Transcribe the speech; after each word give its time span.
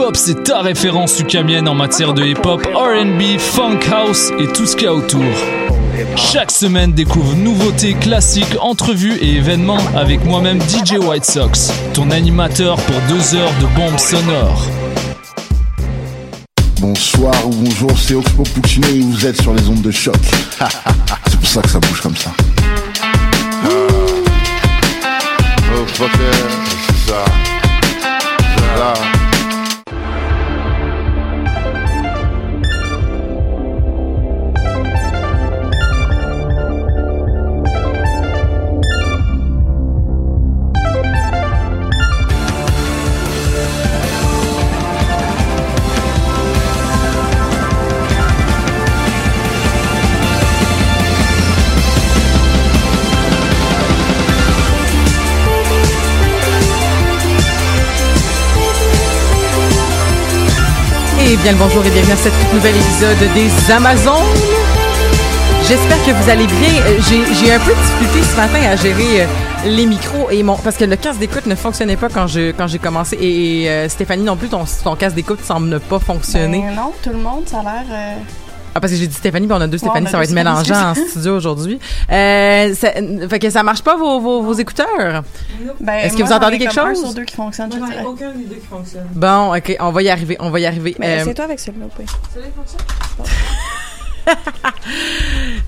Hip-Hop, 0.00 0.14
c'est 0.14 0.44
ta 0.44 0.60
référence 0.60 1.18
ukamienne 1.20 1.68
en 1.68 1.74
matière 1.74 2.14
de 2.14 2.22
hip-hop, 2.22 2.66
RB, 2.74 3.38
funk 3.38 3.80
house 3.90 4.30
et 4.38 4.46
tout 4.46 4.64
ce 4.64 4.76
qu'il 4.76 4.84
y 4.84 4.86
a 4.86 4.94
autour. 4.94 5.20
Chaque 6.16 6.50
semaine, 6.50 6.92
découvre 6.92 7.34
nouveautés, 7.34 7.94
classiques, 7.94 8.56
entrevues 8.60 9.16
et 9.16 9.36
événements 9.36 9.80
avec 9.96 10.24
moi-même 10.24 10.60
DJ 10.60 10.98
White 10.98 11.24
Sox, 11.24 11.72
ton 11.92 12.10
animateur 12.10 12.76
pour 12.76 12.96
deux 13.08 13.34
heures 13.34 13.52
de 13.60 13.66
bombes 13.74 13.98
sonores. 13.98 14.66
Bonsoir 16.80 17.34
ou 17.46 17.50
bonjour, 17.50 17.92
c'est 17.98 18.14
Oxpo 18.14 18.42
Puccino 18.42 18.86
et 18.88 19.00
vous 19.00 19.26
êtes 19.26 19.40
sur 19.42 19.52
les 19.52 19.68
ondes 19.68 19.82
de 19.82 19.90
choc. 19.90 20.14
c'est 21.26 21.40
pour 21.40 21.48
ça 21.48 21.62
que 21.62 21.68
ça 21.68 21.78
bouge 21.78 22.00
comme 22.00 22.16
ça. 22.16 22.30
Oh, 25.72 25.86
fuck 25.86 26.10
ça. 27.06 27.24
Ça. 28.76 29.19
Bien 61.42 61.52
le 61.52 61.58
bonjour 61.58 61.84
et 61.86 61.90
bienvenue 61.90 62.12
à 62.12 62.16
cette 62.16 62.52
nouvel 62.52 62.74
épisode 62.76 63.32
des 63.34 63.72
Amazones. 63.72 64.26
J'espère 65.66 65.96
que 66.04 66.10
vous 66.10 66.30
allez 66.30 66.46
bien. 66.46 66.82
Euh, 66.82 66.98
j'ai 67.00 67.52
un 67.52 67.58
peu 67.60 67.70
de 67.70 67.76
difficulté 67.76 68.22
ce 68.22 68.36
matin 68.36 68.60
à 68.68 68.76
gérer 68.76 69.22
euh, 69.22 69.26
les 69.64 69.86
micros 69.86 70.30
et 70.30 70.42
mon 70.42 70.56
parce 70.56 70.76
que 70.76 70.84
le 70.84 70.96
casque 70.96 71.18
d'écoute 71.18 71.46
ne 71.46 71.54
fonctionnait 71.54 71.96
pas 71.96 72.08
quand 72.08 72.26
quand 72.56 72.66
j'ai 72.66 72.78
commencé 72.78 73.16
et, 73.20 73.70
euh, 73.70 73.88
Stéphanie 73.88 74.24
non 74.24 74.36
plus 74.36 74.48
ton, 74.48 74.64
ton 74.84 74.96
casque 74.96 75.16
d'écoute 75.16 75.42
semble 75.42 75.68
ne 75.68 75.78
pas 75.78 75.98
fonctionner. 75.98 76.64
Ben 76.66 76.74
non, 76.74 76.92
tout 77.02 77.10
le 77.10 77.18
monde 77.18 77.44
ça 77.46 77.60
a 77.60 77.62
l'air 77.62 78.18
ah, 78.74 78.80
parce 78.80 78.92
que 78.92 78.98
j'ai 78.98 79.06
dit 79.06 79.14
Stéphanie, 79.14 79.46
puis 79.46 79.56
on 79.56 79.60
a 79.60 79.66
deux 79.66 79.78
Stéphanie, 79.78 80.06
ça 80.08 80.16
va 80.16 80.24
être 80.24 80.32
mélangeant 80.32 80.90
en 80.90 80.94
studio 80.94 81.36
aujourd'hui. 81.36 81.78
Euh, 82.10 82.74
ça, 82.74 82.92
fait 83.28 83.38
que 83.38 83.50
ça 83.50 83.62
marche 83.62 83.82
pas 83.82 83.96
vos, 83.96 84.20
vos, 84.20 84.42
vos 84.42 84.52
écouteurs? 84.52 85.22
Ben, 85.80 85.94
Est-ce 85.94 86.16
que 86.16 86.22
vous 86.22 86.32
entendez 86.32 86.58
quelque 86.58 86.74
chose? 86.74 86.90
Un 86.90 86.94
sur 86.94 87.14
deux 87.14 87.24
qui 87.24 87.34
fonctionne, 87.34 87.70
moi, 87.76 87.88
je 87.90 88.04
aucun 88.04 88.30
des 88.32 88.44
deux 88.44 88.56
qui 88.56 88.66
fonctionne. 88.66 89.08
Bon, 89.14 89.56
ok, 89.56 89.76
on 89.80 89.90
va 89.90 90.02
y 90.02 90.08
arriver, 90.08 90.36
on 90.40 90.50
va 90.50 90.60
y 90.60 90.66
arriver. 90.66 90.96
Mais 90.98 91.20
euh, 91.20 91.24
c'est 91.24 91.34
toi 91.34 91.44
avec 91.46 91.58
celui-là, 91.58 91.86
oui. 91.98 92.04
Celui-là 92.32 92.50
fonctionne? 92.56 92.80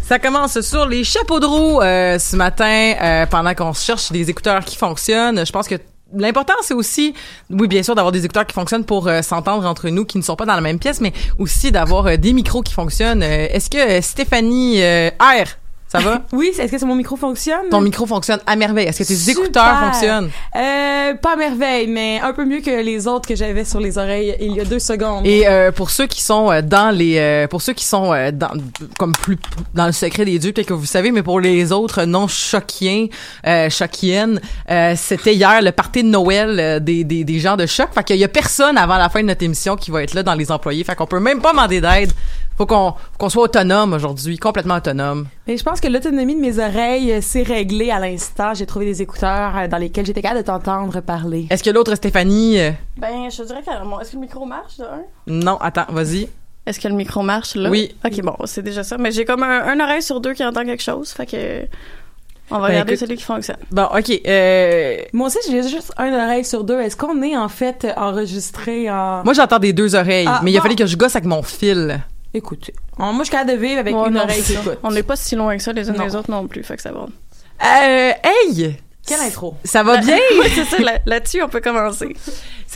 ça 0.03 0.19
commence 0.19 0.61
sur 0.61 0.87
les 0.87 1.05
chapeaux 1.05 1.41
de 1.41 1.47
roue 1.47 1.81
euh, 1.81 2.19
ce 2.19 2.37
matin 2.37 2.95
euh, 3.01 3.27
pendant 3.27 3.55
qu'on 3.55 3.73
cherche 3.73 4.13
des 4.13 4.31
écouteurs 4.31 4.65
qui 4.65 4.77
fonctionnent. 4.77 5.45
Je 5.45 5.53
pense 5.53 5.69
que 5.69 5.77
l'important, 6.15 6.55
c'est 6.63 6.75
aussi, 6.75 7.15
oui, 7.51 7.69
bien 7.69 7.83
sûr, 7.83 7.95
d'avoir 7.95 8.13
des 8.13 8.25
écouteurs 8.25 8.47
qui 8.47 8.55
fonctionnent 8.55 8.85
pour 8.85 9.09
euh, 9.09 9.23
s'entendre 9.23 9.67
entre 9.67 9.89
nous, 9.89 10.05
qui 10.05 10.19
ne 10.19 10.23
sont 10.23 10.37
pas 10.37 10.47
dans 10.47 10.55
la 10.55 10.61
même 10.61 10.79
pièce, 10.79 11.01
mais 11.01 11.13
aussi 11.39 11.73
d'avoir 11.73 12.07
euh, 12.07 12.17
des 12.17 12.33
micros 12.33 12.63
qui 12.63 12.73
fonctionnent. 12.73 13.23
Euh, 13.23 13.49
est-ce 13.51 13.71
que 13.71 14.01
Stéphanie 14.01 14.83
R 14.83 15.62
ça 15.93 15.99
va? 15.99 16.23
oui, 16.33 16.51
est-ce 16.59 16.73
que 16.75 16.85
mon 16.87 16.95
micro 16.95 17.17
fonctionne? 17.17 17.69
Ton 17.71 17.83
micro 17.83 18.07
fonctionne 18.07 18.41
à 18.47 18.57
merveille. 18.57 18.87
Est-ce 18.87 19.03
que 19.03 19.09
tes 19.09 19.31
écouteurs 19.31 19.79
fonctionnent? 19.79 20.31
Euh, 20.57 21.15
pas 21.15 21.35
à 21.35 21.37
merveille, 21.37 21.87
mais 21.87 22.19
un 22.23 22.33
peu 22.33 22.47
mieux 22.47 22.61
que 22.61 22.83
les 22.83 23.07
autres 23.07 23.29
que 23.29 23.37
j'avais 23.37 23.67
sur 23.67 23.79
les 23.79 23.99
oreilles 23.99 24.35
il 24.41 24.57
y 24.57 24.61
a 24.61 24.65
deux 24.65 24.79
secondes. 24.79 25.27
Et 25.27 25.47
euh, 25.47 25.71
pour 25.71 25.91
ceux 25.91 26.07
qui 26.07 26.23
sont 26.23 26.51
euh, 26.51 26.63
dans 26.63 26.97
les, 26.97 27.19
euh, 27.19 27.47
pour 27.47 27.61
ceux 27.61 27.75
qui 27.75 27.85
sont 27.85 28.11
euh, 28.15 28.31
dans, 28.33 28.53
comme 28.99 29.13
plus 29.13 29.37
dans 29.75 29.85
le 29.85 29.93
secret 29.93 30.25
des 30.25 30.39
dieux, 30.39 30.53
peut-être 30.53 30.69
que 30.69 30.73
vous 30.73 30.87
savez, 30.87 31.13
mais 31.13 31.23
pour 31.23 31.41
les 31.41 31.73
autres 31.73 32.05
non 32.05 32.27
choquiens, 32.27 33.09
euh, 33.47 33.69
choquiennes, 33.69 34.41
c'était 34.97 35.35
hier 35.35 35.61
le 35.61 35.73
party 35.73 36.05
de 36.05 36.09
Noël 36.09 36.83
des, 36.83 37.05
des, 37.05 37.25
des 37.25 37.39
gens 37.39 37.59
de 37.59 37.67
choc. 37.67 37.89
Fait 37.95 38.03
qu'il 38.03 38.17
y 38.17 38.25
a 38.25 38.29
personne 38.29 38.79
avant 38.79 38.97
la 38.97 39.11
fin 39.11 39.21
de 39.21 39.27
notre 39.27 39.43
émission 39.43 39.77
qui 39.77 39.91
va 39.91 40.03
être 40.03 40.15
là 40.15 40.23
dans 40.23 40.35
les 40.35 40.51
employés. 40.51 40.85
Fait 40.85 40.95
qu'on 40.95 41.07
peut 41.07 41.21
même 41.21 41.43
pas 41.43 41.51
demander 41.51 41.83
d'aide. 41.83 42.13
Faut 42.63 42.95
qu'on 43.19 43.29
soit 43.29 43.43
autonome 43.43 43.93
aujourd'hui, 43.93 44.39
complètement 44.39 44.77
autonome. 44.77 45.27
Mais 45.49 45.57
je 45.57 45.65
pense 45.65 45.81
que 45.81 45.89
l'autonomie 45.89 46.37
de 46.37 46.41
mes 46.41 46.61
oreilles 46.61 47.13
euh, 47.13 47.21
s'est 47.21 47.43
réglée 47.43 47.91
à 47.91 47.99
l'instant. 47.99 48.55
J'ai 48.55 48.67
trouvé 48.67 48.85
des 48.85 49.03
écouteurs 49.03 49.57
euh, 49.57 49.67
dans 49.67 49.79
lesquels 49.79 50.07
j'étais 50.07 50.23
capable 50.23 50.43
de 50.43 50.47
t'entendre 50.47 51.01
parler. 51.01 51.49
Est-ce 51.51 51.65
que 51.65 51.71
l'autre 51.71 51.93
Stéphanie 51.97 52.61
euh? 52.61 52.71
Ben, 52.97 53.29
je 53.31 53.43
dirais 53.43 53.63
carrément. 53.65 54.01
Est-ce 54.01 54.13
que 54.13 54.17
le 54.17 54.23
micro 54.23 54.45
marche 54.45 54.77
de 54.79 54.85
un? 54.85 55.03
Non, 55.27 55.57
attends, 55.57 55.87
vas-y. 55.89 56.29
Est-ce 56.65 56.79
que 56.79 56.87
le 56.87 56.95
micro 56.95 57.23
marche 57.23 57.57
là? 57.57 57.69
Oui. 57.69 57.97
Ok, 58.05 58.23
bon, 58.23 58.37
c'est 58.45 58.63
déjà 58.63 58.85
ça. 58.85 58.97
Mais 58.97 59.11
j'ai 59.11 59.25
comme 59.25 59.43
un, 59.43 59.81
oreille 59.81 60.03
sur 60.03 60.21
deux 60.21 60.33
qui 60.33 60.45
entend 60.45 60.65
quelque 60.65 60.85
chose, 60.85 61.11
fait 61.11 61.27
que. 61.27 61.67
On 62.49 62.59
va 62.59 62.69
ben, 62.69 62.75
regarder 62.75 62.97
celui 62.97 63.17
qui 63.17 63.25
fonctionne. 63.25 63.57
Bon, 63.73 63.87
ok. 63.87 64.21
Euh... 64.25 64.99
Moi 65.13 65.27
aussi, 65.27 65.39
j'ai 65.51 65.65
juste 65.65 65.93
un 65.97 66.13
oreille 66.13 66.45
sur 66.45 66.63
deux. 66.63 66.79
Est-ce 66.81 66.97
qu'on 66.97 67.23
est 67.23 67.37
en 67.37 67.49
fait 67.49 67.89
enregistré 67.97 68.89
en... 68.89 69.25
Moi, 69.25 69.33
j'entends 69.33 69.59
des 69.59 69.73
deux 69.73 69.97
oreilles, 69.97 70.29
ah, 70.29 70.41
mais 70.45 70.53
il 70.53 70.59
a 70.59 70.61
fallu 70.61 70.77
que 70.77 70.87
je 70.87 70.97
gosse 70.97 71.17
avec 71.17 71.27
mon 71.27 71.43
fil. 71.43 72.01
Écoutez, 72.35 72.75
moi, 72.99 73.13
je 73.19 73.25
suis 73.25 73.31
capable 73.31 73.53
de 73.53 73.57
vivre 73.57 73.79
avec 73.79 73.95
une 73.95 74.17
oreille 74.17 74.43
qui 74.43 74.57
On 74.83 74.91
n'est 74.91 75.03
pas 75.03 75.17
si 75.17 75.37
loin 75.37 75.57
que 75.57 75.63
ça 75.63 75.73
les 75.73 75.89
uns 75.91 75.93
des 75.93 76.17
autres 76.17 76.31
non 76.31 76.47
plus, 76.47 76.63
fait 76.63 76.77
que 76.77 76.83
ça 76.83 76.93
va. 76.93 77.07
Euh, 77.65 78.13
hey! 78.25 78.77
Quelle 79.07 79.21
intro? 79.21 79.57
Ça 79.65 79.83
va 79.83 79.97
bien? 79.99 80.17
oui, 80.41 80.47
c'est 80.55 80.65
ça. 80.65 80.77
Là-dessus, 81.07 81.43
on 81.43 81.49
peut 81.49 81.61
commencer. 81.61 82.15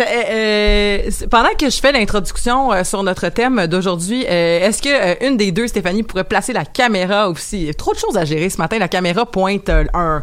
Euh, 0.00 0.04
euh, 0.04 1.10
pendant 1.30 1.54
que 1.58 1.70
je 1.70 1.80
fais 1.80 1.92
l'introduction 1.92 2.72
euh, 2.72 2.82
sur 2.82 3.02
notre 3.02 3.28
thème 3.28 3.66
d'aujourd'hui, 3.68 4.22
est-ce 4.22 4.82
que 4.82 5.24
une 5.24 5.36
des 5.36 5.52
deux, 5.52 5.68
Stéphanie, 5.68 6.02
pourrait 6.02 6.24
placer 6.24 6.52
la 6.52 6.64
caméra 6.64 7.28
aussi? 7.30 7.60
Il 7.60 7.66
y 7.66 7.70
a 7.70 7.74
trop 7.74 7.92
de 7.92 7.98
choses 7.98 8.16
à 8.16 8.24
gérer 8.24 8.50
ce 8.50 8.58
matin. 8.58 8.78
La 8.78 8.88
caméra 8.88 9.24
pointe 9.24 9.70
un... 9.70 10.22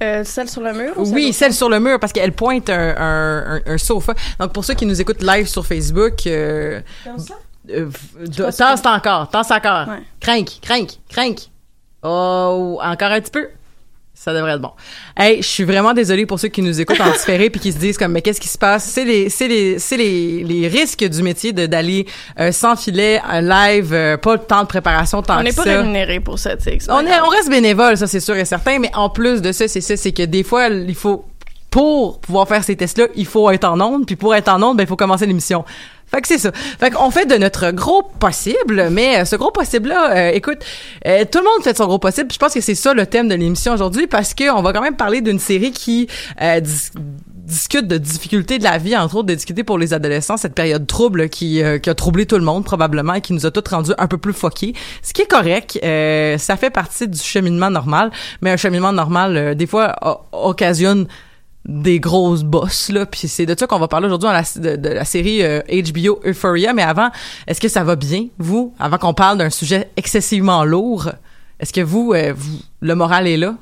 celle 0.00 0.50
sur 0.50 0.60
le 0.60 0.74
mur? 0.74 0.92
oui, 0.98 1.32
celle 1.32 1.54
sur 1.54 1.70
le 1.70 1.80
mur, 1.80 1.98
parce 1.98 2.12
qu'elle 2.12 2.32
pointe 2.32 2.68
un, 2.68 2.94
un, 2.98 3.60
un, 3.64 3.78
sofa. 3.78 4.14
Donc, 4.38 4.52
pour 4.52 4.66
ceux 4.66 4.74
qui 4.74 4.84
nous 4.84 5.00
écoutent 5.00 5.22
live 5.22 5.46
sur 5.46 5.66
Facebook... 5.66 6.26
Euh, 6.26 6.80
tasse 8.56 8.84
encore, 8.84 9.28
tasse 9.28 9.50
encore. 9.50 9.88
Ouais. 9.88 10.02
Crank, 10.20 10.48
crank, 10.62 10.90
crank. 11.08 11.38
Oh, 12.02 12.78
encore 12.82 13.10
un 13.12 13.20
petit 13.20 13.30
peu. 13.30 13.48
Ça 14.14 14.32
devrait 14.32 14.52
être 14.52 14.60
bon. 14.60 14.70
Hey, 15.16 15.42
je 15.42 15.48
suis 15.48 15.64
vraiment 15.64 15.94
désolée 15.94 16.26
pour 16.26 16.38
ceux 16.38 16.46
qui 16.48 16.62
nous 16.62 16.80
écoutent 16.80 17.00
en 17.00 17.10
différé 17.10 17.50
puis 17.50 17.60
qui 17.60 17.72
se 17.72 17.78
disent 17.78 17.98
comme 17.98 18.12
mais 18.12 18.22
qu'est-ce 18.22 18.40
qui 18.40 18.46
se 18.46 18.58
passe? 18.58 18.84
C'est 18.84 19.04
les 19.04 19.28
c'est 19.28 19.48
les 19.48 19.80
c'est 19.80 19.96
les, 19.96 20.44
les 20.44 20.68
risques 20.68 21.02
du 21.02 21.22
métier 21.24 21.52
de 21.52 21.66
d'aller 21.66 22.06
euh, 22.38 22.52
sans 22.52 22.76
filet 22.76 23.20
live, 23.40 23.92
euh, 23.92 24.16
pas 24.16 24.36
de 24.36 24.42
temps 24.42 24.62
de 24.62 24.68
préparation 24.68 25.22
tant 25.22 25.40
on 25.40 25.44
que 25.44 25.50
ça. 25.50 25.62
On 25.62 25.64
n'est 25.64 25.72
pas 25.72 25.80
rémunéré 25.80 26.20
pour 26.20 26.38
ça, 26.38 26.56
tu 26.56 26.64
sais. 26.64 26.78
On 26.88 27.00
est 27.00 27.20
on 27.20 27.28
reste 27.28 27.50
bénévole, 27.50 27.96
ça 27.96 28.06
c'est 28.06 28.20
sûr 28.20 28.36
et 28.36 28.44
certain, 28.44 28.78
mais 28.78 28.94
en 28.94 29.08
plus 29.08 29.42
de 29.42 29.50
ça, 29.50 29.66
c'est 29.66 29.80
ça 29.80 29.96
c'est 29.96 30.12
que 30.12 30.22
des 30.22 30.44
fois 30.44 30.68
il 30.68 30.94
faut 30.94 31.24
pour 31.70 32.20
pouvoir 32.20 32.46
faire 32.46 32.62
ces 32.62 32.76
tests-là, 32.76 33.06
il 33.16 33.26
faut 33.26 33.50
être 33.50 33.64
en 33.64 33.80
onde, 33.80 34.04
puis 34.06 34.14
pour 34.14 34.34
être 34.34 34.48
en 34.48 34.62
onde, 34.62 34.76
ben 34.76 34.84
il 34.84 34.86
faut 34.86 34.94
commencer 34.94 35.26
l'émission. 35.26 35.64
Fait 36.14 36.20
que 36.20 36.28
c'est 36.28 36.38
ça. 36.38 36.52
Fait 36.52 36.90
qu'on 36.90 37.10
fait 37.10 37.24
de 37.24 37.36
notre 37.36 37.70
gros 37.70 38.02
possible, 38.02 38.88
mais 38.90 39.20
euh, 39.20 39.24
ce 39.24 39.34
gros 39.36 39.50
possible-là, 39.50 40.10
euh, 40.14 40.30
écoute, 40.34 40.58
euh, 41.06 41.24
tout 41.30 41.38
le 41.38 41.44
monde 41.44 41.64
fait 41.64 41.72
de 41.72 41.78
son 41.78 41.86
gros 41.86 41.98
possible. 41.98 42.30
Je 42.30 42.38
pense 42.38 42.52
que 42.52 42.60
c'est 42.60 42.74
ça 42.74 42.92
le 42.92 43.06
thème 43.06 43.28
de 43.28 43.34
l'émission 43.34 43.72
aujourd'hui 43.72 44.06
parce 44.06 44.34
qu'on 44.34 44.60
va 44.60 44.72
quand 44.74 44.82
même 44.82 44.96
parler 44.96 45.22
d'une 45.22 45.38
série 45.38 45.72
qui 45.72 46.08
euh, 46.42 46.60
dis- 46.60 46.90
discute 47.34 47.86
de 47.88 47.96
difficultés 47.96 48.58
de 48.58 48.64
la 48.64 48.76
vie, 48.78 48.94
entre 48.96 49.16
autres 49.16 49.28
de 49.28 49.34
discuter 49.34 49.64
pour 49.64 49.78
les 49.78 49.94
adolescents, 49.94 50.36
cette 50.36 50.54
période 50.54 50.86
trouble 50.86 51.30
qui, 51.30 51.62
euh, 51.62 51.78
qui 51.78 51.88
a 51.88 51.94
troublé 51.94 52.26
tout 52.26 52.36
le 52.36 52.44
monde 52.44 52.64
probablement 52.64 53.14
et 53.14 53.20
qui 53.22 53.32
nous 53.32 53.46
a 53.46 53.50
tous 53.50 53.70
rendus 53.70 53.92
un 53.96 54.06
peu 54.06 54.18
plus 54.18 54.34
foqués. 54.34 54.74
Ce 55.02 55.14
qui 55.14 55.22
est 55.22 55.26
correct, 55.26 55.78
euh, 55.82 56.36
ça 56.36 56.56
fait 56.58 56.70
partie 56.70 57.08
du 57.08 57.18
cheminement 57.18 57.70
normal, 57.70 58.10
mais 58.42 58.50
un 58.50 58.56
cheminement 58.58 58.92
normal, 58.92 59.54
des 59.54 59.66
fois, 59.66 59.96
occasionne 60.32 61.06
des 61.64 62.00
grosses 62.00 62.42
bosses 62.42 62.90
là 62.90 63.06
puis 63.06 63.28
c'est 63.28 63.46
de 63.46 63.54
ça 63.56 63.66
qu'on 63.68 63.78
va 63.78 63.86
parler 63.86 64.06
aujourd'hui 64.06 64.28
dans 64.28 64.32
la, 64.32 64.42
de, 64.42 64.80
de 64.80 64.88
la 64.88 65.04
série 65.04 65.44
euh, 65.44 65.60
HBO 65.70 66.20
Euphoria 66.24 66.72
mais 66.72 66.82
avant 66.82 67.10
est-ce 67.46 67.60
que 67.60 67.68
ça 67.68 67.84
va 67.84 67.94
bien 67.94 68.26
vous 68.38 68.74
avant 68.80 68.98
qu'on 68.98 69.14
parle 69.14 69.38
d'un 69.38 69.50
sujet 69.50 69.90
excessivement 69.96 70.64
lourd? 70.64 71.10
Est-ce 71.60 71.72
que 71.72 71.80
vous, 71.80 72.12
euh, 72.12 72.32
vous 72.34 72.58
le 72.80 72.94
moral 72.96 73.28
est 73.28 73.36
là? 73.36 73.54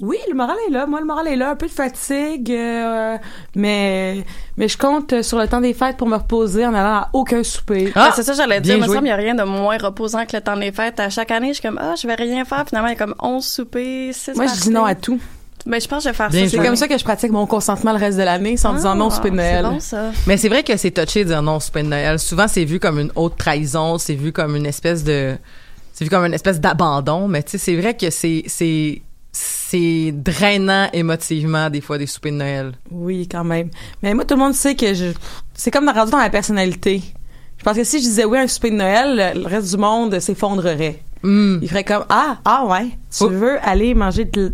Oui, 0.00 0.16
le 0.28 0.34
moral 0.34 0.56
est 0.66 0.70
là. 0.70 0.86
Moi, 0.86 1.00
le 1.00 1.06
moral 1.06 1.28
est 1.28 1.36
là. 1.36 1.50
Un 1.50 1.56
peu 1.56 1.66
de 1.66 1.72
fatigue, 1.72 2.50
euh, 2.50 3.16
mais 3.54 4.24
mais 4.56 4.66
je 4.66 4.76
compte 4.78 5.22
sur 5.22 5.38
le 5.38 5.46
temps 5.46 5.60
des 5.60 5.74
fêtes 5.74 5.96
pour 5.96 6.08
me 6.08 6.16
reposer 6.16 6.66
en 6.66 6.74
allant 6.74 7.02
à 7.02 7.08
aucun 7.12 7.42
souper. 7.44 7.92
Ah! 7.94 8.08
Ben, 8.08 8.12
c'est 8.16 8.22
ça, 8.22 8.32
j'allais 8.32 8.60
dire. 8.60 8.76
Il 8.76 8.80
me 8.80 8.86
semble 8.86 8.98
qu'il 8.98 9.04
n'y 9.04 9.10
a 9.10 9.16
rien 9.16 9.34
de 9.34 9.44
moins 9.44 9.76
reposant 9.78 10.24
que 10.24 10.36
le 10.36 10.42
temps 10.42 10.56
des 10.56 10.72
fêtes. 10.72 10.98
À 10.98 11.10
chaque 11.10 11.30
année, 11.30 11.48
je 11.48 11.54
suis 11.54 11.62
comme, 11.62 11.78
ah, 11.80 11.94
je 12.00 12.06
vais 12.06 12.14
rien 12.14 12.44
faire. 12.44 12.64
Finalement, 12.66 12.88
il 12.88 12.92
y 12.92 12.96
a 12.96 12.98
comme 12.98 13.14
11 13.20 13.44
soupers, 13.44 14.12
6 14.12 14.34
Moi, 14.36 14.46
je 14.46 14.60
dis 14.60 14.70
non 14.70 14.84
à 14.84 14.94
tout. 14.94 15.20
Mais 15.66 15.78
je 15.80 15.86
pense 15.88 15.98
que 16.02 16.04
je 16.04 16.08
vais 16.10 16.16
faire 16.16 16.30
Bien 16.30 16.44
ça. 16.44 16.50
C'est 16.50 16.58
comme 16.64 16.76
ça 16.76 16.88
que 16.88 16.98
je 16.98 17.04
pratique 17.04 17.30
mon 17.30 17.46
consentement 17.46 17.92
le 17.92 17.98
reste 17.98 18.18
de 18.18 18.22
l'année, 18.24 18.56
sans 18.56 18.74
disant 18.74 18.94
non 18.94 19.06
au 19.06 19.10
souper 19.10 19.30
de 19.30 19.36
Noël. 19.36 19.64
Ah, 19.64 19.68
C'est 19.80 19.96
bon, 19.96 20.10
ça. 20.12 20.18
mais 20.26 20.36
c'est 20.36 20.48
vrai 20.48 20.62
que 20.64 20.76
c'est 20.76 20.90
touché 20.90 21.24
de 21.24 21.28
dire 21.30 21.42
non 21.42 21.56
au 21.56 21.60
souper 21.60 21.82
de 21.82 21.88
Noël 21.88 22.18
souvent 22.18 22.48
c'est 22.48 22.64
vu 22.64 22.80
comme 22.80 22.98
une 22.98 23.12
haute 23.14 23.36
trahison 23.36 23.98
c'est 23.98 24.14
vu 24.14 24.32
comme 24.32 24.56
une 24.56 24.66
espèce 24.66 25.04
de 25.04 25.36
c'est 25.92 26.04
vu 26.04 26.10
comme 26.10 26.24
une 26.24 26.34
espèce 26.34 26.58
d'abandon 26.60 27.28
mais 27.28 27.42
tu 27.42 27.52
sais 27.52 27.58
c'est 27.58 27.76
vrai 27.76 27.94
que 27.96 28.10
c'est 28.10 28.42
c'est 28.46 29.02
c'est 29.32 30.12
drainant 30.12 30.88
émotivement 30.92 31.70
des 31.70 31.80
fois 31.80 31.96
des 31.98 32.06
soupers 32.06 32.32
de 32.32 32.36
Noël 32.36 32.72
Oui, 32.90 33.26
quand 33.30 33.44
même. 33.44 33.70
Mais 34.02 34.12
moi, 34.12 34.26
tout 34.26 34.34
le 34.34 34.40
monde 34.40 34.52
sait 34.52 34.74
que 34.74 34.92
je. 34.92 35.06
C'est 35.54 35.70
comme 35.70 35.86
dans 35.86 35.92
rendu 35.94 36.10
dans 36.10 36.18
ma 36.18 36.28
personnalité. 36.28 37.00
Je 37.56 37.64
pense 37.64 37.76
que 37.76 37.84
si 37.84 37.98
je 37.98 38.02
disais 38.04 38.24
oui 38.26 38.36
à 38.36 38.42
un 38.42 38.46
souper 38.48 38.70
de 38.70 38.76
Noël, 38.76 39.32
le 39.36 39.46
reste 39.46 39.70
du 39.70 39.78
monde 39.80 40.18
s'effondrerait. 40.20 41.02
Hmm. 41.22 41.58
Il 41.62 41.68
ferait 41.68 41.84
comme 41.84 42.04
ah 42.10 42.38
ah 42.44 42.66
ouais, 42.66 42.88
tu 43.10 43.22
Oh. 43.24 43.28
veux 43.28 43.58
aller 43.66 43.94
manger 43.94 44.26
de 44.26 44.52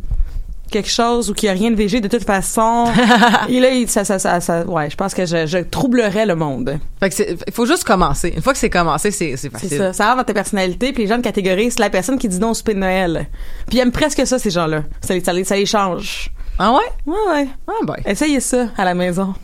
quelque 0.71 0.91
chose 0.91 1.31
où 1.31 1.35
qu'il 1.35 1.47
y 1.47 1.51
a 1.51 1.53
rien 1.53 1.71
de 1.71 1.77
végé 1.77 2.01
de 2.01 2.09
toute 2.09 2.25
façon. 2.25 2.85
Et 3.49 3.61
là, 3.61 3.71
il- 3.71 3.89
ça, 3.89 4.05
ça, 4.05 4.19
ça, 4.19 4.41
ça- 4.41 4.65
ouais, 4.67 4.89
je 4.91 4.97
pense 4.97 5.15
que 5.15 5.27
je, 5.27 5.47
je 5.47 5.59
troublerais 5.59 6.27
le 6.27 6.35
monde. 6.37 6.79
fait 7.01 7.09
que 7.09 7.15
c'est 7.15 7.37
il 7.47 7.53
faut 7.53 7.67
juste 7.67 7.85
commencer 7.85 8.33
une 8.37 8.43
fois 8.43 8.53
que 8.53 8.59
c'est 8.59 8.71
commencé 8.71 9.11
c'est 9.11 9.31
c'est 9.37 9.37
C'est 9.37 9.51
facile 9.51 9.79
ça. 9.79 9.93
Ça 9.93 10.05
rentre 10.07 10.19
dans 10.19 10.25
ta 10.25 10.35
personnalité, 10.35 10.93
puis 10.93 11.03
les 11.05 11.09
gens 11.09 11.17
me 11.19 11.23
catégorisent 11.23 11.79
la 11.79 11.91
personne 11.91 12.19
qui 12.19 12.29
dit 12.29 12.39
non 12.39 12.51
au 12.51 12.55
souper 12.55 12.75
de 12.75 12.79
Noël. 12.81 13.27
Puis 13.69 13.79
ils 13.79 13.81
aiment 13.81 13.93
presque 13.93 14.27
ça, 14.27 14.39
ces 14.39 14.51
gens-là. 14.51 14.83
Ça, 15.01 15.15
les- 15.15 15.25
ça, 15.25 15.33
ça 15.45 15.57
les 15.57 15.67
change. 15.67 16.31
ah 16.59 16.73
ouais? 16.73 16.79
Ouais, 17.07 17.33
ouais. 17.33 17.49
ah 17.69 17.73
ben 17.87 17.95
Essayez 18.07 18.41
ça 18.41 18.69
à 18.77 18.85
la 18.85 18.95
maison. 18.95 19.35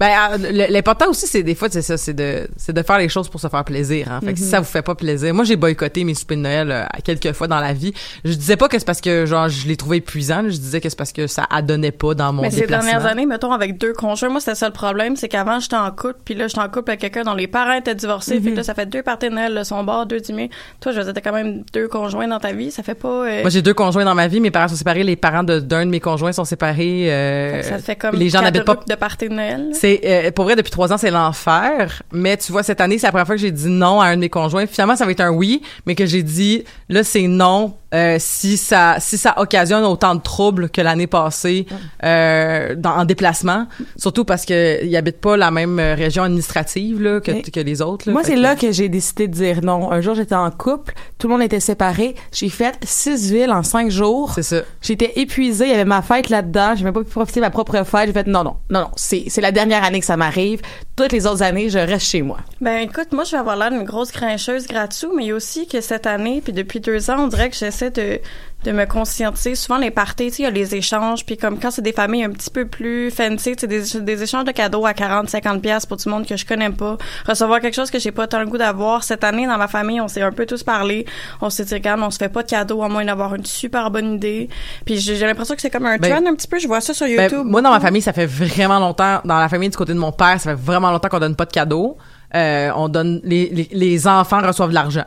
Ben, 0.00 0.08
le- 0.38 0.72
l'important 0.72 1.08
aussi, 1.10 1.26
c'est 1.26 1.42
des 1.42 1.54
fois, 1.54 1.68
c'est 1.70 1.82
ça, 1.82 1.96
c'est 1.96 2.14
de, 2.14 2.46
c'est 2.56 2.72
de 2.72 2.82
faire 2.82 2.98
les 2.98 3.08
choses 3.08 3.28
pour 3.28 3.40
se 3.40 3.48
faire 3.48 3.64
plaisir. 3.64 4.08
Hein. 4.12 4.20
Fait 4.24 4.32
que 4.32 4.38
si 4.38 4.44
Mhm. 4.44 4.50
ça 4.50 4.58
vous 4.60 4.66
fait 4.66 4.82
pas 4.82 4.94
plaisir, 4.94 5.34
moi 5.34 5.44
j'ai 5.44 5.56
boycotté 5.56 6.04
mes 6.04 6.14
soupers 6.14 6.36
de 6.36 6.42
Noël 6.42 6.70
euh, 6.70 6.84
quelques 7.04 7.32
fois 7.32 7.48
dans 7.48 7.58
la 7.60 7.72
vie. 7.72 7.92
Je 8.24 8.32
disais 8.32 8.56
pas 8.56 8.68
que 8.68 8.78
c'est 8.78 8.84
parce 8.84 9.00
que 9.00 9.26
genre 9.26 9.48
je 9.48 9.66
les 9.66 9.76
trouvais 9.76 9.96
épuisants, 9.98 10.42
je 10.44 10.50
disais 10.56 10.80
que 10.80 10.88
c'est 10.88 10.96
parce 10.98 11.12
que 11.12 11.26
ça 11.26 11.46
adonnait 11.50 11.90
pas 11.90 12.14
dans 12.14 12.32
mon 12.32 12.42
Mais 12.42 12.50
ces 12.50 12.66
dernières 12.66 13.06
années, 13.06 13.26
mettons, 13.26 13.52
avec 13.52 13.76
deux 13.78 13.92
conjoints, 13.92 14.28
moi, 14.28 14.40
c'était 14.40 14.54
ça 14.54 14.66
le 14.66 14.72
problème, 14.72 15.16
c'est 15.16 15.28
qu'avant, 15.28 15.58
j'étais 15.58 15.76
en 15.76 15.90
couple, 15.90 16.16
puis 16.24 16.34
là, 16.34 16.46
j'étais 16.46 16.60
en 16.60 16.68
couple 16.68 16.90
avec 16.90 17.00
quelqu'un 17.00 17.24
dont 17.24 17.34
les 17.34 17.46
parents 17.48 17.72
étaient 17.74 17.94
divorcés, 17.94 18.40
fait 18.40 18.50
que 18.52 18.56
là, 18.56 18.62
ça 18.62 18.74
fait 18.74 18.86
deux 18.86 19.02
parties 19.02 19.28
de 19.30 19.34
Noël 19.34 19.54
de 19.54 19.64
son 19.64 19.82
bord, 19.84 20.06
deux 20.06 20.20
mien. 20.32 20.46
Toi, 20.80 20.92
je 20.92 21.00
t'as 21.00 21.20
quand 21.20 21.32
même 21.32 21.64
deux 21.72 21.88
conjoints 21.88 22.28
dans 22.28 22.38
ta 22.38 22.52
vie, 22.52 22.70
ça 22.70 22.82
fait 22.82 22.94
pas... 22.94 23.08
euh, 23.26 23.40
Moi 23.40 23.50
j'ai 23.50 23.62
deux 23.62 23.74
conjoints 23.74 24.04
dans 24.04 24.14
ma 24.14 24.28
vie, 24.28 24.40
mes 24.40 24.50
parents 24.50 24.68
sont 24.68 24.76
séparés, 24.76 25.02
les 25.02 25.16
parents 25.16 25.42
de- 25.42 25.58
d'un 25.60 25.86
de 25.86 25.90
mes 25.90 26.00
conjoints 26.00 26.32
sont 26.32 26.44
séparés. 26.44 27.10
euh, 27.12 27.62
ça 27.62 27.78
fait 27.78 27.96
comme 27.96 28.14
les 28.14 28.28
gens 28.28 28.42
n'habitent 28.42 28.64
pas 28.64 28.78
de 28.86 28.94
parties 28.94 29.28
de 29.28 29.34
Noël. 29.34 29.68
là. 29.70 29.74
C'est 29.88 30.00
euh, 30.04 30.30
pour 30.32 30.44
vrai 30.44 30.54
depuis 30.54 30.70
trois 30.70 30.92
ans 30.92 30.98
c'est 30.98 31.10
l'enfer. 31.10 32.02
Mais 32.12 32.36
tu 32.36 32.52
vois 32.52 32.62
cette 32.62 32.80
année 32.80 32.98
c'est 32.98 33.06
la 33.06 33.12
première 33.12 33.26
fois 33.26 33.36
que 33.36 33.40
j'ai 33.40 33.50
dit 33.50 33.68
non 33.68 34.00
à 34.00 34.08
un 34.08 34.16
de 34.16 34.20
mes 34.20 34.28
conjoints. 34.28 34.66
Finalement 34.66 34.96
ça 34.96 35.06
va 35.06 35.12
être 35.12 35.20
un 35.20 35.30
oui, 35.30 35.62
mais 35.86 35.94
que 35.94 36.04
j'ai 36.04 36.22
dit 36.22 36.64
là 36.90 37.02
c'est 37.02 37.26
non 37.26 37.74
euh, 37.94 38.16
si 38.18 38.56
ça 38.56 38.96
si 38.98 39.16
ça 39.16 39.34
occasionne 39.40 39.84
autant 39.84 40.14
de 40.14 40.20
troubles 40.20 40.68
que 40.70 40.80
l'année 40.80 41.06
passée 41.06 41.66
euh, 42.04 42.74
dans, 42.76 42.90
en 42.90 43.04
déplacement. 43.04 43.66
Surtout 43.96 44.24
parce 44.24 44.44
que 44.44 44.84
ils 44.84 44.96
habitent 44.96 45.20
pas 45.20 45.36
la 45.36 45.50
même 45.50 45.78
euh, 45.78 45.94
région 45.94 46.22
administrative 46.22 47.00
là, 47.02 47.20
que, 47.20 47.48
que 47.50 47.60
les 47.60 47.80
autres. 47.82 48.06
là. 48.08 48.12
Moi, 48.12 48.22
c'est 48.24 48.34
que- 48.34 48.40
là 48.40 48.56
que 48.56 48.72
j'ai 48.72 48.88
décidé 48.88 49.28
de 49.28 49.32
dire 49.32 49.60
non. 49.62 49.90
Un 49.90 50.00
jour, 50.00 50.14
j'étais 50.14 50.34
en 50.34 50.50
couple, 50.50 50.94
tout 51.18 51.28
le 51.28 51.32
monde 51.34 51.42
était 51.42 51.60
séparé. 51.60 52.14
J'ai 52.32 52.48
fait 52.48 52.76
six 52.82 53.30
villes 53.32 53.50
en 53.50 53.62
cinq 53.62 53.90
jours. 53.90 54.32
C'est 54.34 54.42
ça. 54.42 54.62
J'étais 54.82 55.12
épuisée, 55.16 55.66
il 55.66 55.70
y 55.70 55.74
avait 55.74 55.84
ma 55.84 56.02
fête 56.02 56.28
là-dedans, 56.28 56.74
j'ai 56.76 56.84
même 56.84 56.94
pas 56.94 57.02
pu 57.02 57.10
profiter 57.10 57.40
de 57.40 57.44
ma 57.44 57.50
propre 57.50 57.82
fête. 57.84 58.06
J'ai 58.06 58.12
fait 58.12 58.26
non, 58.26 58.44
non, 58.44 58.56
non, 58.70 58.80
non, 58.80 58.88
c'est, 58.96 59.24
c'est 59.28 59.40
la 59.40 59.52
dernière 59.52 59.84
année 59.84 60.00
que 60.00 60.06
ça 60.06 60.16
m'arrive. 60.16 60.60
Toutes 60.96 61.12
les 61.12 61.26
autres 61.26 61.42
années, 61.42 61.68
je 61.70 61.78
reste 61.78 62.06
chez 62.06 62.22
moi. 62.22 62.38
Ben 62.60 62.78
écoute, 62.78 63.12
moi 63.12 63.24
je 63.24 63.30
vais 63.32 63.38
avoir 63.38 63.56
l'air 63.56 63.70
d'une 63.70 63.84
grosse 63.84 64.12
grincheuse 64.12 64.66
gratou, 64.66 65.12
mais 65.16 65.24
il 65.24 65.28
y 65.28 65.30
a 65.32 65.34
aussi 65.34 65.66
que 65.66 65.80
cette 65.80 66.06
année, 66.06 66.40
puis 66.42 66.52
depuis 66.52 66.80
deux 66.80 67.10
ans, 67.10 67.16
on 67.20 67.28
dirait 67.28 67.50
que 67.50 67.56
j'essaie 67.78 67.90
de, 67.90 68.20
de 68.64 68.72
me 68.72 68.84
conscientiser. 68.86 69.54
Souvent 69.54 69.78
les 69.78 69.90
parties, 69.90 70.28
il 70.38 70.42
y 70.42 70.46
a 70.46 70.50
les 70.50 70.74
échanges, 70.74 71.24
puis 71.24 71.36
comme 71.36 71.58
quand 71.58 71.70
c'est 71.70 71.82
des 71.82 71.92
familles 71.92 72.24
un 72.24 72.30
petit 72.30 72.50
peu 72.50 72.66
plus 72.66 73.10
fancy, 73.10 73.54
sais, 73.58 73.66
des, 73.66 74.00
des 74.00 74.22
échanges 74.22 74.44
de 74.44 74.52
cadeaux 74.52 74.84
à 74.86 74.94
40, 74.94 75.28
50 75.28 75.62
pièces 75.62 75.86
pour 75.86 75.96
du 75.96 76.08
monde 76.08 76.26
que 76.26 76.36
je 76.36 76.44
connais 76.44 76.70
pas, 76.70 76.96
recevoir 77.26 77.60
quelque 77.60 77.74
chose 77.74 77.90
que 77.90 77.98
j'ai 77.98 78.12
pas 78.12 78.26
tant 78.26 78.40
le 78.40 78.46
goût 78.46 78.58
d'avoir. 78.58 79.04
Cette 79.04 79.24
année, 79.24 79.46
dans 79.46 79.58
ma 79.58 79.68
famille, 79.68 80.00
on 80.00 80.08
s'est 80.08 80.22
un 80.22 80.32
peu 80.32 80.46
tous 80.46 80.62
parlé. 80.62 81.06
On 81.40 81.50
s'est 81.50 81.64
dit, 81.64 81.74
regarde, 81.74 82.00
on 82.02 82.10
se 82.10 82.18
fait 82.18 82.28
pas 82.28 82.42
de 82.42 82.48
cadeaux 82.48 82.82
à 82.82 82.88
moins 82.88 83.04
d'avoir 83.04 83.34
une 83.34 83.44
super 83.44 83.90
bonne 83.90 84.14
idée. 84.14 84.48
Puis 84.84 84.98
j'ai 84.98 85.18
l'impression 85.18 85.54
que 85.54 85.60
c'est 85.60 85.70
comme 85.70 85.86
un 85.86 85.96
Ben, 85.98 86.10
trend 86.16 86.26
un 86.30 86.34
petit 86.34 86.48
peu. 86.48 86.58
Je 86.58 86.66
vois 86.66 86.80
ça 86.80 86.94
sur 86.94 87.06
Ben, 87.06 87.22
YouTube. 87.30 87.46
moi, 87.46 87.62
dans 87.62 87.70
ma 87.70 87.80
famille, 87.80 88.02
ça 88.02 88.12
fait 88.12 88.26
vraiment 88.26 88.78
longtemps. 88.78 89.20
Dans 89.24 89.38
la 89.38 89.48
famille 89.48 89.68
du 89.68 89.76
côté 89.76 89.92
de 89.94 89.98
mon 89.98 90.12
père, 90.12 90.40
ça 90.40 90.50
fait 90.50 90.60
vraiment 90.60 90.90
longtemps 90.90 91.08
qu'on 91.08 91.20
donne 91.20 91.36
pas 91.36 91.44
de 91.44 91.52
cadeaux. 91.52 91.96
Euh, 92.34 92.70
on 92.76 92.88
donne 92.88 93.20
les, 93.24 93.48
les, 93.48 93.68
les 93.72 94.06
enfants 94.06 94.40
reçoivent 94.46 94.68
de 94.68 94.74
l'argent. 94.74 95.04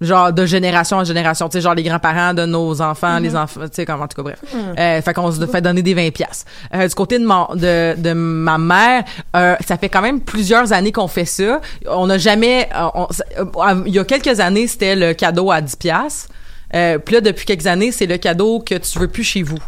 Genre 0.00 0.32
de 0.32 0.44
génération 0.44 0.96
en 0.98 1.04
génération, 1.04 1.48
tu 1.48 1.52
sais, 1.56 1.60
genre 1.62 1.74
les 1.74 1.84
grands-parents 1.84 2.34
de 2.34 2.44
nos 2.46 2.82
enfants, 2.82 3.18
les 3.20 3.36
enfants, 3.36 3.60
tu 3.62 3.68
sais, 3.72 3.86
comme 3.86 4.02
en 4.02 4.08
tout 4.08 4.16
cas 4.16 4.22
bref. 4.22 4.40
Euh, 4.78 5.00
fait 5.00 5.14
qu'on 5.14 5.30
se 5.30 5.46
fait 5.46 5.60
donner 5.62 5.82
des 5.82 5.94
20 5.94 6.10
pièces. 6.12 6.44
Euh, 6.74 6.88
du 6.88 6.94
côté 6.94 7.18
de 7.18 7.24
mon 7.24 7.46
de, 7.54 7.94
de 7.96 8.12
ma 8.12 8.58
mère, 8.58 9.04
euh, 9.36 9.54
ça 9.66 9.78
fait 9.78 9.88
quand 9.88 10.02
même 10.02 10.20
plusieurs 10.20 10.72
années 10.72 10.90
qu'on 10.92 11.06
fait 11.08 11.24
ça. 11.24 11.60
On 11.88 12.06
n'a 12.08 12.18
jamais 12.18 12.68
euh, 12.74 12.88
on- 12.94 13.08
euh, 13.62 13.82
il 13.86 13.94
y 13.94 13.98
a 14.00 14.04
quelques 14.04 14.40
années, 14.40 14.66
c'était 14.66 14.96
le 14.96 15.14
cadeau 15.14 15.50
à 15.52 15.60
10 15.60 15.76
pièces. 15.76 16.28
Euh, 16.74 16.98
puis 16.98 17.14
là 17.14 17.20
depuis 17.20 17.46
quelques 17.46 17.68
années, 17.68 17.92
c'est 17.92 18.06
le 18.06 18.16
cadeau 18.18 18.58
que 18.58 18.74
tu 18.74 18.98
veux 18.98 19.08
plus 19.08 19.22
chez 19.24 19.44
vous. 19.44 19.58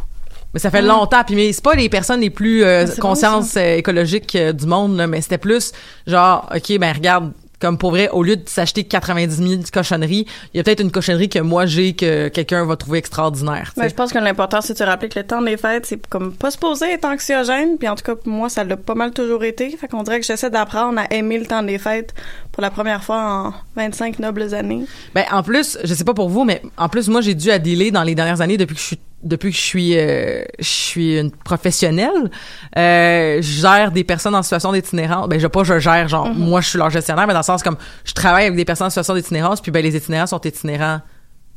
Mais 0.55 0.61
ça 0.61 0.71
fait 0.71 0.83
longtemps. 0.83 1.23
Puis 1.25 1.37
mais 1.37 1.53
c'est 1.53 1.63
pas 1.63 1.75
les 1.75 1.89
personnes 1.89 2.21
les 2.21 2.31
plus 2.31 2.65
euh, 2.65 2.83
Ah, 2.83 2.87
c'est 2.87 2.97
bon, 3.01 3.09
conscience 3.09 3.55
euh, 3.57 3.77
écologique 3.77 4.35
euh, 4.35 4.53
du 4.53 4.67
monde, 4.67 4.97
là, 4.97 5.07
mais 5.07 5.21
c'était 5.21 5.39
plus 5.39 5.73
genre, 6.07 6.51
ok, 6.55 6.79
ben 6.79 6.93
regarde, 6.95 7.33
comme 7.61 7.79
pour 7.79 7.91
vrai, 7.91 8.09
au 8.11 8.23
lieu 8.23 8.37
de 8.37 8.49
s'acheter 8.49 8.85
90 8.85 9.37
000 9.37 9.63
cochonneries, 9.73 10.27
il 10.53 10.57
y 10.57 10.61
a 10.61 10.63
peut-être 10.63 10.81
une 10.81 10.91
cochonnerie 10.91 11.29
que 11.29 11.39
moi 11.39 11.67
j'ai 11.67 11.95
que 11.95 12.29
quelqu'un 12.29 12.65
va 12.67 12.77
trouver 12.77 12.99
extraordinaire. 12.99 13.73
Ben, 13.77 13.85
sais. 13.85 13.91
je 13.91 13.95
pense 13.95 14.13
que 14.13 14.19
l'important, 14.19 14.61
c'est 14.61 14.75
de 14.75 14.79
se 14.79 14.85
rappeler 14.85 15.09
que 15.09 15.19
le 15.19 15.27
temps 15.27 15.41
des 15.41 15.57
fêtes, 15.57 15.87
c'est 15.87 16.07
comme 16.07 16.35
pas 16.35 16.51
supposé 16.51 16.93
être 16.93 17.07
anxiogène. 17.07 17.79
Puis 17.79 17.89
en 17.89 17.95
tout 17.95 18.05
cas, 18.05 18.15
moi, 18.27 18.49
ça 18.49 18.65
l'a 18.65 18.77
pas 18.77 18.95
mal 18.95 19.13
toujours 19.13 19.45
été. 19.45 19.71
Fait 19.77 19.89
qu'on 19.89 20.03
dirait 20.03 20.21
que 20.21 20.27
j'essaie 20.27 20.51
d'apprendre 20.51 21.01
à 21.01 21.13
aimer 21.15 21.39
le 21.39 21.47
temps 21.47 21.63
des 21.63 21.79
fêtes 21.79 22.15
pour 22.53 22.63
la 22.63 22.71
première 22.71 23.03
fois 23.03 23.23
en 23.23 23.55
25 23.77 24.19
nobles 24.19 24.55
années. 24.55 24.87
Ben 25.15 25.25
en 25.31 25.43
plus, 25.43 25.79
je 25.85 25.95
sais 25.95 26.05
pas 26.05 26.15
pour 26.15 26.29
vous, 26.29 26.45
mais 26.45 26.63
en 26.77 26.89
plus 26.89 27.09
moi 27.09 27.21
j'ai 27.21 27.35
dû 27.35 27.51
à 27.51 27.59
dealer 27.59 27.91
dans 27.91 28.03
les 28.03 28.15
dernières 28.15 28.41
années 28.41 28.57
depuis 28.57 28.75
que 28.75 28.81
je 28.81 28.87
suis 28.87 28.99
depuis 29.23 29.51
que 29.51 29.57
je 29.57 29.63
suis 29.63 29.99
euh, 29.99 30.45
je 30.59 30.65
suis 30.65 31.19
une 31.19 31.31
professionnelle, 31.31 32.31
euh, 32.77 33.37
je 33.37 33.61
gère 33.61 33.91
des 33.91 34.05
personnes 34.05 34.35
en 34.35 34.43
situation 34.43 34.73
d'itinérance. 34.73 35.29
Ben 35.29 35.39
je 35.39 35.47
pas 35.47 35.65
je 35.65 35.79
gère 35.79 36.09
genre 36.09 36.29
moi 36.29 36.61
je 36.61 36.71
suis 36.71 36.79
leur 36.79 36.91
gestionnaire, 36.91 37.27
mais 37.27 37.33
dans 37.33 37.41
le 37.41 37.45
sens 37.45 37.63
comme 37.63 37.77
je 38.05 38.13
travaille 38.13 38.47
avec 38.47 38.57
des 38.57 38.65
personnes 38.65 38.89
en 38.89 38.91
situation 38.91 39.15
d'itinérance, 39.15 39.61
puis 39.61 39.71
ben 39.71 39.83
les 39.83 39.97
itinérants 39.97 40.27
sont 40.27 40.41
itinérants 40.41 41.01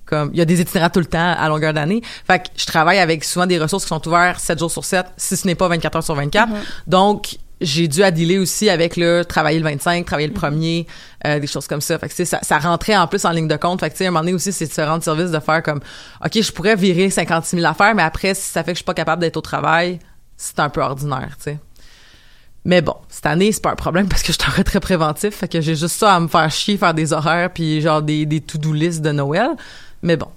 comme 0.06 0.32
il 0.34 0.40
y 0.40 0.42
a 0.42 0.46
des 0.46 0.60
itinérants 0.60 0.90
tout 0.90 1.00
le 1.00 1.06
temps 1.06 1.36
à 1.38 1.48
longueur 1.48 1.74
d'année. 1.74 2.02
Fait 2.26 2.40
que 2.40 2.50
je 2.58 2.66
travaille 2.66 2.98
avec 2.98 3.24
souvent 3.24 3.46
des 3.46 3.60
ressources 3.60 3.84
qui 3.84 3.90
sont 3.90 4.08
ouvertes 4.08 4.40
7 4.40 4.58
jours 4.58 4.72
sur 4.72 4.84
7, 4.84 5.06
si 5.18 5.38
ce 5.38 5.46
n'est 5.46 5.56
pas 5.56 5.68
24 5.68 5.98
heures 5.98 6.04
sur 6.04 6.16
24. 6.16 6.52
Donc 6.88 7.38
j'ai 7.62 7.88
dû 7.88 8.04
à 8.04 8.12
dealer 8.12 8.39
aussi 8.39 8.70
avec 8.70 8.96
le 8.96 9.24
travailler 9.24 9.60
le 9.60 9.66
25, 9.66 10.06
travailler 10.06 10.28
le 10.28 10.34
premier, 10.34 10.88
euh, 11.25 11.39
des 11.39 11.48
choses 11.48 11.68
comme 11.68 11.82
ça. 11.82 11.98
Fait 12.00 12.08
que 12.08 12.13
tu 12.13 12.18
sais, 12.18 12.25
ça, 12.25 12.39
ça 12.42 12.58
rentrait 12.58 12.96
en 12.96 13.08
plus 13.08 13.25
en 13.25 13.32
ligne 13.32 13.48
de 13.48 13.58
compte. 13.58 13.80
Fait 13.80 13.89
que 13.89 13.96
tu 13.96 14.00
sais, 14.00 14.06
à 14.06 14.08
un 14.08 14.12
moment 14.12 14.22
donné 14.22 14.34
aussi, 14.34 14.51
c'est 14.54 14.68
de 14.68 14.72
se 14.72 14.82
rendre 14.82 15.04
service 15.04 15.32
de 15.32 15.39
faire 15.39 15.62
comme, 15.63 15.82
ok, 16.24 16.42
je 16.42 16.51
pourrais 16.51 16.75
virer 16.75 17.10
56 17.10 17.58
000 17.58 17.70
affaires, 17.70 17.96
mais 17.96 18.04
après, 18.04 18.34
si 18.34 18.50
ça 18.50 18.63
fait 18.63 18.72
que 18.72 18.75
je 18.75 18.80
suis 18.80 18.86
pas 18.86 18.94
capable 18.94 19.22
d'être 19.22 19.38
au 19.38 19.42
travail, 19.42 20.00
c'est 20.38 20.60
un 20.60 20.70
peu 20.70 20.82
ordinaire, 20.82 21.36
tu 21.38 21.46
sais. 21.51 21.60
Mais 22.66 22.82
bon, 22.82 22.96
cette 23.08 23.25
année, 23.25 23.51
c'est 23.51 23.63
pas 23.63 23.72
un 23.72 23.75
problème 23.75 24.08
parce 24.08 24.22
que 24.22 24.34
je 24.34 24.38
suis 24.38 24.50
en 24.50 24.56
retrait 24.56 24.80
préventif. 24.80 25.34
Fait 25.36 25.48
que 25.48 25.62
j'ai 25.62 25.75
juste 25.75 25.96
ça 25.96 26.16
à 26.16 26.20
me 26.20 26.28
faire 26.28 26.51
chier, 26.51 26.78
faire 26.78 26.94
des 26.94 27.13
horaires 27.13 27.51
puis 27.51 27.82
genre 27.82 28.01
des, 28.01 28.25
des 28.25 28.42
to-do 28.42 28.74
lists 28.74 29.01
de 29.01 29.12
Noël. 29.12 29.51
Mais 30.01 30.18
bon. 30.18 30.28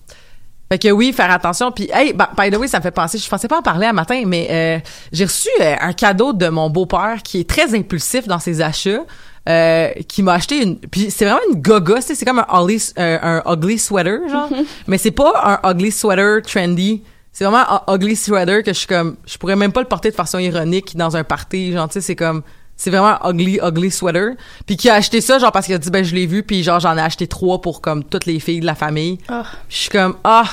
Fait 0.73 0.79
que 0.79 0.89
oui, 0.89 1.13
faire 1.13 1.31
attention. 1.31 1.71
Puis, 1.71 1.91
hey, 1.93 2.15
bah, 2.15 2.31
by 2.35 2.51
the 2.51 2.57
way, 2.57 2.67
ça 2.67 2.79
me 2.79 2.83
fait 2.83 2.91
penser, 2.91 3.19
je 3.19 3.29
pensais 3.29 3.47
pas 3.47 3.59
en 3.59 3.63
parler 3.63 3.87
un 3.87 3.93
matin, 3.93 4.23
mais 4.27 4.49
euh, 4.51 4.79
j'ai 5.13 5.27
reçu 5.27 5.51
euh, 5.61 5.75
un 5.79 5.93
cadeau 5.93 6.33
de 6.33 6.49
mon 6.49 6.71
beau-père 6.71 7.19
qui 7.23 7.41
est 7.41 7.47
très 7.47 7.75
impulsif 7.75 8.27
dans 8.27 8.39
ses 8.39 8.63
achats. 8.63 9.05
euh, 9.51 9.91
qui 10.09 10.23
m'a 10.23 10.35
acheté 10.35 10.63
une 10.63 10.79
puis 10.79 11.11
c'est 11.11 11.25
vraiment 11.25 11.41
une 11.53 11.61
gaga 11.61 12.01
sais, 12.01 12.15
c'est 12.15 12.25
comme 12.25 12.39
un 12.39 12.63
ugly 12.63 12.81
euh, 12.97 13.19
un 13.21 13.43
ugly 13.53 13.77
sweater 13.77 14.21
genre 14.31 14.49
mais 14.87 14.99
c'est 14.99 15.11
pas 15.11 15.61
un 15.65 15.71
ugly 15.73 15.91
sweater 15.91 16.41
trendy 16.43 17.03
c'est 17.33 17.45
vraiment 17.45 17.65
un 17.69 17.83
ugly 17.93 18.15
sweater 18.15 18.63
que 18.63 18.73
je 18.73 18.79
suis 18.79 18.87
comme 18.87 19.17
je 19.27 19.37
pourrais 19.39 19.57
même 19.57 19.73
pas 19.73 19.81
le 19.81 19.89
porter 19.89 20.11
de 20.11 20.15
façon 20.15 20.39
ironique 20.39 20.97
dans 20.97 21.17
un 21.17 21.25
party 21.25 21.73
genre 21.73 21.89
tu 21.89 21.95
sais 21.95 22.01
c'est 22.01 22.15
comme 22.15 22.45
c'est 22.83 22.91
vraiment 22.91 23.25
un 23.25 23.31
ugly 23.33 23.61
ugly 23.63 23.93
sweater 23.93 24.33
puis 24.67 24.77
qui 24.77 24.91
a 24.91 24.95
acheté 24.95 25.21
ça 25.21 25.39
genre 25.39 25.53
parce 25.53 25.67
qu'il 25.67 25.75
a 25.77 25.79
dit 25.79 25.91
ben 25.91 26.05
je 26.05 26.17
l'ai 26.17 26.27
vu 26.27 26.43
puis 26.43 26.65
genre 26.65 26.81
j'en 26.81 26.97
ai 26.97 27.01
acheté 27.01 27.29
trois 27.29 27.61
pour 27.61 27.81
comme 27.81 28.03
toutes 28.03 28.27
les 28.27 28.41
filles 28.41 28.59
de 28.59 28.67
la 28.67 28.75
famille 28.75 29.19
Ah. 29.29 29.45
je 29.69 29.77
suis 29.77 29.89
comme 29.89 30.17
ah 30.25 30.45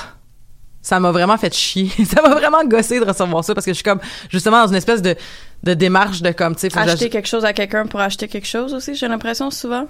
ça 0.80 1.00
m'a 1.00 1.10
vraiment 1.10 1.36
fait 1.36 1.52
chier 1.52 1.90
ça 2.06 2.22
m'a 2.22 2.30
vraiment 2.36 2.64
gossé 2.64 3.00
de 3.00 3.04
recevoir 3.04 3.42
ça 3.44 3.52
parce 3.52 3.66
que 3.66 3.72
je 3.72 3.76
suis 3.76 3.84
comme 3.84 3.98
justement 4.28 4.62
dans 4.62 4.68
une 4.68 4.76
espèce 4.76 5.02
de 5.02 5.16
de 5.64 5.74
démarche 5.74 6.22
de 6.22 6.30
comme 6.30 6.54
tu 6.54 6.70
sais 6.70 6.78
Acheter 6.78 7.10
quelque 7.10 7.26
chose 7.28 7.44
à 7.44 7.52
quelqu'un 7.52 7.86
pour 7.86 7.98
acheter 8.00 8.28
quelque 8.28 8.46
chose 8.46 8.72
aussi, 8.74 8.94
j'ai 8.94 9.08
l'impression 9.08 9.50
souvent. 9.50 9.86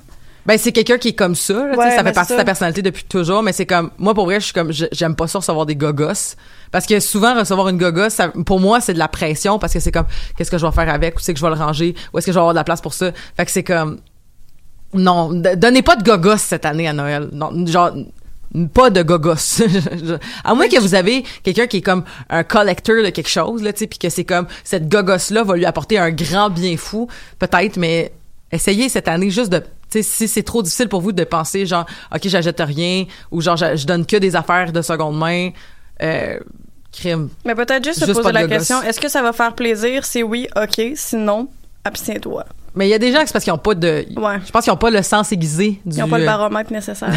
Ben 0.46 0.56
c'est 0.58 0.72
quelqu'un 0.72 0.98
qui 0.98 1.08
est 1.08 1.12
comme 1.14 1.34
ça 1.34 1.52
là, 1.52 1.76
Ouais, 1.76 1.90
ça 1.96 2.02
mais 2.02 2.08
fait 2.10 2.14
partie 2.14 2.32
de 2.32 2.38
ta 2.38 2.44
personnalité 2.44 2.82
depuis 2.82 3.04
toujours 3.04 3.42
mais 3.42 3.52
c'est 3.52 3.66
comme 3.66 3.90
moi 3.98 4.14
pour 4.14 4.24
vrai 4.24 4.40
je 4.40 4.46
suis 4.46 4.52
comme 4.54 4.72
j'aime 4.72 5.14
pas 5.14 5.26
ça 5.28 5.38
recevoir 5.38 5.66
des 5.66 5.76
gogos. 5.76 6.36
Parce 6.72 6.86
que 6.86 7.00
souvent 7.00 7.34
recevoir 7.38 7.68
une 7.68 7.78
gogos 7.78 8.10
ça, 8.10 8.28
pour 8.46 8.60
moi 8.60 8.80
c'est 8.80 8.94
de 8.94 8.98
la 8.98 9.08
pression 9.08 9.58
parce 9.58 9.72
que 9.72 9.80
c'est 9.80 9.92
comme 9.92 10.06
qu'est-ce 10.36 10.50
que 10.50 10.58
je 10.58 10.64
vais 10.66 10.72
faire 10.72 10.88
avec 10.92 11.16
où 11.16 11.20
c'est 11.20 11.34
que 11.34 11.40
je 11.40 11.44
vais 11.44 11.50
le 11.52 11.58
ranger 11.60 11.94
où 12.12 12.18
est-ce 12.18 12.26
que 12.26 12.32
je 12.32 12.36
vais 12.36 12.40
avoir 12.40 12.54
de 12.54 12.58
la 12.58 12.64
place 12.64 12.80
pour 12.80 12.94
ça. 12.94 13.10
Fait 13.36 13.44
que 13.44 13.50
c'est 13.50 13.64
comme 13.64 13.98
non 14.92 15.30
donnez 15.32 15.82
pas 15.82 15.96
de 15.96 16.02
gogos 16.02 16.36
cette 16.38 16.64
année 16.64 16.88
à 16.88 16.92
Noël. 16.92 17.28
Non 17.32 17.50
genre 17.66 17.92
pas 18.74 18.90
de 18.90 19.02
gogos. 19.02 19.34
Je- 19.58 20.18
à 20.42 20.54
moins 20.56 20.68
que 20.68 20.80
vous 20.80 20.94
avez 20.96 21.22
quelqu'un 21.44 21.68
qui 21.68 21.76
est 21.76 21.82
comme 21.82 22.02
un 22.30 22.42
collector 22.42 22.96
de 23.04 23.10
quelque 23.10 23.28
chose, 23.28 23.62
là, 23.62 23.72
tu 23.72 23.80
sais, 23.80 23.86
puis 23.86 24.00
que 24.00 24.08
c'est 24.08 24.24
comme 24.24 24.48
cette 24.64 24.88
gogos-là 24.88 25.44
va 25.44 25.54
lui 25.56 25.66
apporter 25.66 25.98
un 25.98 26.10
grand 26.10 26.50
bien 26.50 26.76
fou, 26.76 27.06
peut-être, 27.38 27.76
mais 27.76 28.12
essayez 28.50 28.88
cette 28.88 29.06
année 29.06 29.30
juste 29.30 29.52
de, 29.52 29.62
sais, 29.90 30.02
si 30.02 30.28
c'est 30.28 30.42
trop 30.42 30.62
difficile 30.62 30.88
pour 30.88 31.00
vous 31.00 31.12
de 31.12 31.24
penser 31.24 31.66
genre, 31.66 31.86
ok, 32.14 32.20
j'achète 32.24 32.60
rien, 32.60 33.04
ou 33.30 33.40
genre, 33.40 33.56
je, 33.56 33.86
donne 33.86 34.06
que 34.06 34.16
des 34.16 34.36
affaires 34.36 34.72
de 34.72 34.82
seconde 34.82 35.18
main, 35.18 35.50
euh, 36.02 36.38
crime. 36.92 37.28
Mais 37.44 37.54
peut-être 37.54 37.84
juste, 37.84 38.00
se 38.00 38.06
Juste 38.06 38.18
poser 38.18 38.32
pas 38.32 38.42
de 38.42 38.48
la 38.48 38.56
question, 38.56 38.82
est-ce 38.82 39.00
que 39.00 39.08
ça 39.08 39.22
va 39.22 39.32
faire 39.32 39.54
plaisir? 39.54 40.04
Si 40.04 40.22
oui, 40.22 40.48
OK. 40.56 40.80
Sinon, 40.94 41.48
abstiens-toi. 41.84 42.44
Mais 42.74 42.86
il 42.86 42.90
y 42.90 42.94
a 42.94 42.98
des 42.98 43.12
gens 43.12 43.20
que 43.20 43.26
c'est 43.26 43.32
parce 43.32 43.44
qu'ils 43.44 43.52
ont 43.52 43.58
pas 43.58 43.74
de, 43.74 44.06
Ouais. 44.16 44.36
je 44.46 44.50
pense 44.50 44.64
qu'ils 44.64 44.72
ont 44.72 44.76
pas 44.76 44.90
le 44.90 45.02
sens 45.02 45.32
aiguisé 45.32 45.80
du. 45.84 45.96
Ils 45.96 46.00
n'ont 46.00 46.08
pas 46.08 46.18
le 46.18 46.24
euh, 46.24 46.26
baromètre 46.26 46.72
nécessaire. 46.72 47.10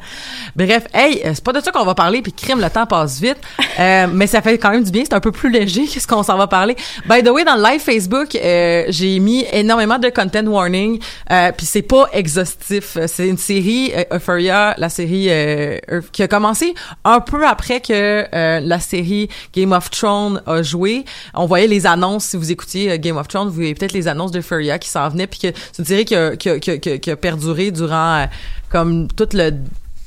Bref, 0.56 0.86
hey, 0.92 1.22
euh, 1.24 1.30
c'est 1.34 1.44
pas 1.44 1.52
de 1.52 1.60
ça 1.60 1.70
qu'on 1.70 1.84
va 1.84 1.94
parler, 1.94 2.22
puis 2.22 2.32
crime, 2.32 2.60
le 2.60 2.68
temps 2.70 2.86
passe 2.86 3.20
vite. 3.20 3.38
Euh, 3.78 4.06
mais 4.12 4.26
ça 4.26 4.42
fait 4.42 4.58
quand 4.58 4.70
même 4.70 4.82
du 4.82 4.90
bien, 4.90 5.04
c'est 5.04 5.14
un 5.14 5.20
peu 5.20 5.32
plus 5.32 5.50
léger 5.50 5.86
que 5.86 6.00
ce 6.00 6.06
qu'on 6.06 6.22
s'en 6.22 6.36
va 6.36 6.46
parler. 6.46 6.76
By 7.08 7.22
the 7.22 7.28
way, 7.28 7.44
dans 7.44 7.56
le 7.56 7.62
live 7.62 7.80
Facebook, 7.80 8.34
euh, 8.34 8.84
j'ai 8.88 9.18
mis 9.20 9.44
énormément 9.52 9.98
de 9.98 10.08
content 10.08 10.44
warning, 10.46 10.98
euh, 11.30 11.52
puis 11.56 11.66
c'est 11.66 11.82
pas 11.82 12.08
exhaustif. 12.12 12.98
C'est 13.06 13.28
une 13.28 13.38
série, 13.38 13.92
Euphoria, 14.12 14.74
la 14.78 14.88
série 14.88 15.30
qui 16.12 16.22
a 16.22 16.28
commencé 16.28 16.74
un 17.04 17.20
peu 17.20 17.46
après 17.46 17.80
que 17.80 18.26
la 18.32 18.80
série 18.80 19.28
Game 19.54 19.72
of 19.72 19.90
Thrones 19.90 20.42
a 20.46 20.62
joué. 20.62 21.04
On 21.34 21.46
voyait 21.46 21.66
les 21.66 21.86
annonces, 21.86 22.24
si 22.24 22.36
vous 22.36 22.50
écoutiez 22.50 22.98
Game 22.98 23.16
of 23.16 23.28
Thrones, 23.28 23.48
vous 23.48 23.54
voyez 23.54 23.74
peut-être 23.74 23.92
les 23.92 24.08
annonces 24.08 24.32
d'Euphoria 24.32 24.78
qui 24.78 24.88
s'en 24.96 25.08
venaient, 25.08 25.26
puis 25.26 25.40
que 25.40 25.48
c'est 25.72 25.78
une 25.78 25.84
série 25.84 26.04
qui 26.04 26.14
a, 26.14 26.32
a, 26.32 27.16
perduré 27.16 27.70
durant 27.70 28.20
euh, 28.20 28.26
comme 28.68 29.08
tout 29.08 29.28
le 29.32 29.52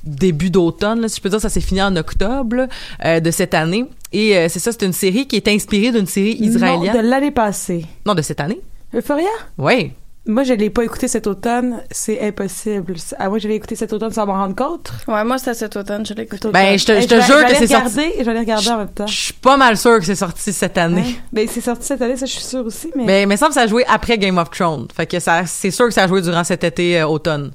début 0.03 0.50
d'automne, 0.50 1.08
si 1.08 1.17
je 1.17 1.22
peux 1.22 1.29
dire, 1.29 1.41
ça 1.41 1.50
s'est 1.50 1.62
fini 1.62 1.81
en 1.81 1.96
octobre 1.96 2.55
là, 2.55 2.67
euh, 3.05 3.19
de 3.19 3.31
cette 3.31 3.53
année. 3.53 3.86
Et 4.12 4.36
euh, 4.36 4.48
c'est 4.50 4.60
ça, 4.60 4.72
c'est 4.72 4.86
une 4.86 4.93
série 4.93 5.27
qui 5.27 5.36
est 5.36 5.48
inspirée 5.48 5.91
d'une 5.91 6.08
série 6.08 6.38
Non, 6.39 6.48
israélienne. 6.48 6.93
de 6.96 7.10
l'année 7.10 7.31
passée. 7.31 7.86
Non, 8.05 8.15
de 8.15 8.22
cette 8.22 8.39
année. 8.39 8.60
Euphoria? 8.93 9.29
Oui. 9.58 9.91
Moi, 10.29 10.43
je 10.43 10.53
l'ai 10.53 10.69
pas 10.69 10.83
écouté 10.83 11.07
cet 11.07 11.25
automne. 11.25 11.81
C'est 11.89 12.21
impossible. 12.21 12.93
À 13.17 13.29
moi, 13.29 13.39
je 13.39 13.48
l'ai 13.48 13.55
écouté 13.55 13.75
cet 13.75 13.91
automne 13.93 14.12
sans 14.12 14.27
m'en 14.27 14.33
rendre 14.33 14.55
compte. 14.55 14.91
ouais, 15.07 15.24
moi, 15.24 15.39
c'était 15.39 15.55
cet 15.55 15.75
automne, 15.75 16.05
je 16.05 16.13
l'ai 16.13 16.21
écouté. 16.24 16.50
Ben, 16.50 16.77
je 16.77 16.86
te, 16.86 17.01
je 17.01 17.07
te 17.07 17.19
jure 17.19 17.43
que 17.48 17.55
c'est 17.55 17.65
sorti. 17.65 17.95
regarder, 17.98 18.13
Je 18.19 18.24
vais 18.25 18.39
regarder 18.39 18.69
en 18.69 18.77
même 18.77 18.89
temps. 18.89 19.07
Je 19.07 19.15
suis 19.15 19.33
pas 19.33 19.57
mal 19.57 19.75
sûre 19.75 19.98
que 19.98 20.05
c'est 20.05 20.13
sorti 20.13 20.53
cette 20.53 20.77
année. 20.77 21.01
Ouais. 21.01 21.15
Ben, 21.33 21.48
c'est 21.51 21.62
sorti 21.62 21.88
cette 21.88 22.03
année, 22.03 22.15
ça, 22.15 22.27
je 22.27 22.33
suis 22.33 22.43
sûre 22.43 22.63
aussi, 22.63 22.91
mais. 22.95 23.05
Mais 23.05 23.21
il 23.24 23.27
me 23.27 23.36
semble 23.38 23.50
que 23.50 23.55
ça 23.55 23.62
a 23.62 23.67
joué 23.67 23.83
après 23.88 24.19
Game 24.19 24.38
of 24.38 24.51
Thrones. 24.51 24.88
Fait 24.95 25.07
que 25.07 25.19
ça, 25.19 25.48
c'est 25.48 25.71
sûr 25.71 25.88
que 25.88 25.93
ça 25.95 26.03
a 26.03 26.07
joué 26.07 26.21
durant 26.21 26.43
cet 26.43 26.63
été 26.63 27.01
euh, 27.01 27.07
automne. 27.07 27.51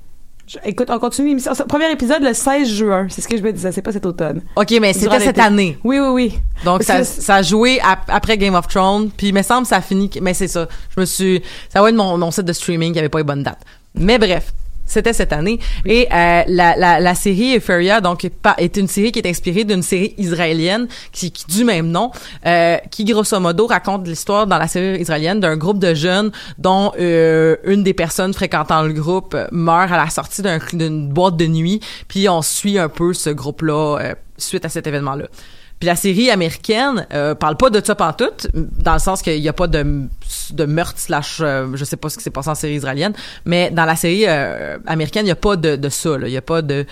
Je- 0.47 0.59
écoute, 0.65 0.89
on 0.91 0.99
continue 0.99 1.29
l'émission. 1.29 1.53
Premier 1.69 1.91
épisode 1.91 2.23
le 2.23 2.35
16 2.35 2.69
juin. 2.69 3.07
C'est 3.09 3.23
ce 3.23 3.29
que 3.29 3.37
je 3.37 3.43
me 3.43 3.51
disais. 3.53 3.73
C'est 3.73 3.81
pas 3.83 3.93
cet 3.93 4.05
automne. 4.05 4.43
OK, 4.57 4.75
mais 4.81 4.93
c'était 4.93 5.09
cette 5.21 5.39
année. 5.39 5.79
Oui, 5.85 5.99
oui, 5.99 6.09
oui. 6.09 6.39
Donc 6.65 6.83
ça, 6.83 7.03
ça 7.05 7.37
a 7.37 7.43
joué 7.43 7.81
ap- 7.81 8.09
après 8.09 8.37
Game 8.37 8.55
of 8.55 8.69
Thrones, 8.69 9.11
puis 9.17 9.29
il 9.29 9.35
me 9.35 9.43
semble 9.43 9.63
que 9.63 9.69
ça 9.69 9.77
a 9.77 9.81
fini. 9.81 10.11
Mais 10.21 10.35
c'est 10.35 10.49
ça. 10.49 10.69
Je 10.95 11.01
me 11.01 11.07
suis. 11.07 11.43
Ça 11.73 11.81
va 11.81 11.89
être 11.89 11.95
mon, 11.97 12.19
mon 12.19 12.31
site 12.31 12.45
de 12.45 12.53
streaming 12.53 12.93
qui 12.93 12.99
avait 12.99 13.09
pas 13.09 13.19
les 13.19 13.25
bonnes 13.25 13.43
dates. 13.43 13.63
Mais 13.95 14.19
bref. 14.19 14.53
C'était 14.87 15.13
cette 15.15 15.33
année. 15.33 15.59
Et 15.87 16.07
euh, 16.13 16.43
la, 16.47 16.77
la, 16.77 17.01
la 17.01 17.15
série 17.15 17.57
Euphoria, 17.57 18.01
donc, 18.01 18.29
est 18.59 18.77
une 18.77 18.87
série 18.87 19.13
qui 19.13 19.19
est 19.19 19.27
inspirée 19.29 19.65
d'une 19.65 19.83
série 19.83 20.15
israélienne 20.19 20.89
qui, 21.11 21.31
qui 21.33 21.47
du 21.47 21.65
même 21.65 21.89
nom, 21.91 22.11
euh, 22.47 22.77
qui 22.91 23.05
grosso 23.05 23.41
modo 23.41 23.67
raconte 23.67 24.07
l'histoire 24.07 24.47
dans 24.47 24.59
la 24.59 24.69
série 24.69 25.01
israélienne 25.01 25.41
d'un 25.41 25.57
groupe 25.57 25.79
de 25.79 25.95
jeunes 25.95 26.31
dont 26.59 26.93
euh, 27.01 27.57
une 27.65 27.83
des 27.83 27.95
personnes 27.95 28.35
fréquentant 28.35 28.83
le 28.83 28.93
groupe 28.93 29.37
meurt 29.51 29.91
à 29.91 29.97
la 29.97 30.11
sortie 30.11 30.43
d'un- 30.43 30.59
d'une 30.73 31.09
boîte 31.09 31.37
de 31.37 31.47
nuit. 31.47 31.81
Puis 32.09 32.29
on 32.29 32.43
suit 32.43 32.79
un 32.79 32.89
peu 32.89 33.15
ce 33.15 33.31
groupe-là 33.31 33.99
euh, 34.01 34.15
suite 34.37 34.65
à 34.65 34.69
cet 34.69 34.87
événement-là. 34.87 35.25
La 35.85 35.97
série 35.97 36.31
américaine 36.31 37.07
euh, 37.13 37.35
parle 37.35 37.57
pas 37.57 37.71
de 37.71 37.85
ça 37.85 37.95
pantoute, 37.95 38.49
dans 38.55 38.95
le 38.95 38.99
sens 38.99 39.23
qu'il 39.23 39.39
y 39.39 39.49
a 39.49 39.53
pas 39.53 39.67
de, 39.67 40.09
de 40.53 40.65
meurtre 40.65 40.99
slash, 40.99 41.39
euh, 41.41 41.69
je 41.75 41.85
sais 41.85 41.97
pas 41.97 42.09
ce 42.09 42.17
qui 42.17 42.25
s'est 42.25 42.31
passé 42.31 42.49
en 42.51 42.55
série 42.55 42.75
israélienne, 42.75 43.13
mais 43.45 43.71
dans 43.71 43.85
la 43.85 43.97
série 43.97 44.25
euh, 44.27 44.79
américaine, 44.87 45.27
il 45.27 45.29
y 45.29 45.33
a 45.33 45.37
pas 45.37 45.57
de, 45.57 45.77
de 45.77 45.89
ça. 45.89 46.17
Il 46.23 46.29
y 46.29 46.37
a 46.37 46.43
pas 46.43 46.63
de 46.63 46.87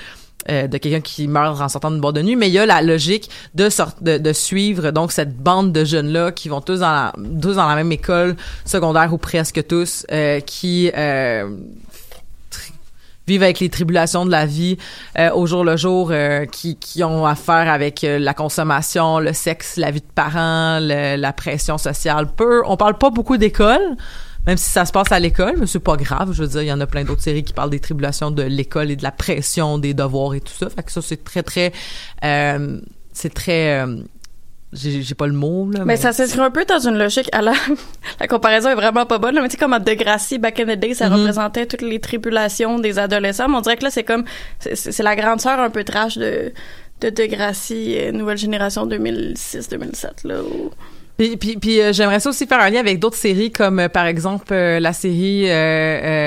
euh, 0.50 0.66
de 0.66 0.76
quelqu'un 0.76 1.00
qui 1.00 1.28
meurt 1.28 1.60
en 1.60 1.68
sortant 1.68 1.92
d'une 1.92 2.00
boîte 2.00 2.16
de 2.16 2.22
nuit, 2.22 2.34
mais 2.34 2.48
il 2.48 2.52
y 2.52 2.58
a 2.58 2.66
la 2.66 2.82
logique 2.82 3.30
de 3.54 3.68
de, 4.00 4.18
de 4.18 4.32
suivre 4.32 4.90
donc 4.90 5.12
cette 5.12 5.36
bande 5.36 5.72
de 5.72 5.84
jeunes 5.84 6.12
là 6.12 6.32
qui 6.32 6.48
vont 6.48 6.60
tous 6.60 6.80
dans 6.80 6.90
la, 6.90 7.12
tous 7.40 7.54
dans 7.54 7.68
la 7.68 7.76
même 7.76 7.92
école 7.92 8.36
secondaire 8.64 9.12
ou 9.14 9.18
presque 9.18 9.64
tous, 9.68 10.04
qui 10.44 10.90
vivent 13.26 13.42
avec 13.44 13.60
les 13.60 13.68
tribulations 13.68 14.26
de 14.26 14.30
la 14.30 14.46
vie 14.46 14.78
euh, 15.18 15.30
au 15.32 15.46
jour 15.46 15.64
le 15.64 15.76
jour, 15.76 16.10
euh, 16.10 16.44
qui, 16.46 16.76
qui 16.76 17.04
ont 17.04 17.24
affaire 17.24 17.70
avec 17.70 18.02
euh, 18.02 18.18
la 18.18 18.34
consommation, 18.34 19.20
le 19.20 19.32
sexe, 19.32 19.76
la 19.76 19.90
vie 19.90 20.00
de 20.00 20.12
parents, 20.14 20.78
le- 20.80 21.16
la 21.16 21.32
pression 21.32 21.78
sociale. 21.78 22.26
Peu, 22.36 22.62
on 22.66 22.76
parle 22.76 22.98
pas 22.98 23.10
beaucoup 23.10 23.36
d'école, 23.36 23.96
même 24.46 24.56
si 24.56 24.68
ça 24.68 24.84
se 24.84 24.90
passe 24.90 25.12
à 25.12 25.20
l'école, 25.20 25.54
mais 25.58 25.66
c'est 25.68 25.78
pas 25.78 25.96
grave. 25.96 26.32
Je 26.32 26.42
veux 26.42 26.48
dire, 26.48 26.62
il 26.62 26.68
y 26.68 26.72
en 26.72 26.80
a 26.80 26.86
plein 26.86 27.04
d'autres 27.04 27.22
séries 27.22 27.44
qui 27.44 27.52
parlent 27.52 27.70
des 27.70 27.78
tribulations 27.78 28.32
de 28.32 28.42
l'école 28.42 28.90
et 28.90 28.96
de 28.96 29.04
la 29.04 29.12
pression 29.12 29.78
des 29.78 29.94
devoirs 29.94 30.34
et 30.34 30.40
tout 30.40 30.52
ça. 30.52 30.68
Fait 30.68 30.82
que 30.82 30.90
ça, 30.90 31.00
c'est 31.00 31.22
très, 31.22 31.44
très... 31.44 31.72
euh, 32.24 32.80
c'est 33.12 33.32
très... 33.32 33.86
j'ai 34.72 35.02
j'ai 35.02 35.14
pas 35.14 35.26
le 35.26 35.32
mot, 35.34 35.70
là. 35.70 35.84
Mais 35.84 35.96
ça 35.96 36.12
s'inscrit 36.12 36.40
un 36.40 36.50
peu 36.50 36.64
dans 36.64 36.78
une 36.78 36.96
logique 36.98 37.28
à 37.32 37.42
la... 37.42 37.52
la 38.20 38.26
comparaison 38.28 38.70
est 38.70 38.74
vraiment 38.74 39.04
pas 39.06 39.18
bonne, 39.18 39.34
là, 39.34 39.42
mais 39.42 39.48
tu 39.48 39.52
sais, 39.52 39.58
comme 39.58 39.72
à 39.74 39.78
Degrassi, 39.80 40.38
back 40.38 40.58
in 40.60 40.64
the 40.64 40.78
day, 40.78 40.94
ça 40.94 41.08
Mhm. 41.08 41.16
représentait 41.16 41.66
toutes 41.66 41.82
les 41.82 42.00
tribulations 42.00 42.78
des 42.78 42.98
adolescents, 42.98 43.48
mais 43.48 43.56
on 43.56 43.60
dirait 43.60 43.76
que 43.76 43.84
là, 43.84 43.90
c'est 43.90 44.04
comme... 44.04 44.24
C'est 44.60 45.02
la 45.02 45.14
grande 45.16 45.40
sœur 45.40 45.60
un 45.60 45.70
peu 45.70 45.84
trash 45.84 46.16
de, 46.16 46.52
de 47.00 47.10
Degrassi, 47.10 47.96
nouvelle 48.12 48.38
génération 48.38 48.86
2006-2007, 48.86 50.26
là. 50.26 50.42
où- 50.42 50.70
Puis, 51.18 51.36
puis, 51.36 51.56
puis 51.56 51.80
euh, 51.80 51.92
j'aimerais 51.92 52.20
ça 52.20 52.30
aussi 52.30 52.46
faire 52.46 52.60
un 52.60 52.70
lien 52.70 52.80
avec 52.80 52.98
d'autres 52.98 53.16
séries 53.18 53.50
comme 53.52 53.78
euh, 53.78 53.88
par 53.88 54.06
exemple 54.06 54.46
euh, 54.52 54.80
la 54.80 54.92
série 54.94 55.44
euh, 55.50 55.52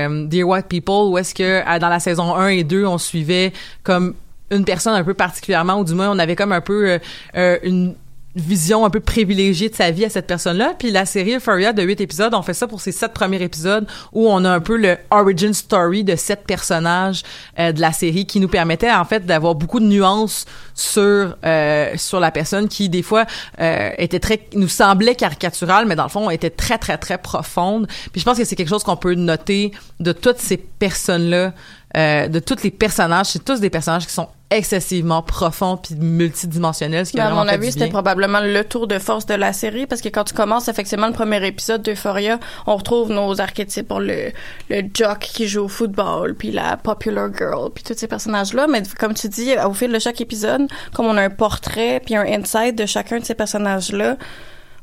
euh, 0.08 0.26
Dear 0.28 0.48
White 0.48 0.68
People 0.68 1.10
où 1.10 1.18
est-ce 1.18 1.34
que 1.34 1.44
euh, 1.68 1.80
dans 1.80 1.90
la 1.90 2.00
saison 2.00 2.36
1 2.36 2.50
et 2.50 2.64
2 2.64 2.86
on 2.86 3.00
suivait 3.00 3.52
comme 3.84 4.14
une 4.52 4.64
personne 4.64 4.94
un 4.94 5.04
peu 5.04 5.16
particulièrement 5.16 5.80
ou 5.80 5.84
du 5.84 5.96
moins 5.96 6.12
on 6.12 6.20
avait 6.20 6.36
comme 6.36 6.52
un 6.52 6.62
peu 6.62 6.88
euh, 6.92 7.00
euh, 7.36 7.58
une 7.64 7.96
vision 8.36 8.86
un 8.86 8.90
peu 8.90 9.00
privilégiée 9.00 9.70
de 9.70 9.76
sa 9.76 9.92
vie 9.92 10.06
à 10.06 10.10
cette 10.10 10.28
personne-là. 10.28 10.74
Puis 10.78 10.92
la 10.92 11.06
série 11.06 11.36
Euphoria 11.36 11.74
de 11.74 11.82
huit 11.84 12.02
épisodes, 12.02 12.34
on 12.34 12.42
fait 12.42 12.54
ça 12.54 12.68
pour 12.68 12.82
ces 12.82 12.92
sept 12.92 13.14
premiers 13.14 13.42
épisodes 13.42 13.88
où 14.14 14.28
on 14.30 14.44
a 14.44 14.52
un 14.52 14.60
peu 14.60 14.78
le 14.78 14.98
origin 15.12 15.54
story 15.54 16.04
de 16.04 16.16
sept 16.16 16.44
personnages 16.46 17.24
euh, 17.60 17.72
de 17.72 17.82
la 17.82 17.92
série 17.92 18.26
qui 18.26 18.40
nous 18.40 18.48
permettait 18.48 18.92
en 18.92 19.06
fait 19.06 19.26
d'avoir 19.26 19.56
beaucoup 19.56 19.80
de 19.80 19.86
nuances 19.86 20.46
sur 20.74 21.38
euh, 21.46 21.94
sur 21.96 22.20
la 22.20 22.32
personne 22.32 22.68
qui 22.68 22.90
des 22.90 23.04
fois 23.04 23.26
euh, 23.62 23.92
était 23.98 24.20
très 24.20 24.48
nous 24.54 24.68
semblait 24.68 25.16
caricaturale 25.16 25.86
mais 25.86 25.96
dans 25.96 26.04
le 26.04 26.10
fond 26.10 26.30
était 26.30 26.50
très 26.50 26.78
très 26.78 26.98
très 26.98 27.18
profonde. 27.18 27.88
Puis 28.12 28.22
je 28.22 28.26
pense 28.26 28.38
que 28.38 28.44
c'est 28.44 28.56
quelque 28.56 28.70
chose 28.70 28.84
qu'on 28.84 28.98
peut 28.98 29.16
noter 29.16 29.72
de 30.00 30.12
toutes 30.12 30.40
ces 30.40 30.58
personnes-là 30.58 31.54
euh, 31.96 32.28
de 32.28 32.40
tous 32.40 32.62
les 32.64 32.72
personnages, 32.72 33.28
c'est 33.28 33.46
tous 33.46 33.62
des 33.62 33.70
personnages 33.70 34.06
qui 34.06 34.14
sont 34.14 34.28
excessivement 34.52 35.22
profonds 35.24 35.78
puis 35.78 35.96
multidimensionnels, 35.96 37.06
ce 37.06 37.12
qui 37.12 37.18
Mais 37.18 37.24
a 37.24 37.26
à 37.26 37.30
vraiment 37.30 37.44
mon 37.44 37.50
fait 37.50 37.56
avis, 37.56 37.72
c'était 37.72 37.90
probablement 37.90 38.40
le 38.40 38.64
tour 38.64 38.88
de 38.88 39.00
force 39.00 39.26
de 39.26 39.34
la 39.34 39.54
série 39.54 39.88
parce 39.88 40.02
que 40.02 40.10
quand 40.10 40.24
tu 40.24 40.34
commences 40.34 40.68
effectivement 40.68 41.08
le 41.08 41.14
premier 41.14 41.46
épisode 41.46 41.82
d'Euphoria, 41.82 42.40
on 42.68 42.76
retrouve 42.76 43.12
nos 43.12 43.42
archétypes, 43.42 43.88
Bon, 43.88 44.00
le, 44.00 44.32
le 44.70 44.82
jock 44.94 45.20
qui 45.20 45.48
joue 45.48 45.64
au 45.64 45.68
football, 45.68 46.36
puis 46.36 46.52
la 46.52 46.78
popular 46.78 47.30
girl, 47.36 47.72
puis 47.74 47.84
tous 47.84 47.96
ces 47.96 48.08
personnages-là. 48.08 48.68
Mais 48.68 48.84
comme 49.00 49.14
tu 49.14 49.30
dis, 49.30 49.54
au 49.66 49.74
fil 49.74 49.92
de 49.92 50.00
chaque 50.00 50.22
épisode, 50.22 50.68
comme 50.94 51.08
on 51.08 51.18
a 51.18 51.24
un 51.24 51.30
portrait 51.30 52.02
puis 52.04 52.16
un 52.16 52.26
insight 52.26 52.76
de 52.76 52.86
chacun 52.86 53.20
de 53.20 53.26
ces 53.26 53.36
personnages-là, 53.36 54.18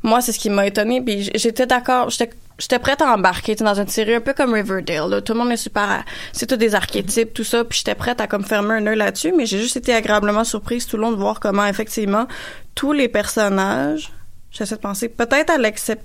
moi, 0.03 0.21
c'est 0.21 0.33
ce 0.33 0.39
qui 0.39 0.51
m'a 0.51 0.67
étonnée. 0.67 1.01
Puis 1.01 1.31
j'étais 1.35 1.67
d'accord, 1.67 2.11
j'étais 2.11 2.79
prête 2.79 3.03
à 3.03 3.13
embarquer 3.13 3.55
dans 3.57 3.79
une 3.79 3.89
série 3.89 4.15
un 4.15 4.21
peu 4.21 4.35
comme 4.35 4.55
Riverdale. 4.55 5.11
Là. 5.11 5.21
Tout 5.21 5.33
le 5.33 5.41
monde 5.41 5.53
est 5.53 5.57
super... 5.57 6.05
C'est 6.33 6.47
tout 6.47 6.57
des 6.57 6.75
archétypes, 6.75 7.33
tout 7.35 7.45
ça. 7.45 7.65
Puis 7.65 7.79
j'étais 7.79 7.95
prête 7.95 8.21
à 8.21 8.27
comme 8.27 8.45
fermer 8.45 8.75
un 8.75 8.87
œil 8.87 8.97
là-dessus. 8.97 9.33
Mais 9.37 9.47
j'ai 9.47 9.59
juste 9.59 9.77
été 9.77 9.95
agréablement 9.95 10.45
surprise 10.45 10.87
tout 10.87 10.97
le 10.97 11.03
long 11.03 11.13
de 11.13 11.17
voir 11.17 11.41
comment, 11.41 11.67
effectivement, 11.67 12.27
tous 12.75 12.93
les 12.93 13.09
personnages 13.09 14.13
J'essaie 14.53 14.75
de 14.77 14.81
penser. 14.81 15.09
Peut-être 15.09 15.51
à 15.51 15.57
l'exception. 15.57 16.05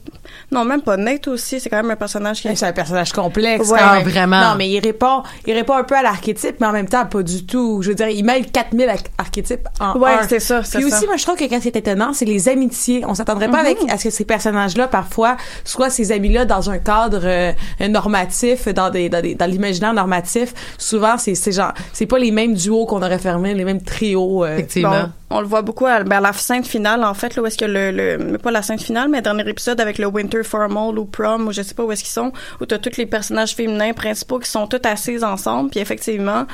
Non, 0.51 0.63
même 0.63 0.81
pas. 0.81 0.95
Nate 0.95 1.27
aussi, 1.27 1.59
c'est 1.59 1.69
quand 1.69 1.77
même 1.77 1.91
un 1.91 1.95
personnage 1.97 2.41
qui. 2.41 2.55
C'est 2.55 2.65
un 2.65 2.71
personnage 2.71 3.11
complexe. 3.11 3.67
Ouais, 3.69 3.77
quand 3.77 3.93
même. 3.95 4.07
vraiment. 4.07 4.39
Non, 4.39 4.55
mais 4.57 4.69
il 4.69 4.79
répond, 4.79 5.21
il 5.45 5.53
répond 5.53 5.73
un 5.73 5.83
peu 5.83 5.95
à 5.95 6.01
l'archétype, 6.01 6.55
mais 6.61 6.67
en 6.67 6.71
même 6.71 6.87
temps, 6.87 7.05
pas 7.05 7.23
du 7.23 7.45
tout. 7.45 7.81
Je 7.81 7.89
veux 7.89 7.95
dire, 7.95 8.07
il 8.07 8.23
mêle 8.23 8.49
4000 8.49 8.87
ar- 8.89 8.95
archétypes 9.17 9.67
en 9.81 9.97
Ouais, 9.99 10.11
un. 10.21 10.27
c'est 10.29 10.39
ça, 10.39 10.63
c'est 10.63 10.79
Puis 10.79 10.89
ça. 10.89 10.95
aussi, 10.97 11.05
moi, 11.07 11.17
je 11.17 11.23
trouve 11.23 11.35
que 11.37 11.43
quand 11.43 11.59
c'est 11.61 11.75
étonnant, 11.75 12.13
c'est 12.13 12.23
les 12.25 12.47
amitiés. 12.47 13.03
On 13.05 13.13
s'attendrait 13.15 13.49
pas 13.49 13.59
avec, 13.59 13.77
à 13.89 13.97
ce 13.97 14.05
que 14.05 14.09
ces 14.11 14.23
personnages-là, 14.25 14.87
parfois, 14.87 15.35
soient 15.65 15.89
ces 15.89 16.13
amis-là 16.13 16.45
dans 16.45 16.69
un 16.69 16.77
cadre 16.77 17.21
euh, 17.25 17.51
normatif, 17.89 18.67
dans 18.69 18.89
des, 18.89 19.09
dans 19.09 19.21
des, 19.21 19.35
dans 19.35 19.45
l'imaginaire 19.49 19.93
normatif. 19.93 20.53
Souvent, 20.77 21.17
c'est, 21.17 21.35
c'est 21.35 21.51
genre, 21.51 21.73
c'est 21.93 22.05
pas 22.05 22.17
les 22.19 22.31
mêmes 22.31 22.53
duos 22.53 22.85
qu'on 22.85 23.01
aurait 23.01 23.19
fermés, 23.19 23.53
les 23.53 23.65
mêmes 23.65 23.81
trios. 23.81 24.45
euh, 24.45 24.53
Effectivement. 24.53 25.09
On 25.29 25.41
le 25.41 25.47
voit 25.47 25.61
beaucoup 25.61 25.85
à, 25.85 26.03
ben, 26.03 26.17
à 26.17 26.21
la 26.21 26.31
scène 26.33 26.63
finale, 26.63 27.03
en 27.03 27.13
fait, 27.13 27.35
là, 27.35 27.41
où 27.41 27.45
est-ce 27.45 27.57
que 27.57 27.65
le, 27.65 27.91
le, 27.91 28.36
mais 28.37 28.41
pas 28.43 28.51
la 28.51 28.61
scène 28.61 28.79
finale, 28.79 29.09
mais 29.09 29.17
le 29.17 29.23
dernier 29.23 29.49
épisode 29.49 29.81
avec 29.81 29.97
le 29.97 30.05
Winter 30.07 30.43
Formal 30.43 30.99
ou 30.99 31.05
Prom, 31.05 31.47
ou 31.47 31.51
je 31.51 31.61
sais 31.63 31.73
pas 31.73 31.83
où 31.83 31.91
est-ce 31.91 32.03
qu'ils 32.03 32.13
sont, 32.13 32.31
où 32.61 32.65
t'as 32.65 32.77
tous 32.77 32.97
les 32.97 33.05
personnages 33.07 33.55
féminins 33.55 33.93
principaux 33.93 34.39
qui 34.39 34.49
sont 34.49 34.67
tous 34.67 34.81
assis 34.87 35.23
ensemble, 35.23 35.69
puis 35.71 35.79
effectivement, 35.79 36.45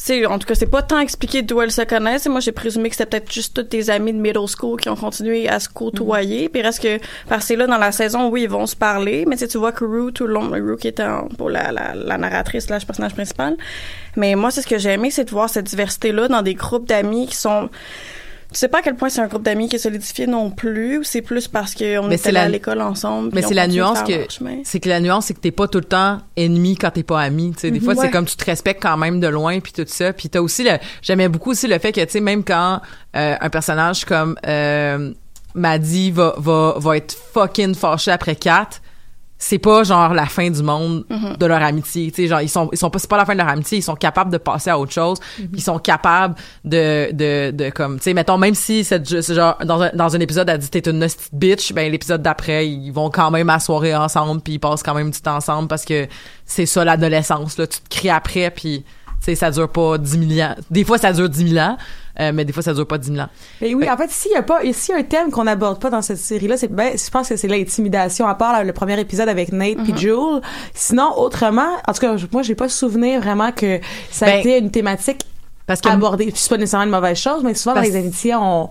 c'est, 0.00 0.24
en 0.26 0.38
tout 0.38 0.46
cas, 0.46 0.54
c'est 0.54 0.66
pas 0.70 0.82
tant 0.82 1.00
expliqué 1.00 1.42
d'où 1.42 1.60
elles 1.60 1.72
se 1.72 1.82
connaissent. 1.82 2.24
Et 2.26 2.28
moi, 2.28 2.38
j'ai 2.38 2.52
présumé 2.52 2.88
que 2.88 2.94
c'était 2.94 3.18
peut-être 3.18 3.32
juste 3.32 3.54
toutes 3.56 3.68
des 3.68 3.90
amies 3.90 4.12
de 4.12 4.18
middle 4.18 4.46
school 4.46 4.80
qui 4.80 4.88
ont 4.88 4.94
continué 4.94 5.48
à 5.48 5.58
se 5.58 5.68
côtoyer. 5.68 6.48
Puis 6.48 6.62
reste 6.62 6.80
que, 6.80 7.00
parce 7.28 7.48
que 7.48 7.54
là, 7.54 7.66
dans 7.66 7.78
la 7.78 7.90
saison, 7.90 8.28
oui, 8.28 8.42
ils 8.42 8.48
vont 8.48 8.66
se 8.66 8.76
parler. 8.76 9.24
Mais 9.26 9.36
tu 9.36 9.58
vois 9.58 9.72
que 9.72 9.84
Rue, 9.84 10.12
tout 10.12 10.28
le 10.28 10.34
long, 10.34 10.50
Rue 10.50 10.76
qui 10.76 10.86
était 10.86 11.02
en- 11.02 11.26
pour 11.26 11.50
la, 11.50 11.72
la, 11.72 11.96
la 11.96 12.16
narratrice, 12.16 12.70
là, 12.70 12.78
le 12.78 12.86
personnage 12.86 13.14
principal. 13.14 13.56
Mais 14.14 14.36
moi, 14.36 14.52
c'est 14.52 14.62
ce 14.62 14.68
que 14.68 14.78
j'ai 14.78 14.90
aimé, 14.90 15.10
c'est 15.10 15.24
de 15.24 15.30
voir 15.30 15.50
cette 15.50 15.66
diversité-là 15.66 16.28
dans 16.28 16.42
des 16.42 16.54
groupes 16.54 16.86
d'amis 16.86 17.26
qui 17.26 17.34
sont, 17.36 17.68
tu 18.52 18.58
sais 18.58 18.68
pas 18.68 18.78
à 18.78 18.82
quel 18.82 18.94
point 18.96 19.08
c'est 19.10 19.20
un 19.20 19.26
groupe 19.26 19.42
d'amis 19.42 19.68
qui 19.68 19.76
est 19.76 19.78
solidifié 19.80 20.26
non 20.26 20.50
plus, 20.50 20.98
ou 20.98 21.02
c'est 21.04 21.20
plus 21.22 21.48
parce 21.48 21.74
qu'on 21.74 22.08
là 22.08 22.16
la- 22.32 22.42
à 22.42 22.48
l'école 22.48 22.80
ensemble. 22.80 23.30
Mais 23.34 23.42
c'est 23.42 23.52
la 23.54 23.66
nuance 23.68 24.02
que 24.02 24.26
c'est 24.64 24.80
que 24.80 24.88
la 24.88 25.00
nuance 25.00 25.26
c'est 25.26 25.34
que 25.34 25.40
t'es 25.40 25.50
pas 25.50 25.68
tout 25.68 25.78
le 25.78 25.84
temps 25.84 26.18
ennemi 26.36 26.76
quand 26.76 26.90
t'es 26.90 27.02
pas 27.02 27.20
ami. 27.20 27.52
Tu 27.52 27.60
sais, 27.60 27.70
des 27.70 27.80
fois 27.80 27.94
Ouais. 27.94 28.06
c'est 28.06 28.10
comme 28.10 28.24
tu 28.24 28.36
te 28.36 28.44
respectes 28.44 28.82
quand 28.82 28.96
même 28.96 29.20
de 29.20 29.28
loin 29.28 29.60
puis 29.60 29.72
tout 29.72 29.84
ça. 29.86 30.12
Puis 30.12 30.28
t'as 30.30 30.40
aussi 30.40 30.64
le 30.64 30.78
j'aimais 31.02 31.28
beaucoup 31.28 31.50
aussi 31.50 31.66
le 31.66 31.78
fait 31.78 31.92
que 31.92 32.00
tu 32.00 32.10
sais 32.10 32.20
même 32.20 32.42
quand 32.44 32.80
euh, 33.16 33.36
un 33.40 33.50
personnage 33.50 34.04
comme 34.04 34.36
euh, 34.46 35.12
Maddy 35.54 36.10
va 36.10 36.34
va 36.38 36.74
va 36.78 36.96
être 36.96 37.14
fucking 37.34 37.74
fâché 37.74 38.10
après 38.10 38.36
Kat. 38.36 38.68
C'est 39.40 39.58
pas 39.60 39.84
genre 39.84 40.14
la 40.14 40.26
fin 40.26 40.50
du 40.50 40.62
monde 40.64 41.04
Mhm. 41.08 41.36
de 41.38 41.46
leur 41.46 41.62
amitié, 41.62 42.10
tu 42.10 42.22
sais 42.22 42.28
genre 42.28 42.40
ils 42.40 42.48
sont 42.48 42.68
ils 42.72 42.76
sont 42.78 42.90
pas 42.90 42.98
c'est 42.98 43.08
pas 43.08 43.16
la 43.16 43.24
fin 43.24 43.34
de 43.34 43.38
leur 43.38 43.48
amitié, 43.48 43.78
ils 43.78 43.82
sont 43.82 43.94
capables 43.94 44.32
de 44.32 44.38
passer 44.38 44.68
à 44.70 44.78
autre 44.78 44.90
chose, 44.92 45.18
Mhm. 45.38 45.48
ils 45.54 45.62
sont 45.62 45.78
capables 45.78 46.34
de 46.64 47.12
de 47.12 47.52
de 47.52 47.70
comme 47.70 47.98
tu 47.98 48.04
sais 48.04 48.14
mettons 48.14 48.36
même 48.36 48.54
si 48.56 48.82
c'est 48.82 49.06
c'est 49.22 49.34
genre 49.34 49.56
dans 49.64 49.80
un 49.82 49.90
dans 49.94 50.16
un 50.16 50.18
épisode 50.20 50.48
elle 50.48 50.58
dit 50.58 50.68
t'es 50.70 50.90
une 50.90 51.06
bitch, 51.32 51.72
ben 51.72 51.90
l'épisode 51.92 52.20
d'après 52.20 52.68
ils 52.68 52.90
vont 52.90 53.10
quand 53.10 53.30
même 53.30 53.48
à 53.48 53.54
la 53.54 53.58
soirée 53.60 53.94
ensemble 53.94 54.40
puis 54.40 54.54
ils 54.54 54.58
passent 54.58 54.82
quand 54.82 54.94
même 54.94 55.10
du 55.12 55.20
temps 55.20 55.36
ensemble 55.36 55.68
parce 55.68 55.84
que 55.84 56.08
c'est 56.44 56.66
ça 56.66 56.84
l'adolescence 56.84 57.58
là, 57.58 57.66
tu 57.68 57.78
te 57.80 57.88
cries 57.88 58.10
après 58.10 58.50
puis 58.50 58.84
tu 59.20 59.24
sais 59.24 59.34
ça 59.36 59.50
dure 59.52 59.68
pas 59.68 59.98
10 59.98 60.28
000 60.36 60.48
ans. 60.48 60.54
Des 60.70 60.84
fois 60.84 60.98
ça 60.98 61.12
dure 61.12 61.28
10 61.28 61.48
000 61.50 61.64
ans, 61.64 61.76
euh, 62.20 62.32
mais 62.34 62.44
des 62.44 62.52
fois 62.52 62.62
ça 62.62 62.74
dure 62.74 62.86
pas 62.86 62.98
10 62.98 63.08
000 63.12 63.20
ans. 63.20 63.28
Mais 63.60 63.74
oui, 63.74 63.88
en 63.90 63.96
fait, 63.96 64.10
s'il 64.10 64.32
y 64.32 64.36
a 64.36 64.42
pas, 64.42 64.60
s'il 64.72 64.94
y 64.94 64.96
a 64.96 65.00
un 65.00 65.04
thème 65.04 65.30
qu'on 65.30 65.44
n'aborde 65.44 65.80
pas 65.80 65.90
dans 65.90 66.02
cette 66.02 66.18
série-là, 66.18 66.56
c'est, 66.56 66.68
ben, 66.72 66.92
je 66.96 67.10
pense 67.10 67.28
que 67.28 67.36
c'est 67.36 67.48
l'intimidation, 67.48 68.26
à 68.26 68.34
part 68.34 68.52
là, 68.52 68.64
le 68.64 68.72
premier 68.72 68.98
épisode 69.00 69.28
avec 69.28 69.52
Nate 69.52 69.78
puis 69.84 69.92
Mhm. 69.92 69.98
Jules. 69.98 70.40
Sinon, 70.74 71.12
autrement, 71.18 71.68
en 71.86 71.92
tout 71.92 72.00
cas, 72.00 72.16
je- 72.16 72.26
moi, 72.32 72.42
j'ai 72.42 72.54
pas 72.54 72.68
souvenir 72.68 73.20
vraiment 73.20 73.52
que 73.52 73.80
ça 74.10 74.26
a 74.26 74.30
Ben, 74.30 74.40
été 74.40 74.58
une 74.58 74.70
thématique 74.70 75.22
parce 75.66 75.80
que 75.80 75.88
abordée. 75.88 76.32
C'est 76.34 76.48
pas 76.50 76.56
nécessairement 76.56 76.86
une 76.86 76.90
mauvaise 76.90 77.18
chose, 77.18 77.42
mais 77.44 77.54
souvent 77.54 77.74
dans 77.74 77.80
les 77.82 77.96
amitiés, 77.96 78.34
on, 78.34 78.68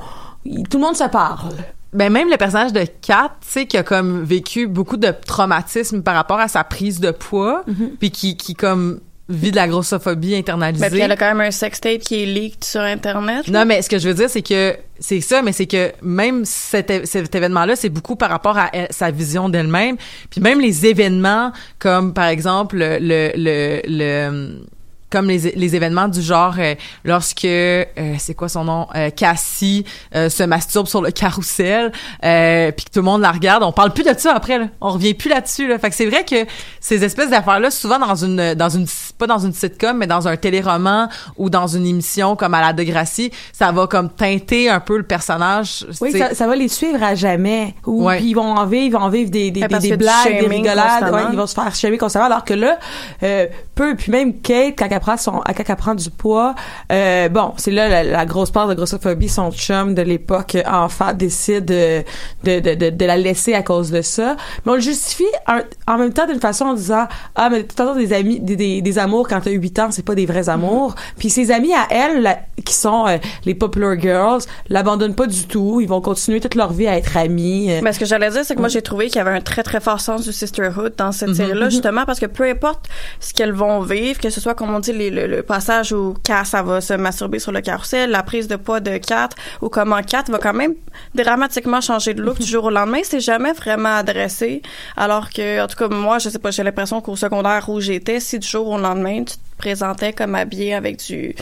tout 0.70 0.78
le 0.78 0.80
monde 0.84 0.96
se 0.96 1.04
parle. 1.06 1.54
Ben 1.94 2.12
même 2.12 2.30
le 2.30 2.36
personnage 2.38 2.74
de 2.74 2.84
Kat, 3.02 3.32
tu 3.42 3.48
sais, 3.50 3.66
qui 3.66 3.78
a 3.78 3.84
comme 3.84 4.24
vécu 4.24 4.68
beaucoup 4.68 4.98
de 4.98 5.14
traumatisme 5.26 6.02
par 6.04 6.16
rapport 6.16 6.40
à 6.40 6.48
sa 6.50 6.64
prise 6.66 7.00
de 7.00 7.12
poids, 7.12 7.64
puis 8.00 8.12
qui 8.12 8.36
qui 8.36 8.54
comme 8.56 9.00
vit 9.30 9.52
de 9.52 9.56
la 9.58 9.68
grossophobie 9.68 10.36
internalisée. 10.36 10.86
Mais 10.86 10.90
puis 10.90 11.00
elle 11.00 11.12
a 11.12 11.18
quand 11.18 11.28
même 11.28 11.42
un 11.42 11.52
sextape 11.52 12.00
qui 12.00 12.24
est 12.24 12.26
leaked 12.26 12.64
sur 12.64 12.82
Internet. 12.82 13.48
Non, 13.50 13.66
mais 13.66 13.82
ce 13.82 13.90
que 13.90 14.00
je 14.00 14.08
veux 14.08 14.14
dire, 14.14 14.30
c'est 14.30 14.42
que 14.42 14.76
c'est 15.00 15.22
ça, 15.22 15.42
mais 15.42 15.52
c'est 15.52 15.66
que 15.68 15.92
même 16.02 16.46
cet, 16.46 17.06
cet 17.06 17.36
événement-là, 17.36 17.76
c'est 17.76 17.90
beaucoup 17.90 18.16
par 18.16 18.30
rapport 18.30 18.58
à 18.58 18.70
elle- 18.74 18.88
sa 18.90 19.12
vision 19.12 19.50
d'elle-même. 19.50 19.98
Puis 20.30 20.40
même 20.42 20.60
les 20.62 20.86
événements, 20.86 21.52
comme 21.78 22.14
par 22.14 22.28
exemple 22.28 22.78
le 22.78 22.98
le 23.00 23.32
le, 23.36 23.82
le- 23.88 24.62
comme 25.10 25.28
les, 25.28 25.38
les 25.56 25.76
événements 25.76 26.08
du 26.08 26.22
genre 26.22 26.56
euh, 26.60 26.76
lorsque 27.06 27.46
euh, 27.46 27.86
c'est 28.18 28.34
quoi 28.34 28.50
son 28.50 28.66
nom 28.66 28.88
euh, 28.96 29.10
Cassie 29.10 29.86
euh, 30.16 30.30
se 30.30 30.44
masturbe 30.44 30.88
sur 30.88 31.02
le 31.02 31.12
carrousel 31.12 31.92
euh, 32.24 32.72
puis 32.72 32.86
que 32.86 32.92
tout 32.92 33.00
le 33.00 33.06
monde 33.06 33.22
la 33.22 33.32
regarde 33.32 33.64
on 33.64 33.72
parle 33.72 33.94
plus 33.94 34.04
de 34.04 34.14
ça 34.18 34.34
après 34.36 34.60
là. 34.60 34.66
on 34.82 34.92
revient 34.92 35.14
plus 35.14 35.30
là-dessus 35.30 35.68
là. 35.68 35.80
fait 35.80 35.90
que 35.90 35.96
c'est 35.96 36.06
vrai 36.08 36.26
que 36.26 36.36
ces 36.80 37.04
espèces 37.04 37.30
d'affaires 37.30 37.60
là 37.60 37.72
souvent 37.72 38.00
dans 38.00 38.16
une 38.16 38.54
dans 38.54 38.70
une 38.70 38.86
pas 39.18 39.28
dans 39.28 39.40
une 39.40 39.54
sitcom 39.54 39.98
mais 39.98 40.08
dans 40.08 40.28
un 40.28 40.36
téléroman 40.36 41.10
ou 41.38 41.50
dans 41.50 41.68
une 41.68 41.86
émission 41.86 42.36
comme 42.36 42.54
à 42.54 42.62
la 42.62 42.74
Degrassi 42.74 43.32
ça 43.54 43.72
va 43.72 43.88
comme 43.88 44.10
teinter 44.10 44.70
un 44.70 44.80
peu 44.80 44.98
le 44.98 45.04
personnage 45.04 45.86
Oui, 46.02 46.12
ça, 46.12 46.34
ça 46.36 46.48
va 46.48 46.56
les 46.56 46.68
suivre 46.68 47.02
à 47.02 47.16
jamais. 47.16 47.74
Ou 47.86 48.06
Ouais. 48.06 48.18
puis 48.18 48.30
ils 48.30 48.34
vont 48.34 48.56
en 48.56 48.66
vivre, 48.66 48.86
ils 48.86 48.92
vont 48.92 49.00
en 49.00 49.10
vivre 49.10 49.30
des, 49.32 49.52
des, 49.52 49.68
blagues, 49.68 50.40
des 50.40 50.48
rigolades. 50.48 51.12
Ouais, 51.14 51.22
ils 51.32 51.38
vont 51.38 51.48
se 51.48 51.54
faire 51.56 51.74
shamer 51.74 51.98
constamment. 51.98 52.26
Alors 52.26 52.44
que 52.44 52.54
là, 52.54 52.78
euh, 53.24 53.48
peu, 53.76 53.96
puis 53.96 54.12
même 54.12 54.40
Kate, 54.42 54.76
quand 54.78 54.88
elle 54.90 54.97
prend 55.00 55.18
son, 55.18 55.34
quand 55.46 55.64
elle 55.68 55.76
prend 55.76 55.96
du 55.96 56.10
poids, 56.10 56.56
euh, 56.92 57.30
bon, 57.30 57.54
c'est 57.58 57.72
là 57.72 57.88
la, 57.90 58.04
la 58.04 58.26
grosse 58.26 58.52
part 58.52 58.68
de 58.68 58.74
grossophobie. 58.74 59.30
Son 59.30 59.52
chum 59.52 59.94
de 59.96 60.02
l'époque 60.02 60.58
enfant 60.70 61.14
décide 61.14 61.66
de, 61.66 62.04
de, 62.44 62.60
de, 62.60 62.90
de, 62.90 63.06
la 63.06 63.18
laisser 63.18 63.54
à 63.54 63.64
cause 63.64 63.92
de 63.92 64.02
ça. 64.02 64.36
Mais 64.66 64.72
on 64.72 64.76
le 64.76 64.82
justifie 64.82 65.24
en, 65.48 65.60
en 65.94 65.98
même 65.98 66.14
temps 66.14 66.28
d'une 66.28 66.40
façon 66.40 66.66
en 66.66 66.74
disant 66.74 67.08
ah 67.36 67.50
mais 67.50 67.66
façon 67.76 67.96
des 67.96 68.14
amis, 68.14 68.40
des, 68.40 68.56
des, 68.56 68.82
des 68.82 69.00
amours 69.00 69.28
quand 69.28 69.42
t'as 69.42 69.52
8 69.52 69.80
ans, 69.80 69.88
c'est 69.92 70.06
pas 70.06 70.16
des 70.16 70.26
vrais 70.26 70.50
amours. 70.50 70.96
Puis 71.18 71.30
ses 71.30 71.52
amis 71.52 71.74
à 71.74 71.88
elle, 71.90 72.22
la- 72.22 72.40
qui 72.66 72.74
sont 72.74 73.06
euh, 73.08 73.18
les 73.46 73.56
popular 73.56 74.00
girls, 74.00 74.42
l'abandonnent 74.70 75.16
pas 75.16 75.28
du 75.28 75.46
tout. 75.48 75.80
Ils 75.82 75.88
vont 75.88 76.02
continuer 76.02 76.40
toute 76.40 76.56
leur 76.56 76.74
vie 76.74 76.88
à 76.88 76.98
être 76.98 77.16
amis. 77.18 77.72
euh. 77.72 77.80
Mais 77.84 77.94
ce 77.94 78.00
que 78.00 78.06
j'allais 78.06 78.30
dire, 78.30 78.44
c'est 78.44 78.56
que 78.56 78.60
moi, 78.60 78.68
j'ai 78.70 78.82
trouvé 78.82 79.08
qu'il 79.08 79.18
y 79.18 79.20
avait 79.20 79.32
un 79.32 79.42
très, 79.42 79.64
très 79.64 79.80
fort 79.80 80.00
sens 80.02 80.24
du 80.24 80.34
sisterhood 80.34 80.94
dans 80.98 81.12
cette 81.12 81.30
Mhm. 81.30 81.36
série-là, 81.36 81.66
Mhm. 81.66 81.72
justement, 81.72 82.06
parce 82.06 82.20
que 82.20 82.26
peu 82.26 82.44
importe 82.50 82.86
ce 83.20 83.34
qu'elles 83.34 83.52
vont 83.54 83.80
vivre, 83.82 84.20
que 84.20 84.30
ce 84.30 84.42
soit, 84.42 84.54
comme 84.56 84.74
on 84.74 84.80
dit, 84.80 84.87
le, 84.94 85.42
passage 85.42 85.92
où 85.94 86.16
Cass, 86.24 86.54
elle 86.54 86.66
va 86.66 86.82
se 86.82 86.94
masturber 86.94 87.40
sur 87.40 87.52
le 87.52 87.62
carrousel, 87.62 88.10
la 88.10 88.24
prise 88.24 88.48
de 88.48 88.56
poids 88.56 88.80
de 88.80 88.98
Kat, 88.98 89.30
ou 89.62 89.70
comment 89.70 90.02
Kat 90.02 90.24
va 90.30 90.38
quand 90.38 90.54
même 90.54 90.76
dramatiquement 91.16 91.82
changer 91.82 92.14
de 92.14 92.22
look 92.22 92.40
du 92.40 92.46
jour 92.46 92.66
au 92.66 92.70
lendemain, 92.70 93.02
c'est 93.04 93.20
jamais 93.20 93.54
vraiment 93.54 93.96
adressé. 93.98 94.62
Alors 94.96 95.30
que, 95.30 95.64
en 95.64 95.68
tout 95.68 95.78
cas, 95.78 95.88
moi, 95.88 96.20
je 96.20 96.30
sais 96.30 96.40
pas, 96.40 96.52
j'ai 96.52 96.64
l'impression 96.64 97.02
qu'au 97.02 97.16
secondaire 97.16 97.70
où 97.70 97.80
j'étais, 97.80 98.20
si 98.20 98.40
du 98.40 98.48
jour 98.48 98.68
au 98.68 98.78
lendemain, 98.78 99.24
tu 99.24 99.36
te 99.36 99.58
présentais 99.58 100.14
comme 100.14 100.36
habillé 100.36 100.74
avec 100.74 100.98
du, 100.98 101.36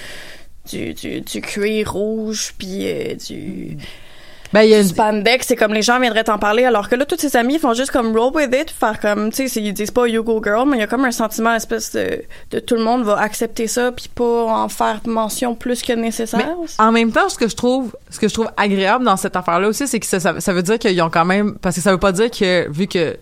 du, 0.69 0.93
du, 0.93 1.21
du 1.21 1.41
cuir 1.41 1.91
rouge, 1.91 2.53
puis 2.57 2.87
euh, 2.87 3.15
du... 3.15 3.77
Ben, 4.55 4.63
il 4.63 4.69
y 4.69 4.73
a 4.73 4.79
une- 4.79 4.87
spandex, 4.87 5.45
c'est 5.47 5.55
comme 5.55 5.73
les 5.73 5.81
gens 5.81 5.99
viendraient 5.99 6.23
t'en 6.23 6.39
parler, 6.39 6.63
alors 6.65 6.89
que 6.89 6.95
là, 6.95 7.05
tous 7.05 7.17
ses 7.19 7.35
amis 7.35 7.59
font 7.59 7.73
juste 7.73 7.91
comme 7.91 8.17
roll 8.17 8.31
with 8.33 8.55
it, 8.55 8.71
faire 8.71 8.99
comme, 8.99 9.31
tu 9.31 9.47
sais, 9.47 9.61
ils 9.61 9.73
disent 9.73 9.91
pas 9.91 10.07
you 10.07 10.23
go 10.23 10.41
girl, 10.43 10.67
mais 10.67 10.77
il 10.77 10.79
y 10.79 10.83
a 10.83 10.87
comme 10.87 11.05
un 11.05 11.11
sentiment 11.11 11.53
espèce 11.53 11.93
de, 11.93 12.23
de 12.51 12.59
tout 12.59 12.75
le 12.75 12.83
monde 12.83 13.03
va 13.03 13.19
accepter 13.19 13.67
ça, 13.67 13.91
puis 13.91 14.07
pas 14.13 14.23
en 14.45 14.69
faire 14.69 15.01
mention 15.05 15.53
plus 15.55 15.81
que 15.83 15.93
nécessaire. 15.93 16.55
En 16.79 16.91
même 16.91 17.11
temps, 17.11 17.29
ce 17.29 17.37
que 17.37 17.47
je 17.49 17.55
trouve, 17.55 17.95
ce 18.09 18.19
que 18.19 18.27
je 18.27 18.33
trouve 18.33 18.49
agréable 18.57 19.03
dans 19.05 19.17
cette 19.17 19.35
affaire-là 19.35 19.67
aussi, 19.67 19.87
c'est 19.87 19.99
que 19.99 20.05
ça, 20.05 20.19
ça, 20.19 20.39
ça 20.39 20.53
veut 20.53 20.63
dire 20.63 20.79
qu'ils 20.79 21.01
ont 21.01 21.09
quand 21.09 21.25
même, 21.25 21.57
parce 21.61 21.75
que 21.75 21.81
ça 21.81 21.91
veut 21.91 21.99
pas 21.99 22.11
dire 22.13 22.31
que, 22.31 22.69
vu 22.71 22.87
que 22.87 23.17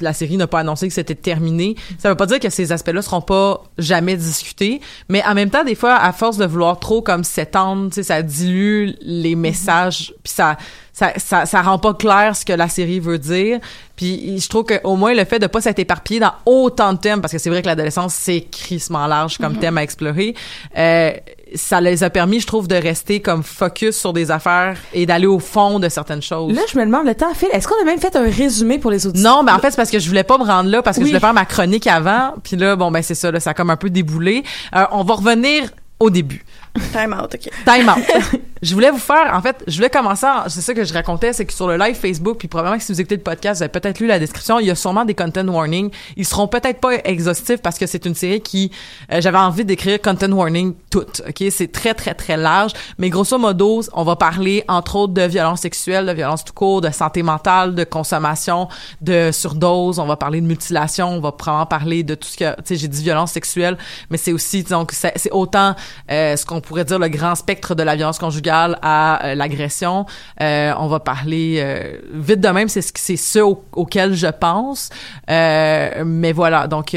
la 0.00 0.12
série 0.12 0.36
n'a 0.36 0.46
pas 0.46 0.60
annoncé 0.60 0.88
que 0.88 0.94
c'était 0.94 1.14
terminé, 1.14 1.76
ça 1.98 2.08
veut 2.08 2.14
pas 2.16 2.26
dire 2.26 2.40
que 2.40 2.50
ces 2.50 2.72
aspects-là 2.72 3.02
seront 3.02 3.20
pas 3.20 3.62
jamais 3.78 4.16
discutés, 4.16 4.80
mais 5.08 5.24
en 5.24 5.34
même 5.34 5.50
temps, 5.50 5.64
des 5.64 5.74
fois, 5.74 5.94
à 5.96 6.12
force 6.12 6.36
de 6.36 6.46
vouloir 6.46 6.78
trop 6.80 7.02
comme 7.02 7.24
s'étendre, 7.24 7.92
ça 7.92 8.22
dilue 8.22 8.90
les 9.00 9.34
messages, 9.34 10.12
puis 10.22 10.32
ça, 10.32 10.56
ça, 10.92 11.12
ça, 11.16 11.44
ça 11.46 11.62
rend 11.62 11.78
pas 11.78 11.94
clair 11.94 12.34
ce 12.34 12.44
que 12.44 12.52
la 12.52 12.68
série 12.68 13.00
veut 13.00 13.18
dire. 13.18 13.60
Puis 13.96 14.38
je 14.40 14.48
trouve 14.48 14.64
que 14.64 14.80
au 14.84 14.96
moins 14.96 15.14
le 15.14 15.24
fait 15.24 15.38
de 15.38 15.46
pas 15.46 15.60
s'être 15.60 15.78
éparpillé 15.78 16.20
dans 16.20 16.32
autant 16.46 16.92
de 16.94 16.98
thèmes, 16.98 17.20
parce 17.20 17.32
que 17.32 17.38
c'est 17.38 17.50
vrai 17.50 17.60
que 17.62 17.66
l'adolescence 17.66 18.14
c'est 18.14 18.42
crissement 18.50 19.06
large 19.06 19.38
comme 19.38 19.52
Mhm. 19.54 19.58
thème 19.60 19.78
à 19.78 19.82
explorer, 19.82 20.34
euh, 20.76 21.12
ça 21.54 21.80
les 21.80 22.02
a 22.02 22.10
permis, 22.10 22.40
je 22.40 22.46
trouve, 22.46 22.66
de 22.68 22.74
rester 22.74 23.20
comme 23.20 23.42
focus 23.42 23.96
sur 23.96 24.12
des 24.12 24.30
affaires 24.30 24.76
et 24.92 25.06
d'aller 25.06 25.26
au 25.26 25.38
fond 25.38 25.78
de 25.78 25.88
certaines 25.88 26.22
choses. 26.22 26.52
Là, 26.54 26.62
je 26.72 26.78
me 26.78 26.84
demande 26.84 27.06
le 27.06 27.14
temps, 27.14 27.32
Phil, 27.34 27.48
est-ce 27.52 27.68
qu'on 27.68 27.80
a 27.80 27.84
même 27.84 28.00
fait 28.00 28.16
un 28.16 28.28
résumé 28.28 28.78
pour 28.78 28.90
les 28.90 29.06
auditeurs? 29.06 29.36
Non, 29.36 29.42
mais 29.44 29.52
en 29.52 29.58
fait, 29.58 29.70
c'est 29.70 29.76
parce 29.76 29.90
que 29.90 29.98
je 30.00 30.08
voulais 30.08 30.24
pas 30.24 30.38
me 30.38 30.44
rendre 30.44 30.68
là 30.70 30.82
parce 30.82 30.96
que 30.96 31.02
Oui. 31.02 31.08
je 31.08 31.12
voulais 31.12 31.20
faire 31.20 31.34
ma 31.34 31.44
chronique 31.44 31.86
avant. 31.86 32.34
Puis 32.42 32.56
là, 32.56 32.74
bon, 32.76 32.90
ben 32.90 33.02
c'est 33.02 33.14
ça, 33.14 33.30
là, 33.30 33.38
ça 33.40 33.50
a 33.50 33.54
comme 33.54 33.70
un 33.70 33.76
peu 33.76 33.90
déboulé. 33.90 34.42
Euh, 34.74 34.84
on 34.90 35.04
va 35.04 35.14
revenir 35.14 35.70
au 36.00 36.10
début. 36.10 36.44
Time 36.92 37.12
out, 37.12 37.34
OK. 37.34 37.50
Time 37.64 37.88
out. 37.88 38.40
je 38.62 38.74
voulais 38.74 38.90
vous 38.90 38.98
faire, 38.98 39.32
en 39.34 39.40
fait, 39.42 39.62
je 39.66 39.76
voulais 39.76 39.90
commencer, 39.90 40.26
en- 40.26 40.48
c'est 40.48 40.60
ça 40.60 40.74
que 40.74 40.84
je 40.84 40.92
racontais, 40.92 41.32
c'est 41.32 41.44
que 41.44 41.52
sur 41.52 41.68
le 41.68 41.76
live 41.76 41.94
Facebook, 41.94 42.38
puis 42.38 42.48
probablement 42.48 42.78
que 42.78 42.84
si 42.84 42.92
vous 42.92 43.00
écoutez 43.00 43.16
le 43.16 43.22
podcast, 43.22 43.58
vous 43.58 43.62
avez 43.64 43.72
peut-être 43.72 44.00
lu 44.00 44.06
la 44.06 44.18
description, 44.18 44.58
il 44.58 44.66
y 44.66 44.70
a 44.70 44.74
sûrement 44.74 45.04
des 45.04 45.14
content 45.14 45.46
warnings. 45.46 45.90
Ils 46.16 46.26
seront 46.26 46.48
peut-être 46.48 46.80
pas 46.80 46.94
exhaustifs 47.04 47.60
parce 47.62 47.78
que 47.78 47.86
c'est 47.86 48.04
une 48.06 48.14
série 48.14 48.40
qui, 48.40 48.70
euh, 49.12 49.20
j'avais 49.20 49.38
envie 49.38 49.64
d'écrire 49.64 50.00
content 50.00 50.30
warning 50.32 50.74
toutes, 50.90 51.22
ok? 51.28 51.44
C'est 51.50 51.70
très, 51.72 51.94
très, 51.94 52.14
très 52.14 52.36
large, 52.36 52.72
mais 52.98 53.10
grosso 53.10 53.38
modo, 53.38 53.82
on 53.92 54.04
va 54.04 54.16
parler, 54.16 54.64
entre 54.68 54.96
autres, 54.96 55.12
de 55.14 55.22
violence 55.22 55.60
sexuelle, 55.60 56.06
de 56.06 56.12
violence 56.12 56.44
tout 56.44 56.52
court, 56.54 56.80
de 56.80 56.90
santé 56.90 57.22
mentale, 57.22 57.74
de 57.74 57.84
consommation, 57.84 58.68
de 59.00 59.30
surdose, 59.32 59.98
on 59.98 60.06
va 60.06 60.16
parler 60.16 60.40
de 60.40 60.46
mutilation, 60.46 61.08
on 61.08 61.20
va 61.20 61.32
probablement 61.32 61.66
parler 61.66 62.02
de 62.02 62.14
tout 62.14 62.28
ce 62.28 62.36
que, 62.36 62.54
tu 62.56 62.62
sais, 62.64 62.76
j'ai 62.76 62.88
dit 62.88 63.02
violence 63.02 63.32
sexuelle, 63.32 63.76
mais 64.10 64.16
c'est 64.16 64.32
aussi, 64.32 64.62
donc, 64.62 64.92
c'est 64.92 65.12
c'est 65.16 65.30
autant 65.30 65.74
euh, 66.10 66.36
ce 66.36 66.44
qu'on 66.44 66.60
pourrait 66.66 66.84
dire 66.84 66.98
le 66.98 67.08
grand 67.08 67.34
spectre 67.34 67.74
de 67.74 67.82
la 67.82 67.96
violence 67.96 68.18
conjugale 68.18 68.78
à 68.82 69.24
euh, 69.24 69.34
l'agression. 69.34 70.06
Euh, 70.40 70.72
on 70.78 70.86
va 70.88 71.00
parler 71.00 71.58
euh, 71.60 71.98
vite 72.12 72.40
de 72.40 72.48
même, 72.48 72.68
c'est 72.68 72.82
ce 72.82 72.92
c'est 72.94 73.16
ce 73.16 73.38
au- 73.38 73.64
auquel 73.72 74.14
je 74.14 74.26
pense. 74.26 74.90
Mais 75.28 76.32
voilà, 76.32 76.66
donc 76.66 76.96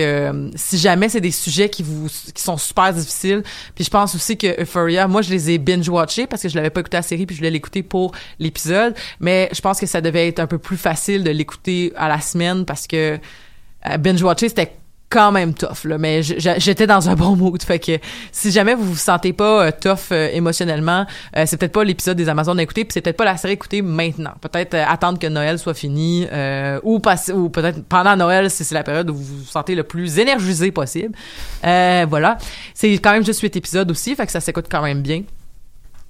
si 0.55 0.77
jamais 0.77 1.09
c'est 1.09 1.21
des 1.21 1.31
sujets 1.31 1.69
qui 1.69 1.83
vous 1.83 2.07
qui 2.33 2.41
sont 2.41 2.57
super 2.57 2.93
difficiles, 2.93 3.43
puis 3.75 3.83
je 3.83 3.89
pense 3.89 4.15
aussi 4.15 4.37
que 4.37 4.61
Euphoria, 4.61 5.07
moi 5.07 5.21
je 5.21 5.29
les 5.29 5.51
ai 5.51 5.57
binge 5.57 5.87
watchés 5.89 6.27
parce 6.27 6.41
que 6.43 6.49
je 6.49 6.55
l'avais 6.55 6.69
pas 6.69 6.81
écouté 6.81 6.97
la 6.97 7.03
série 7.03 7.25
puis 7.25 7.35
je 7.35 7.41
voulais 7.41 7.51
l'écouter 7.51 7.83
pour 7.83 8.11
l'épisode, 8.39 8.95
mais 9.19 9.49
je 9.53 9.61
pense 9.61 9.79
que 9.79 9.85
ça 9.85 10.01
devait 10.01 10.27
être 10.27 10.39
un 10.39 10.47
peu 10.47 10.57
plus 10.57 10.77
facile 10.77 11.23
de 11.23 11.29
l'écouter 11.31 11.93
à 11.95 12.07
la 12.07 12.19
semaine 12.21 12.65
parce 12.65 12.87
que 12.87 13.19
euh, 13.87 13.97
binge 13.97 14.21
watcher 14.21 14.49
c'était 14.49 14.73
quand 15.09 15.31
même 15.31 15.53
tough 15.53 15.85
là 15.85 15.97
mais 15.97 16.21
j'étais 16.21 16.87
dans 16.87 17.09
un 17.09 17.15
bon 17.15 17.35
mood. 17.35 17.61
Fait 17.63 17.79
que 17.79 17.97
si 18.31 18.51
jamais 18.51 18.75
vous 18.75 18.85
vous 18.85 18.95
sentez 18.95 19.33
pas 19.33 19.65
euh, 19.65 19.71
tough 19.71 20.11
euh, 20.11 20.29
émotionnellement 20.31 21.05
euh, 21.35 21.45
c'est 21.47 21.57
peut-être 21.57 21.71
pas 21.71 21.83
l'épisode 21.83 22.15
des 22.15 22.29
Amazones 22.29 22.59
à 22.59 22.63
écouter 22.63 22.85
puis 22.85 22.93
c'est 22.93 23.01
peut-être 23.01 23.17
pas 23.17 23.25
la 23.25 23.37
série 23.37 23.51
à 23.51 23.55
écouter 23.55 23.81
maintenant. 23.81 24.33
Peut-être 24.41 24.75
euh, 24.75 24.85
attendre 24.87 25.17
que 25.19 25.27
Noël 25.27 25.57
soit 25.57 25.73
fini 25.73 26.27
ou 26.83 26.99
passer 26.99 27.31
ou 27.31 27.49
peut-être 27.49 27.83
pendant 27.83 28.15
Noël 28.15 28.49
si 28.51 28.63
c'est 28.63 28.75
la 28.75 28.83
période 28.83 29.09
où 29.09 29.15
vous 29.15 29.37
vous 29.37 29.45
sentez 29.45 29.75
le 29.75 29.83
plus 29.83 30.19
énergisé 30.19 30.71
possible. 30.71 31.15
Voilà. 31.63 32.37
C'est 32.73 32.91
quand 32.93 33.11
même 33.11 33.25
juste 33.25 33.41
huit 33.41 33.55
épisodes 33.55 33.89
aussi 33.89 34.15
fait 34.15 34.25
que 34.25 34.31
ça 34.31 34.39
s'écoute 34.39 34.65
quand 34.69 34.81
même 34.81 35.01
bien 35.01 35.23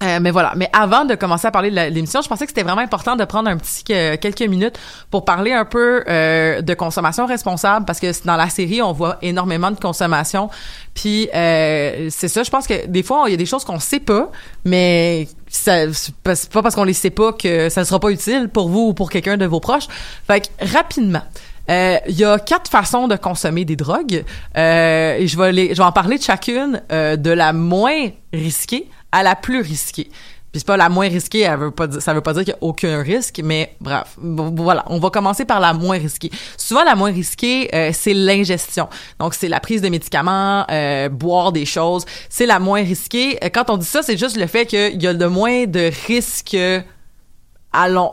euh, 0.01 0.19
mais 0.21 0.31
voilà. 0.31 0.53
Mais 0.55 0.69
avant 0.71 1.03
de 1.03 1.15
commencer 1.15 1.47
à 1.47 1.51
parler 1.51 1.71
de 1.71 1.93
l'émission, 1.93 2.21
je 2.21 2.29
pensais 2.29 2.45
que 2.45 2.51
c'était 2.51 2.63
vraiment 2.63 2.81
important 2.81 3.15
de 3.17 3.25
prendre 3.25 3.49
un 3.49 3.57
petit 3.57 3.83
que- 3.83 4.15
quelques 4.15 4.41
minutes 4.43 4.79
pour 5.11 5.25
parler 5.25 5.51
un 5.51 5.65
peu 5.65 6.03
euh, 6.07 6.61
de 6.61 6.73
consommation 6.73 7.25
responsable 7.25 7.85
parce 7.85 7.99
que 7.99 8.09
dans 8.25 8.37
la 8.37 8.49
série 8.49 8.81
on 8.81 8.93
voit 8.93 9.17
énormément 9.21 9.71
de 9.71 9.79
consommation. 9.79 10.49
Puis 10.93 11.29
euh, 11.35 12.07
c'est 12.11 12.29
ça. 12.29 12.43
Je 12.43 12.49
pense 12.49 12.65
que 12.65 12.85
des 12.87 13.03
fois 13.03 13.25
il 13.27 13.31
y 13.31 13.33
a 13.33 13.37
des 13.37 13.45
choses 13.45 13.65
qu'on 13.65 13.79
sait 13.79 13.99
pas, 13.99 14.31
mais 14.63 15.27
c'est 15.49 15.89
pas 16.23 16.61
parce 16.61 16.75
qu'on 16.75 16.83
les 16.85 16.93
sait 16.93 17.09
pas 17.09 17.33
que 17.33 17.67
ça 17.69 17.81
ne 17.81 17.85
sera 17.85 17.99
pas 17.99 18.09
utile 18.09 18.47
pour 18.47 18.69
vous 18.69 18.87
ou 18.89 18.93
pour 18.93 19.09
quelqu'un 19.09 19.35
de 19.35 19.45
vos 19.45 19.59
proches. 19.59 19.87
Fait 20.27 20.41
que 20.41 20.47
rapidement. 20.73 21.23
Euh, 21.69 21.97
Il 22.07 22.17
y 22.17 22.23
a 22.25 22.39
quatre 22.39 22.67
façons 22.71 23.07
de 23.07 23.15
consommer 23.15 23.63
des 23.63 23.75
drogues 23.75 24.25
euh, 24.57 25.17
et 25.17 25.27
je 25.27 25.37
vais, 25.37 25.51
les, 25.51 25.69
je 25.69 25.75
vais 25.75 25.83
en 25.83 25.91
parler 25.91 26.17
de 26.17 26.23
chacune 26.23 26.81
euh, 26.91 27.15
de 27.15 27.29
la 27.29 27.53
moins 27.53 28.07
risquée 28.33 28.89
à 29.11 29.23
la 29.23 29.35
plus 29.35 29.61
risquée. 29.61 30.09
Puis 30.51 30.61
c'est 30.61 30.67
pas 30.67 30.77
la 30.77 30.89
moins 30.89 31.07
risquée, 31.07 31.41
elle 31.41 31.59
veut 31.59 31.71
ça 31.99 32.11
veut 32.11 32.21
pas 32.21 32.33
dire 32.33 32.43
qu'il 32.43 32.53
y 32.53 32.55
a 32.55 32.57
aucun 32.61 33.03
risque, 33.03 33.39
mais 33.43 33.75
bref, 33.79 34.15
voilà, 34.17 34.83
on 34.87 34.97
va 34.97 35.11
commencer 35.11 35.45
par 35.45 35.59
la 35.59 35.73
moins 35.73 35.99
risquée. 35.99 36.31
Souvent 36.57 36.83
la 36.83 36.95
moins 36.95 37.11
risquée, 37.11 37.69
euh, 37.75 37.91
c'est 37.93 38.15
l'ingestion. 38.15 38.89
Donc 39.19 39.35
c'est 39.35 39.47
la 39.47 39.59
prise 39.59 39.83
de 39.83 39.89
médicaments, 39.89 40.65
euh, 40.71 41.07
boire 41.07 41.51
des 41.51 41.65
choses, 41.65 42.03
c'est 42.29 42.47
la 42.47 42.57
moins 42.57 42.81
risquée. 42.81 43.37
Euh, 43.43 43.49
Quand 43.53 43.69
on 43.69 43.77
dit 43.77 43.85
ça, 43.85 44.01
c'est 44.01 44.17
juste 44.17 44.37
le 44.37 44.47
fait 44.47 44.65
qu'il 44.65 44.99
y 44.99 45.05
a 45.05 45.13
le 45.13 45.29
moins 45.29 45.67
de 45.67 45.91
risques 46.07 46.57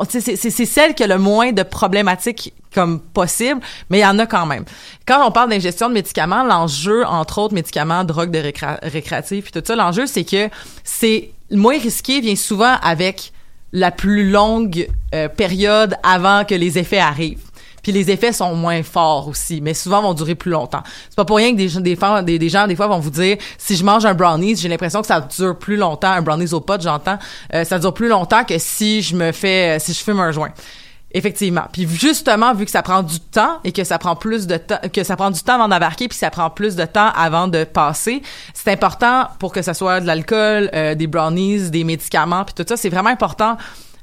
sais, 0.08 0.36
C'est 0.36 0.66
celle 0.66 0.94
qui 0.94 1.02
a 1.02 1.06
le 1.06 1.18
moins 1.18 1.52
de 1.52 1.62
problématiques 1.62 2.52
comme 2.74 3.00
possible, 3.00 3.60
mais 3.88 3.98
il 3.98 4.02
y 4.02 4.06
en 4.06 4.18
a 4.18 4.26
quand 4.26 4.44
même. 4.44 4.64
Quand 5.06 5.26
on 5.26 5.30
parle 5.30 5.48
d'ingestion 5.48 5.88
de 5.88 5.94
médicaments, 5.94 6.44
l'enjeu, 6.44 7.06
entre 7.06 7.38
autres 7.38 7.54
médicaments, 7.54 8.04
drogues 8.04 8.30
de 8.30 8.38
récra 8.38 8.78
récréatifs, 8.82 9.44
puis 9.44 9.52
tout 9.52 9.66
ça, 9.66 9.76
l'enjeu, 9.76 10.06
c'est 10.06 10.24
que 10.24 10.50
c'est 10.84 11.30
le 11.50 11.56
moins 11.56 11.78
risqué 11.78 12.20
vient 12.20 12.36
souvent 12.36 12.76
avec 12.82 13.32
la 13.72 13.90
plus 13.90 14.30
longue 14.30 14.88
euh, 15.14 15.28
période 15.28 15.96
avant 16.02 16.44
que 16.44 16.54
les 16.54 16.78
effets 16.78 16.98
arrivent. 16.98 17.45
Puis 17.86 17.92
les 17.92 18.10
effets 18.10 18.32
sont 18.32 18.56
moins 18.56 18.82
forts 18.82 19.28
aussi, 19.28 19.60
mais 19.60 19.72
souvent 19.72 20.02
vont 20.02 20.12
durer 20.12 20.34
plus 20.34 20.50
longtemps. 20.50 20.82
C'est 21.08 21.14
pas 21.14 21.24
pour 21.24 21.36
rien 21.36 21.52
que 21.52 21.56
des, 21.56 21.68
des, 22.24 22.38
des, 22.40 22.48
gens, 22.48 22.66
des 22.66 22.74
fois, 22.74 22.88
vont 22.88 22.98
vous 22.98 23.10
dire, 23.10 23.36
si 23.58 23.76
je 23.76 23.84
mange 23.84 24.04
un 24.04 24.12
brownies, 24.12 24.56
j'ai 24.56 24.68
l'impression 24.68 25.02
que 25.02 25.06
ça 25.06 25.20
dure 25.20 25.56
plus 25.56 25.76
longtemps, 25.76 26.10
un 26.10 26.20
brownies 26.20 26.52
au 26.52 26.58
pot, 26.58 26.82
j'entends, 26.82 27.16
euh, 27.54 27.62
ça 27.62 27.78
dure 27.78 27.94
plus 27.94 28.08
longtemps 28.08 28.42
que 28.42 28.58
si 28.58 29.02
je 29.02 29.14
me 29.14 29.30
fais, 29.30 29.78
si 29.78 29.92
je 29.92 30.02
fume 30.02 30.18
un 30.18 30.32
joint. 30.32 30.50
Effectivement. 31.12 31.62
Puis 31.72 31.86
justement, 31.88 32.54
vu 32.54 32.64
que 32.64 32.72
ça 32.72 32.82
prend 32.82 33.04
du 33.04 33.20
temps 33.20 33.60
et 33.62 33.70
que 33.70 33.84
ça 33.84 33.98
prend 33.98 34.16
plus 34.16 34.48
de 34.48 34.56
temps, 34.56 34.80
que 34.92 35.04
ça 35.04 35.14
prend 35.14 35.30
du 35.30 35.40
temps 35.40 35.54
avant 35.54 35.68
d'embarquer, 35.68 36.08
puis 36.08 36.18
ça 36.18 36.30
prend 36.30 36.50
plus 36.50 36.74
de 36.74 36.86
temps 36.86 37.10
avant 37.14 37.46
de 37.46 37.62
passer, 37.62 38.20
c'est 38.52 38.72
important 38.72 39.28
pour 39.38 39.52
que 39.52 39.62
ça 39.62 39.74
soit 39.74 40.00
de 40.00 40.06
l'alcool, 40.06 40.70
euh, 40.74 40.96
des 40.96 41.06
brownies, 41.06 41.70
des 41.70 41.84
médicaments, 41.84 42.44
puis 42.44 42.54
tout 42.54 42.64
ça, 42.68 42.76
c'est 42.76 42.88
vraiment 42.88 43.10
important 43.10 43.56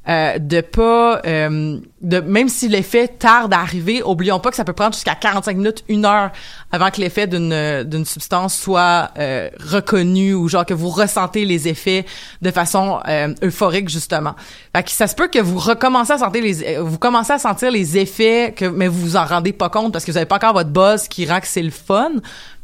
euh, 0.10 0.38
de 0.38 0.62
pas 0.62 1.22
euh, 1.26 1.80
de 2.02 2.20
même 2.20 2.50
si 2.50 2.68
l'effet 2.68 3.08
tarde 3.08 3.54
à 3.54 3.60
arriver, 3.60 4.04
oublions 4.04 4.40
pas 4.40 4.50
que 4.50 4.58
ça 4.58 4.66
peut 4.66 4.74
prendre 4.74 4.94
jusqu'à 4.94 5.16
45 5.16 5.56
minutes, 5.56 5.84
une 5.88 6.06
heure 6.06 6.32
avant 6.72 6.92
que 6.92 7.00
l'effet 7.00 7.26
d'une 7.26 7.84
d'une 7.84 8.06
substance 8.06 8.56
soit 8.56 9.12
euh, 9.18 9.50
reconnu 9.60 10.34
ou 10.34 10.50
genre 10.50 10.66
que 10.66 10.74
vous 10.74 10.90
ressentez 10.90 11.46
les 11.46 11.70
effets 11.70 12.06
de 12.42 12.52
façon 12.52 13.00
euh, 13.08 13.34
euphorique 13.42 13.88
justement. 13.88 14.36
Fait 14.76 14.84
que 14.84 14.92
ça 14.92 15.08
se 15.08 15.16
peut 15.16 15.30
que 15.30 15.40
vous 15.40 15.58
recommencez 15.58 16.14
à 16.14 16.18
sentir 16.18 16.44
les 16.44 16.64
euh, 16.64 16.84
vous 16.84 16.98
commencez 16.98 17.32
à 17.32 17.40
sentir 17.40 17.72
les 17.72 17.98
effets 17.98 18.54
que 18.56 18.66
mais 18.66 18.90
vous 18.90 19.00
vous 19.00 19.16
en 19.16 19.26
rendez 19.26 19.54
pas 19.54 19.70
compte 19.70 19.94
parce 19.94 20.04
que 20.04 20.12
vous 20.12 20.18
avez 20.18 20.26
pas 20.26 20.36
encore 20.36 20.54
votre 20.54 20.72
buzz 20.72 21.08
qui 21.08 21.26
rend 21.26 21.40
que 21.40 21.48
c'est 21.48 21.64
le 21.64 21.72
fun. 21.72 22.12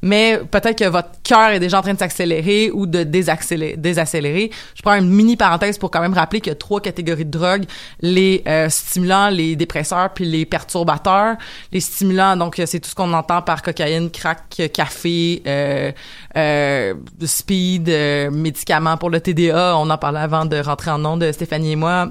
Mais 0.01 0.39
peut-être 0.49 0.77
que 0.77 0.85
votre 0.85 1.09
cœur 1.23 1.49
est 1.49 1.59
déjà 1.59 1.79
en 1.79 1.81
train 1.81 1.93
de 1.93 1.99
s'accélérer 1.99 2.71
ou 2.71 2.85
de 2.85 3.03
désaccélérer. 3.03 4.51
Je 4.75 4.81
prends 4.81 4.95
une 4.95 5.09
mini 5.09 5.35
parenthèse 5.35 5.77
pour 5.77 5.91
quand 5.91 6.01
même 6.01 6.13
rappeler 6.13 6.39
qu'il 6.41 6.51
y 6.51 6.53
a 6.53 6.55
trois 6.55 6.81
catégories 6.81 7.25
de 7.25 7.31
drogues 7.31 7.65
les 8.01 8.43
euh, 8.47 8.69
stimulants, 8.69 9.29
les 9.29 9.55
dépresseurs 9.55 10.09
puis 10.13 10.25
les 10.25 10.45
perturbateurs. 10.45 11.35
Les 11.71 11.79
stimulants, 11.79 12.35
donc 12.37 12.59
euh, 12.59 12.65
c'est 12.65 12.79
tout 12.79 12.89
ce 12.89 12.95
qu'on 12.95 13.13
entend 13.13 13.41
par 13.41 13.61
cocaïne, 13.61 14.09
crack, 14.09 14.55
euh, 14.59 14.67
café, 14.67 15.41
euh, 15.47 15.91
euh, 16.35 16.93
speed, 17.23 17.89
médicaments 18.31 18.97
pour 18.97 19.09
le 19.09 19.19
TDA. 19.19 19.77
On 19.77 19.89
en 19.89 19.97
parlait 19.97 20.19
avant 20.19 20.45
de 20.45 20.57
rentrer 20.57 20.91
en 20.91 20.99
nom 20.99 21.17
de 21.17 21.31
Stéphanie 21.31 21.73
et 21.73 21.75
moi. 21.75 22.09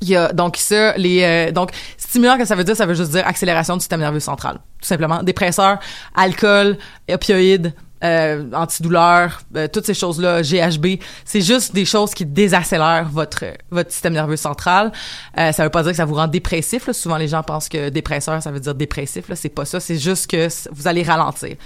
Il 0.00 0.08
y 0.08 0.16
a 0.16 0.32
donc 0.32 0.56
ça, 0.56 0.96
les 0.96 1.22
euh, 1.22 1.52
donc 1.52 1.70
stimulant 1.96 2.38
que 2.38 2.44
ça 2.44 2.54
veut 2.54 2.64
dire, 2.64 2.76
ça 2.76 2.86
veut 2.86 2.94
juste 2.94 3.10
dire 3.10 3.26
accélération 3.26 3.74
du 3.74 3.80
système 3.80 4.00
nerveux 4.00 4.20
central, 4.20 4.54
tout 4.80 4.86
simplement. 4.86 5.22
Dépresseurs, 5.22 5.78
alcool, 6.14 6.78
opioïdes, 7.10 7.72
euh, 8.04 8.44
antidouleurs, 8.52 9.40
euh, 9.56 9.66
toutes 9.66 9.84
ces 9.84 9.94
choses-là, 9.94 10.42
GHB, 10.42 11.00
c'est 11.24 11.40
juste 11.40 11.74
des 11.74 11.84
choses 11.84 12.14
qui 12.14 12.24
désaccélèrent 12.24 13.08
votre 13.10 13.44
votre 13.70 13.90
système 13.90 14.12
nerveux 14.12 14.36
central. 14.36 14.92
Euh, 15.36 15.50
ça 15.50 15.64
veut 15.64 15.70
pas 15.70 15.82
dire 15.82 15.90
que 15.90 15.96
ça 15.96 16.04
vous 16.04 16.14
rend 16.14 16.28
dépressif. 16.28 16.86
Là. 16.86 16.92
Souvent, 16.92 17.16
les 17.16 17.26
gens 17.26 17.42
pensent 17.42 17.68
que 17.68 17.88
dépresseur, 17.88 18.40
ça 18.40 18.52
veut 18.52 18.60
dire 18.60 18.76
dépressif. 18.76 19.28
Là, 19.28 19.34
c'est 19.34 19.48
pas 19.48 19.64
ça. 19.64 19.80
C'est 19.80 19.98
juste 19.98 20.30
que 20.30 20.48
vous 20.70 20.86
allez 20.86 21.02
ralentir. 21.02 21.56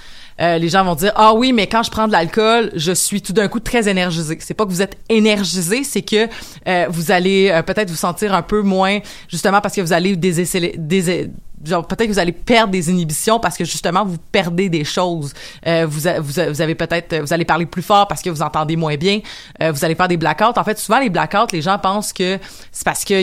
Euh, 0.43 0.59
les 0.59 0.69
gens 0.69 0.85
vont 0.85 0.95
dire 0.97 1.13
ah 1.15 1.35
oui 1.35 1.53
mais 1.53 1.67
quand 1.69 1.83
je 1.85 1.91
prends 1.91 2.07
de 2.09 2.13
l'alcool 2.13 2.73
je 2.75 2.93
suis 2.93 3.23
tout 3.23 3.33
d'un 3.33 3.47
coup 3.49 3.61
très 3.61 3.89
énergisé 3.89 4.37
c'est 4.41 4.55
pas 4.55 4.65
que 4.65 4.71
vous 4.71 4.83
êtes 4.83 4.97
énergisé 5.09 5.85
c'est 5.85 6.03
que 6.03 6.27
euh, 6.67 6.87
vous 6.91 7.11
allez 7.13 7.49
euh, 7.51 7.63
peut-être 7.63 7.91
vous 7.91 7.97
sentir 7.97 8.35
un 8.35 8.43
peu 8.43 8.61
moins 8.63 8.99
justement 9.29 9.61
parce 9.61 9.75
que 9.77 9.81
vous 9.81 9.93
allez 9.93 10.17
désécéler- 10.17 10.75
désé- 10.77 11.31
genre 11.65 11.87
peut-être 11.87 12.09
que 12.09 12.13
vous 12.13 12.19
allez 12.19 12.33
perdre 12.33 12.73
des 12.73 12.91
inhibitions 12.91 13.39
parce 13.39 13.57
que 13.57 13.65
justement 13.65 14.05
vous 14.05 14.17
perdez 14.33 14.69
des 14.69 14.83
choses. 14.83 15.33
Euh, 15.65 15.87
vous, 15.89 16.09
a- 16.09 16.19
vous, 16.19 16.33
vous 16.53 16.61
avez 16.61 16.75
peut-être 16.75 17.21
vous 17.21 17.33
allez 17.33 17.45
parler 17.45 17.67
plus 17.67 17.83
fort 17.83 18.09
parce 18.09 18.21
que 18.21 18.31
vous 18.31 18.43
entendez 18.43 18.75
moins 18.75 18.97
bien. 18.97 19.21
Euh, 19.63 19.71
vous 19.71 19.85
allez 19.85 19.95
faire 19.95 20.09
des 20.09 20.17
blackouts. 20.17 20.59
En 20.59 20.65
fait 20.65 20.77
souvent 20.79 20.99
les 20.99 21.09
blackouts 21.11 21.53
les 21.53 21.63
gens 21.63 21.79
pensent 21.79 22.13
que 22.13 22.39
c'est 22.73 22.85
parce 22.85 23.05
que 23.05 23.15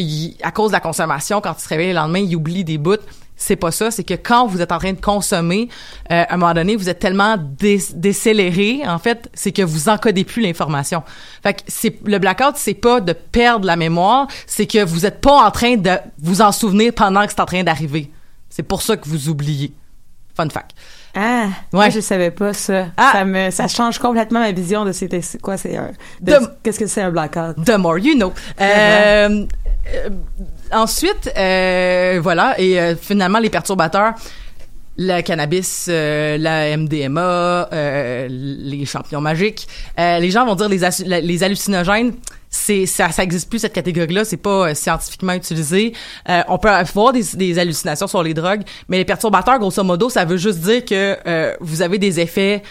à 0.42 0.52
cause 0.52 0.70
de 0.70 0.74
la 0.74 0.80
consommation 0.80 1.42
quand 1.42 1.54
ils 1.58 1.62
se 1.62 1.68
réveillent 1.68 1.90
le 1.90 1.96
lendemain 1.96 2.20
ils 2.20 2.36
oublient 2.38 2.64
des 2.64 2.78
bouts 2.78 2.96
c'est 3.42 3.56
pas 3.56 3.72
ça, 3.72 3.90
c'est 3.90 4.04
que 4.04 4.14
quand 4.16 4.46
vous 4.48 4.62
êtes 4.62 4.72
en 4.74 4.78
train 4.78 4.92
de 4.94 5.00
consommer, 5.00 5.70
euh, 6.12 6.24
à 6.28 6.34
un 6.34 6.38
moment 6.38 6.54
donné, 6.54 6.76
vous 6.76 6.90
êtes 6.90 7.00
tellement 7.00 7.38
dé- 7.40 7.82
décéléré, 7.96 8.82
en 8.86 9.00
fait, 9.00 9.30
c'est 9.34 9.54
que 9.54 9.62
vous 9.62 9.88
encodez 9.88 10.26
plus 10.26 10.42
l'information. 10.44 11.02
Fait 11.42 11.54
que 11.54 11.62
c'est 11.68 11.98
le 12.06 12.20
blackout, 12.20 12.56
c'est 12.58 12.74
pas 12.74 13.00
de 13.00 13.14
perdre 13.14 13.66
la 13.66 13.78
mémoire, 13.78 14.28
c'est 14.46 14.68
que 14.68 14.84
vous 14.84 15.06
êtes 15.06 15.22
pas 15.22 15.46
en 15.48 15.52
train 15.52 15.78
de 15.78 15.92
vous 16.22 16.42
en 16.42 16.52
souvenir 16.52 16.92
pendant 16.94 17.26
que 17.26 17.32
c'est 17.32 17.40
en 17.42 17.46
train 17.46 17.64
d'arriver. 17.64 18.12
C'est 18.50 18.64
pour 18.64 18.82
ça 18.82 18.98
que 18.98 19.08
vous 19.08 19.30
oubliez. 19.30 19.72
Fun 20.36 20.50
fact. 20.50 20.72
Ah, 21.16 21.46
Ouais. 21.46 21.50
moi 21.74 21.90
je 21.90 22.00
savais 22.02 22.32
pas 22.32 22.54
ça. 22.54 22.88
Ah. 22.98 23.10
Ça 23.14 23.26
me 23.26 23.50
ça 23.52 23.68
change 23.68 23.98
complètement 24.00 24.40
ma 24.42 24.52
vision 24.52 24.86
de 24.86 24.92
c'était 24.92 25.22
quoi 25.42 25.58
c'est 25.58 25.76
un 25.76 25.90
qu'est-ce 26.64 26.80
que 26.80 26.86
c'est 26.88 27.02
un 27.02 27.10
blackout. 27.12 27.56
The 27.66 27.78
more 27.78 27.98
you 27.98 28.14
know. 28.16 28.32
Euh, 28.62 29.46
euh, 29.96 30.10
ensuite, 30.72 31.32
euh, 31.38 32.20
voilà, 32.22 32.60
et 32.60 32.80
euh, 32.80 32.96
finalement, 32.96 33.40
les 33.40 33.50
perturbateurs. 33.50 34.14
le 35.02 35.22
cannabis, 35.22 35.88
euh, 35.90 36.38
la 36.38 36.76
MDMA, 36.76 37.70
euh, 37.72 38.28
les 38.30 38.86
champignons 38.86 39.22
magiques. 39.22 39.66
Euh, 39.98 40.20
les 40.20 40.30
gens 40.30 40.46
vont 40.46 40.56
dire 40.56 40.68
les, 40.68 41.22
les 41.22 41.44
hallucinogènes. 41.44 42.14
C'est 42.50 42.86
ça, 42.86 43.10
ça 43.12 43.24
existe 43.24 43.50
plus 43.50 43.60
cette 43.60 43.72
catégorie-là. 43.74 44.26
C'est 44.26 44.36
pas 44.38 44.70
euh, 44.70 44.74
scientifiquement 44.74 45.34
utilisé. 45.34 45.94
On 46.50 46.58
peut 46.58 46.70
avoir 46.70 47.14
des, 47.14 47.24
des 47.36 47.58
hallucinations 47.60 48.08
sur 48.08 48.24
les 48.24 48.34
drogues, 48.34 48.64
mais 48.90 48.98
les 48.98 49.06
perturbateurs, 49.06 49.58
grosso 49.60 49.84
modo, 49.84 50.10
ça 50.10 50.26
veut 50.26 50.38
juste 50.38 50.60
dire 50.60 50.84
que 50.84 51.18
vous 51.62 51.82
avez 51.82 51.98
des 51.98 52.20
effets 52.20 52.62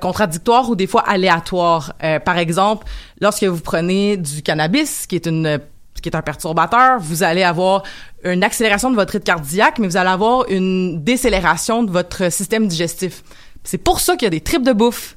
contradictoires 0.00 0.70
ou 0.70 0.76
des 0.76 0.86
fois 0.86 1.02
aléatoires. 1.06 1.92
Par 2.24 2.38
exemple, 2.38 2.86
lorsque 3.20 3.44
vous 3.44 3.60
prenez 3.60 4.16
du 4.16 4.40
cannabis, 4.42 5.06
qui 5.06 5.16
est 5.16 5.26
une 5.26 5.58
qui 6.04 6.10
est 6.10 6.16
un 6.16 6.22
perturbateur, 6.22 7.00
vous 7.00 7.22
allez 7.22 7.42
avoir 7.42 7.82
une 8.24 8.44
accélération 8.44 8.90
de 8.90 8.94
votre 8.94 9.12
rythme 9.12 9.24
cardiaque, 9.24 9.78
mais 9.78 9.88
vous 9.88 9.96
allez 9.96 10.10
avoir 10.10 10.44
une 10.50 11.02
décélération 11.02 11.82
de 11.82 11.90
votre 11.90 12.30
système 12.30 12.68
digestif. 12.68 13.22
C'est 13.64 13.78
pour 13.78 14.00
ça 14.00 14.14
qu'il 14.16 14.26
y 14.26 14.26
a 14.26 14.30
des 14.30 14.42
tripes 14.42 14.62
de 14.62 14.74
bouffe. 14.74 15.16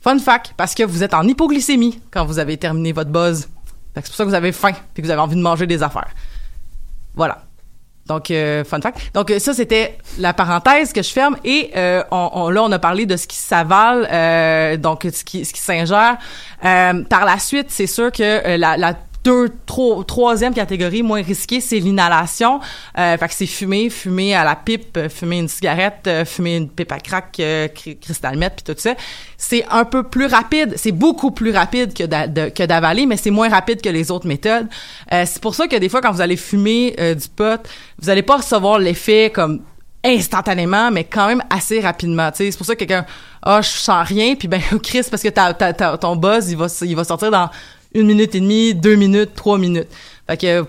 Fun 0.00 0.18
fact, 0.18 0.54
parce 0.56 0.74
que 0.74 0.82
vous 0.82 1.04
êtes 1.04 1.14
en 1.14 1.22
hypoglycémie 1.22 2.00
quand 2.10 2.24
vous 2.26 2.40
avez 2.40 2.56
terminé 2.56 2.92
votre 2.92 3.10
buzz. 3.10 3.48
C'est 3.94 4.06
pour 4.06 4.14
ça 4.16 4.24
que 4.24 4.28
vous 4.28 4.34
avez 4.34 4.50
faim 4.50 4.72
puis 4.92 5.02
que 5.02 5.06
vous 5.06 5.12
avez 5.12 5.20
envie 5.20 5.36
de 5.36 5.40
manger 5.40 5.68
des 5.68 5.84
affaires. 5.84 6.10
Voilà. 7.14 7.44
Donc, 8.06 8.30
euh, 8.30 8.64
fun 8.64 8.80
fact. 8.80 9.14
Donc, 9.14 9.30
euh, 9.30 9.38
ça, 9.38 9.54
c'était 9.54 9.96
la 10.18 10.34
parenthèse 10.34 10.92
que 10.92 11.00
je 11.00 11.10
ferme. 11.10 11.36
Et 11.44 11.70
euh, 11.76 12.02
là, 12.10 12.62
on 12.62 12.72
a 12.72 12.78
parlé 12.80 13.06
de 13.06 13.16
ce 13.16 13.28
qui 13.28 13.36
s'avale, 13.36 14.80
donc 14.80 15.06
ce 15.10 15.24
qui, 15.24 15.44
ce 15.44 15.52
qui 15.54 15.60
s'ingère. 15.60 16.18
Par 16.60 17.24
la 17.24 17.38
suite, 17.38 17.68
c'est 17.70 17.86
sûr 17.86 18.10
que 18.10 18.56
la 18.56 18.94
deux, 19.24 19.48
tro- 19.66 20.04
troisième 20.04 20.52
catégorie 20.54 21.02
moins 21.02 21.22
risquée, 21.22 21.60
c'est 21.60 21.78
l'inhalation. 21.80 22.60
Euh, 22.98 23.16
fait 23.16 23.28
que 23.28 23.34
c'est 23.34 23.46
fumer, 23.46 23.88
fumer 23.90 24.34
à 24.34 24.44
la 24.44 24.54
pipe, 24.54 24.96
euh, 24.96 25.08
fumer 25.08 25.38
une 25.38 25.48
cigarette, 25.48 26.00
euh, 26.06 26.24
fumer 26.24 26.56
une 26.56 26.68
pipe 26.68 26.92
à 26.92 26.98
crack, 27.00 27.34
euh, 27.40 27.68
cri- 27.68 27.98
cristal 27.98 28.38
puis 28.38 28.64
tout 28.64 28.78
ça. 28.78 28.94
C'est 29.38 29.64
un 29.70 29.84
peu 29.84 30.02
plus 30.02 30.26
rapide, 30.26 30.74
c'est 30.76 30.92
beaucoup 30.92 31.30
plus 31.30 31.50
rapide 31.50 31.94
que 31.94 32.64
d'avaler, 32.66 33.06
mais 33.06 33.16
c'est 33.16 33.30
moins 33.30 33.48
rapide 33.48 33.80
que 33.80 33.88
les 33.88 34.10
autres 34.10 34.26
méthodes. 34.26 34.68
Euh, 35.12 35.24
c'est 35.26 35.40
pour 35.40 35.54
ça 35.54 35.66
que 35.66 35.76
des 35.76 35.88
fois, 35.88 36.00
quand 36.00 36.12
vous 36.12 36.20
allez 36.20 36.36
fumer 36.36 36.94
du 36.98 37.28
pot, 37.34 37.60
vous 38.00 38.10
allez 38.10 38.22
pas 38.22 38.36
recevoir 38.36 38.78
l'effet 38.78 39.30
comme 39.34 39.60
instantanément, 40.04 40.90
mais 40.90 41.04
quand 41.04 41.26
même 41.26 41.42
assez 41.50 41.80
rapidement. 41.80 42.30
C'est 42.34 42.54
pour 42.56 42.66
ça 42.66 42.74
que 42.74 42.80
quelqu'un, 42.80 43.06
ah, 43.42 43.60
je 43.62 43.68
sens 43.68 44.06
rien, 44.06 44.34
puis 44.34 44.48
ben, 44.48 44.60
Chris, 44.82 45.02
parce 45.10 45.22
que 45.22 45.96
ton 45.96 46.16
buzz, 46.16 46.50
il 46.50 46.56
va, 46.56 46.66
il 46.82 46.94
va 46.94 47.04
sortir 47.04 47.30
dans 47.30 47.48
une 47.94 48.06
minute 48.06 48.34
et 48.34 48.40
demie, 48.40 48.74
deux 48.74 48.96
minutes, 48.96 49.34
trois 49.34 49.58
minutes. 49.58 49.88
Fait 50.26 50.36
que 50.36 50.66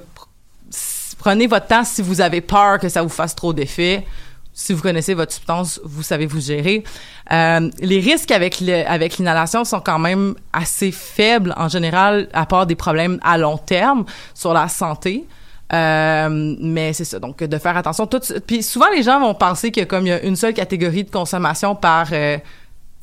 prenez 1.18 1.48
votre 1.48 1.68
temps 1.68 1.84
si 1.84 2.02
vous 2.02 2.22
avez 2.22 2.42
peur 2.42 2.80
que 2.80 2.90
ça 2.90 3.02
vous 3.02 3.10
fasse 3.10 3.36
trop 3.36 3.54
d'effet. 3.54 4.06
Si 4.54 4.72
vous 4.72 4.82
connaissez 4.82 5.14
votre 5.14 5.34
substance, 5.34 5.82
vous 5.84 6.04
savez 6.04 6.28
vous 6.28 6.40
gérer. 6.40 6.84
Euh, 7.32 7.70
les 7.80 8.00
risques 8.00 8.32
avec 8.32 8.62
avec 8.88 9.18
l'inhalation 9.18 9.66
sont 9.66 9.82
quand 9.82 10.00
même 10.00 10.36
assez 10.54 10.92
faibles 10.92 11.54
en 11.58 11.68
général, 11.68 12.30
à 12.32 12.46
part 12.46 12.66
des 12.66 12.76
problèmes 12.76 13.20
à 13.22 13.38
long 13.38 13.58
terme 13.58 14.06
sur 14.34 14.54
la 14.54 14.70
santé. 14.70 15.26
Euh, 15.74 16.56
mais 16.62 16.94
c'est 16.94 17.06
ça, 17.06 17.20
donc 17.20 17.44
de 17.44 17.58
faire 17.58 17.76
attention. 17.76 18.08
Puis 18.48 18.64
souvent 18.64 18.90
les 18.96 19.04
gens 19.04 19.20
vont 19.20 19.34
penser 19.34 19.72
que 19.72 19.84
comme 19.84 20.06
il 20.06 20.10
y 20.10 20.14
a 20.14 20.24
une 20.24 20.36
seule 20.36 20.54
catégorie 20.54 21.04
de 21.04 21.12
consommation 21.12 21.76
par 21.76 22.08
euh, 22.14 22.38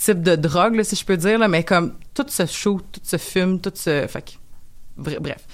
type 0.05 0.23
de 0.23 0.37
drogue, 0.37 0.83
si 0.83 0.97
je 0.97 1.05
peux 1.05 1.17
dire, 1.17 1.39
mais 1.49 1.65
comme 1.65 1.95
tout 2.15 2.27
se 2.29 2.47
shoot, 2.47 2.85
tout 2.93 3.01
se 3.03 3.17
fume, 3.17 3.61
tout 3.61 3.73
se... 3.75 4.07
Fait 4.07 4.39
bref. 4.97 5.47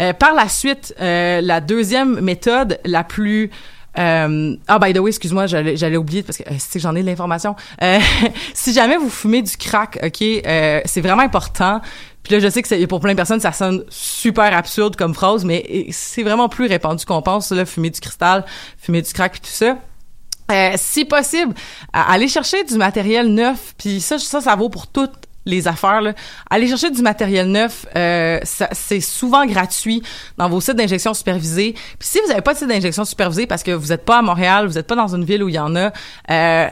Euh, 0.00 0.12
par 0.14 0.34
la 0.34 0.48
suite, 0.48 0.94
euh, 1.00 1.40
la 1.40 1.60
deuxième 1.60 2.20
méthode, 2.20 2.78
la 2.84 3.04
plus... 3.04 3.50
euh, 3.98 4.56
ah, 4.66 4.78
by 4.78 4.94
the 4.94 4.98
way, 4.98 5.10
excuse-moi, 5.10 5.46
j'allais, 5.46 5.96
oublier 5.96 6.22
parce 6.22 6.38
que 6.38 6.44
euh, 6.44 6.78
j'en 6.80 6.94
ai 6.96 7.02
de 7.02 7.06
l'information. 7.06 7.54
Si 8.54 8.72
jamais 8.72 8.96
vous 8.96 9.10
fumez 9.10 9.42
du 9.42 9.56
crack, 9.56 9.98
ok, 10.02 10.18
c'est 10.84 11.00
vraiment 11.00 11.22
important. 11.22 11.80
Puis 12.22 12.34
là, 12.34 12.40
je 12.40 12.48
sais 12.48 12.62
que 12.62 12.84
pour 12.86 13.00
plein 13.00 13.12
de 13.12 13.16
personnes, 13.16 13.40
ça 13.40 13.52
sonne 13.52 13.84
super 13.88 14.54
absurde 14.54 14.96
comme 14.96 15.14
phrase, 15.14 15.44
mais 15.44 15.86
c'est 15.90 16.22
vraiment 16.22 16.48
plus 16.48 16.66
répandu 16.66 17.04
qu'on 17.04 17.22
pense. 17.22 17.50
Là, 17.50 17.64
fumer 17.64 17.90
du 17.90 18.00
cristal, 18.00 18.44
fumer 18.78 19.02
du 19.02 19.12
crack, 19.12 19.32
puis 19.32 19.40
tout 19.40 19.48
ça. 19.48 19.78
Euh, 20.50 20.72
si 20.76 21.04
possible, 21.04 21.54
aller 21.92 22.28
chercher 22.28 22.64
du 22.64 22.74
matériel 22.74 23.28
neuf, 23.28 23.74
puis 23.78 24.00
ça, 24.00 24.18
ça, 24.18 24.40
ça 24.40 24.56
vaut 24.56 24.68
pour 24.68 24.86
toutes 24.86 25.28
les 25.46 25.68
affaires. 25.68 26.00
Là. 26.00 26.14
Aller 26.48 26.68
chercher 26.68 26.90
du 26.90 27.02
matériel 27.02 27.46
neuf, 27.46 27.86
euh, 27.96 28.40
c'est 28.44 29.00
souvent 29.00 29.46
gratuit 29.46 30.02
dans 30.36 30.48
vos 30.48 30.60
sites 30.60 30.76
d'injection 30.76 31.14
supervisés. 31.14 31.72
Puis 31.98 32.08
si 32.08 32.20
vous 32.20 32.28
n'avez 32.28 32.42
pas 32.42 32.52
de 32.54 32.58
site 32.58 32.68
d'injection 32.68 33.04
supervisé 33.04 33.46
parce 33.46 33.62
que 33.62 33.70
vous 33.70 33.88
n'êtes 33.88 34.04
pas 34.04 34.18
à 34.18 34.22
Montréal, 34.22 34.66
vous 34.66 34.74
n'êtes 34.74 34.86
pas 34.86 34.96
dans 34.96 35.14
une 35.14 35.24
ville 35.24 35.42
où 35.42 35.48
il 35.48 35.54
y 35.54 35.58
en 35.58 35.74
a, 35.76 35.92
euh, 36.30 36.68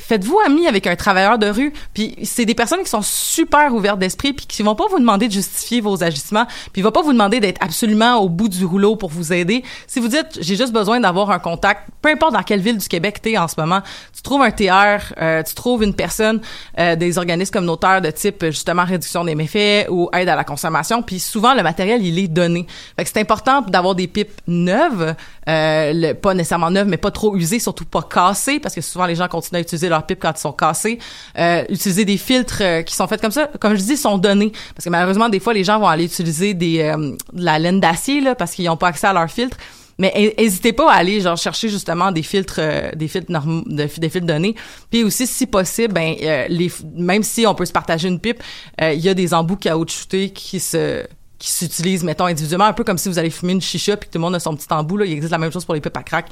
faites-vous 0.00 0.38
ami 0.44 0.66
avec 0.66 0.86
un 0.86 0.96
travailleur 0.96 1.38
de 1.38 1.46
rue? 1.46 1.72
Puis 1.94 2.16
c'est 2.24 2.44
des 2.44 2.54
personnes 2.54 2.82
qui 2.82 2.90
sont 2.90 3.02
super 3.02 3.72
ouvertes 3.74 3.98
d'esprit 3.98 4.32
puis 4.32 4.46
qui 4.46 4.62
vont 4.62 4.74
pas 4.74 4.86
vous 4.90 4.98
demander 4.98 5.28
de 5.28 5.32
justifier 5.32 5.80
vos 5.80 6.02
agissements, 6.02 6.46
puis 6.72 6.80
ils 6.80 6.82
vont 6.82 6.90
pas 6.90 7.02
vous 7.02 7.12
demander 7.12 7.40
d'être 7.40 7.62
absolument 7.62 8.16
au 8.16 8.28
bout 8.28 8.48
du 8.48 8.64
rouleau 8.64 8.96
pour 8.96 9.10
vous 9.10 9.32
aider. 9.32 9.62
Si 9.86 10.00
vous 10.00 10.08
dites 10.08 10.38
j'ai 10.40 10.56
juste 10.56 10.72
besoin 10.72 11.00
d'avoir 11.00 11.30
un 11.30 11.38
contact, 11.38 11.88
peu 12.02 12.08
importe 12.08 12.32
dans 12.32 12.42
quelle 12.42 12.60
ville 12.60 12.78
du 12.78 12.88
Québec 12.88 13.20
t'es 13.22 13.36
en 13.36 13.48
ce 13.48 13.54
moment, 13.58 13.80
tu 14.14 14.22
trouves 14.22 14.42
un 14.42 14.50
TR, 14.50 15.12
euh, 15.20 15.42
tu 15.42 15.54
trouves 15.54 15.82
une 15.82 15.94
personne 15.94 16.40
euh, 16.78 16.96
des 16.96 17.18
organismes 17.18 17.52
communautaires 17.52 18.00
de 18.00 18.10
type 18.10 18.46
justement 18.46 18.84
réduction 18.84 19.24
des 19.24 19.34
méfaits 19.34 19.88
ou 19.90 20.08
aide 20.12 20.28
à 20.28 20.36
la 20.36 20.44
consommation, 20.44 21.02
puis 21.02 21.20
souvent 21.20 21.54
le 21.54 21.62
matériel 21.62 22.04
il 22.04 22.18
est 22.18 22.28
donné. 22.28 22.66
Fait 22.96 23.04
que 23.04 23.10
c'est 23.12 23.20
important 23.20 23.60
d'avoir 23.62 23.94
des 23.94 24.06
pipes 24.06 24.40
neuves, 24.46 25.14
euh, 25.48 26.14
pas 26.14 26.34
nécessairement 26.34 26.70
neuves 26.70 26.88
mais 26.88 26.96
pas 26.96 27.10
trop 27.10 27.36
usées, 27.36 27.58
surtout 27.58 27.84
pas 27.84 28.02
cassées 28.02 28.60
parce 28.60 28.74
que 28.74 28.80
souvent 28.80 29.06
les 29.06 29.14
gens 29.14 29.28
continuent 29.28 29.58
à 29.58 29.62
utiliser 29.62 29.89
leurs 29.90 30.06
pipes 30.06 30.20
quand 30.20 30.32
ils 30.36 30.40
sont 30.40 30.52
cassés. 30.52 30.98
Euh, 31.38 31.64
utiliser 31.68 32.04
des 32.04 32.16
filtres 32.16 32.58
euh, 32.62 32.82
qui 32.82 32.94
sont 32.94 33.06
faits 33.06 33.20
comme 33.20 33.30
ça, 33.30 33.48
comme 33.60 33.74
je 33.74 33.82
dis, 33.82 33.96
sont 33.96 34.16
donnés 34.18 34.52
parce 34.74 34.84
que 34.84 34.90
malheureusement 34.90 35.28
des 35.28 35.40
fois 35.40 35.52
les 35.52 35.64
gens 35.64 35.78
vont 35.78 35.88
aller 35.88 36.04
utiliser 36.04 36.54
des 36.54 36.80
euh, 36.80 36.96
de 37.32 37.44
la 37.44 37.58
laine 37.58 37.80
d'acier 37.80 38.20
là 38.20 38.34
parce 38.34 38.52
qu'ils 38.52 38.64
n'ont 38.66 38.76
pas 38.76 38.88
accès 38.88 39.06
à 39.06 39.12
leurs 39.12 39.30
filtres. 39.30 39.56
Mais 39.98 40.34
n'hésitez 40.38 40.72
pas 40.72 40.90
à 40.90 40.94
aller 40.96 41.20
genre 41.20 41.36
chercher 41.36 41.68
justement 41.68 42.10
des 42.10 42.22
filtres 42.22 42.56
euh, 42.58 42.90
des 42.94 43.06
filtres 43.06 43.30
norm- 43.30 43.64
de- 43.66 43.86
des 43.98 44.08
filtres 44.08 44.26
donnés. 44.26 44.54
Puis 44.90 45.04
aussi 45.04 45.26
si 45.26 45.46
possible 45.46 45.92
ben 45.92 46.14
les 46.48 46.72
même 46.94 47.22
si 47.22 47.46
on 47.46 47.54
peut 47.54 47.66
se 47.66 47.72
partager 47.72 48.08
une 48.08 48.18
pipe, 48.18 48.42
il 48.80 48.98
y 48.98 49.10
a 49.10 49.14
des 49.14 49.34
embouts 49.34 49.56
caoutchoutés 49.56 50.30
qui 50.30 50.58
se 50.58 51.04
qui 51.38 51.50
s'utilisent 51.50 52.04
mettons 52.04 52.26
individuellement 52.26 52.66
un 52.66 52.72
peu 52.74 52.84
comme 52.84 52.98
si 52.98 53.08
vous 53.10 53.18
allez 53.18 53.30
fumer 53.30 53.52
une 53.52 53.60
chicha 53.62 53.96
puis 53.96 54.08
que 54.08 54.12
tout 54.12 54.18
le 54.18 54.22
monde 54.22 54.34
a 54.34 54.40
son 54.40 54.54
petit 54.54 54.66
embout 54.70 54.98
là, 54.98 55.04
il 55.06 55.12
existe 55.12 55.32
la 55.32 55.38
même 55.38 55.50
chose 55.52 55.64
pour 55.64 55.74
les 55.74 55.80
pipes 55.80 55.96
à 55.96 56.02
crack 56.02 56.26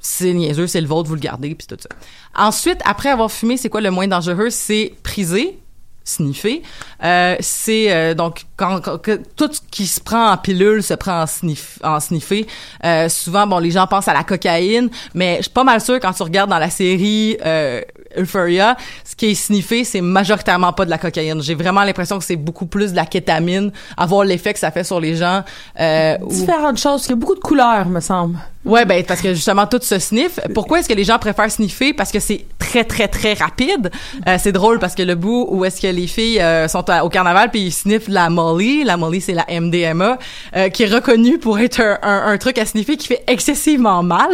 c'est 0.00 0.32
niaiseux, 0.32 0.66
c'est 0.66 0.80
le 0.80 0.86
vôtre, 0.86 1.08
vous 1.08 1.14
le 1.14 1.20
gardez, 1.20 1.54
puis 1.54 1.66
tout 1.66 1.76
ça. 1.80 1.88
Ensuite, 2.36 2.80
après 2.84 3.08
avoir 3.10 3.30
fumé, 3.30 3.56
c'est 3.56 3.68
quoi 3.68 3.80
le 3.80 3.90
moins 3.90 4.06
dangereux? 4.08 4.50
C'est 4.50 4.92
priser, 5.02 5.58
sniffer. 6.04 6.62
Euh, 7.04 7.36
c'est 7.40 7.92
euh, 7.92 8.14
donc 8.14 8.46
quand, 8.56 8.80
quand- 8.80 8.96
que 8.98 9.20
tout 9.36 9.50
ce 9.52 9.60
qui 9.70 9.86
se 9.86 10.00
prend 10.00 10.30
en 10.32 10.36
pilule 10.38 10.82
se 10.82 10.94
prend 10.94 11.22
en, 11.22 11.26
sniff, 11.26 11.78
en 11.84 12.00
sniffer. 12.00 12.46
Euh, 12.84 13.08
souvent, 13.10 13.46
bon, 13.46 13.58
les 13.58 13.70
gens 13.70 13.86
pensent 13.86 14.08
à 14.08 14.14
la 14.14 14.24
cocaïne, 14.24 14.88
mais 15.14 15.36
je 15.38 15.42
suis 15.42 15.50
pas 15.50 15.64
mal 15.64 15.80
sûre 15.80 15.98
quand 16.00 16.12
tu 16.12 16.22
regardes 16.22 16.48
dans 16.50 16.58
la 16.58 16.70
série 16.70 17.36
euh, 17.44 17.82
Euphoria, 18.16 18.74
ce 19.04 19.14
qui 19.16 19.26
est 19.26 19.34
sniffé, 19.34 19.84
c'est 19.84 20.00
majoritairement 20.00 20.72
pas 20.72 20.86
de 20.86 20.90
la 20.90 20.96
cocaïne. 20.96 21.42
J'ai 21.42 21.54
vraiment 21.54 21.82
l'impression 21.84 22.18
que 22.18 22.24
c'est 22.24 22.36
beaucoup 22.36 22.64
plus 22.66 22.92
de 22.92 22.96
la 22.96 23.04
kétamine, 23.04 23.70
avoir 23.98 24.24
l'effet 24.24 24.54
que 24.54 24.58
ça 24.60 24.70
fait 24.70 24.84
sur 24.84 24.98
les 25.00 25.14
gens. 25.14 25.44
Euh, 25.78 26.16
Différentes 26.26 26.78
choses. 26.78 27.04
Il 27.04 27.10
y 27.10 27.12
a 27.12 27.16
beaucoup 27.16 27.34
de 27.34 27.40
couleurs, 27.40 27.86
me 27.86 28.00
semble. 28.00 28.38
Ouais, 28.68 28.84
ben 28.84 29.02
parce 29.04 29.20
que 29.20 29.34
justement 29.34 29.66
tout 29.66 29.80
se 29.82 29.98
sniffe. 29.98 30.38
Pourquoi 30.54 30.80
est-ce 30.80 30.88
que 30.88 30.94
les 30.94 31.04
gens 31.04 31.18
préfèrent 31.18 31.50
sniffer? 31.50 31.92
Parce 31.94 32.12
que 32.12 32.20
c'est 32.20 32.44
très 32.58 32.84
très 32.84 33.08
très 33.08 33.32
rapide. 33.32 33.90
Euh, 34.28 34.36
c'est 34.38 34.52
drôle 34.52 34.78
parce 34.78 34.94
que 34.94 35.02
le 35.02 35.14
bout 35.14 35.46
où 35.50 35.64
est-ce 35.64 35.80
que 35.80 35.86
les 35.86 36.06
filles 36.06 36.40
euh, 36.40 36.68
sont 36.68 36.84
au 37.02 37.08
carnaval 37.08 37.50
puis 37.50 37.62
ils 37.62 37.72
sniffent 37.72 38.08
la 38.08 38.28
Molly, 38.30 38.84
la 38.84 38.96
Molly 38.96 39.20
c'est 39.22 39.32
la 39.32 39.46
MDMA, 39.48 40.18
euh, 40.56 40.68
qui 40.68 40.82
est 40.84 40.92
reconnue 40.94 41.38
pour 41.38 41.58
être 41.58 41.80
un, 41.80 41.98
un- 42.02 42.26
un 42.32 42.38
truc 42.38 42.58
à 42.58 42.66
sniffer 42.66 42.96
qui 42.98 43.06
fait 43.08 43.24
excessivement 43.26 44.02
mal 44.02 44.28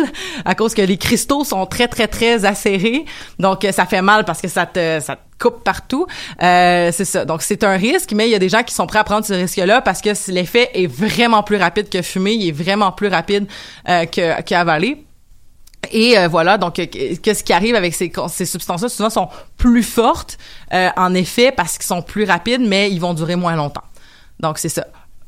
à 0.45 0.55
cause 0.55 0.75
que 0.75 0.83
les 0.83 0.97
cristaux 0.99 1.45
sont 1.45 1.65
très 1.67 1.87
très 1.89 2.09
très 2.09 2.45
acérés. 2.45 3.05
Donc 3.39 3.65
euh, 3.65 3.71
ça 3.73 3.87
fait 3.87 4.03
mal 4.03 4.25
parce 4.25 4.41
que 4.41 4.49
ça 4.49 4.67
te 4.67 4.99
ça 5.01 5.17
te 5.17 5.21
coupe 5.39 5.65
partout. 5.65 6.07
Euh, 6.43 6.91
c'est 6.93 7.05
ça. 7.05 7.25
Donc 7.25 7.43
c'est 7.43 7.65
un 7.65 7.77
risque, 7.77 8.13
mais 8.13 8.29
il 8.29 8.31
y 8.31 8.35
a 8.35 8.39
des 8.39 8.49
gens 8.49 8.63
qui 8.63 8.75
sont 8.75 8.87
prêts 8.87 8.99
à 8.99 9.05
prendre 9.05 9.25
ce 9.25 9.33
risque-là 9.35 9.81
parce 9.83 10.01
que 10.01 10.11
l'effet 10.31 10.71
est 10.75 10.87
vraiment 10.87 11.43
plus 11.43 11.57
rapide 11.57 11.89
que 11.89 12.03
fumer, 12.03 12.33
il 12.33 12.49
est 12.49 12.53
vraiment 12.53 12.93
plus 12.93 13.09
rapide 13.09 13.47
euh, 13.89 14.05
qu'avaler. 14.07 15.05
Et 15.93 16.19
euh, 16.19 16.29
voilà, 16.29 16.57
donc 16.57 16.79
euh, 16.79 16.87
qu'est-ce 17.23 17.45
qui 17.45 17.53
arrive 17.53 17.75
avec 17.75 17.95
ces, 17.95 18.11
ces 18.29 18.47
substances-là? 18.47 18.89
Souvent 18.89 19.11
sont 19.11 19.29
plus 19.59 19.83
fortes 19.83 20.39
en 20.73 21.15
effet 21.15 21.53
parce 21.53 21.79
qu'ils 21.79 21.87
sont 21.87 22.03
plus 22.03 22.25
rapides, 22.25 22.63
mais 22.63 22.91
ils 22.91 23.01
vont 23.01 23.15
durer 23.15 23.37
moins 23.37 23.55
longtemps. 23.55 23.85
Donc 24.41 24.59
c'est 24.59 24.69
ça. 24.69 24.87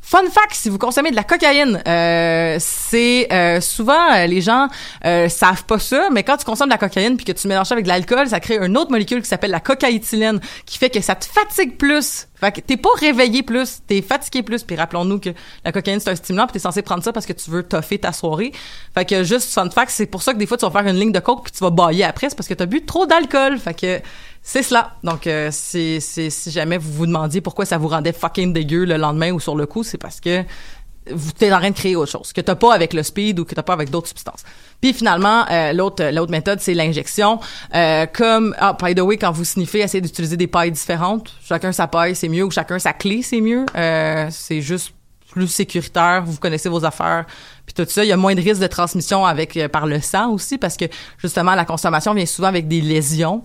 Fun 0.08 0.22
fact, 0.30 0.52
si 0.52 0.68
vous 0.68 0.78
consommez 0.78 1.10
de 1.10 1.16
la 1.16 1.24
cocaïne, 1.24 1.82
euh, 1.88 2.58
c'est 2.60 3.26
euh, 3.32 3.60
souvent 3.60 4.14
euh, 4.14 4.26
les 4.28 4.40
gens 4.40 4.68
euh, 5.04 5.28
savent 5.28 5.64
pas 5.64 5.80
ça, 5.80 6.10
mais 6.12 6.22
quand 6.22 6.36
tu 6.36 6.44
consommes 6.44 6.68
de 6.68 6.74
la 6.74 6.78
cocaïne 6.78 7.16
puis 7.16 7.24
que 7.24 7.32
tu 7.32 7.48
mélanges 7.48 7.66
ça 7.66 7.74
avec 7.74 7.86
de 7.86 7.88
l'alcool, 7.88 8.28
ça 8.28 8.38
crée 8.38 8.56
une 8.64 8.76
autre 8.78 8.92
molécule 8.92 9.20
qui 9.20 9.28
s'appelle 9.28 9.50
la 9.50 9.58
cocaïthyline, 9.58 10.38
qui 10.64 10.78
fait 10.78 10.90
que 10.90 11.00
ça 11.00 11.16
te 11.16 11.24
fatigue 11.24 11.76
plus. 11.76 12.28
Fait 12.36 12.52
que 12.52 12.60
t'es 12.60 12.76
pas 12.76 12.90
réveillé 13.00 13.42
plus, 13.42 13.80
t'es 13.84 14.00
fatigué 14.00 14.44
plus. 14.44 14.62
Puis 14.62 14.76
rappelons-nous 14.76 15.18
que 15.18 15.30
la 15.64 15.72
cocaïne 15.72 15.98
c'est 15.98 16.10
un 16.10 16.14
stimulant, 16.14 16.46
puis 16.46 16.52
t'es 16.52 16.58
censé 16.60 16.82
prendre 16.82 17.02
ça 17.02 17.12
parce 17.12 17.26
que 17.26 17.32
tu 17.32 17.50
veux 17.50 17.64
toffer 17.64 17.98
ta 17.98 18.12
soirée. 18.12 18.52
Fait 18.94 19.04
que 19.04 19.24
juste 19.24 19.52
fun 19.52 19.68
fact, 19.70 19.90
c'est 19.90 20.06
pour 20.06 20.22
ça 20.22 20.34
que 20.34 20.38
des 20.38 20.46
fois 20.46 20.56
tu 20.56 20.64
vas 20.66 20.70
faire 20.70 20.86
une 20.86 21.00
ligne 21.00 21.10
de 21.10 21.18
coke 21.18 21.42
puis 21.42 21.52
tu 21.52 21.64
vas 21.64 21.70
bailler 21.70 22.04
après, 22.04 22.28
c'est 22.30 22.36
parce 22.36 22.48
que 22.48 22.54
t'as 22.54 22.66
bu 22.66 22.84
trop 22.84 23.06
d'alcool. 23.06 23.58
Fait 23.58 23.74
que 23.74 24.00
c'est 24.48 24.62
cela. 24.62 24.92
Donc, 25.02 25.26
euh, 25.26 25.48
c'est, 25.50 25.98
si 25.98 26.50
jamais 26.52 26.78
vous 26.78 26.92
vous 26.92 27.06
demandiez 27.06 27.40
pourquoi 27.40 27.64
ça 27.64 27.78
vous 27.78 27.88
rendait 27.88 28.12
fucking 28.12 28.52
dégueu 28.52 28.84
le 28.84 28.96
lendemain 28.96 29.32
ou 29.32 29.40
sur 29.40 29.56
le 29.56 29.66
coup, 29.66 29.82
c'est 29.82 29.98
parce 29.98 30.20
que 30.20 30.44
vous 31.10 31.30
êtes 31.40 31.52
en 31.52 31.58
train 31.58 31.70
de 31.70 31.74
créer 31.74 31.96
autre 31.96 32.12
chose 32.12 32.32
que 32.32 32.40
t'as 32.40 32.54
pas 32.54 32.72
avec 32.72 32.92
le 32.92 33.02
speed 33.02 33.40
ou 33.40 33.44
que 33.44 33.56
t'as 33.56 33.64
pas 33.64 33.72
avec 33.72 33.90
d'autres 33.90 34.06
substances. 34.06 34.44
Puis 34.80 34.92
finalement, 34.92 35.44
euh, 35.50 35.72
l'autre 35.72 36.04
l'autre 36.12 36.30
méthode, 36.30 36.60
c'est 36.60 36.74
l'injection. 36.74 37.40
Euh, 37.74 38.06
comme, 38.06 38.54
ah, 38.58 38.76
by 38.80 38.94
the 38.94 39.00
way, 39.00 39.16
quand 39.16 39.32
vous 39.32 39.44
sniffez, 39.44 39.80
essayez 39.80 40.00
d'utiliser 40.00 40.36
des 40.36 40.46
pailles 40.46 40.70
différentes. 40.70 41.34
Chacun 41.44 41.72
sa 41.72 41.88
paille, 41.88 42.14
c'est 42.14 42.28
mieux, 42.28 42.44
ou 42.44 42.52
chacun 42.52 42.78
sa 42.78 42.92
clé, 42.92 43.22
c'est 43.22 43.40
mieux. 43.40 43.66
Euh, 43.74 44.28
c'est 44.30 44.60
juste 44.60 44.92
plus 45.32 45.48
sécuritaire, 45.48 46.22
vous 46.24 46.36
connaissez 46.36 46.68
vos 46.68 46.84
affaires, 46.84 47.26
puis 47.66 47.74
tout 47.74 47.90
ça. 47.90 48.04
Il 48.04 48.08
y 48.08 48.12
a 48.12 48.16
moins 48.16 48.36
de 48.36 48.40
risque 48.40 48.60
de 48.60 48.68
transmission 48.68 49.26
avec 49.26 49.58
par 49.72 49.86
le 49.86 50.00
sang 50.00 50.30
aussi, 50.30 50.56
parce 50.56 50.76
que 50.76 50.84
justement, 51.18 51.56
la 51.56 51.64
consommation 51.64 52.14
vient 52.14 52.26
souvent 52.26 52.46
avec 52.46 52.68
des 52.68 52.80
lésions. 52.80 53.42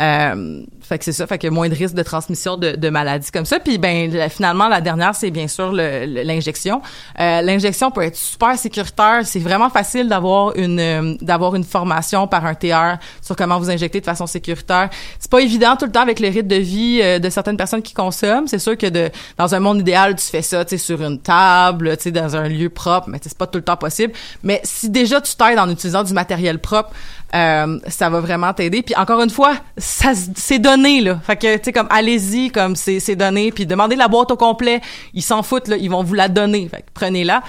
Euh, 0.00 0.62
fait 0.84 0.98
que 0.98 1.04
c'est 1.04 1.12
ça, 1.12 1.26
fait 1.26 1.38
que 1.38 1.48
moins 1.48 1.68
de 1.68 1.74
risque 1.74 1.94
de 1.94 2.02
transmission 2.02 2.56
de, 2.56 2.72
de 2.72 2.90
maladies 2.90 3.30
comme 3.30 3.46
ça. 3.46 3.58
Puis 3.58 3.78
ben 3.78 4.28
finalement 4.28 4.68
la 4.68 4.80
dernière 4.80 5.14
c'est 5.14 5.30
bien 5.30 5.48
sûr 5.48 5.72
l'injection. 5.72 6.82
Euh, 7.18 7.40
l'injection 7.40 7.90
peut 7.90 8.02
être 8.02 8.16
super 8.16 8.58
sécuritaire. 8.58 9.20
C'est 9.24 9.40
vraiment 9.40 9.70
facile 9.70 10.08
d'avoir 10.08 10.54
une 10.56 10.78
euh, 10.78 11.14
d'avoir 11.22 11.54
une 11.54 11.64
formation 11.64 12.26
par 12.28 12.44
un 12.44 12.54
TR 12.54 12.98
sur 13.22 13.34
comment 13.34 13.58
vous 13.58 13.70
injecter 13.70 14.00
de 14.00 14.04
façon 14.04 14.26
sécuritaire. 14.26 14.90
C'est 15.18 15.30
pas 15.30 15.40
évident 15.40 15.76
tout 15.76 15.86
le 15.86 15.92
temps 15.92 16.02
avec 16.02 16.20
le 16.20 16.28
rythme 16.28 16.48
de 16.48 16.56
vie 16.56 17.00
euh, 17.02 17.18
de 17.18 17.30
certaines 17.30 17.56
personnes 17.56 17.82
qui 17.82 17.94
consomment. 17.94 18.46
C'est 18.46 18.58
sûr 18.58 18.76
que 18.76 18.86
de 18.86 19.10
dans 19.38 19.54
un 19.54 19.60
monde 19.60 19.80
idéal 19.80 20.14
tu 20.16 20.26
fais 20.26 20.42
ça, 20.42 20.64
tu 20.66 20.76
sur 20.76 21.02
une 21.02 21.18
table, 21.18 21.96
tu 21.96 22.12
dans 22.12 22.36
un 22.36 22.48
lieu 22.48 22.68
propre, 22.68 23.08
mais 23.08 23.18
c'est 23.22 23.38
pas 23.38 23.46
tout 23.46 23.58
le 23.58 23.64
temps 23.64 23.76
possible. 23.76 24.12
Mais 24.42 24.60
si 24.64 24.90
déjà 24.90 25.20
tu 25.22 25.34
t'aides 25.34 25.58
en 25.58 25.70
utilisant 25.70 26.02
du 26.02 26.12
matériel 26.12 26.58
propre, 26.58 26.90
euh, 27.34 27.78
ça 27.88 28.08
va 28.10 28.20
vraiment 28.20 28.52
t'aider. 28.52 28.82
Puis 28.82 28.94
encore 28.96 29.20
une 29.22 29.30
fois, 29.30 29.54
ça 29.76 30.12
c'est 30.36 30.58
donné 30.58 31.00
là. 31.00 31.18
Fait 31.26 31.36
que 31.36 31.56
tu 31.56 31.64
sais 31.64 31.72
comme 31.72 31.88
allez-y 31.90 32.50
comme 32.50 32.76
c'est 32.76 33.00
c'est 33.00 33.16
donné 33.16 33.50
puis 33.52 33.66
demandez 33.66 33.96
la 33.96 34.08
boîte 34.08 34.30
au 34.30 34.36
complet, 34.36 34.80
ils 35.12 35.22
s'en 35.22 35.42
foutent 35.42 35.68
là, 35.68 35.76
ils 35.76 35.90
vont 35.90 36.02
vous 36.04 36.14
la 36.14 36.28
donner. 36.28 36.68
Fait 36.68 36.82
que 36.82 36.86
prenez-la. 36.94 37.42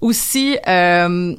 Aussi 0.00 0.56
euh, 0.68 1.34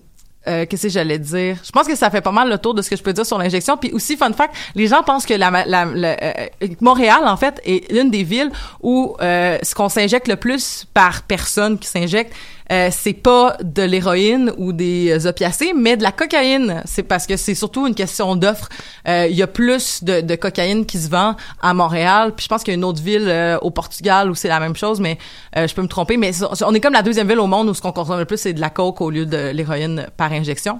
euh, 0.48 0.66
qu'est-ce 0.66 0.84
que 0.84 0.90
j'allais 0.90 1.20
dire? 1.20 1.58
Je 1.64 1.72
pense 1.72 1.88
que 1.88 1.96
ça 1.96 2.10
fait 2.10 2.22
pas 2.22 2.32
mal 2.32 2.50
le 2.50 2.58
tour 2.58 2.74
de 2.74 2.82
ce 2.82 2.90
que 2.90 2.96
je 2.98 3.04
peux 3.04 3.14
dire 3.14 3.26
sur 3.26 3.38
l'injection. 3.38 3.78
Puis 3.78 3.92
aussi, 3.94 4.18
fun 4.18 4.34
fact, 4.34 4.54
les 4.76 4.88
gens 4.88 5.02
pensent 5.04 5.26
que 5.26 5.34
la, 5.34 5.50
la- 5.66 5.86
la- 5.86 6.18
euh, 6.22 6.34
Montréal, 6.82 7.22
en 7.26 7.38
fait, 7.38 7.62
est 7.66 7.90
l'une 7.92 8.10
des 8.12 8.24
villes 8.24 8.52
où 8.82 9.16
euh, 9.22 9.58
ce 9.64 9.76
qu'on 9.76 9.90
s'injecte 9.90 10.28
le 10.28 10.36
plus 10.36 10.86
par 10.94 11.22
personne 11.24 11.78
qui 11.80 11.88
s'injecte, 11.88 12.34
euh, 12.72 12.90
c'est 12.92 13.14
pas 13.14 13.58
de 13.62 13.84
l'héroïne 13.84 14.52
ou 14.58 14.74
des 14.74 15.26
euh, 15.26 15.30
opiacés, 15.30 15.74
mais 15.76 15.98
de 15.98 16.04
la 16.04 16.12
cocaïne. 16.12 16.82
C'est 16.86 17.04
parce 17.04 17.26
que 17.26 17.38
c'est 17.38 17.56
surtout 17.56 17.88
une 17.88 17.96
question 17.96 18.36
d'offre. 18.36 18.70
Euh, 19.08 19.28
Il 19.30 19.36
y 19.36 19.44
a 19.44 19.48
plus 19.48 20.04
de, 20.04 20.36
cocaïne 20.36 20.86
qui 20.86 20.98
se 20.98 21.10
vend 21.10 21.36
à 21.62 21.74
Montréal. 21.74 22.34
Puis 22.36 22.44
je 22.44 22.50
pense 22.50 22.64
qu'il 22.64 22.74
y 22.74 22.76
a 22.76 22.78
une 22.78 22.86
autre 22.86 23.02
ville 23.02 23.28
euh, 23.28 23.58
au 23.62 23.72
Portugal 23.72 24.30
où 24.30 24.36
c'est 24.36 24.48
la 24.48 24.60
même 24.60 24.76
chose, 24.76 25.00
mais 25.00 25.18
euh, 25.58 25.68
je 25.68 25.74
peux 25.74 25.82
me 25.82 25.88
tromper. 25.88 26.18
Mais 26.18 26.32
on 26.66 26.74
est 26.74 26.80
comme 26.80 26.94
la 26.94 27.02
deuxième 27.04 27.28
ville 27.28 27.40
au 27.40 27.48
monde 27.48 27.70
où 27.70 27.74
ce 27.74 27.82
qu'on 27.82 27.92
consomme 27.92 28.20
le 28.20 28.26
plus, 28.26 28.38
c'est 28.38 28.54
de 28.54 28.62
la 28.62 28.70
coke 28.70 29.02
au 29.02 29.10
lieu 29.10 29.26
de 29.26 29.50
l'héroïne 29.50 30.08
par 30.18 30.32
injection. 30.32 30.80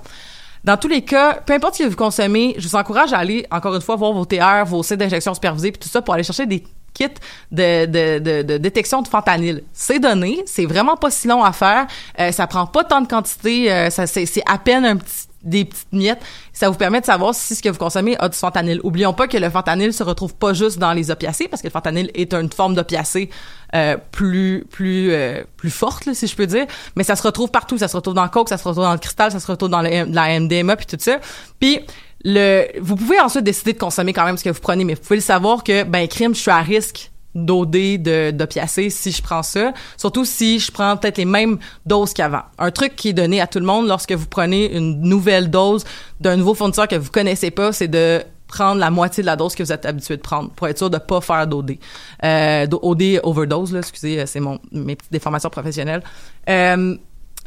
Dans 0.64 0.76
tous 0.76 0.90
les 0.90 1.04
cas, 1.04 1.36
peu 1.46 1.54
importe 1.54 1.76
ce 1.76 1.84
que 1.84 1.88
vous 1.88 1.96
consommez, 1.96 2.54
je 2.58 2.68
vous 2.68 2.76
encourage 2.76 3.14
à 3.14 3.18
aller, 3.18 3.46
encore 3.50 3.76
une 3.76 3.82
fois, 3.82 3.96
voir 3.96 4.12
vos 4.12 4.26
TR, 4.26 4.66
vos 4.66 4.84
sites 4.84 4.98
d'injection 4.98 5.34
supervisés, 5.34 5.72
puis 5.72 5.80
tout 5.80 5.88
ça, 5.88 6.02
pour 6.02 6.14
aller 6.14 6.24
chercher 6.24 6.46
des 6.46 6.64
kits 6.94 7.08
de, 7.52 7.86
de, 7.86 8.42
de, 8.42 8.58
détection 8.58 9.02
de 9.02 9.08
fentanyl. 9.08 9.64
C'est 9.74 10.00
donné, 10.00 10.44
c'est 10.46 10.66
vraiment 10.66 10.96
pas 10.96 11.12
si 11.12 11.28
long 11.28 11.44
à 11.44 11.52
faire, 11.52 11.88
euh, 12.20 12.32
ça 12.32 12.48
prend 12.48 12.66
pas 12.66 12.84
tant 12.84 13.02
de 13.02 13.08
quantité, 13.08 13.72
euh, 13.72 13.90
ça 13.90 14.08
c'est 14.08 14.44
à 14.48 14.58
peine 14.58 15.00
des 15.42 15.64
petites 15.64 15.94
miettes, 15.94 16.22
ça 16.52 16.70
vous 16.70 16.76
permet 16.76 17.00
de 17.00 17.06
savoir 17.06 17.34
si 17.34 17.56
ce 17.56 17.64
que 17.64 17.70
vous 17.70 17.78
consommez 17.78 18.18
a 18.20 18.28
du 18.28 18.38
fentanyl. 18.38 18.82
Oublions 18.84 19.14
pas 19.14 19.28
que 19.28 19.38
le 19.38 19.50
fentanyl 19.50 19.94
se 19.94 20.04
retrouve 20.04 20.36
pas 20.36 20.54
juste 20.54 20.80
dans 20.80 20.92
les 20.92 21.12
opiacés, 21.12 21.48
parce 21.48 21.62
que 21.62 21.68
le 21.68 21.72
fentanyl 21.72 22.12
est 22.14 22.34
une 22.34 22.52
forme 22.52 22.76
d'opiacé 22.76 23.30
euh, 23.74 23.96
plus 24.12 24.66
plus 24.70 25.14
plus 25.56 25.70
forte, 25.70 26.14
si 26.14 26.28
je 26.28 26.36
peux 26.36 26.48
dire, 26.48 26.66
mais 26.96 27.04
ça 27.04 27.16
se 27.16 27.24
retrouve 27.24 27.52
partout. 27.52 27.78
Ça 27.78 27.88
se 27.88 27.96
retrouve 27.96 28.16
dans 28.16 28.24
le 28.24 28.30
coke, 28.30 28.50
ça 28.50 28.58
se 28.58 28.68
retrouve 28.68 28.84
dans 28.84 28.92
le 28.92 29.00
cristal, 29.00 29.32
ça 29.32 29.40
se 29.40 29.48
retrouve 29.48 29.70
dans 29.70 29.82
la 29.82 30.40
MDMA 30.40 30.76
puis 30.76 30.88
tout 30.88 30.98
ça. 31.00 31.20
Puis 31.60 31.80
le, 32.26 32.68
vous 32.82 32.96
pouvez 32.96 33.20
ensuite 33.20 33.44
décider 33.44 33.74
de 33.74 33.78
consommer 33.78 34.14
quand 34.14 34.26
même 34.26 34.38
ce 34.38 34.44
que 34.44 34.50
vous 34.50 34.60
prenez, 34.60 34.84
mais 34.84 34.96
vous 34.96 35.02
pouvez 35.02 35.18
le 35.18 35.22
savoir 35.22 35.64
que 35.64 35.84
ben 35.84 36.08
crime, 36.08 36.36
je 36.36 36.42
suis 36.42 36.52
à 36.52 36.60
risque 36.60 37.12
d'OD, 37.36 37.72
de 37.72 38.32
d'opiacés 38.32 38.90
si 38.90 39.12
je 39.12 39.22
prends 39.22 39.44
ça. 39.44 39.74
Surtout 39.98 40.26
si 40.26 40.60
je 40.60 40.72
prends 40.72 40.98
peut-être 40.98 41.18
les 41.18 41.26
mêmes 41.26 41.60
doses 41.86 42.14
qu'avant. 42.14 42.42
Un 42.58 42.72
truc 42.72 42.96
qui 42.96 43.10
est 43.10 43.14
donné 43.14 43.40
à 43.40 43.48
tout 43.48 43.60
le 43.60 43.66
monde 43.66 43.88
lorsque 43.88 44.12
vous 44.12 44.26
prenez 44.26 44.76
une 44.76 45.02
nouvelle 45.02 45.50
dose 45.50 45.86
d'un 46.20 46.36
nouveau 46.36 46.54
fournisseur 46.56 46.88
que 46.88 46.96
vous 46.96 47.12
connaissez 47.12 47.52
pas, 47.52 47.72
c'est 47.72 47.88
de 47.88 48.22
prendre 48.48 48.80
la 48.80 48.90
moitié 48.90 49.22
de 49.22 49.28
la 49.28 49.36
dose 49.36 49.54
que 49.56 49.62
vous 49.62 49.72
êtes 49.72 49.86
habitué 49.86 50.18
de 50.18 50.22
prendre 50.22 50.50
pour 50.50 50.68
être 50.68 50.78
sûr 50.78 50.90
de 50.90 50.98
pas 50.98 51.22
faire 51.22 51.46
d'OD. 51.46 51.78
Euh, 52.24 52.66
d'OD 52.66 53.20
overdose, 53.24 53.72
là, 53.72 53.80
excusez, 53.80 54.26
c'est 54.26 54.40
mon 54.40 54.60
mes 54.72 54.96
petites 54.96 55.12
déformations 55.12 55.52
professionnelles. 55.52 56.04
Euh, 56.50 56.96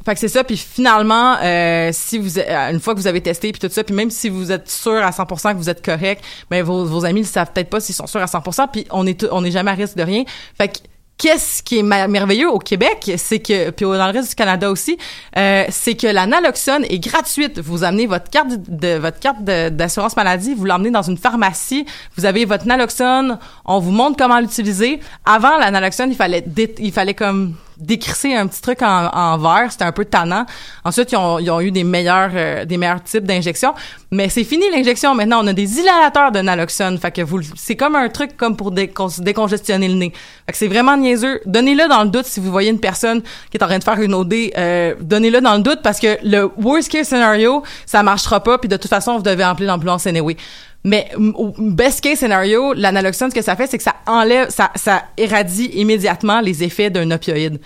fait 0.04 0.14
que 0.14 0.20
c'est 0.20 0.28
ça, 0.28 0.44
puis 0.44 0.56
finalement, 0.56 1.36
euh, 1.42 1.90
si 1.92 2.18
vous 2.18 2.38
euh, 2.38 2.70
une 2.70 2.80
fois 2.80 2.94
que 2.94 2.98
vous 2.98 3.06
avez 3.06 3.20
testé 3.20 3.52
puis 3.52 3.60
tout 3.60 3.72
ça, 3.72 3.84
puis 3.84 3.94
même 3.94 4.10
si 4.10 4.28
vous 4.28 4.50
êtes 4.52 4.68
sûr 4.68 5.02
à 5.02 5.10
100% 5.10 5.52
que 5.52 5.58
vous 5.58 5.70
êtes 5.70 5.84
correct, 5.84 6.24
mais 6.50 6.62
vos, 6.62 6.84
vos 6.84 7.04
amis 7.04 7.20
ne 7.20 7.26
savent 7.26 7.52
peut-être 7.52 7.70
pas 7.70 7.80
s'ils 7.80 7.94
sont 7.94 8.06
sûrs 8.06 8.22
à 8.22 8.26
100%, 8.26 8.68
puis 8.72 8.86
on 8.90 9.06
est 9.06 9.26
on 9.30 9.42
n'est 9.42 9.50
jamais 9.50 9.70
à 9.70 9.74
risque 9.74 9.96
de 9.96 10.02
rien. 10.02 10.24
Fait 10.56 10.68
que 10.68 10.78
Qu'est-ce 11.22 11.62
qui 11.62 11.78
est 11.78 11.82
merveilleux 11.84 12.50
au 12.50 12.58
Québec, 12.58 13.12
c'est 13.16 13.38
que 13.38 13.70
puis 13.70 13.84
dans 13.84 14.06
le 14.08 14.12
reste 14.12 14.30
du 14.30 14.34
Canada 14.34 14.68
aussi, 14.68 14.98
euh, 15.36 15.64
c'est 15.68 15.94
que 15.94 16.08
la 16.08 16.26
naloxone 16.26 16.84
est 16.88 16.98
gratuite. 16.98 17.60
Vous 17.60 17.84
amenez 17.84 18.08
votre 18.08 18.28
carte 18.28 18.48
de 18.66 18.96
votre 18.96 19.20
carte 19.20 19.40
d'assurance 19.44 20.16
maladie, 20.16 20.54
vous 20.54 20.64
l'emmenez 20.64 20.90
dans 20.90 21.02
une 21.02 21.18
pharmacie, 21.18 21.86
vous 22.16 22.26
avez 22.26 22.44
votre 22.44 22.66
naloxone, 22.66 23.38
on 23.64 23.78
vous 23.78 23.92
montre 23.92 24.16
comment 24.16 24.40
l'utiliser. 24.40 24.98
Avant 25.24 25.58
la 25.58 25.70
naloxone, 25.70 26.10
il 26.10 26.16
fallait 26.16 26.44
il 26.80 26.90
fallait 26.90 27.14
comme 27.14 27.54
décrisser 27.76 28.34
un 28.34 28.46
petit 28.46 28.60
truc 28.60 28.82
en, 28.82 29.06
en 29.12 29.38
verre, 29.38 29.70
c'était 29.70 29.84
un 29.84 29.92
peu 29.92 30.04
tannant. 30.04 30.44
Ensuite, 30.84 31.12
ils 31.12 31.16
ont, 31.16 31.38
ils 31.38 31.50
ont 31.50 31.60
eu 31.60 31.70
des 31.70 31.84
meilleurs 31.84 32.30
euh, 32.34 32.64
des 32.64 32.76
meilleurs 32.76 33.02
types 33.02 33.24
d'injections, 33.24 33.74
mais 34.10 34.28
c'est 34.28 34.44
fini 34.44 34.64
l'injection. 34.70 35.14
Maintenant, 35.14 35.40
on 35.42 35.46
a 35.46 35.52
des 35.52 35.66
dilatateurs 35.66 36.32
de 36.32 36.40
naloxone, 36.40 36.98
fait 36.98 37.10
que 37.10 37.22
vous 37.22 37.40
c'est 37.56 37.76
comme 37.76 37.96
un 37.96 38.08
truc 38.08 38.36
comme 38.36 38.56
pour 38.56 38.72
décon- 38.72 39.20
décongestionner 39.22 39.88
le 39.88 39.94
nez. 39.94 40.12
Fait 40.46 40.52
que 40.52 40.58
c'est 40.58 40.68
vraiment 40.68 40.96
niaiseux. 40.96 41.40
Donnez-le 41.46 41.88
dans 41.88 42.04
le 42.04 42.10
doute 42.10 42.26
si 42.26 42.40
vous 42.40 42.50
voyez 42.50 42.70
une 42.70 42.80
personne 42.80 43.22
qui 43.50 43.56
est 43.56 43.62
en 43.62 43.66
train 43.66 43.78
de 43.78 43.84
faire 43.84 44.00
une 44.00 44.14
OD, 44.14 44.34
euh, 44.56 44.94
donnez-le 45.00 45.40
dans 45.40 45.54
le 45.54 45.62
doute 45.62 45.80
parce 45.82 45.98
que 46.00 46.18
le 46.24 46.50
worst 46.62 46.90
case 46.90 47.08
scenario, 47.08 47.62
ça 47.86 48.02
marchera 48.02 48.42
pas 48.42 48.58
puis 48.58 48.68
de 48.68 48.76
toute 48.76 48.90
façon, 48.90 49.16
vous 49.16 49.22
devez 49.22 49.42
appeler 49.42 49.66
l'ambulance 49.66 50.06
anyway. 50.06 50.36
Mais 50.84 51.10
au 51.16 51.54
best 51.58 52.00
case 52.00 52.18
scenario, 52.18 52.72
l'analoxone, 52.72 53.30
ce 53.30 53.34
que 53.34 53.42
ça 53.42 53.54
fait, 53.54 53.68
c'est 53.68 53.78
que 53.78 53.84
ça 53.84 53.94
enlève, 54.06 54.50
ça, 54.50 54.72
ça 54.74 55.04
érradie 55.16 55.66
immédiatement 55.74 56.40
les 56.40 56.64
effets 56.64 56.90
d'un 56.90 57.10
opioïde. 57.12 57.60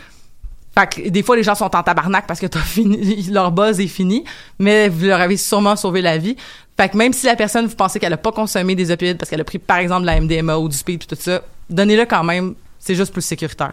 Fait 0.78 0.86
que 0.86 1.08
des 1.08 1.22
fois, 1.22 1.36
les 1.36 1.42
gens 1.42 1.54
sont 1.54 1.74
en 1.74 1.82
tabarnak 1.82 2.26
parce 2.26 2.40
que 2.40 2.46
fini, 2.64 3.22
leur 3.30 3.52
buzz 3.52 3.80
est 3.80 3.86
fini, 3.86 4.24
mais 4.58 4.90
vous 4.90 5.06
leur 5.06 5.20
avez 5.20 5.38
sûrement 5.38 5.76
sauvé 5.76 6.02
la 6.02 6.18
vie. 6.18 6.36
Fait 6.76 6.90
que 6.90 6.96
même 6.98 7.14
si 7.14 7.24
la 7.24 7.36
personne, 7.36 7.66
vous 7.66 7.74
pensez 7.74 7.98
qu'elle 7.98 8.12
a 8.12 8.18
pas 8.18 8.32
consommé 8.32 8.74
des 8.74 8.90
opioïdes 8.90 9.16
parce 9.16 9.30
qu'elle 9.30 9.40
a 9.40 9.44
pris, 9.44 9.58
par 9.58 9.78
exemple, 9.78 10.04
la 10.04 10.20
MDMA 10.20 10.58
ou 10.58 10.68
du 10.68 10.76
speed 10.76 11.06
tout 11.06 11.16
ça, 11.18 11.40
donnez-le 11.70 12.04
quand 12.04 12.22
même. 12.22 12.54
C'est 12.78 12.94
juste 12.94 13.12
plus 13.12 13.22
sécuritaire. 13.22 13.72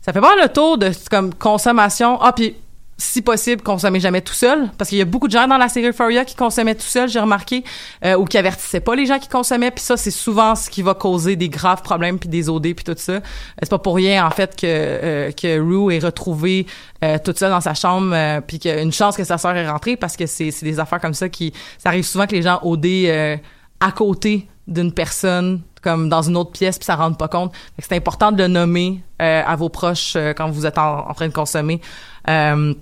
Ça 0.00 0.14
fait 0.14 0.20
pas 0.20 0.34
le 0.36 0.48
tour 0.48 0.78
de 0.78 0.90
comme 1.10 1.34
consommation. 1.34 2.18
Ah, 2.22 2.32
puis 2.32 2.56
si 2.96 3.22
possible, 3.22 3.62
consommez 3.62 3.98
jamais 3.98 4.20
tout 4.20 4.34
seul, 4.34 4.70
parce 4.78 4.90
qu'il 4.90 4.98
y 4.98 5.02
a 5.02 5.04
beaucoup 5.04 5.26
de 5.26 5.32
gens 5.32 5.48
dans 5.48 5.56
la 5.56 5.68
série 5.68 5.88
Euphoria 5.88 6.24
qui 6.24 6.36
consommaient 6.36 6.76
tout 6.76 6.82
seul, 6.82 7.08
j'ai 7.08 7.18
remarqué, 7.18 7.64
euh, 8.04 8.16
ou 8.16 8.24
qui 8.24 8.38
avertissaient 8.38 8.80
pas 8.80 8.94
les 8.94 9.06
gens 9.06 9.18
qui 9.18 9.28
consommaient, 9.28 9.72
puis 9.72 9.82
ça, 9.82 9.96
c'est 9.96 10.12
souvent 10.12 10.54
ce 10.54 10.70
qui 10.70 10.82
va 10.82 10.94
causer 10.94 11.34
des 11.34 11.48
graves 11.48 11.82
problèmes, 11.82 12.18
puis 12.18 12.28
des 12.28 12.48
OD, 12.48 12.74
puis 12.74 12.84
tout 12.84 12.94
ça. 12.96 13.12
Euh, 13.12 13.20
C'est 13.60 13.70
pas 13.70 13.78
pour 13.78 13.96
rien, 13.96 14.24
en 14.24 14.30
fait, 14.30 14.54
que, 14.54 14.66
euh, 14.66 15.32
que 15.32 15.58
Rue 15.58 15.94
est 15.94 16.04
retrouvée 16.04 16.66
euh, 17.02 17.18
toute 17.22 17.38
seule 17.38 17.50
dans 17.50 17.60
sa 17.60 17.74
chambre, 17.74 18.12
euh, 18.14 18.40
puis 18.40 18.58
qu'il 18.58 18.70
y 18.70 18.74
a 18.74 18.80
une 18.80 18.92
chance 18.92 19.16
que 19.16 19.24
sa 19.24 19.38
sœur 19.38 19.56
est 19.56 19.68
rentrée, 19.68 19.96
parce 19.96 20.16
que 20.16 20.26
c'est 20.26 20.52
des 20.62 20.78
affaires 20.78 21.00
comme 21.00 21.14
ça 21.14 21.28
qui... 21.28 21.52
Ça 21.78 21.88
arrive 21.88 22.04
souvent 22.04 22.26
que 22.26 22.34
les 22.36 22.42
gens 22.42 22.60
OD 22.62 22.86
euh, 22.86 23.36
à 23.80 23.90
côté 23.90 24.48
d'une 24.66 24.92
personne 24.92 25.60
comme 25.82 26.08
dans 26.08 26.22
une 26.22 26.36
autre 26.38 26.50
pièce 26.50 26.78
puis 26.78 26.86
ça 26.86 26.96
rend 26.96 27.12
pas 27.12 27.28
compte. 27.28 27.52
C'est 27.78 27.92
important 27.94 28.32
de 28.32 28.38
le 28.42 28.48
nommer 28.48 29.02
euh, 29.20 29.42
à 29.46 29.54
vos 29.54 29.68
proches 29.68 30.14
euh, 30.16 30.32
quand 30.32 30.48
vous 30.48 30.64
êtes 30.64 30.78
en 30.78 31.12
train 31.12 31.28
de 31.28 31.32
consommer. 31.34 31.82
Euh, 32.28 32.74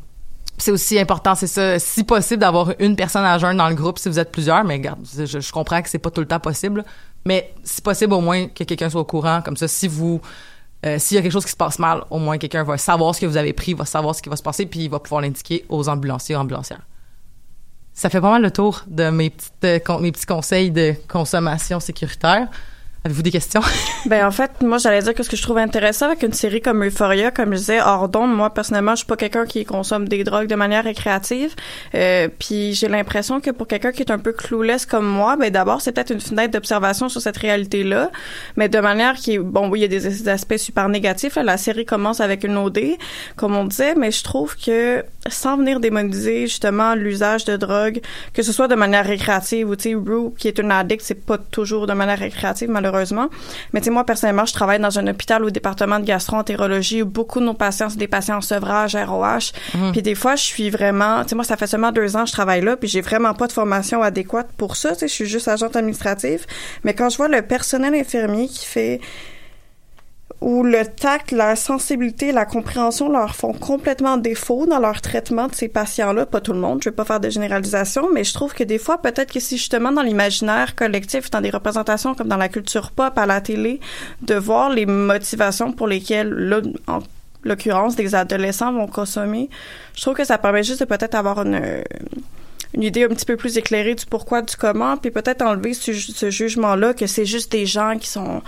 c'est 0.58 0.70
aussi 0.70 0.98
important, 0.98 1.34
c'est 1.34 1.46
ça, 1.46 1.78
si 1.78 2.04
possible, 2.04 2.40
d'avoir 2.40 2.72
une 2.78 2.94
personne 2.94 3.24
à 3.24 3.38
jeun 3.38 3.56
dans 3.56 3.68
le 3.68 3.74
groupe 3.74 3.98
si 3.98 4.08
vous 4.08 4.18
êtes 4.18 4.30
plusieurs, 4.30 4.62
mais 4.64 4.74
regarde, 4.74 5.00
je, 5.04 5.52
comprends 5.52 5.82
que 5.82 5.88
c'est 5.88 5.98
pas 5.98 6.10
tout 6.10 6.20
le 6.20 6.26
temps 6.28 6.38
possible, 6.38 6.84
mais 7.24 7.52
si 7.64 7.80
possible, 7.80 8.12
au 8.12 8.20
moins 8.20 8.46
que 8.46 8.62
quelqu'un 8.64 8.88
soit 8.88 9.00
au 9.00 9.04
courant, 9.04 9.42
comme 9.42 9.56
ça, 9.56 9.66
si 9.66 9.88
vous 9.88 10.20
euh, 10.84 10.98
s'il 10.98 11.14
y 11.14 11.18
a 11.18 11.22
quelque 11.22 11.32
chose 11.32 11.44
qui 11.44 11.52
se 11.52 11.56
passe 11.56 11.78
mal, 11.78 12.02
au 12.10 12.18
moins 12.18 12.38
quelqu'un 12.38 12.64
va 12.64 12.76
savoir 12.76 13.14
ce 13.14 13.20
que 13.20 13.26
vous 13.26 13.36
avez 13.36 13.52
pris, 13.52 13.72
va 13.72 13.84
savoir 13.84 14.14
ce 14.14 14.22
qui 14.22 14.28
va 14.28 14.36
se 14.36 14.42
passer, 14.42 14.66
puis 14.66 14.80
il 14.80 14.90
va 14.90 14.98
pouvoir 14.98 15.22
l'indiquer 15.22 15.64
aux 15.68 15.88
ambulanciers 15.88 16.34
ambulancières. 16.34 16.82
Ça 17.94 18.10
fait 18.10 18.20
pas 18.20 18.30
mal 18.30 18.42
le 18.42 18.50
tour 18.50 18.82
de 18.88 19.10
mes, 19.10 19.32
euh, 19.64 19.78
petits 19.78 20.26
conseils 20.26 20.70
de 20.70 20.94
consommation 21.08 21.78
sécuritaire. 21.78 22.48
Avez-vous 23.04 23.22
des 23.22 23.30
questions? 23.30 23.60
Ben 24.06 24.26
en 24.26 24.32
fait, 24.32 24.50
moi 24.62 24.78
j'allais 24.78 25.00
dire 25.00 25.14
que 25.14 25.22
ce 25.22 25.30
que 25.30 25.36
je 25.36 25.42
trouve 25.42 25.58
intéressant 25.58 26.06
avec 26.06 26.24
une 26.24 26.32
série 26.32 26.60
comme 26.60 26.84
Euphoria, 26.84 27.30
comme 27.30 27.52
je 27.52 27.58
disais, 27.58 27.80
hors 27.80 28.08
d'onde, 28.08 28.34
moi 28.34 28.50
personnellement, 28.50 28.92
je 28.92 28.98
suis 28.98 29.06
pas 29.06 29.16
quelqu'un 29.16 29.46
qui 29.46 29.64
consomme 29.64 30.08
des 30.08 30.24
drogues 30.24 30.48
de 30.48 30.56
manière 30.56 30.82
récréative. 30.82 31.54
Euh, 31.94 32.28
puis 32.36 32.74
j'ai 32.74 32.88
l'impression 32.88 33.40
que 33.40 33.50
pour 33.52 33.68
quelqu'un 33.68 33.92
qui 33.92 34.02
est 34.02 34.10
un 34.10 34.18
peu 34.18 34.32
clouless 34.32 34.86
comme 34.86 35.06
moi, 35.06 35.36
ben 35.36 35.50
d'abord 35.50 35.80
c'est 35.80 35.92
peut-être 35.92 36.10
une 36.10 36.20
fenêtre 36.20 36.52
d'observation 36.52 37.08
sur 37.08 37.20
cette 37.20 37.36
réalité-là, 37.36 38.10
mais 38.56 38.68
de 38.68 38.80
manière 38.80 39.14
qui, 39.14 39.38
bon 39.38 39.68
oui, 39.68 39.80
il 39.80 39.82
y 39.82 39.84
a 39.84 39.88
des 39.88 40.28
aspects 40.28 40.56
super 40.56 40.88
négatifs. 40.88 41.36
là. 41.36 41.44
la 41.44 41.56
série 41.56 41.84
commence 41.84 42.20
avec 42.20 42.42
une 42.42 42.56
OD, 42.56 42.96
comme 43.36 43.54
on 43.54 43.64
disait, 43.64 43.94
mais 43.94 44.10
je 44.10 44.24
trouve 44.24 44.56
que 44.56 45.04
sans 45.28 45.56
venir 45.56 45.80
démoniser 45.80 46.46
justement 46.46 46.94
l'usage 46.94 47.44
de 47.44 47.56
drogue, 47.56 48.00
que 48.32 48.42
ce 48.42 48.52
soit 48.52 48.68
de 48.68 48.74
manière 48.74 49.06
récréative 49.06 49.68
ou 49.68 49.76
tu 49.76 49.90
sais, 49.90 49.94
Rue 49.94 50.32
qui 50.36 50.48
est 50.48 50.58
une 50.58 50.70
addict, 50.70 51.02
c'est 51.04 51.14
pas 51.14 51.38
toujours 51.38 51.86
de 51.86 51.92
manière 51.92 52.18
récréative 52.18 52.70
malheureusement. 52.70 53.28
Mais 53.72 53.80
tu 53.80 53.86
sais, 53.86 53.90
moi 53.90 54.04
personnellement, 54.04 54.44
je 54.44 54.52
travaille 54.52 54.80
dans 54.80 54.98
un 54.98 55.06
hôpital 55.06 55.44
au 55.44 55.50
département 55.50 56.00
de 56.00 56.04
gastro-entérologie 56.04 57.02
où 57.02 57.06
beaucoup 57.06 57.40
de 57.40 57.44
nos 57.44 57.54
patients 57.54 57.88
sont 57.88 57.98
des 57.98 58.08
patients 58.08 58.38
en 58.38 58.40
sevrage, 58.40 58.96
ROH. 58.96 59.52
Mhm. 59.74 59.92
Puis 59.92 60.02
des 60.02 60.14
fois, 60.14 60.36
je 60.36 60.42
suis 60.42 60.70
vraiment, 60.70 61.22
tu 61.22 61.30
sais, 61.30 61.34
moi 61.34 61.44
ça 61.44 61.56
fait 61.56 61.66
seulement 61.66 61.92
deux 61.92 62.16
ans 62.16 62.24
que 62.24 62.28
je 62.28 62.32
travaille 62.32 62.62
là, 62.62 62.76
puis 62.76 62.88
j'ai 62.88 63.00
vraiment 63.00 63.34
pas 63.34 63.46
de 63.46 63.52
formation 63.52 64.02
adéquate 64.02 64.48
pour 64.56 64.76
ça. 64.76 64.92
Tu 64.92 65.00
sais, 65.00 65.08
je 65.08 65.12
suis 65.12 65.26
juste 65.26 65.48
agente 65.48 65.76
administrative. 65.76 66.46
Mais 66.84 66.94
quand 66.94 67.08
je 67.08 67.16
vois 67.16 67.28
le 67.28 67.42
personnel 67.42 67.94
infirmier 67.94 68.48
qui 68.48 68.66
fait 68.66 69.00
où 70.42 70.64
le 70.64 70.84
tact, 70.84 71.30
la 71.30 71.54
sensibilité, 71.54 72.32
la 72.32 72.44
compréhension 72.44 73.08
leur 73.08 73.34
font 73.34 73.52
complètement 73.52 74.16
défaut 74.16 74.66
dans 74.66 74.80
leur 74.80 75.00
traitement 75.00 75.46
de 75.46 75.54
ces 75.54 75.68
patients-là. 75.68 76.26
Pas 76.26 76.40
tout 76.40 76.52
le 76.52 76.58
monde, 76.58 76.80
je 76.82 76.90
vais 76.90 76.94
pas 76.94 77.04
faire 77.04 77.20
de 77.20 77.30
généralisation, 77.30 78.08
mais 78.12 78.24
je 78.24 78.34
trouve 78.34 78.52
que 78.52 78.64
des 78.64 78.78
fois, 78.78 79.00
peut-être 79.00 79.32
que 79.32 79.38
si 79.38 79.56
justement 79.56 79.92
dans 79.92 80.02
l'imaginaire 80.02 80.74
collectif, 80.74 81.30
dans 81.30 81.40
des 81.40 81.50
représentations 81.50 82.14
comme 82.14 82.28
dans 82.28 82.36
la 82.36 82.48
culture 82.48 82.90
pop 82.90 83.16
à 83.16 83.24
la 83.24 83.40
télé, 83.40 83.78
de 84.22 84.34
voir 84.34 84.70
les 84.70 84.84
motivations 84.84 85.72
pour 85.72 85.86
lesquelles, 85.86 86.30
là, 86.30 86.60
en 86.88 86.98
l'occurrence, 87.44 87.94
des 87.94 88.14
adolescents 88.14 88.72
vont 88.72 88.88
consommer, 88.88 89.48
je 89.94 90.02
trouve 90.02 90.14
que 90.14 90.24
ça 90.24 90.38
permet 90.38 90.64
juste 90.64 90.80
de 90.80 90.84
peut-être 90.84 91.14
avoir 91.14 91.42
une 91.42 91.84
une 92.74 92.84
idée 92.84 93.04
un 93.04 93.08
petit 93.08 93.26
peu 93.26 93.36
plus 93.36 93.58
éclairée 93.58 93.94
du 93.94 94.06
pourquoi, 94.06 94.40
du 94.40 94.56
comment, 94.56 94.96
puis 94.96 95.10
peut-être 95.10 95.42
enlever 95.42 95.74
ce, 95.74 95.92
ce 95.92 96.30
jugement-là 96.30 96.94
que 96.94 97.06
c'est 97.06 97.26
juste 97.26 97.52
des 97.52 97.66
gens 97.66 97.98
qui 97.98 98.08
sont 98.08 98.42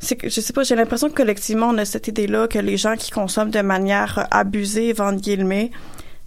je 0.00 0.40
sais 0.40 0.52
pas, 0.52 0.62
j'ai 0.62 0.76
l'impression 0.76 1.08
que 1.08 1.14
collectivement 1.14 1.68
on 1.70 1.78
a 1.78 1.84
cette 1.84 2.08
idée-là 2.08 2.48
que 2.48 2.58
les 2.58 2.76
gens 2.76 2.96
qui 2.96 3.10
consomment 3.10 3.50
de 3.50 3.60
manière 3.62 4.18
euh, 4.18 4.24
abusive 4.30 5.00
entre 5.00 5.20
guillemets, 5.20 5.70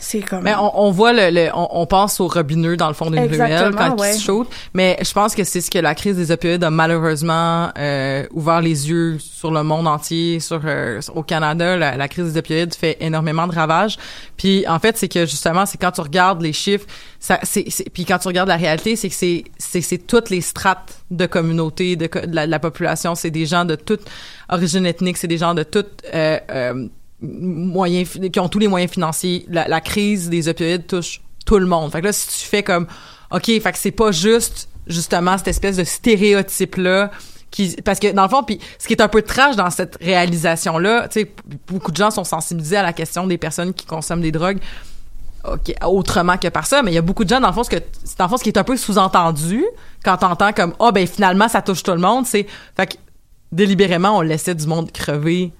c'est 0.01 0.21
comme 0.21 0.43
Mais 0.43 0.55
on, 0.55 0.79
on 0.87 0.91
voit 0.91 1.11
le, 1.11 1.29
le- 1.29 1.49
on, 1.53 1.67
on 1.81 1.85
pense 1.85 2.19
au 2.21 2.27
robineux 2.27 2.77
dans 2.77 2.87
le 2.87 2.93
fond 2.93 3.11
d'une 3.11 3.19
ruelle 3.27 3.75
quand 3.77 3.99
ouais. 3.99 4.15
il 4.15 4.19
se. 4.19 4.31
Mais 4.73 4.97
je 5.03 5.11
pense 5.11 5.35
que 5.35 5.43
c'est 5.43 5.59
ce 5.59 5.69
que 5.69 5.77
la 5.77 5.93
crise 5.93 6.15
des 6.15 6.31
opioïdes 6.31 6.63
a 6.63 6.69
malheureusement 6.69 7.69
euh, 7.77 8.25
ouvert 8.31 8.61
les 8.61 8.89
yeux 8.89 9.17
sur 9.19 9.51
le 9.51 9.61
monde 9.63 9.87
entier, 9.87 10.39
sur 10.39 10.61
euh, 10.63 11.01
au 11.13 11.21
Canada. 11.21 11.75
La, 11.75 11.97
la 11.97 12.07
crise 12.07 12.31
des 12.33 12.39
opioïdes 12.39 12.73
fait 12.73 12.95
énormément 13.01 13.45
de 13.45 13.53
ravages. 13.53 13.97
Puis 14.37 14.65
en 14.67 14.79
fait, 14.79 14.97
c'est 14.97 15.09
que 15.09 15.25
justement, 15.25 15.65
c'est 15.65 15.77
quand 15.77 15.91
tu 15.91 16.01
regardes 16.01 16.41
les 16.41 16.53
chiffres, 16.53 16.85
ça, 17.19 17.37
c'est, 17.43 17.65
puis 17.93 18.05
quand 18.05 18.19
tu 18.19 18.29
regardes 18.29 18.47
la 18.49 18.55
réalité, 18.55 18.95
c'est 18.95 19.09
que 19.09 19.15
c'est, 19.15 19.43
c'est, 19.57 19.81
c'est 19.81 19.97
toutes 19.97 20.29
les 20.29 20.39
strates 20.39 21.01
de 21.11 21.25
communauté, 21.25 21.97
de, 21.97 22.07
co- 22.07 22.25
de 22.25 22.33
la, 22.33 22.45
de 22.45 22.51
la 22.51 22.59
population. 22.59 23.15
C'est 23.15 23.31
des 23.31 23.45
gens 23.45 23.65
de 23.65 23.75
toute 23.75 24.01
origine 24.47 24.85
ethnique, 24.85 25.17
c'est 25.17 25.27
des 25.27 25.37
gens 25.37 25.53
de 25.53 25.63
toute 25.63 26.03
euh, 26.13 26.39
euh, 26.49 26.87
moyens, 27.21 28.19
qui 28.31 28.39
ont 28.39 28.49
tous 28.49 28.59
les 28.59 28.67
moyens 28.67 28.91
financiers. 28.91 29.45
La, 29.49 29.81
crise 29.81 30.29
des 30.29 30.47
opioïdes 30.47 30.87
touche 30.87 31.21
tout 31.45 31.59
le 31.59 31.65
monde. 31.65 31.91
Fait 31.91 32.01
que 32.01 32.05
là, 32.05 32.13
si 32.13 32.27
tu 32.27 32.45
fais 32.47 32.63
comme, 32.63 32.87
OK, 33.31 33.45
fait 33.45 33.61
que 33.61 33.77
c'est 33.77 33.91
pas 33.91 34.11
juste, 34.11 34.69
justement, 34.87 35.37
cette 35.37 35.49
espèce 35.49 35.77
de 35.77 35.83
stéréotype-là 35.83 37.11
qui, 37.51 37.75
parce 37.83 37.99
que 37.99 38.11
dans 38.11 38.23
le 38.23 38.29
fond, 38.29 38.43
puis 38.43 38.59
ce 38.77 38.87
qui 38.87 38.93
est 38.93 39.01
un 39.01 39.07
peu 39.07 39.21
trash 39.21 39.55
dans 39.55 39.69
cette 39.69 39.97
réalisation-là, 40.01 41.07
tu 41.07 41.21
sais, 41.21 41.31
beaucoup 41.67 41.91
de 41.91 41.97
gens 41.97 42.11
sont 42.11 42.23
sensibilisés 42.23 42.77
à 42.77 42.83
la 42.83 42.93
question 42.93 43.25
des 43.25 43.37
personnes 43.37 43.73
qui 43.73 43.85
consomment 43.85 44.21
des 44.21 44.31
drogues. 44.31 44.59
OK, 45.45 45.73
autrement 45.85 46.37
que 46.37 46.49
par 46.49 46.67
ça, 46.67 46.83
mais 46.83 46.91
il 46.91 46.95
y 46.95 46.97
a 46.97 47.01
beaucoup 47.01 47.23
de 47.23 47.29
gens 47.29 47.39
dans 47.39 47.47
le 47.47 47.53
fond 47.53 47.63
ce 47.63 47.69
que 47.69 47.77
dans 48.17 48.25
le 48.25 48.29
fond 48.29 48.35
ce 48.35 48.43
qui 48.43 48.49
est 48.49 48.57
un 48.57 48.65
peu 48.65 48.75
sous-entendu 48.75 49.63
quand 50.03 50.17
t'entends 50.17 50.51
comme 50.51 50.73
ah 50.81 50.91
ben 50.91 51.07
finalement 51.07 51.47
ça 51.47 51.61
touche 51.61 51.81
tout 51.81 51.93
le 51.93 51.97
monde, 51.97 52.25
c'est 52.25 52.45
fait 52.75 52.87
que 52.87 52.95
délibérément 53.53 54.17
on 54.17 54.21
laissait 54.21 54.53
du 54.53 54.67
monde 54.67 54.91
crever 54.91 55.53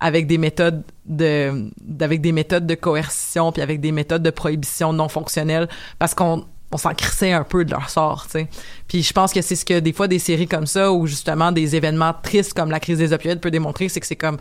avec 0.00 0.26
des 0.26 0.38
méthodes 0.38 0.82
de 1.06 1.70
avec 2.00 2.20
des 2.20 2.32
méthodes 2.32 2.66
de 2.66 2.74
coercition 2.74 3.52
puis 3.52 3.62
avec 3.62 3.80
des 3.80 3.92
méthodes 3.92 4.22
de 4.22 4.30
prohibition 4.30 4.92
non 4.92 5.08
fonctionnelles 5.08 5.68
parce 5.98 6.14
qu'on 6.14 6.46
on 6.72 6.76
s'en 6.76 6.94
crissait 6.94 7.32
un 7.32 7.42
peu 7.42 7.64
de 7.64 7.72
leur 7.72 7.90
sort, 7.90 8.26
tu 8.26 8.32
sais. 8.32 8.48
Puis 8.86 9.02
je 9.02 9.12
pense 9.12 9.32
que 9.32 9.42
c'est 9.42 9.56
ce 9.56 9.64
que 9.64 9.80
des 9.80 9.92
fois 9.92 10.06
des 10.06 10.20
séries 10.20 10.46
comme 10.46 10.66
ça 10.66 10.92
ou 10.92 11.06
justement 11.06 11.50
des 11.50 11.74
événements 11.74 12.14
tristes 12.22 12.54
comme 12.54 12.70
la 12.70 12.78
crise 12.78 12.98
des 12.98 13.12
opioïdes 13.12 13.40
peut 13.40 13.50
démontrer, 13.50 13.88
c'est 13.88 14.00
que 14.00 14.06
c'est 14.06 14.16
comme 14.16 14.38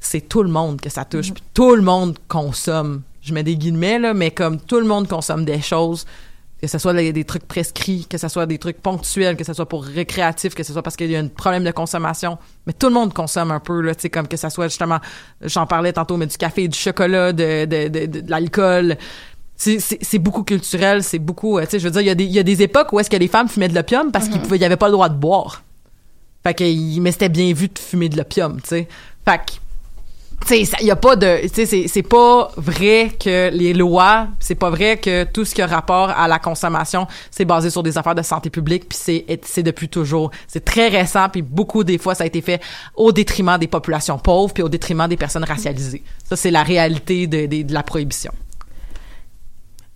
c'est 0.00 0.22
tout 0.22 0.42
le 0.42 0.48
monde 0.48 0.80
que 0.80 0.88
ça 0.88 1.04
touche, 1.04 1.32
puis 1.32 1.42
tout 1.52 1.76
le 1.76 1.82
monde 1.82 2.16
consomme. 2.28 3.02
Je 3.20 3.34
mets 3.34 3.42
des 3.42 3.56
guillemets 3.56 3.98
là, 3.98 4.14
mais 4.14 4.30
comme 4.30 4.58
tout 4.58 4.80
le 4.80 4.86
monde 4.86 5.06
consomme 5.06 5.44
des 5.44 5.60
choses, 5.60 6.06
que 6.60 6.66
ce 6.68 6.78
soit 6.78 6.92
des, 6.92 7.12
des 7.12 7.24
trucs 7.24 7.46
prescrits, 7.46 8.06
que 8.08 8.18
ce 8.18 8.28
soit 8.28 8.44
des 8.46 8.58
trucs 8.58 8.80
ponctuels, 8.82 9.36
que 9.36 9.44
ce 9.44 9.52
soit 9.54 9.66
pour 9.68 9.84
récréatif, 9.84 10.54
que 10.54 10.62
ce 10.62 10.72
soit 10.72 10.82
parce 10.82 10.96
qu'il 10.96 11.10
y 11.10 11.16
a 11.16 11.18
un 11.20 11.28
problème 11.28 11.64
de 11.64 11.70
consommation, 11.70 12.36
mais 12.66 12.72
tout 12.74 12.88
le 12.88 12.94
monde 12.94 13.12
consomme 13.14 13.50
un 13.50 13.60
peu 13.60 13.80
là, 13.80 13.94
tu 13.94 14.02
sais 14.02 14.10
comme 14.10 14.28
que 14.28 14.36
ça 14.36 14.50
soit 14.50 14.68
justement, 14.68 14.98
j'en 15.42 15.66
parlais 15.66 15.92
tantôt, 15.92 16.16
mais 16.16 16.26
du 16.26 16.36
café, 16.36 16.68
du 16.68 16.78
chocolat, 16.78 17.32
de 17.32 17.64
de, 17.64 17.88
de, 17.88 18.06
de, 18.06 18.20
de 18.20 18.30
l'alcool. 18.30 18.96
C'est- 19.56 20.18
beaucoup 20.18 20.42
culturel, 20.42 21.02
c'est 21.04 21.18
beaucoup, 21.18 21.58
euh, 21.58 21.64
tu 21.64 21.72
sais, 21.72 21.78
je 21.80 21.84
veux 21.84 21.90
dire, 21.90 22.00
il 22.00 22.06
y, 22.06 22.10
a 22.10 22.14
des- 22.14 22.24
il 22.24 22.32
y 22.32 22.38
a 22.38 22.42
des 22.42 22.62
époques 22.62 22.92
où 22.94 23.00
est-ce 23.00 23.10
que 23.10 23.16
les 23.16 23.28
femmes 23.28 23.46
fumaient 23.48 23.68
de 23.68 23.74
l'opium 23.74 24.10
parce 24.10 24.28
qu'ils 24.28 24.40
pouvaient, 24.40 24.56
il 24.56 24.62
y 24.62 24.64
avait 24.64 24.76
pas 24.78 24.86
le 24.86 24.92
droit 24.92 25.10
de 25.10 25.16
boire. 25.18 25.62
Fait 26.42 26.54
que, 26.54 26.98
mais 27.00 27.12
c'était 27.12 27.28
bien 27.28 27.52
vu 27.52 27.68
de 27.68 27.78
fumer 27.78 28.08
de 28.08 28.16
l'opium, 28.16 28.58
tu 28.62 28.68
sais. 28.68 28.88
Fait 29.26 29.36
que, 29.38 29.52
il 30.50 30.86
y 30.86 30.90
a 30.90 30.96
pas 30.96 31.16
de, 31.16 31.38
c'est- 31.52 32.02
pas 32.02 32.50
vrai 32.56 33.10
que 33.22 33.50
les 33.52 33.72
lois, 33.72 34.28
c'est 34.40 34.54
pas 34.54 34.70
vrai 34.70 34.96
que 34.96 35.24
tout 35.24 35.44
ce 35.44 35.54
qui 35.54 35.62
a 35.62 35.66
rapport 35.66 36.10
à 36.10 36.26
la 36.28 36.38
consommation, 36.38 37.06
c'est 37.30 37.44
basé 37.44 37.70
sur 37.70 37.82
des 37.82 37.96
affaires 37.98 38.14
de 38.14 38.22
santé 38.22 38.50
publique, 38.50 38.88
puis 38.88 38.98
c'est 39.00 39.24
c'est 39.44 39.62
depuis 39.62 39.88
toujours. 39.88 40.30
C'est 40.48 40.64
très 40.64 40.88
récent, 40.88 41.28
puis 41.28 41.42
beaucoup 41.42 41.84
des 41.84 41.98
fois 41.98 42.14
ça 42.14 42.24
a 42.24 42.26
été 42.26 42.40
fait 42.40 42.60
au 42.96 43.12
détriment 43.12 43.58
des 43.58 43.68
populations 43.68 44.18
pauvres, 44.18 44.52
puis 44.52 44.62
au 44.62 44.68
détriment 44.68 45.06
des 45.08 45.16
personnes 45.16 45.44
racialisées. 45.44 46.02
Ça 46.28 46.36
c'est 46.36 46.50
la 46.50 46.62
réalité 46.62 47.26
de, 47.26 47.46
de 47.62 47.72
la 47.72 47.82
prohibition. 47.82 48.32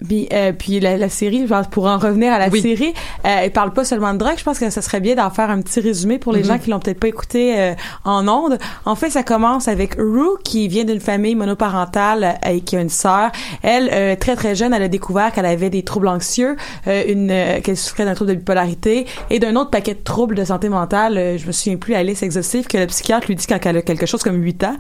Puis, 0.07 0.29
euh, 0.33 0.53
puis 0.53 0.81
la, 0.81 0.97
la 0.97 1.09
série, 1.09 1.47
pour 1.71 1.87
en 1.87 1.99
revenir 1.99 2.33
à 2.33 2.39
la 2.39 2.49
Oui. 2.49 2.61
série, 2.61 2.93
euh, 3.25 3.37
elle 3.43 3.53
parle 3.53 3.73
pas 3.73 3.85
seulement 3.85 4.13
de 4.13 4.19
drogue. 4.19 4.35
Je 4.37 4.45
pense 4.45 4.59
que 4.59 4.71
ça 4.71 4.83
serait 4.83 5.01
bien 5.01 5.15
d'en 5.15 5.31
faire 5.31 5.51
un 5.51 5.61
petit 5.61 5.81
résumé 5.81 6.19
pour 6.19 6.33
les 6.33 6.41
Mhm. 6.41 6.47
gens 6.47 6.59
qui 6.59 6.71
l'ont 6.71 6.79
peut-être 6.81 7.01
pas 7.01 7.09
écouté 7.09 7.55
euh, 7.59 7.75
en 8.05 8.27
ondes. 8.29 8.59
En 8.85 8.95
fait, 8.95 9.11
ça 9.11 9.23
commence 9.23 9.69
avec 9.69 9.95
Rue 9.99 10.37
qui 10.45 10.69
vient 10.69 10.85
d'une 10.85 11.01
famille 11.01 11.35
monoparentale 11.35 12.37
euh, 12.45 12.51
et 12.51 12.61
qui 12.61 12.77
a 12.77 12.81
une 12.81 12.89
sœur. 12.89 13.31
Elle, 13.63 13.91
euh, 13.93 14.17
très 14.17 14.37
très 14.37 14.55
jeune, 14.55 14.73
elle 14.75 14.83
a 14.83 14.89
découvert 14.89 15.33
qu'elle 15.33 15.47
avait 15.47 15.71
des 15.71 15.83
troubles 15.83 16.09
anxieux, 16.09 16.57
euh, 16.87 17.03
une 17.09 17.31
euh, 17.31 17.61
qu'elle 17.61 17.77
souffrait 17.77 18.05
d'un 18.05 18.15
trouble 18.15 18.31
de 18.33 18.37
bipolarité 18.37 19.07
et 19.31 19.39
d'un 19.39 19.57
autre 19.57 19.71
paquet 19.71 19.95
de 19.95 20.03
troubles 20.03 20.35
de 20.35 20.45
santé 20.45 20.69
mentale. 20.69 21.17
Euh, 21.19 21.39
je 21.39 21.47
me 21.47 21.53
souviens 21.53 21.77
plus 21.77 21.93
la 21.93 22.03
liste 22.03 22.23
exhaustive 22.23 22.67
que 22.67 22.77
le 22.79 22.87
psychiatre 22.87 23.27
lui 23.29 23.37
dit 23.37 23.47
quand 23.47 23.59
elle 23.65 23.77
a 23.79 23.83
quelque 23.83 24.07
chose 24.07 24.23
comme 24.23 24.43
8 24.43 24.65
ans. 24.65 24.77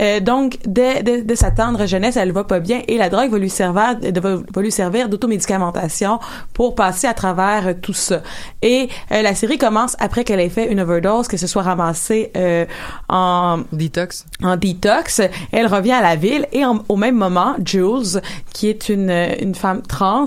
Euh, 0.00 0.20
donc, 0.20 0.58
dès, 0.66 1.02
dès, 1.02 1.22
dès 1.22 1.36
sa 1.36 1.50
tendre 1.50 1.86
jeunesse, 1.86 2.16
elle 2.16 2.32
va 2.32 2.44
pas 2.44 2.60
bien 2.60 2.82
et 2.88 2.98
la 2.98 3.08
drogue 3.08 3.30
va 3.30 3.38
lui 3.38 3.50
servir, 3.50 3.96
va, 4.20 4.36
va 4.54 4.62
lui 4.62 4.65
servir 4.70 5.08
d'automédicamentation 5.08 6.18
pour 6.54 6.74
passer 6.74 7.06
à 7.06 7.14
travers 7.14 7.68
euh, 7.68 7.74
tout 7.80 7.92
ça. 7.92 8.22
Et 8.62 8.88
euh, 9.12 9.22
la 9.22 9.34
série 9.34 9.58
commence 9.58 9.96
après 9.98 10.24
qu'elle 10.24 10.40
ait 10.40 10.48
fait 10.48 10.70
une 10.70 10.80
overdose, 10.80 11.28
que 11.28 11.36
ce 11.36 11.46
soit 11.46 11.62
ramassée 11.62 12.30
euh, 12.36 12.64
en 13.08 13.60
detox. 13.72 14.24
En 14.42 14.56
detox, 14.56 15.20
elle 15.52 15.66
revient 15.66 15.92
à 15.92 16.02
la 16.02 16.16
ville 16.16 16.46
et 16.52 16.64
en- 16.64 16.84
au 16.88 16.96
même 16.96 17.16
moment, 17.16 17.54
Jules, 17.64 18.20
qui 18.52 18.68
est 18.68 18.88
une 18.88 19.10
euh, 19.10 19.34
une 19.40 19.54
femme 19.54 19.82
trans, 19.82 20.26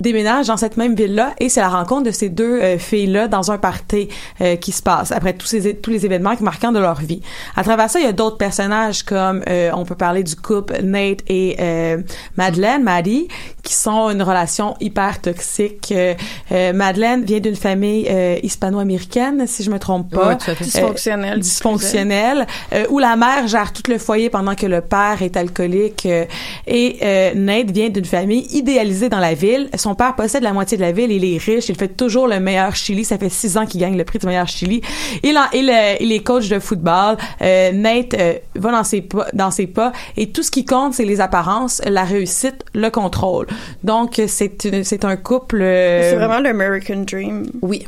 déménage 0.00 0.46
dans 0.48 0.56
cette 0.56 0.76
même 0.76 0.94
ville-là 0.94 1.34
et 1.38 1.48
c'est 1.48 1.60
la 1.60 1.68
rencontre 1.68 2.04
de 2.04 2.10
ces 2.10 2.28
deux 2.28 2.76
filles-là 2.78 3.28
dans 3.28 3.50
un 3.50 3.58
party 3.58 4.08
euh, 4.40 4.56
qui 4.56 4.72
se 4.72 4.82
passe 4.82 5.12
après 5.12 5.32
tous 5.32 5.46
ces 5.46 5.74
tous 5.76 5.90
les 5.90 6.04
événements 6.04 6.34
marquants 6.40 6.72
de 6.72 6.78
leur 6.78 7.00
vie. 7.00 7.22
À 7.56 7.62
travers 7.64 7.90
ça, 7.90 7.98
il 8.00 8.04
y 8.04 8.08
a 8.08 8.12
d'autres 8.12 8.36
personnages 8.36 9.02
comme 9.02 9.42
euh, 9.48 9.70
on 9.74 9.84
peut 9.84 9.94
parler 9.94 10.22
du 10.22 10.36
couple 10.36 10.80
Nate 10.82 11.20
et 11.28 11.56
euh, 11.60 12.02
Madeleine, 12.36 12.82
Maddie, 12.82 13.28
qui 13.62 13.71
qui 13.72 13.78
sont 13.78 14.10
une 14.10 14.22
relation 14.22 14.76
hyper 14.80 15.20
toxique. 15.20 15.92
Euh, 15.96 16.14
euh, 16.52 16.72
Madeleine 16.74 17.24
vient 17.24 17.40
d'une 17.40 17.56
famille 17.56 18.06
euh, 18.10 18.36
hispano-américaine, 18.42 19.46
si 19.46 19.62
je 19.62 19.70
me 19.70 19.78
trompe 19.78 20.10
pas. 20.14 20.32
À 20.32 20.38
fait. 20.38 20.62
Dysfonctionnelle. 20.62 21.40
dysfonctionnelle, 21.40 22.46
euh, 22.74 22.84
où 22.90 22.98
la 22.98 23.16
mère 23.16 23.46
gère 23.46 23.72
tout 23.72 23.90
le 23.90 23.96
foyer 23.98 24.28
pendant 24.28 24.54
que 24.54 24.66
le 24.66 24.82
père 24.82 25.22
est 25.22 25.36
alcoolique. 25.38 26.04
euh, 26.04 26.24
et 26.66 26.98
euh, 27.02 27.32
Nate 27.34 27.70
vient 27.70 27.88
d'une 27.88 28.04
famille 28.04 28.46
idéalisée 28.50 29.08
dans 29.08 29.20
la 29.20 29.32
ville. 29.32 29.70
Son 29.76 29.94
père 29.94 30.14
possède 30.16 30.42
la 30.42 30.52
moitié 30.52 30.76
de 30.76 30.82
la 30.82 30.92
ville, 30.92 31.10
il 31.10 31.24
est 31.24 31.38
riche, 31.38 31.68
il 31.70 31.76
fait 31.76 31.88
toujours 31.88 32.28
le 32.28 32.40
meilleur 32.40 32.76
chili. 32.76 33.04
Ça 33.06 33.16
fait 33.16 33.30
six 33.30 33.56
ans 33.56 33.64
qu'il 33.64 33.80
gagne 33.80 33.96
le 33.96 34.04
prix 34.04 34.18
du 34.18 34.26
meilleur 34.26 34.48
chili. 34.48 34.82
Il, 35.22 35.38
en, 35.38 35.48
il, 35.54 35.70
euh, 35.70 35.94
il 36.00 36.12
est 36.12 36.20
coach 36.22 36.48
de 36.48 36.58
football. 36.58 37.16
Euh, 37.40 37.72
Nate 37.72 38.14
euh, 38.14 38.34
va 38.54 38.70
dans 38.70 38.84
ses, 38.84 39.00
pas, 39.00 39.26
dans 39.32 39.50
ses 39.50 39.66
pas 39.66 39.92
et 40.18 40.30
tout 40.30 40.42
ce 40.42 40.50
qui 40.50 40.66
compte, 40.66 40.92
c'est 40.92 41.06
les 41.06 41.20
apparences, 41.22 41.80
la 41.86 42.04
réussite, 42.04 42.64
le 42.74 42.90
contrôle. 42.90 43.46
Donc, 43.84 44.20
c'est 44.26 44.64
une- 44.64 44.84
c'est 44.84 45.04
un 45.04 45.16
couple... 45.16 45.60
euh, 45.62 46.10
C'est 46.10 46.16
vraiment 46.16 46.38
l'American 46.40 47.04
Dream. 47.06 47.46
Oui. 47.62 47.86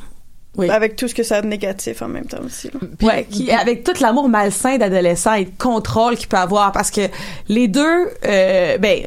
Oui. 0.57 0.71
Avec 0.71 0.95
tout 0.95 1.09
ce 1.09 1.15
que 1.17 1.25
ça 1.25 1.39
a 1.39 1.43
de 1.43 1.49
négatif 1.49 2.01
en 2.01 2.07
même 2.07 2.27
temps 2.27 2.39
aussi. 2.47 2.71
ouais, 3.03 3.27
qui, 3.29 3.51
avec 3.51 3.83
tout 3.83 3.95
l'amour 4.01 4.29
malsain 4.29 4.79
d'adolescent 4.79 5.35
et 5.35 5.47
de 5.47 5.51
contrôle 5.59 6.15
qu'il 6.17 6.29
peut 6.29 6.37
avoir 6.37 6.71
parce 6.71 6.93
que 6.93 7.01
les 7.49 7.67
deux 7.67 8.09
euh, 8.25 8.79
ben 8.79 9.01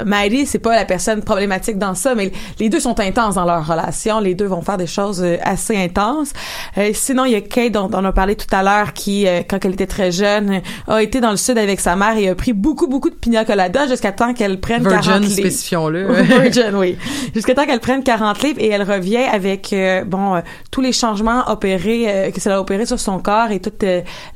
euh, 0.00 0.04
Maddie 0.04 0.46
c'est 0.46 0.58
pas 0.58 0.74
la 0.74 0.84
personne 0.84 1.22
problématique 1.22 1.78
dans 1.78 1.94
ça 1.94 2.14
mais 2.14 2.32
les 2.58 2.68
deux 2.68 2.80
sont 2.80 2.98
intenses 3.00 3.34
dans 3.36 3.44
leur 3.44 3.66
relation 3.66 4.20
les 4.20 4.34
deux 4.34 4.46
vont 4.46 4.62
faire 4.62 4.76
des 4.76 4.86
choses 4.86 5.22
euh, 5.22 5.36
assez 5.42 5.76
intenses 5.76 6.32
Euh, 6.78 6.90
sinon 6.92 7.24
il 7.24 7.32
y 7.32 7.34
a 7.34 7.40
Kate 7.40 7.72
dont, 7.72 7.88
dont 7.88 8.00
on 8.00 8.04
a 8.04 8.12
parlé 8.12 8.36
tout 8.36 8.46
à 8.54 8.62
l'heure 8.62 8.92
qui 8.92 9.26
euh, 9.26 9.40
quand 9.48 9.64
elle 9.64 9.72
était 9.72 9.86
très 9.86 10.10
jeune 10.12 10.60
a 10.88 11.02
été 11.02 11.20
dans 11.20 11.30
le 11.30 11.36
sud 11.36 11.58
avec 11.58 11.80
sa 11.80 11.96
mère 11.96 12.16
et 12.18 12.28
a 12.28 12.34
pris 12.34 12.52
beaucoup 12.52 12.86
beaucoup 12.86 13.08
de 13.10 13.14
pina 13.14 13.44
colada 13.44 13.86
jusqu'à 13.86 14.12
temps 14.12 14.34
qu'elle 14.34 14.60
prenne 14.60 14.82
40 14.82 14.92
Virgin, 15.04 15.22
livres 15.22 15.40
spécifions-le. 15.40 16.12
Virgin, 16.22 16.74
oui. 16.74 16.98
Jusqu'à 17.34 17.54
temps 17.54 17.64
qu'elle 17.64 17.80
prenne 17.80 18.02
40 18.02 18.42
livres 18.42 18.60
et 18.60 18.68
elle 18.68 18.82
revient 18.82 19.16
avec 19.16 19.72
euh, 19.72 20.04
bon 20.04 20.42
tous 20.70 20.80
les 20.80 20.92
changements 20.92 21.48
opérés 21.50 22.30
que 22.34 22.40
ça 22.40 22.56
a 22.56 22.60
opéré 22.60 22.86
sur 22.86 23.00
son 23.00 23.18
corps 23.18 23.50
et 23.50 23.60
toute 23.60 23.82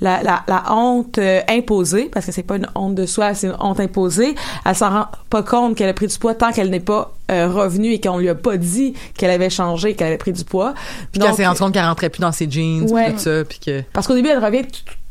la, 0.00 0.22
la, 0.22 0.42
la 0.46 0.72
honte 0.72 1.18
imposée 1.48 2.08
parce 2.12 2.26
que 2.26 2.32
c'est 2.32 2.42
pas 2.42 2.56
une 2.56 2.68
honte 2.74 2.94
de 2.94 3.06
soi, 3.06 3.34
c'est 3.34 3.48
une 3.48 3.56
honte 3.60 3.80
imposée. 3.80 4.34
Elle 4.64 4.74
s'en 4.74 4.90
rend 4.90 5.06
pas 5.28 5.39
compte 5.42 5.76
qu'elle 5.76 5.88
a 5.88 5.94
pris 5.94 6.06
du 6.06 6.18
poids 6.18 6.34
tant 6.34 6.52
qu'elle 6.52 6.70
n'est 6.70 6.80
pas 6.80 7.12
euh, 7.30 7.48
revenue 7.48 7.92
et 7.92 8.00
qu'on 8.00 8.18
lui 8.18 8.28
a 8.28 8.34
pas 8.34 8.56
dit 8.56 8.94
qu'elle 9.16 9.30
avait 9.30 9.50
changé, 9.50 9.94
qu'elle 9.94 10.08
avait 10.08 10.18
pris 10.18 10.32
du 10.32 10.44
poids. 10.44 10.74
Puis 11.12 11.20
qu'elle 11.20 11.34
s'est 11.34 11.46
rendue 11.46 11.58
compte 11.60 11.72
qu'elle 11.74 11.84
rentrait 11.84 12.10
plus 12.10 12.20
dans 12.20 12.32
ses 12.32 12.50
jeans, 12.50 12.90
Ouais. 12.90 13.12
tout 13.12 13.18
ça, 13.18 13.44
puis 13.44 13.58
que... 13.58 13.82
parce 13.92 14.06
qu'au 14.06 14.14
début, 14.14 14.28
elle 14.28 14.44
revient 14.44 14.62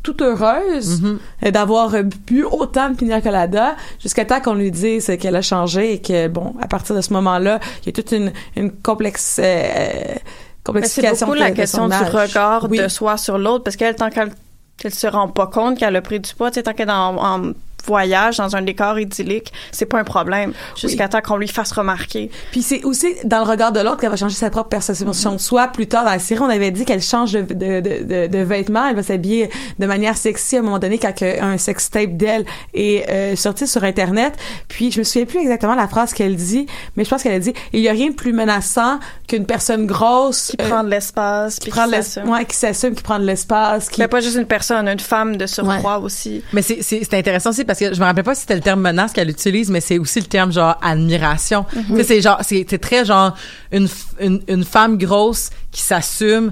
toute 0.01 0.21
heureuse 0.21 1.01
euh, 1.45 1.51
d'avoir 1.51 1.93
euh, 1.93 2.03
bu 2.03 2.43
autant 2.45 2.89
de 2.89 2.95
pina 2.95 3.19
colada 3.21 3.75
jusqu'à 4.01 4.23
temps 4.25 4.39
qu'on 4.39 4.53
lui 4.53 4.71
dise 4.71 5.11
qu'elle 5.19 5.35
a 5.35 5.41
changé 5.41 5.93
et 5.93 6.01
que, 6.01 6.27
bon, 6.29 6.53
à 6.61 6.67
partir 6.67 6.95
de 6.95 7.01
ce 7.01 7.11
moment-là, 7.13 7.59
il 7.83 7.87
y 7.87 7.89
a 7.89 7.91
toute 7.91 8.11
une, 8.13 8.31
une 8.55 8.71
complexe, 8.71 9.39
euh, 9.43 9.43
Mais 9.43 10.13
c'est 10.15 10.63
complexification 10.63 11.25
beaucoup 11.27 11.37
de- 11.37 11.43
la 11.43 11.51
question 11.51 11.89
son 11.91 12.03
du 12.03 12.09
regard 12.11 12.67
Oui. 12.69 12.77
de 12.79 12.87
soi 12.87 13.17
sur 13.17 13.37
l'autre, 13.37 13.63
parce 13.65 13.75
qu'elle, 13.75 13.95
tant 13.95 14.09
qu'elle 14.09 14.31
qu'elle 14.77 14.93
se 14.93 15.07
rend 15.07 15.27
pas 15.27 15.47
compte 15.47 15.77
qu'elle 15.77 15.95
a 15.97 16.01
pris 16.01 16.21
du 16.21 16.33
poids, 16.33 16.49
tu 16.51 16.55
sais, 16.55 16.63
tant 16.63 16.71
qu'elle 16.71 16.87
est 16.87 16.93
en, 16.93 17.17
en 17.17 17.51
voyage 17.85 18.37
dans 18.37 18.55
un 18.55 18.61
décor 18.61 18.99
idyllique, 18.99 19.51
c'est 19.71 19.85
pas 19.85 19.99
un 19.99 20.03
problème, 20.03 20.53
jusqu'à 20.75 21.07
temps 21.07 21.21
qu'on 21.21 21.37
lui 21.37 21.47
fasse 21.47 21.71
remarquer. 21.71 22.29
Puis 22.51 22.61
c'est 22.61 22.83
aussi 22.83 23.07
dans 23.23 23.43
le 23.43 23.49
regard 23.49 23.71
de 23.71 23.79
l'autre 23.79 23.97
qu'elle 23.97 24.09
va 24.09 24.17
changer 24.17 24.35
sa 24.35 24.49
propre 24.49 24.69
perception 24.69 25.33
de 25.33 25.37
soi. 25.37 25.67
Plus 25.67 25.87
tard 25.87 26.05
dans 26.05 26.11
la 26.11 26.19
série, 26.19 26.41
on 26.41 26.49
avait 26.49 26.71
dit 26.71 26.85
qu'elle 26.85 27.01
change 27.01 27.33
de, 27.33 27.41
de, 27.41 27.79
de, 27.79 28.03
de, 28.03 28.27
de 28.27 28.39
vêtements. 28.39 28.87
Elle 28.87 28.95
va 28.95 29.03
s'habiller 29.03 29.49
de 29.77 29.85
manière 29.85 30.17
sexy 30.17 30.57
à 30.57 30.59
un 30.59 30.63
moment 30.63 30.79
donné 30.79 30.97
quand 30.97 31.13
un 31.21 31.57
sextape 31.57 32.17
d'elle 32.17 32.45
est 32.73 33.09
euh, 33.09 33.35
sorti 33.35 33.67
sur 33.67 33.83
Internet. 33.83 34.33
Puis 34.67 34.91
je 34.91 34.99
me 34.99 35.03
souviens 35.03 35.25
plus 35.25 35.39
exactement 35.39 35.75
la 35.75 35.87
phrase 35.87 36.13
qu'elle 36.13 36.35
dit, 36.35 36.65
mais 36.95 37.03
je 37.03 37.09
pense 37.09 37.23
qu'elle 37.23 37.33
a 37.33 37.39
dit 37.39 37.53
«Il 37.73 37.81
y 37.81 37.89
a 37.89 37.91
rien 37.91 38.09
de 38.09 38.15
plus 38.15 38.33
menaçant 38.33 38.99
qu'une 39.27 39.45
personne 39.45 39.85
grosse... 39.85 40.47
Qui 40.51 40.57
prend 40.57 40.83
de 40.83 40.89
l'espace, 40.89 41.59
qui 41.59 41.69
prend 41.69 41.85
qui 41.85 41.91
s'assume. 41.91 42.29
ouais, 42.29 42.45
qui 42.45 42.55
s'assume, 42.55 42.95
qui 42.95 43.03
prend 43.03 43.19
de 43.19 43.25
l'espace, 43.25 43.89
qui... 43.89 44.01
Mais 44.01 44.07
pas 44.07 44.19
juste 44.19 44.37
une 44.37 44.45
personne, 44.45 44.87
une 44.87 44.99
femme 44.99 45.37
de 45.37 45.45
surcroît 45.45 45.99
aussi. 45.99 46.43
Mais 46.53 46.61
c'est, 46.61 46.81
c'est, 46.81 47.01
c'est 47.03 47.17
intéressant 47.17 47.51
aussi 47.51 47.65
parce 47.69 47.77
que 47.77 47.93
je 47.93 47.99
me 47.99 48.05
rappelle 48.05 48.23
pas 48.23 48.33
si 48.33 48.41
c'était 48.41 48.55
le 48.55 48.61
terme 48.61 48.81
menace 48.81 49.13
qu'elle 49.13 49.29
utilise, 49.29 49.69
mais 49.69 49.79
c'est 49.79 49.99
aussi 49.99 50.19
le 50.19 50.25
terme 50.25 50.51
genre 50.51 50.75
admiration. 50.81 51.67
Sais, 51.97 52.03
c'est 52.03 52.19
genre, 52.19 52.39
c'est, 52.41 52.65
très 52.81 53.05
genre 53.05 53.35
une, 53.71 53.87
une 54.19 54.63
femme 54.63 54.97
grosse 54.97 55.51
qui 55.71 55.81
s'assume, 55.81 56.51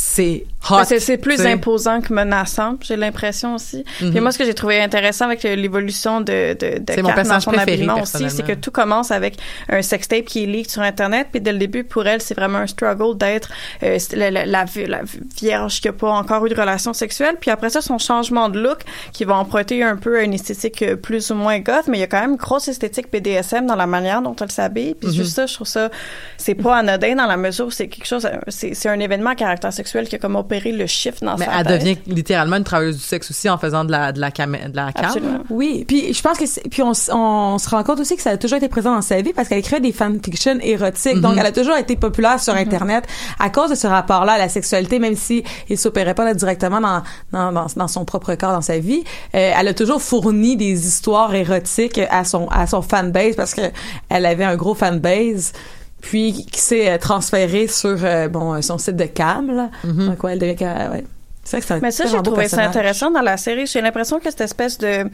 c'est 0.00 0.44
hot. 0.70 0.76
C'est, 0.84 1.16
plus 1.16 1.36
tu 1.36 1.42
sais. 1.42 1.52
imposant 1.52 2.00
que 2.00 2.12
menaçant, 2.12 2.76
j'ai 2.82 2.94
l'impression 2.96 3.56
aussi. 3.56 3.82
Puis 3.98 4.06
Mhm. 4.10 4.20
moi, 4.20 4.30
ce 4.30 4.38
que 4.38 4.44
j'ai 4.44 4.54
trouvé 4.54 4.80
intéressant 4.80 5.24
avec 5.24 5.42
l'évolution 5.42 6.20
de, 6.20 6.52
de, 6.54 6.78
de 6.78 6.92
C'est 6.92 7.02
mon 7.02 7.08
Kat 7.12 7.24
dans 7.24 7.40
son 7.40 7.50
habillement 7.52 8.00
aussi, 8.02 8.30
c'est 8.30 8.44
que 8.44 8.52
tout 8.52 8.70
commence 8.70 9.10
avec 9.10 9.36
un 9.68 9.82
sextape 9.82 10.24
qui 10.24 10.44
est 10.44 10.46
leak 10.46 10.70
sur 10.70 10.82
Internet. 10.82 11.28
Puis 11.32 11.40
dès 11.40 11.52
le 11.52 11.58
début, 11.58 11.82
pour 11.82 12.06
elle, 12.06 12.22
c'est 12.22 12.34
vraiment 12.34 12.58
un 12.58 12.68
struggle 12.68 13.18
d'être 13.18 13.50
euh, 13.82 13.98
la, 14.12 14.30
la, 14.30 14.46
la, 14.46 14.64
la 14.86 15.00
vierge 15.36 15.80
qui 15.80 15.88
a 15.88 15.92
pas 15.92 16.10
encore 16.10 16.46
eu 16.46 16.48
de 16.50 16.54
relation 16.54 16.92
sexuelle. 16.92 17.34
Puis 17.40 17.50
après 17.50 17.70
ça, 17.70 17.80
son 17.80 17.98
changement 17.98 18.48
de 18.48 18.60
look 18.60 18.78
qui 19.12 19.24
va 19.24 19.34
emprunter 19.34 19.82
un 19.82 19.96
peu 19.96 20.18
à 20.18 20.22
une 20.22 20.34
esthétique 20.34 20.82
euh, 20.82 20.94
plus 20.94 21.30
ou 21.32 21.34
moins 21.34 21.58
goth, 21.58 21.88
mais 21.88 21.98
il 21.98 22.00
y 22.00 22.04
a 22.04 22.06
quand 22.06 22.20
même 22.20 22.30
une 22.32 22.36
grosse 22.36 22.68
esthétique 22.68 23.10
BDSM 23.12 23.66
dans 23.66 23.74
la 23.76 23.86
manière 23.88 24.22
dont 24.22 24.36
elle 24.40 24.52
s'habille. 24.52 24.94
Puis 24.94 25.08
Mhm. 25.08 25.14
juste 25.14 25.34
ça, 25.34 25.46
je 25.46 25.54
trouve 25.54 25.66
ça, 25.66 25.90
c'est 26.36 26.54
pas 26.54 26.76
anodin 26.76 27.16
dans 27.16 27.26
la 27.26 27.36
mesure 27.36 27.66
où 27.66 27.70
c'est 27.72 27.88
quelque 27.88 28.06
chose, 28.06 28.28
c'est, 28.46 28.74
c'est 28.74 28.88
un 28.88 29.00
événement 29.00 29.30
à 29.30 29.34
caractère 29.34 29.72
sexuel 29.72 29.87
qui 30.08 30.16
a 30.16 30.18
comme 30.18 30.36
opéré 30.36 30.72
le 30.72 30.86
chiffre 30.86 31.18
dans 31.22 31.36
Mais 31.36 31.46
sa 31.46 31.60
elle 31.60 31.66
tête. 31.66 31.80
devient 31.80 31.96
littéralement 32.06 32.56
une 32.56 32.64
travailleuse 32.64 32.96
du 32.96 33.02
sexe 33.02 33.30
aussi 33.30 33.48
en 33.48 33.58
faisant 33.58 33.84
de 33.84 33.90
la, 33.92 34.12
de 34.12 34.20
la, 34.20 34.30
camé- 34.30 34.68
de 34.68 34.76
la 34.76 34.92
cam. 34.92 35.04
Absolument. 35.06 35.38
Oui, 35.50 35.84
puis 35.86 36.12
je 36.12 36.22
pense 36.22 36.38
que 36.38 36.46
c'est- 36.46 36.68
puis 36.68 36.82
on, 36.82 36.94
se 36.94 37.10
rend 37.70 37.82
compte 37.82 38.00
aussi 38.00 38.16
que 38.16 38.22
ça 38.22 38.30
a 38.30 38.36
toujours 38.36 38.58
été 38.58 38.68
présent 38.68 38.94
dans 38.94 39.02
sa 39.02 39.20
vie 39.22 39.32
parce 39.32 39.48
qu'elle 39.48 39.58
écrit 39.58 39.80
des 39.80 39.92
fanfictions 39.92 40.58
érotiques. 40.60 41.20
Donc 41.20 41.32
Mhm. 41.34 41.38
elle 41.40 41.46
a 41.46 41.52
toujours 41.52 41.76
été 41.76 41.96
populaire 41.96 42.40
sur 42.40 42.54
internet 42.54 43.04
à 43.38 43.50
cause 43.50 43.70
de 43.70 43.74
ce 43.74 43.86
rapport-là 43.86 44.32
à 44.32 44.38
la 44.38 44.48
sexualité 44.48 44.98
même 44.98 45.16
si 45.16 45.42
il 45.68 45.78
s'opérait 45.78 46.14
pas 46.14 46.24
là, 46.24 46.34
directement 46.34 46.80
dans, 46.80 47.02
dans 47.32 47.52
dans 47.52 47.66
dans 47.76 47.88
son 47.88 48.04
propre 48.04 48.34
corps 48.34 48.52
dans 48.52 48.60
sa 48.62 48.78
vie. 48.78 49.02
Euh, 49.34 49.52
elle 49.58 49.68
a 49.68 49.74
toujours 49.74 50.02
fourni 50.02 50.56
des 50.56 50.86
histoires 50.86 51.34
érotiques 51.34 52.00
à 52.10 52.24
son 52.24 52.46
à 52.48 52.66
son 52.66 52.82
fanbase 52.82 53.36
parce 53.36 53.54
que 53.54 53.62
elle 54.08 54.26
avait 54.26 54.44
un 54.44 54.56
gros 54.56 54.74
fanbase 54.74 55.52
puis 56.00 56.46
qui 56.50 56.60
s'est 56.60 56.90
euh, 56.90 56.98
transféré 56.98 57.66
sur 57.66 58.04
euh, 58.04 58.28
bon 58.28 58.54
euh, 58.54 58.60
son 58.60 58.78
site 58.78 58.96
de 58.96 59.04
cam 59.04 59.54
là. 59.54 59.70
Donc 59.84 60.22
ouais, 60.22 60.38
euh, 60.40 60.90
ouais. 60.90 61.04
C'est 61.44 61.60
que 61.60 61.80
Mais 61.80 61.90
ça, 61.90 62.04
j'ai 62.06 62.22
trouvé 62.22 62.48
ça 62.48 62.62
intéressant 62.62 63.10
dans 63.10 63.22
la 63.22 63.36
série. 63.36 63.66
J'ai 63.66 63.80
l'impression 63.80 64.18
que 64.18 64.30
cette 64.30 64.42
espèce 64.42 64.78
de 64.78 65.08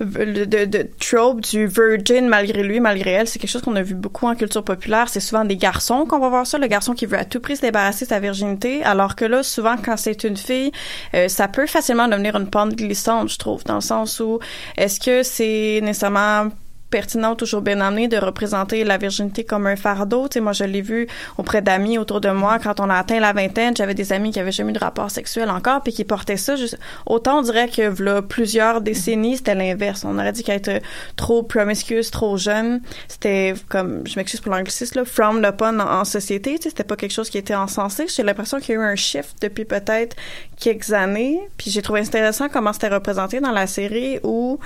de, 0.00 0.44
de, 0.44 0.64
de 0.64 0.88
trope 1.00 1.40
du 1.40 1.66
virgin 1.66 2.28
malgré 2.28 2.62
lui, 2.62 2.80
malgré 2.80 3.10
elle, 3.10 3.28
c'est 3.28 3.38
quelque 3.38 3.50
chose 3.50 3.62
qu'on 3.62 3.76
a 3.76 3.82
vu 3.82 3.94
beaucoup 3.94 4.26
en 4.26 4.34
culture 4.34 4.62
populaire. 4.62 5.08
C'est 5.08 5.20
souvent 5.20 5.44
des 5.44 5.56
garçons 5.56 6.06
qu'on 6.06 6.18
va 6.20 6.28
voir 6.28 6.46
ça, 6.46 6.58
le 6.58 6.68
garçon 6.68 6.94
qui 6.94 7.06
veut 7.06 7.18
à 7.18 7.24
tout 7.24 7.40
prix 7.40 7.56
se 7.56 7.62
débarrasser 7.62 8.04
de 8.04 8.10
sa 8.10 8.20
virginité, 8.20 8.82
alors 8.84 9.16
que 9.16 9.24
là, 9.24 9.42
souvent, 9.42 9.76
quand 9.76 9.96
c'est 9.96 10.24
une 10.24 10.36
fille, 10.36 10.70
euh, 11.14 11.28
ça 11.28 11.48
peut 11.48 11.66
facilement 11.66 12.06
devenir 12.06 12.36
une 12.36 12.48
pente 12.48 12.76
glissante, 12.76 13.28
je 13.30 13.38
trouve, 13.38 13.64
dans 13.64 13.76
le 13.76 13.80
sens 13.80 14.20
où 14.20 14.38
est-ce 14.76 15.00
que 15.00 15.22
c'est 15.22 15.80
nécessairement 15.82 16.48
pertinent, 16.90 17.34
toujours 17.34 17.60
bien 17.60 17.80
amené 17.80 18.08
de 18.08 18.16
représenter 18.16 18.84
la 18.84 18.98
virginité 18.98 19.44
comme 19.44 19.66
un 19.66 19.76
fardeau. 19.76 20.28
Tu 20.28 20.34
sais, 20.34 20.40
moi, 20.40 20.52
je 20.52 20.64
l'ai 20.64 20.80
vu 20.80 21.06
auprès 21.36 21.62
d'amis 21.62 21.98
autour 21.98 22.20
de 22.20 22.30
moi 22.30 22.58
quand 22.58 22.80
on 22.80 22.88
a 22.88 22.96
atteint 22.96 23.20
la 23.20 23.32
vingtaine. 23.32 23.76
J'avais 23.76 23.94
des 23.94 24.12
amis 24.12 24.30
qui 24.30 24.40
avaient 24.40 24.52
jamais 24.52 24.70
eu 24.70 24.74
de 24.74 24.78
rapport 24.78 25.10
sexuel 25.10 25.50
encore 25.50 25.82
puis 25.82 25.92
qui 25.92 26.04
portaient 26.04 26.36
ça. 26.36 26.56
Juste, 26.56 26.78
autant 27.06 27.38
on 27.38 27.42
dirait 27.42 27.68
que 27.68 28.02
là, 28.02 28.22
plusieurs 28.22 28.80
décennies, 28.80 29.36
c'était 29.36 29.54
l'inverse. 29.54 30.04
On 30.04 30.18
aurait 30.18 30.32
dit 30.32 30.42
qu'être 30.42 30.70
trop 31.16 31.42
promiscuous, 31.42 32.10
trop 32.10 32.36
jeune, 32.36 32.80
c'était 33.06 33.54
comme, 33.68 34.06
je 34.06 34.18
m'excuse 34.18 34.40
pour 34.40 34.52
l'anglicisme, 34.52 34.98
là, 34.98 35.04
frowned 35.04 35.44
upon 35.44 35.80
en, 35.80 36.00
en 36.00 36.04
société. 36.04 36.56
Tu 36.56 36.64
sais, 36.64 36.68
c'était 36.70 36.84
pas 36.84 36.96
quelque 36.96 37.12
chose 37.12 37.30
qui 37.30 37.38
était 37.38 37.54
encensé. 37.54 38.06
J'ai 38.08 38.22
l'impression 38.22 38.58
qu'il 38.58 38.74
y 38.74 38.78
a 38.78 38.80
eu 38.80 38.84
un 38.84 38.96
shift 38.96 39.36
depuis 39.42 39.64
peut-être 39.64 40.16
quelques 40.56 40.92
années. 40.92 41.40
Puis 41.56 41.70
j'ai 41.70 41.82
trouvé 41.82 42.00
intéressant 42.00 42.48
comment 42.48 42.72
c'était 42.72 42.88
représenté 42.88 43.40
dans 43.40 43.52
la 43.52 43.66
série 43.66 44.18
où 44.22 44.58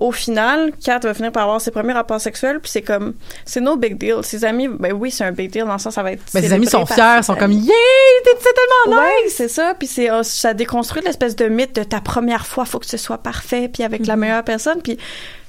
au 0.00 0.12
final, 0.12 0.72
Kat 0.82 0.98
va 1.00 1.12
finir 1.14 1.30
par 1.30 1.44
avoir 1.44 1.60
ses 1.60 1.70
premiers 1.70 1.92
rapports 1.92 2.20
sexuels, 2.20 2.58
puis 2.60 2.70
c'est 2.70 2.82
comme, 2.82 3.12
c'est 3.44 3.60
no 3.60 3.76
big 3.76 3.98
deal. 3.98 4.16
Ses 4.22 4.44
amis, 4.44 4.66
ben 4.66 4.92
oui, 4.92 5.10
c'est 5.10 5.24
un 5.24 5.32
big 5.32 5.50
deal 5.50 5.64
dans 5.66 5.74
le 5.74 5.78
sens, 5.78 5.94
ça 5.94 6.02
va 6.02 6.12
être. 6.12 6.22
Mais 6.34 6.40
ses 6.40 6.52
amis 6.52 6.66
sont 6.66 6.86
fiers, 6.86 7.22
sont 7.22 7.36
comme 7.36 7.52
yeah, 7.52 7.72
t'es 8.24 8.30
c'est 8.38 8.54
tellement 8.54 8.98
Ouais, 9.02 9.10
nice. 9.24 9.34
c'est 9.36 9.48
ça. 9.48 9.74
Puis 9.78 9.86
c'est, 9.86 10.10
euh, 10.10 10.22
ça 10.22 10.54
déconstruit 10.54 11.02
l'espèce 11.04 11.36
de 11.36 11.46
mythe 11.48 11.74
de 11.76 11.82
ta 11.82 12.00
première 12.00 12.46
fois, 12.46 12.64
faut 12.64 12.78
que 12.78 12.86
ce 12.86 12.96
soit 12.96 13.18
parfait, 13.18 13.68
puis 13.72 13.82
avec 13.82 14.06
la 14.06 14.16
meilleure 14.16 14.42
personne. 14.44 14.80
Puis 14.82 14.98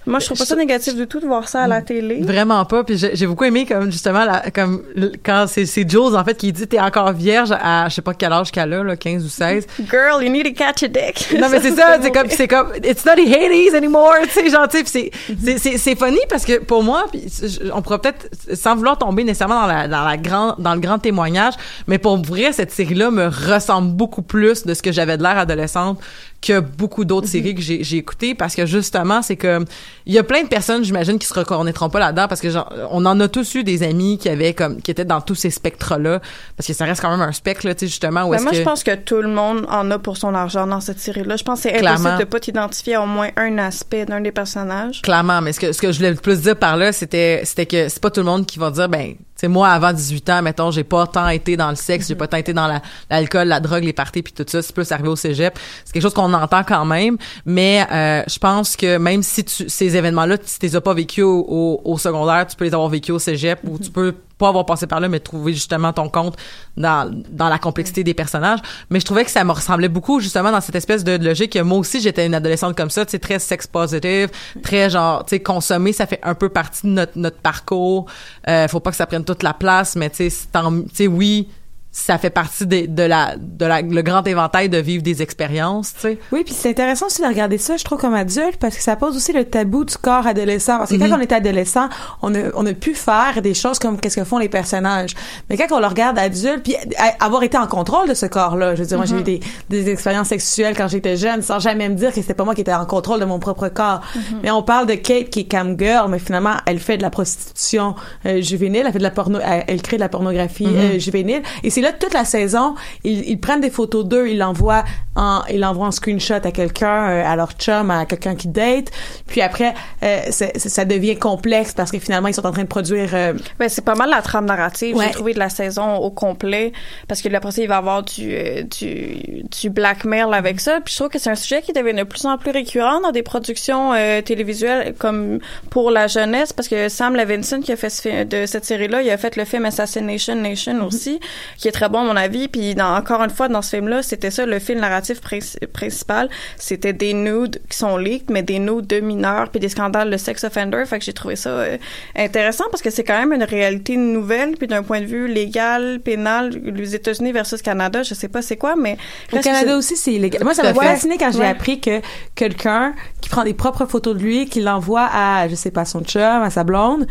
moi, 0.06 0.20
je 0.20 0.26
trouve 0.26 0.38
pas 0.38 0.46
ça 0.46 0.56
négatif 0.56 0.96
du 0.96 1.06
tout 1.06 1.20
de 1.20 1.28
voir 1.28 1.48
ça 1.48 1.62
à 1.64 1.68
la 1.68 1.82
télé. 1.82 2.22
Vraiment 2.22 2.66
pas. 2.66 2.84
Puis 2.84 2.98
j'ai 2.98 3.28
beaucoup 3.28 3.44
aimé 3.44 3.66
comme 3.68 3.92
justement 3.92 4.26
la, 4.26 4.50
comme 4.50 4.82
quand 5.24 5.46
c'est 5.48 5.66
c'est 5.66 5.90
Jules 5.90 6.16
en 6.16 6.24
fait 6.24 6.36
qui 6.36 6.52
dit 6.52 6.68
t'es 6.68 6.80
encore 6.80 7.12
vierge 7.14 7.52
à 7.52 7.88
je 7.88 7.96
sais 7.96 8.02
pas 8.02 8.14
quel 8.14 8.34
âge 8.34 8.52
qu'elle 8.52 8.74
a 8.74 8.84
là, 8.84 8.96
15 8.96 9.24
ou 9.24 9.30
16. 9.30 9.68
Girl, 9.90 10.24
you 10.24 10.32
need 10.32 10.46
to 10.46 10.54
catch 10.54 10.82
a 10.84 10.88
dick. 10.88 11.36
Non 11.40 11.50
mais 11.50 11.62
c'est 11.62 11.76
ça, 11.76 11.98
c'est 12.02 12.12
comme 12.12 12.30
c'est 12.30 12.48
comme 12.48 12.72
it's 12.84 13.06
not 13.06 13.14
the 13.16 13.28
Hades 13.28 13.76
anymore, 13.76 14.14
tu 14.24 14.30
sais 14.30 14.50
genre 14.50 14.68
puis 14.68 14.82
c'est 14.86 15.12
c'est 15.44 15.58
c'est 15.60 15.78
c'est 15.78 15.96
funny 15.96 16.20
parce 16.30 16.46
que 16.46 16.60
pour 16.60 16.84
moi 16.84 17.06
puis 17.12 17.26
on 17.74 17.82
pourrait 17.82 18.00
peut-être 18.00 18.30
sans 18.56 18.76
vouloir 18.76 18.98
tomber 18.98 19.24
nécessairement 19.24 19.62
dans 19.62 19.68
la 19.68 19.88
dans 19.88 20.04
la 20.04 20.18
grand 20.18 20.56
dans 20.58 20.74
le 20.74 20.80
grand 20.80 20.98
témoignage, 20.98 21.54
mais 21.88 22.00
pour 22.00 22.18
vrai 22.18 22.54
cette 22.54 22.72
série 22.72 22.96
là 22.96 23.12
me 23.12 23.28
ressemble 23.28 23.92
beaucoup 23.92 24.24
plus 24.24 24.66
de 24.66 24.74
ce 24.74 24.82
que 24.82 24.92
j'avais 24.92 25.18
de 25.18 25.24
l'air 25.24 25.38
adolescente 25.38 26.00
que 26.42 26.60
beaucoup 26.60 27.06
d'autres 27.06 27.28
séries 27.28 27.54
que 27.54 27.62
j'ai 27.62 27.84
j'ai 27.84 27.98
écoutées 27.98 28.34
parce 28.34 28.56
que 28.56 28.66
justement 28.66 29.22
c'est 29.22 29.36
comme 29.36 29.66
il 30.08 30.14
y 30.14 30.18
a 30.18 30.24
plein 30.24 30.42
de 30.44 30.48
personnes, 30.48 30.84
j'imagine, 30.84 31.20
qui 31.20 31.28
se 31.28 31.34
reconnaîtront 31.34 31.90
pas 31.90 32.00
là-dedans 32.00 32.28
parce 32.28 32.42
que 32.42 32.50
genre, 32.50 32.72
on 32.90 33.06
en 33.06 33.20
a 33.20 33.28
tous 33.28 33.54
eu 33.56 33.64
des 33.64 33.84
amis 33.84 34.18
qui 34.18 34.28
avaient 34.30 34.54
comme, 34.54 34.82
qui 34.82 34.90
étaient 34.92 35.06
dans 35.06 35.22
tous 35.22 35.36
ces 35.36 35.52
spectres-là 35.52 36.20
parce 36.58 36.66
que 36.68 36.74
ça 36.74 36.86
reste 36.86 37.02
quand 37.02 37.12
même 37.12 37.22
un 37.22 37.32
spectre, 37.32 37.68
là, 37.68 37.76
tu 37.76 37.82
sais, 37.82 37.88
justement, 37.88 38.24
où 38.24 38.32
Ben, 38.32 38.42
moi, 38.42 38.52
que... 38.52 38.58
je 38.58 38.64
pense 38.64 38.84
que 38.84 38.96
tout 38.96 39.22
le 39.22 39.28
monde 39.30 39.66
en 39.70 39.90
a 39.92 40.00
pour 40.00 40.18
son 40.18 40.34
argent 40.34 40.66
dans 40.66 40.82
cette 40.82 41.00
série-là. 41.00 41.36
Je 41.38 41.44
pense 41.44 41.62
que 41.62 41.70
c'est 41.70 41.78
Clairement. 41.78 42.00
impossible 42.00 42.20
de 42.20 42.26
pas 42.26 42.40
t'identifier 42.40 42.96
à 42.96 43.04
au 43.04 43.06
moins 43.06 43.30
un 43.38 43.58
aspect 43.60 44.06
d'un 44.06 44.22
des 44.22 44.32
personnages. 44.32 45.02
Clairement, 45.02 45.42
mais 45.42 45.54
ce 45.54 45.60
que, 45.60 45.72
ce 45.72 45.82
que 45.82 45.92
je 45.92 45.98
voulais 45.98 46.10
le 46.12 46.16
plus 46.18 46.42
dire 46.42 46.56
par 46.58 46.78
là, 46.78 46.92
c'était, 46.92 47.42
c'était 47.46 47.66
que 47.68 47.88
c'est 47.90 48.02
pas 48.02 48.10
tout 48.10 48.22
le 48.22 48.26
monde 48.26 48.46
qui 48.46 48.58
va 48.60 48.72
dire, 48.72 48.90
ben, 48.90 49.14
sais, 49.42 49.48
moi, 49.48 49.70
avant 49.70 49.92
18 49.94 50.30
ans, 50.30 50.42
mettons, 50.42 50.72
j'ai 50.72 50.84
pas 50.84 51.06
tant 51.08 51.28
été 51.30 51.58
dans 51.58 51.70
le 51.70 51.76
sexe, 51.76 52.08
j'ai 52.08 52.16
pas 52.16 52.28
tant 52.28 52.38
été 52.38 52.54
dans 52.54 52.68
la- 52.68 52.82
l'alcool, 53.10 53.48
la, 53.48 53.60
drogue, 53.60 53.84
les 53.84 53.94
parties 53.94 54.22
puis 54.22 54.34
tout 54.34 54.46
ça, 54.48 54.62
c'est 54.62 54.74
plus 54.74 54.92
arrivé 54.92 55.10
au 55.10 55.16
cégep. 55.16 55.58
C'est 55.86 55.94
quelque 55.94 56.04
chose 56.04 56.14
qu'on 56.14 56.34
entend 56.34 56.64
quand 56.64 56.86
même, 56.86 57.18
mais 57.46 57.86
euh, 57.92 58.24
je 58.28 58.40
pense 58.40 58.76
que 58.76 58.98
même 58.98 59.22
si 59.24 59.44
tu, 59.44 59.70
ces 59.70 59.96
événements-là, 59.98 60.38
si 60.44 60.60
tu 60.60 60.66
les 60.66 60.76
as 60.76 60.82
pas 60.82 60.94
vécus 60.94 61.24
au, 61.24 61.46
au, 61.48 61.82
au 61.84 61.98
secondaire, 61.98 62.46
tu 62.48 62.56
peux 62.56 62.66
les 62.66 62.74
avoir 62.74 62.90
vécus 62.90 63.12
au 63.16 63.20
cégep 63.20 63.60
ou 63.68 63.78
tu 63.78 63.90
peux 63.90 64.14
pas 64.42 64.50
avoir 64.50 64.66
passé 64.66 64.88
par 64.88 65.00
là, 65.00 65.08
mais 65.08 65.20
trouver 65.20 65.54
justement 65.54 65.94
ton 65.94 66.10
compte 66.10 66.36
dans, 66.76 67.10
dans 67.30 67.48
la 67.48 67.60
complexité 67.60 68.04
des 68.04 68.16
personnages. 68.16 68.60
Mais 68.90 69.00
je 69.00 69.06
trouvais 69.06 69.24
que 69.24 69.32
ça 69.32 69.44
me 69.44 69.52
ressemblait 69.52 69.88
beaucoup 69.88 70.20
justement 70.20 70.52
dans 70.52 70.62
cette 70.62 70.76
espèce 70.76 71.04
de 71.04 71.24
logique 71.24 71.54
que 71.54 71.60
moi 71.60 71.78
aussi 71.78 72.02
j'étais 72.02 72.26
une 72.26 72.34
adolescente 72.34 72.76
comme 72.76 72.90
ça, 72.90 73.06
tu 73.06 73.20
très 73.20 73.38
sex 73.40 73.68
positive, 73.68 74.30
très 74.64 74.90
genre, 74.90 75.24
tu 75.26 75.32
sais, 75.32 75.40
consommer, 75.40 75.94
ça 75.94 76.08
fait 76.08 76.20
un 76.24 76.34
peu 76.34 76.50
partie 76.50 76.88
de 76.88 76.92
notre, 76.92 77.18
notre 77.18 77.38
parcours. 77.38 78.08
Euh, 78.48 78.68
faut 78.68 78.80
pas 78.80 78.90
que 78.90 78.98
ça 78.98 79.06
prenne 79.06 79.24
toute 79.24 79.44
la 79.44 79.54
place, 79.54 79.96
mais 79.96 80.10
tu 80.10 80.30
sais, 80.30 81.08
oui, 81.08 81.48
ça 81.94 82.18
fait 82.18 82.30
partie 82.30 82.66
des- 82.66 82.88
de 82.88 83.04
la 83.04 83.36
de 83.38 83.66
la 83.66 83.82
le 83.82 84.02
grand 84.02 84.26
éventail 84.26 84.70
de 84.70 84.78
vivre 84.78 85.04
des 85.04 85.22
expériences, 85.22 85.94
tu 85.94 86.00
sais. 86.02 86.20
Oui, 86.32 86.44
puis 86.46 86.54
c'est 86.58 86.70
intéressant 86.70 87.08
aussi 87.08 87.22
de 87.22 87.28
regarder 87.28 87.58
ça, 87.58 87.76
je 87.76 87.84
trouve, 87.84 88.00
comme 88.00 88.14
adulte, 88.14 88.58
parce 88.60 88.76
que 88.78 88.82
ça 88.82 88.96
pose 88.96 89.16
aussi 89.18 89.34
le 89.34 89.44
tabou 89.44 89.84
du 89.84 89.98
corps 89.98 90.26
adolescent. 90.26 90.78
Parce 90.78 90.90
que 90.92 90.96
Mhm. 90.96 91.10
quand 91.10 91.18
on 91.18 91.20
est 91.20 91.32
adolescent, 91.34 91.90
on 92.22 92.34
a, 92.34 92.40
on 92.56 92.66
a 92.66 92.74
pu 92.74 92.94
faire 92.94 93.42
des 93.42 93.54
choses 93.54 93.78
comme 93.78 94.00
qu'est-ce 94.00 94.16
que 94.16 94.24
font 94.24 94.38
les 94.38 94.48
personnages. 94.50 95.16
Mais 95.50 95.58
quand 95.58 95.68
on 95.76 95.80
le 95.80 95.88
regarde 95.88 96.18
adulte, 96.18 96.64
puis 96.64 96.76
avoir 97.20 97.44
été 97.44 97.58
en 97.58 97.68
contrôle 97.68 98.08
de 98.08 98.14
ce 98.14 98.26
corps-là, 98.26 98.76
je 98.76 98.82
veux 98.82 98.88
dire, 98.88 98.98
moi, 98.98 99.06
j'ai 99.06 99.16
eu 99.16 99.20
Mhm. 99.20 99.24
des, 99.24 99.40
des 99.70 99.90
expériences 99.90 100.28
sexuelles 100.30 100.76
quand 100.78 100.88
j'étais 100.88 101.18
jeune, 101.18 101.42
sans 101.42 101.60
jamais 101.60 101.90
me 101.90 101.96
dire 101.96 102.10
que 102.10 102.16
c'était 102.22 102.34
pas 102.34 102.46
moi 102.46 102.56
qui 102.56 102.62
étais 102.62 102.74
en 102.74 102.86
contrôle 102.86 103.20
de 103.20 103.26
mon 103.26 103.40
propre 103.40 103.68
corps. 103.68 104.02
Mhm. 104.16 104.22
Mais 104.44 104.52
on 104.52 104.64
parle 104.64 104.88
de 104.88 104.94
Kate 104.96 105.30
qui 105.30 105.42
est 105.42 105.44
cam 105.44 105.76
girl, 105.78 106.10
mais 106.10 106.20
finalement, 106.20 106.54
elle 106.66 106.80
fait 106.80 106.98
de 106.98 107.02
la 107.02 107.10
prostitution 107.10 107.96
euh, 108.26 108.42
juvénile, 108.42 108.84
elle 108.86 108.94
fait 108.94 109.00
de 109.00 109.04
la 109.04 109.12
porno, 109.12 109.40
elle, 109.44 109.66
elle 109.68 109.82
crée 109.82 109.98
de 109.98 110.02
la 110.02 110.10
pornographie 110.10 110.68
Mhm. 110.68 110.76
euh, 110.78 111.00
juvénile. 111.00 111.42
Et 111.64 111.70
c'est 111.70 111.81
là 111.82 111.92
toute 111.94 112.14
la 112.14 112.26
saison, 112.26 112.76
ils, 113.04 113.28
ils 113.30 113.40
prennent 113.40 113.62
des 113.62 113.70
photos 113.70 114.06
d'eux, 114.06 114.28
ils 114.30 114.38
l'envoient 114.38 114.84
en, 115.16 115.42
ils 115.50 115.60
l'envoient 115.60 115.88
en 115.88 115.92
screenshot 115.92 116.36
à 116.36 116.52
quelqu'un, 116.52 117.10
euh, 117.10 117.24
à 117.26 117.36
leur 117.36 117.52
chum, 117.54 117.92
à 117.92 118.06
quelqu'un 118.06 118.36
qui 118.36 118.48
date. 118.48 118.88
Puis 119.28 119.42
après, 119.42 119.74
euh, 120.04 120.20
c'est- 120.30 120.54
c'est- 120.58 120.70
ça 120.70 120.86
devient 120.86 121.18
complexe 121.18 121.74
parce 121.74 121.92
que 121.92 122.00
finalement, 122.00 122.28
ils 122.30 122.34
sont 122.34 122.46
en 122.46 122.52
train 122.52 122.64
de 122.64 122.68
produire. 122.68 123.10
euh, 123.14 123.34
Ben, 123.60 123.68
c'est 123.70 123.84
pas 123.84 123.96
mal 123.96 124.10
la 124.10 124.22
trame 124.22 124.46
narrative, 124.46 124.96
Ouais. 124.96 125.06
j'ai 125.08 125.12
trouvé, 125.12 125.34
de 125.34 125.40
la 125.40 125.50
saison 125.50 125.96
au 125.98 126.12
complet. 126.12 126.72
Parce 127.08 127.22
que 127.22 127.30
là, 127.30 127.38
après 127.40 127.52
ça, 127.52 127.62
il 127.62 127.68
va 127.68 127.76
y 127.76 127.78
avoir 127.78 128.04
du, 128.04 128.32
euh, 128.34 128.64
du, 128.64 129.44
du 129.62 129.70
blackmail 129.70 130.34
avec 130.34 130.60
ça. 130.60 130.80
Puis 130.84 130.94
je 130.94 130.98
trouve 131.00 131.10
que 131.10 131.20
c'est 131.20 131.30
un 131.30 131.36
sujet 131.36 131.62
qui 131.62 131.74
devient 131.74 131.94
de 131.94 132.04
plus 132.04 132.26
en 132.26 132.38
plus 132.38 132.52
récurrent 132.52 133.02
dans 133.02 133.12
des 133.12 133.24
productions 133.24 133.94
euh, 133.94 134.22
télévisuelles 134.22 134.94
comme 134.98 135.40
pour 135.70 135.92
la 135.92 136.08
jeunesse. 136.08 136.54
Parce 136.54 136.68
que 136.68 136.90
Sam 136.90 137.16
Levinson, 137.16 137.62
qui 137.62 137.72
a 137.72 137.76
fait 137.76 137.90
ce 137.90 138.02
fi- 138.02 138.26
de 138.26 138.46
cette 138.46 138.66
série-là, 138.66 139.02
il 139.02 139.10
a 139.10 139.18
fait 139.18 139.36
le 139.36 139.46
film 139.46 139.66
Assassination 139.66 140.36
Nation 140.36 140.86
aussi, 140.86 141.20
qui 141.58 141.68
est 141.72 141.74
très 141.80 141.90
bon 141.90 142.00
à 142.00 142.04
mon 142.04 142.16
avis. 142.16 142.48
Puis 142.48 142.76
dans, 142.76 142.96
encore 142.96 143.22
une 143.24 143.30
fois, 143.30 143.48
dans 143.48 143.62
ce 143.62 143.76
film-là, 143.76 144.04
c'était 144.04 144.32
ça, 144.32 144.46
le 144.46 144.60
fil 144.60 144.78
narratif 144.80 145.20
princi- 145.22 145.58
principal. 145.68 146.30
C'était 146.58 146.94
des 146.94 147.14
nudes 147.14 147.60
qui 147.70 147.78
sont 147.78 147.98
leaked, 147.98 148.30
mais 148.30 148.44
des 148.44 148.60
nudes 148.60 148.88
de 148.88 149.00
mineurs, 149.00 149.50
puis 149.50 149.60
des 149.60 149.70
scandales 149.70 150.10
de 150.12 150.18
sex 150.18 150.44
offender. 150.44 150.84
Fait 150.86 151.00
que 151.00 151.06
j'ai 151.06 151.14
trouvé 151.14 151.36
ça 151.36 151.50
euh, 151.50 151.78
intéressant 152.16 152.66
parce 152.72 152.82
que 152.82 152.90
c'est 152.90 153.04
quand 153.04 153.18
même 153.20 153.34
une 153.34 153.44
réalité 153.44 153.96
nouvelle, 153.98 154.56
puis 154.58 154.68
d'un 154.68 154.84
point 154.84 155.02
de 155.02 155.06
vue 155.06 155.28
légal, 155.28 156.00
pénal, 156.04 156.50
les 156.64 156.96
États-Unis 156.96 157.32
versus 157.32 157.62
Canada, 157.62 158.04
je 158.04 158.14
sais 158.14 158.28
pas 158.28 158.42
c'est 158.42 158.58
quoi, 158.58 158.76
mais 158.76 158.98
Au 159.34 159.40
Canada 159.40 159.68
c'est- 159.72 159.74
aussi, 159.74 159.98
c'est 159.98 160.14
illégal. 160.14 160.44
Moi, 160.44 160.54
ça 160.54 160.64
m'a 160.64 160.74
fasciné 160.74 161.18
quand 161.18 161.32
j'ai 161.32 161.40
Ouais. 161.40 161.48
appris 161.48 161.80
que 161.80 162.02
quelqu'un 162.36 162.94
qui 163.22 163.30
prend 163.30 163.44
des 163.44 163.54
propres 163.54 163.86
photos 163.86 164.16
de 164.16 164.20
lui, 164.22 164.46
qui 164.48 164.62
l'envoie 164.62 165.10
à, 165.14 165.48
je 165.48 165.56
sais 165.56 165.72
pas, 165.72 165.86
son 165.86 166.02
chum, 166.04 166.22
à 166.22 166.50
sa 166.50 166.64
blonde, 166.64 167.08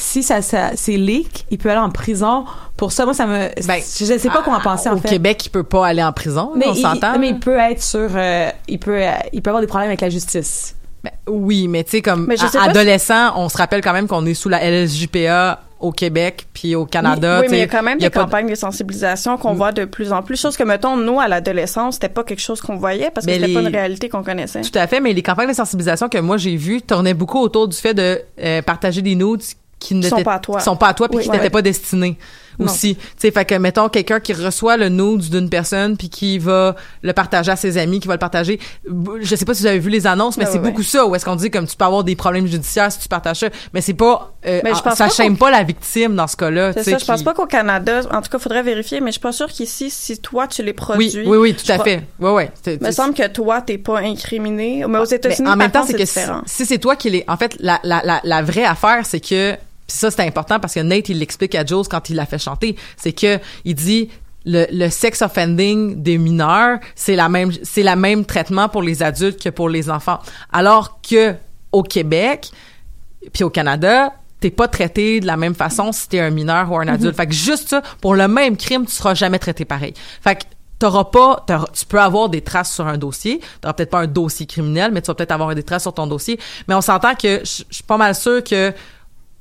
si 0.00 0.22
ça, 0.22 0.42
ça 0.42 0.70
c'est 0.74 0.96
leak, 0.96 1.46
il 1.50 1.58
peut 1.58 1.70
aller 1.70 1.80
en 1.80 1.90
prison 1.90 2.44
pour 2.76 2.92
ça. 2.92 3.04
Moi, 3.04 3.14
ça 3.14 3.26
me, 3.26 3.48
Ben, 3.66 3.80
je 3.80 4.04
sais 4.04 4.28
pas 4.28 4.42
quoi 4.42 4.56
en 4.56 4.60
penser, 4.60 4.88
en 4.88 4.94
Au 4.94 4.98
fait. 4.98 5.08
Québec, 5.08 5.44
il 5.46 5.50
peut 5.50 5.62
pas 5.64 5.86
aller 5.86 6.02
en 6.02 6.12
prison, 6.12 6.52
mais 6.56 6.66
on 6.68 6.74
il, 6.74 6.80
s'entend. 6.82 7.18
mais 7.18 7.28
il 7.30 7.38
peut 7.40 7.58
être 7.58 7.82
sur, 7.82 8.08
euh, 8.14 8.50
il 8.68 8.78
peut, 8.78 9.02
euh, 9.02 9.10
il 9.32 9.42
peut 9.42 9.50
avoir 9.50 9.60
des 9.60 9.66
problèmes 9.66 9.88
avec 9.90 10.00
la 10.00 10.10
justice. 10.10 10.74
Ben, 11.04 11.10
oui, 11.28 11.68
mais 11.68 11.84
tu 11.84 11.90
sais, 11.92 12.02
comme 12.02 12.26
Mais 12.26 12.36
je 12.36 12.44
à- 12.44 12.48
sais 12.48 12.58
pas 12.58 12.64
si- 12.64 12.70
adolescent, 12.70 13.32
on 13.36 13.48
se 13.48 13.56
rappelle 13.56 13.80
quand 13.82 13.92
même 13.92 14.08
qu'on 14.08 14.26
est 14.26 14.34
sous 14.34 14.48
la 14.48 14.58
LSJPA 14.62 15.60
au 15.80 15.92
Québec 15.92 16.46
puis 16.52 16.74
au 16.74 16.86
Canada. 16.86 17.38
oui, 17.40 17.46
mais 17.50 17.58
il 17.58 17.60
y 17.60 17.62
a 17.62 17.68
quand 17.68 17.84
même 17.84 17.98
des 17.98 18.10
pas 18.10 18.18
de- 18.18 18.24
campagnes 18.24 18.50
de 18.50 18.56
sensibilisation 18.56 19.36
qu'on 19.38 19.54
voit 19.54 19.70
de 19.70 19.84
plus 19.84 20.12
en 20.12 20.22
plus. 20.22 20.40
Chose 20.40 20.56
que, 20.56 20.64
mettons, 20.64 20.96
nous, 20.96 21.20
à 21.20 21.28
l'adolescence, 21.28 21.94
c'était 21.94 22.08
pas 22.08 22.24
quelque 22.24 22.40
chose 22.40 22.60
qu'on 22.60 22.74
voyait 22.76 23.12
parce 23.14 23.24
que 23.26 23.32
c'était 23.32 23.52
pas 23.54 23.60
les- 23.60 23.66
une 23.68 23.72
réalité 23.76 24.08
qu'on 24.08 24.24
connaissait. 24.24 24.62
Tout 24.62 24.76
à 24.76 24.88
fait, 24.88 24.98
mais 24.98 25.12
les 25.12 25.22
campagnes 25.22 25.48
de 25.50 25.54
sensibilisation 25.54 26.08
que 26.08 26.18
moi 26.18 26.36
j'ai 26.36 26.56
vues 26.56 26.82
tournaient 26.82 27.14
beaucoup 27.14 27.38
autour 27.38 27.68
du 27.68 27.76
fait 27.76 27.94
de 27.94 28.20
euh, 28.42 28.60
partager 28.62 29.02
des 29.02 29.14
nudes 29.14 29.42
qui 29.78 29.94
ne 29.94 30.02
sont 30.02 30.22
pas 30.22 30.34
à 30.34 30.38
toi. 30.38 30.60
sont 30.60 30.76
pas 30.76 30.88
à 30.88 30.94
toi 30.94 31.08
puis 31.08 31.18
Oui, 31.18 31.24
qui 31.24 31.30
t'étaient 31.30 31.44
ouais. 31.44 31.50
pas 31.50 31.62
destinés 31.62 32.16
aussi. 32.60 32.96
Tu 32.96 33.02
sais, 33.18 33.30
fait 33.30 33.44
que 33.44 33.54
mettons 33.54 33.88
quelqu'un 33.88 34.18
qui 34.18 34.32
reçoit 34.32 34.76
le 34.76 34.88
nude 34.88 35.30
d'une 35.30 35.48
personne 35.48 35.96
puis 35.96 36.08
qui 36.08 36.38
va 36.38 36.74
le 37.02 37.12
partager 37.12 37.52
à 37.52 37.56
ses 37.56 37.78
amis, 37.78 38.00
qui 38.00 38.08
va 38.08 38.14
le 38.14 38.18
partager. 38.18 38.58
Je 39.20 39.36
sais 39.36 39.44
pas 39.44 39.54
si 39.54 39.62
vous 39.62 39.68
avez 39.68 39.78
vu 39.78 39.90
les 39.90 40.08
annonces, 40.08 40.36
mais 40.36 40.44
c'est 40.44 40.54
ouais, 40.54 40.58
beaucoup 40.58 40.82
ça 40.82 41.06
où 41.06 41.14
est-ce 41.14 41.24
qu'on 41.24 41.36
dit 41.36 41.52
comme 41.52 41.68
tu 41.68 41.76
peux 41.76 41.84
avoir 41.84 42.02
des 42.02 42.16
problèmes 42.16 42.48
judiciaires 42.48 42.90
si 42.90 42.98
tu 42.98 43.06
partages 43.08 43.38
ça, 43.38 43.48
mais 43.72 43.80
c'est 43.80 43.94
pas 43.94 44.32
euh, 44.44 44.60
Mais 44.64 44.74
je 44.74 44.82
pense 44.82 44.96
ça 44.96 45.06
pas 45.06 45.10
chaîne 45.14 45.36
pas 45.36 45.52
la 45.52 45.62
victime 45.62 46.16
dans 46.16 46.26
ce 46.26 46.36
cas-là. 46.36 46.72
C'est 46.72 46.82
ça, 46.82 46.98
je 46.98 47.04
pense 47.04 47.22
pas 47.22 47.32
qu'au 47.32 47.46
Canada, 47.46 48.00
en 48.10 48.22
tout 48.22 48.30
cas, 48.30 48.40
faudrait 48.40 48.64
vérifier, 48.64 49.00
mais 49.00 49.08
je 49.10 49.12
suis 49.12 49.20
pas 49.20 49.30
sûre 49.30 49.46
qu'ici, 49.48 49.88
si 49.88 50.18
toi, 50.18 50.48
tu 50.48 50.64
les 50.64 50.72
produis. 50.72 51.12
Oui, 51.14 51.22
oui, 51.26 51.36
oui, 51.36 51.54
tout 51.54 51.70
à 51.70 51.78
fait. 51.78 52.02
Ouais, 52.18 52.32
ouais. 52.32 52.50
Me 52.80 52.90
semble 52.90 53.14
que 53.14 53.28
toi, 53.28 53.60
t'es 53.60 53.78
pas 53.78 54.00
incriminé. 54.00 54.84
Mais 54.88 54.98
aux 54.98 55.04
États-Unis, 55.04 55.42
Mais 55.46 55.50
en 55.50 55.56
même 55.56 55.70
temps, 55.70 55.84
c'est 55.86 55.92
que 55.92 56.04
si, 56.04 56.18
différent. 56.18 56.42
si 56.44 56.66
c'est 56.66 56.78
toi 56.78 56.96
qui 56.96 57.10
les. 57.10 57.24
En 57.28 57.36
fait, 57.36 57.56
la, 57.60 57.78
la, 57.84 58.02
la, 58.04 58.20
la 58.24 58.42
vraie 58.42 58.64
affaire, 58.64 59.06
c'est 59.06 59.20
que. 59.20 59.56
Puis 59.88 59.96
ça, 59.96 60.10
c'est 60.12 60.24
important 60.24 60.60
parce 60.60 60.74
que 60.74 60.80
Nate, 60.80 61.08
il 61.08 61.18
l'explique 61.18 61.54
à 61.56 61.64
Jules 61.66 61.88
quand 61.90 62.08
il 62.10 62.14
l'a 62.16 62.26
fait 62.26 62.38
chanter. 62.38 62.76
C'est 62.96 63.12
que 63.12 63.40
il 63.64 63.74
dit. 63.74 64.08
Le, 64.50 64.64
le 64.70 64.88
sex 64.88 65.20
offending 65.20 66.00
des 66.02 66.16
mineurs, 66.16 66.78
c'est 66.94 67.16
la 67.16 67.28
même, 67.28 67.50
c'est 67.64 67.82
la 67.82 67.96
même 67.96 68.24
traitement 68.24 68.68
pour 68.70 68.80
les 68.82 69.02
adultes 69.02 69.42
que 69.42 69.50
pour 69.50 69.68
les 69.68 69.90
enfants. 69.90 70.20
Alors 70.52 71.00
que 71.02 71.34
au 71.72 71.82
Québec, 71.82 72.48
puis 73.34 73.44
au 73.44 73.50
Canada, 73.50 74.14
t'es 74.40 74.50
pas 74.50 74.68
traité 74.68 75.20
de 75.20 75.26
la 75.26 75.36
même 75.36 75.54
façon 75.54 75.92
si 75.92 76.08
t'es 76.08 76.20
un 76.20 76.30
mineur 76.30 76.70
ou 76.70 76.78
un 76.78 76.88
adulte. 76.88 77.16
Fait 77.16 77.26
que 77.26 77.34
juste 77.34 77.68
ça, 77.68 77.82
pour 78.00 78.14
le 78.14 78.26
même 78.26 78.56
crime, 78.56 78.86
tu 78.86 78.92
seras 78.92 79.12
jamais 79.12 79.40
traité 79.40 79.66
pareil. 79.66 79.92
Fait 80.22 80.36
que 80.36 80.44
t'auras 80.78 81.04
pas, 81.04 81.44
t'auras- 81.46 81.68
tu 81.74 81.84
peux 81.84 82.00
avoir 82.00 82.30
des 82.30 82.40
traces 82.40 82.72
sur 82.72 82.86
un 82.86 82.96
dossier. 82.96 83.40
T'auras 83.60 83.74
peut-être 83.74 83.90
pas 83.90 84.00
un 84.00 84.06
dossier 84.06 84.46
criminel, 84.46 84.92
mais 84.92 85.02
tu 85.02 85.08
vas 85.08 85.14
peut-être 85.14 85.32
avoir 85.32 85.54
des 85.54 85.64
traces 85.64 85.82
sur 85.82 85.92
ton 85.92 86.06
dossier. 86.06 86.38
Mais 86.68 86.74
on 86.74 86.80
s'entend 86.80 87.14
que 87.16 87.40
je 87.40 87.64
suis 87.70 87.82
pas 87.86 87.98
mal 87.98 88.14
sûr 88.14 88.42
que 88.42 88.72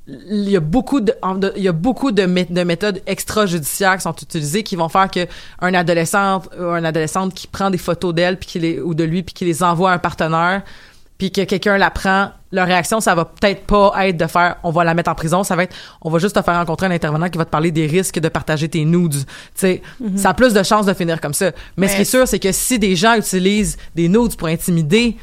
il 0.07 0.49
y 0.49 0.55
a 0.55 0.61
beaucoup 0.61 1.01
de, 1.01 1.13
il 1.57 1.63
y 1.63 1.67
a 1.67 1.73
beaucoup 1.73 2.11
de, 2.13 2.23
mé- 2.23 2.51
de 2.51 2.63
méthodes 2.63 3.01
extrajudiciaires 3.07 3.97
qui 3.97 4.03
sont 4.03 4.15
utilisées 4.15 4.63
qui 4.63 4.75
vont 4.75 4.89
faire 4.89 5.11
que 5.11 5.27
un 5.59 5.73
adolescent 5.73 6.41
ou 6.59 6.63
un 6.63 6.83
adolescente 6.85 7.33
qui 7.33 7.47
prend 7.47 7.69
des 7.69 7.77
photos 7.77 8.13
d'elle 8.13 8.37
puis 8.37 8.47
qui 8.47 8.59
les 8.59 8.79
ou 8.79 8.93
de 8.93 9.03
lui 9.03 9.23
puis 9.23 9.33
qui 9.33 9.43
les 9.45 9.63
envoie 9.63 9.91
à 9.91 9.95
un 9.95 9.99
partenaire 9.99 10.61
puis 11.17 11.31
que 11.31 11.41
quelqu'un 11.43 11.77
la 11.77 11.89
prend 11.91 12.31
leur 12.53 12.67
réaction 12.67 13.01
ça 13.01 13.15
va 13.15 13.25
peut-être 13.25 13.65
pas 13.65 13.91
être 14.07 14.15
de 14.17 14.27
faire 14.27 14.55
on 14.63 14.71
va 14.71 14.83
la 14.85 14.93
mettre 14.93 15.09
en 15.11 15.15
prison 15.15 15.43
ça 15.43 15.55
va 15.57 15.63
être 15.63 15.75
on 16.01 16.09
va 16.09 16.19
juste 16.19 16.35
te 16.35 16.41
faire 16.41 16.55
rencontrer 16.55 16.87
un 16.87 16.91
intervenant 16.91 17.27
qui 17.27 17.37
va 17.37 17.43
te 17.43 17.49
parler 17.49 17.71
des 17.71 17.85
risques 17.87 18.19
de 18.19 18.29
partager 18.29 18.69
tes 18.69 18.85
nudes 18.85 19.13
tu 19.25 19.25
sais. 19.55 19.81
Ça 20.15 20.29
a 20.29 20.33
plus 20.33 20.53
de 20.53 20.63
chances 20.63 20.85
de 20.85 20.93
finir 20.93 21.19
comme 21.19 21.33
ça. 21.33 21.51
Mais, 21.75 21.87
ce 21.87 21.93
qui 21.93 21.97
Mais- 21.97 22.01
est 22.03 22.05
sûr 22.05 22.27
c'est 22.27 22.39
que 22.39 22.51
si 22.53 22.79
des 22.79 22.95
gens 22.95 23.15
utilisent 23.15 23.77
des 23.95 24.07
nudes 24.07 24.37
pour 24.37 24.47
intimider 24.47 25.17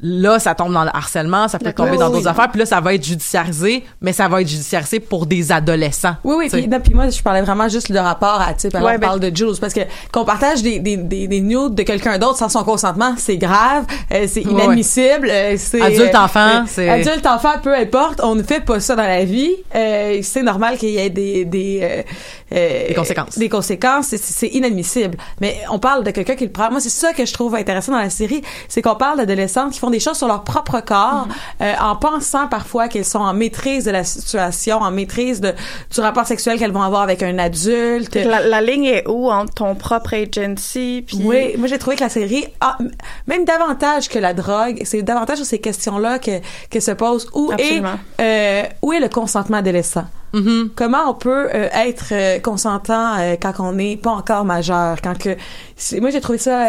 là, 0.00 0.38
ça 0.38 0.54
tombe 0.54 0.72
dans 0.74 0.84
le 0.84 0.90
harcèlement, 0.94 1.48
ça 1.48 1.58
peut 1.58 1.72
tomber 1.72 1.96
dans 1.96 2.10
d'autres 2.10 2.24
oui. 2.24 2.28
affaires, 2.28 2.50
puis 2.50 2.58
là, 2.60 2.66
ça 2.66 2.80
va 2.80 2.92
être 2.94 3.04
judiciarisé, 3.04 3.82
mais 4.02 4.12
ça 4.12 4.28
va 4.28 4.42
être 4.42 4.48
judiciarisé 4.48 5.00
pour 5.00 5.24
des 5.26 5.52
adolescents. 5.52 6.16
Oui, 6.22 6.34
oui, 6.38 6.48
puis, 6.52 6.68
non, 6.68 6.80
puis 6.80 6.92
moi, 6.94 7.08
je 7.08 7.22
parlais 7.22 7.40
vraiment 7.40 7.68
juste 7.68 7.90
de 7.90 7.98
rapport 7.98 8.40
à, 8.40 8.52
tu 8.52 8.68
sais, 8.68 8.76
Ouais, 8.76 8.82
on 8.82 8.84
ben- 8.84 9.00
parle 9.00 9.20
de 9.20 9.34
Jules, 9.34 9.54
parce 9.60 9.72
que 9.72 9.80
qu'on 10.12 10.24
partage 10.26 10.62
des, 10.62 10.80
des, 10.80 10.98
des, 10.98 11.26
des 11.28 11.40
nudes 11.40 11.74
de 11.74 11.82
quelqu'un 11.82 12.18
d'autre 12.18 12.36
sans 12.38 12.48
son 12.50 12.62
consentement, 12.62 13.14
c'est 13.16 13.38
grave, 13.38 13.86
euh, 14.12 14.26
c'est 14.30 14.44
Ouais, 14.46 14.52
inadmissible, 14.52 15.30
euh, 15.30 15.54
c'est... 15.56 15.80
Adulte, 15.80 16.14
euh, 16.14 16.26
euh, 16.36 16.62
c'est- 16.66 16.88
Adulte, 16.90 17.26
enfant, 17.26 17.54
peu 17.62 17.74
importe, 17.74 18.20
on 18.22 18.34
ne 18.34 18.42
fait 18.42 18.60
pas 18.60 18.80
ça 18.80 18.96
dans 18.96 19.02
la 19.02 19.24
vie, 19.24 19.54
euh, 19.74 20.18
c'est 20.22 20.42
normal 20.42 20.76
qu'il 20.76 20.90
y 20.90 20.98
ait 20.98 21.08
des... 21.10 21.44
Des, 21.46 21.80
euh, 21.82 22.02
euh, 22.52 22.88
Des 22.88 22.94
conséquences. 22.94 23.38
Des 23.38 23.48
conséquences, 23.48 24.08
c'est- 24.08 24.46
inadmissible. 24.48 25.16
Mais 25.40 25.56
on 25.70 25.78
parle 25.78 26.04
de 26.04 26.10
quelqu'un 26.10 26.34
qui 26.36 26.44
le 26.44 26.52
prend. 26.52 26.70
Moi, 26.70 26.80
c'est 26.80 26.90
ça 26.90 27.12
que 27.12 27.24
je 27.26 27.32
trouve 27.32 27.54
intéressant 27.54 27.92
dans 27.92 27.98
la 27.98 28.10
série, 28.10 28.42
c'est 28.68 28.82
qu'on 28.82 28.94
parle 28.94 29.16
d'adolescentes 29.18 29.72
qui 29.72 29.78
font 29.80 29.85
font 29.86 29.90
des 29.90 30.00
choses 30.00 30.16
sur 30.18 30.26
leur 30.26 30.42
propre 30.42 30.80
corps 30.80 31.28
euh, 31.60 31.72
en 31.80 31.94
pensant 31.94 32.48
parfois 32.48 32.88
qu'elles 32.88 33.04
sont 33.04 33.20
en 33.20 33.32
maîtrise 33.32 33.84
de 33.84 33.92
la 33.92 34.02
situation, 34.02 34.78
en 34.78 34.90
maîtrise 34.90 35.40
de, 35.40 35.54
du 35.94 36.00
rapport 36.00 36.26
sexuel 36.26 36.58
qu'elles 36.58 36.72
vont 36.72 36.82
avoir 36.82 37.02
avec 37.02 37.22
un 37.22 37.38
adulte. 37.38 38.16
La, 38.16 38.40
la 38.40 38.60
ligne 38.60 38.86
est 38.86 39.06
où 39.06 39.30
entre 39.30 39.54
ton 39.54 39.76
propre 39.76 40.14
agency 40.14 41.04
puis 41.06 41.20
Oui, 41.22 41.54
moi 41.56 41.68
j'ai 41.68 41.78
trouvé 41.78 41.94
que 41.94 42.02
la 42.02 42.08
série, 42.08 42.46
a, 42.60 42.78
même 43.28 43.44
davantage 43.44 44.08
que 44.08 44.18
la 44.18 44.34
drogue, 44.34 44.82
c'est 44.84 45.02
davantage 45.02 45.36
sur 45.36 45.46
ces 45.46 45.60
questions-là 45.60 46.18
que, 46.18 46.40
que 46.68 46.80
se 46.80 46.90
pose 46.90 47.28
où 47.32 47.52
est, 47.56 47.80
euh, 48.20 48.62
où 48.82 48.92
est 48.92 49.00
le 49.00 49.08
consentement 49.08 49.58
adolescent? 49.58 50.04
Mm-hmm. 50.34 50.70
Comment 50.74 51.10
on 51.10 51.14
peut 51.14 51.48
euh, 51.54 51.68
être 51.72 52.06
euh, 52.12 52.38
consentant 52.40 53.18
euh, 53.18 53.36
quand 53.40 53.54
on 53.60 53.72
n'est 53.72 53.96
pas 53.96 54.10
encore 54.10 54.44
majeur, 54.44 55.00
quand 55.02 55.16
que 55.16 55.36
moi 56.00 56.10
j'ai 56.10 56.20
trouvé 56.20 56.38
ça 56.38 56.66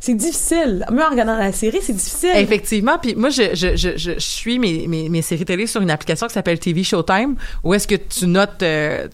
c'est 0.00 0.14
difficile. 0.14 0.84
Même 0.90 1.04
en 1.06 1.10
regardant 1.10 1.36
la 1.36 1.52
série, 1.52 1.78
c'est 1.82 1.92
difficile. 1.92 2.32
Effectivement, 2.34 2.98
puis 2.98 3.14
moi 3.14 3.30
je, 3.30 3.54
je, 3.54 3.76
je, 3.76 3.96
je, 3.96 4.18
suis 4.18 4.58
mes, 4.58 4.86
mes, 4.86 5.08
mes 5.08 5.22
séries 5.22 5.44
télé 5.44 5.66
sur 5.66 5.80
une 5.80 5.90
application 5.90 6.26
qui 6.26 6.34
s'appelle 6.34 6.58
TV 6.58 6.82
Showtime 6.82 7.36
où 7.64 7.74
est-ce 7.74 7.86
que 7.86 7.94
tu 7.94 8.26
notes 8.26 8.58
tu 8.58 8.64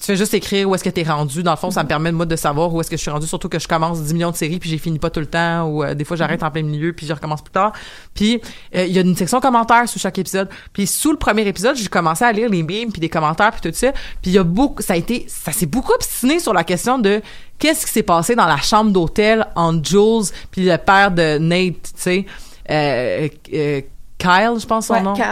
fais 0.01 0.17
juste 0.17 0.35
écrire 0.35 0.69
où 0.69 0.75
est-ce 0.75 0.85
que 0.85 0.91
tu 0.91 1.01
es 1.01 1.05
rendu 1.05 1.43
dans 1.43 1.53
le 1.53 1.57
fond, 1.57 1.71
ça 1.71 1.83
me 1.83 1.89
permet 1.89 2.13
moi 2.13 2.27
de 2.27 2.37
savoir 2.37 2.73
où 2.75 2.81
est-ce 2.81 2.91
que 2.91 2.97
je 2.97 3.03
suis 3.03 3.11
rendu 3.11 3.27
surtout 3.27 3.49
que 3.49 3.59
je 3.59 3.69
commence 3.69 4.03
10 4.03 4.15
millions 4.15 4.31
de 4.31 4.37
séries 4.37 4.59
puis 4.59 4.71
j'ai 4.71 4.79
fini 4.79 4.99
pas 4.99 5.11
tout 5.11 5.21
le 5.21 5.27
temps 5.27 5.69
ou 5.69 5.85
des 5.95 6.05
fois 6.05 6.17
j'arrête 6.17 6.43
en 6.43 6.51
plein 6.51 6.63
milieu 6.63 6.93
puis 6.93 7.07
je 7.07 7.13
recommence 7.13 7.43
plus 7.43 7.53
tard. 7.53 7.73
Puis 8.15 8.41
il 8.73 8.93
y 8.93 8.99
a 8.99 9.03
une 9.03 9.17
section 9.17 9.41
commentaires 9.41 9.89
sous 9.89 9.99
chaque 9.99 10.19
épisode. 10.19 10.49
Puis 10.73 10.87
sous 10.87 11.13
le 11.13 11.19
premier 11.19 11.47
épisode, 11.47 11.77
j'ai 11.77 11.89
commencé 11.89 12.25
à 12.25 12.33
lire 12.33 12.49
les 12.49 12.63
memes 12.63 12.91
puis 12.91 13.01
des 13.01 13.09
commentaires 13.09 13.44
puis 13.53 13.61
tout 13.61 13.77
ça. 13.77 13.93
Puis 13.93 14.31
il 14.31 14.33
y 14.33 14.39
a 14.39 14.45
beaucoup 14.45 14.83
ça 14.83 14.95
a 14.95 14.97
été 14.97 15.27
ça 15.29 15.53
s'est 15.53 15.67
beaucoup 15.67 15.93
obstiné 15.93 16.39
sur 16.39 16.53
la 16.53 16.65
question 16.65 16.99
de 16.99 17.21
qu'est-ce 17.59 17.87
qui 17.87 17.93
s'est 17.93 18.03
passé 18.03 18.35
dans 18.35 18.47
la 18.47 18.59
chambre 18.59 18.91
d'hôtel 18.91 19.47
entre 19.55 19.89
Jules 19.89 20.33
puis 20.51 20.65
le 20.65 20.77
père 20.79 21.11
de 21.11 21.39
Nate, 21.39 21.75
tu 21.83 21.91
sais. 21.97 22.27
Euh, 22.71 23.29
euh, 23.53 23.81
Kyle, 24.25 24.59
je 24.59 24.67
pense 24.67 24.87
son 24.87 24.95
Ouais, 24.95 25.03
nom. 25.03 25.13
Kyle. 25.13 25.25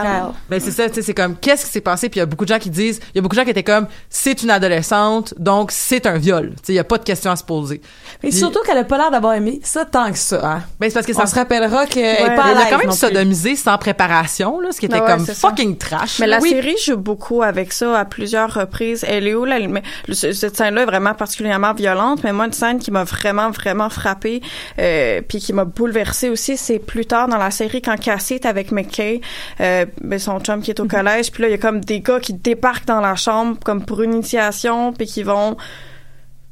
Ben 0.51 0.61
c'est 0.61 0.71
ça, 0.71 0.89
tu 0.89 0.97
sais, 0.97 1.03
c'est 1.03 1.15
comme 1.15 1.35
qu'est-ce 1.37 1.65
qui 1.65 1.73
s'est 1.73 1.81
passé? 1.81 2.09
Puis 2.09 2.19
il 2.19 2.21
y 2.21 2.23
a 2.23 2.27
beaucoup 2.27 2.45
de 2.45 2.49
gens 2.53 2.59
qui 2.59 2.69
disent, 2.71 3.01
il 3.15 3.17
y 3.17 3.19
a 3.19 3.23
beaucoup 3.23 3.35
de 3.35 3.41
gens 3.41 3.45
qui 3.45 3.51
étaient 3.51 3.63
comme 3.63 3.87
c'est 4.11 4.43
une 4.43 4.51
adolescente, 4.51 5.35
donc 5.39 5.71
c'est 5.73 6.07
un 6.07 6.19
viol. 6.19 6.51
Tu 6.57 6.57
sais, 6.67 6.73
il 6.73 6.77
y 6.77 6.79
a 6.79 6.85
pas 6.85 6.99
de 6.99 7.05
question 7.05 7.31
à 7.31 7.37
se 7.37 7.45
poser. 7.45 7.81
Mais 8.23 8.29
Puis- 8.31 8.39
surtout 8.39 8.61
qu'elle 8.67 8.79
a 8.79 8.85
pas 8.85 8.99
l'air 8.99 9.11
d'avoir 9.11 9.35
aimé 9.35 9.61
ça 9.63 9.85
tant 9.85 10.11
que 10.13 10.19
ça. 10.19 10.41
Hein. 10.45 10.63
ben 10.79 10.89
c'est 10.91 10.95
parce 10.95 11.07
que 11.07 11.13
On 11.13 11.21
ça 11.21 11.27
se 11.27 11.35
rappellera 11.35 11.87
qu'elle 11.87 12.29
Ouais, 12.29 12.37
pas 12.37 12.45
à 12.45 12.51
elle 12.53 12.59
a 12.59 12.67
quand 12.71 12.79
même 12.79 12.93
sodomisé 12.93 13.57
sans 13.57 13.79
préparation 13.79 14.61
là, 14.61 14.71
ce 14.73 14.81
qui 14.81 14.87
était 14.87 15.01
ouais, 15.01 15.07
comme 15.07 15.25
c'est 15.25 15.35
ça. 15.35 15.49
fucking 15.49 15.77
trash. 15.79 16.19
Mais 16.19 16.27
là. 16.27 16.37
la 16.37 16.43
Oui. 16.43 16.51
série 16.51 16.77
joue 16.85 16.97
beaucoup 16.97 17.43
avec 17.43 17.73
ça 17.73 17.99
à 17.99 18.05
plusieurs 18.05 18.53
reprises. 18.53 19.05
Elle 19.09 19.27
est 19.27 19.35
où 19.35 19.45
là? 19.45 19.59
Mais 19.69 19.83
cette 20.13 20.57
scène-là 20.57 20.83
est 20.83 20.87
vraiment 20.87 21.15
particulièrement 21.15 21.73
violente. 21.75 22.21
Mais 22.25 22.33
moi, 22.33 22.47
une 22.47 22.53
scène 22.53 22.79
qui 22.79 22.91
m'a 22.91 23.05
vraiment 23.05 23.51
vraiment 23.51 23.89
frappée, 23.89 24.41
euh, 24.79 25.21
puis 25.27 25.39
qui 25.39 25.53
m'a 25.53 25.65
bouleversée 25.65 26.29
aussi, 26.31 26.57
c'est 26.57 26.79
plus 26.79 27.07
tard 27.07 27.29
dans 27.29 27.39
la 27.39 27.51
série 27.51 27.81
quand 27.83 27.99
Cassie 27.99 28.35
est 28.35 28.47
avec 28.47 28.73
McKay, 28.83 29.21
euh, 29.61 29.87
ben, 30.01 30.19
son 30.19 30.41
chum 30.41 30.61
qui 30.63 30.71
est 30.71 30.81
au 30.81 30.87
collège. 30.87 31.31
Puis 31.33 31.43
là, 31.43 31.49
il 31.49 31.53
y 31.53 31.55
a 31.55 31.59
comme 31.59 31.81
des 31.81 32.01
gars 32.01 32.21
qui 32.21 32.35
débarquent 32.35 32.87
dans 32.87 33.01
la 33.01 33.15
chambre 33.17 33.57
comme 33.65 33.85
pour 33.85 34.03
une 34.03 34.15
initiation, 34.15 34.93
puis 34.93 35.07
qui 35.07 35.23
vont 35.23 35.57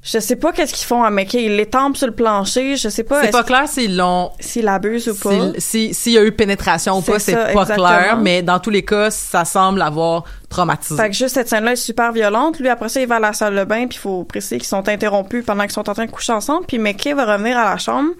je 0.02 0.18
sais 0.18 0.36
pas 0.36 0.50
qu'est-ce 0.52 0.72
qu'ils 0.72 0.86
font 0.86 1.02
à 1.02 1.10
McKay. 1.10 1.44
Ils 1.44 1.56
l'étendent 1.56 1.94
sur 1.94 2.06
le 2.06 2.14
plancher. 2.14 2.74
Je 2.76 2.88
sais 2.88 3.04
pas 3.04 3.22
C'est 3.22 3.30
pas 3.32 3.44
clair 3.44 3.68
s'ils 3.68 3.98
l'ont 3.98 4.30
s'il 4.40 4.66
abuse 4.66 5.06
ou 5.08 5.14
pas. 5.14 5.30
s'il- 5.30 5.54
si 5.58 5.92
s'il 5.94 6.12
y 6.12 6.18
a 6.18 6.24
eu 6.24 6.32
pénétration 6.32 6.96
ou 6.98 7.02
pas, 7.02 7.18
c'est 7.18 7.34
pas 7.34 7.50
exactement. 7.52 7.86
clair, 7.86 8.16
mais 8.16 8.40
dans 8.42 8.58
tous 8.60 8.70
les 8.70 8.82
cas, 8.82 9.10
ça 9.10 9.44
semble 9.44 9.82
avoir 9.82 10.24
traumatisé. 10.50 11.00
Fait 11.00 11.08
que 11.08 11.16
juste 11.16 11.34
cette 11.34 11.48
scène-là 11.48 11.72
est 11.72 11.76
super 11.76 12.12
violente. 12.12 12.58
Lui, 12.58 12.68
après 12.68 12.90
ça, 12.90 13.00
il 13.00 13.06
va 13.06 13.16
à 13.16 13.20
la 13.20 13.32
salle 13.32 13.56
de 13.56 13.64
bain, 13.64 13.86
puis 13.86 13.96
il 13.96 14.00
faut 14.00 14.24
préciser 14.24 14.58
qu'ils 14.58 14.66
sont 14.66 14.86
interrompus 14.88 15.44
pendant 15.44 15.62
qu'ils 15.62 15.72
sont 15.72 15.88
en 15.88 15.94
train 15.94 16.04
de 16.04 16.10
coucher 16.10 16.32
ensemble. 16.32 16.66
Puis 16.66 16.78
McKay 16.78 17.14
va 17.14 17.24
revenir 17.24 17.56
à 17.56 17.70
la 17.70 17.78
chambre, 17.78 18.10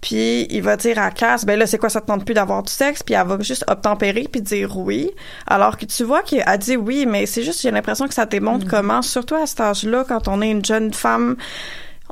puis 0.00 0.46
il 0.50 0.62
va 0.62 0.76
dire 0.76 0.98
à 0.98 1.10
Cass, 1.10 1.44
ben 1.44 1.58
là, 1.58 1.66
c'est 1.66 1.78
quoi, 1.78 1.88
ça 1.88 2.00
te 2.00 2.06
tente 2.06 2.24
plus 2.24 2.34
d'avoir 2.34 2.62
du 2.62 2.72
sexe? 2.72 3.02
Puis 3.02 3.14
elle 3.14 3.26
va 3.26 3.40
juste 3.40 3.64
obtempérer, 3.66 4.28
puis 4.30 4.42
dire 4.42 4.76
oui. 4.76 5.10
Alors 5.46 5.78
que 5.78 5.86
tu 5.86 6.04
vois 6.04 6.22
qu'elle 6.22 6.44
dit 6.58 6.76
oui, 6.76 7.06
mais 7.06 7.26
c'est 7.26 7.42
juste, 7.42 7.62
j'ai 7.62 7.70
l'impression 7.70 8.06
que 8.06 8.14
ça 8.14 8.26
démontre 8.26 8.66
comment, 8.68 9.02
surtout 9.02 9.34
à 9.34 9.46
cet 9.46 9.60
âge-là, 9.60 10.04
quand 10.06 10.28
on 10.28 10.42
est 10.42 10.50
une 10.50 10.64
jeune 10.64 10.92
femme, 10.92 11.36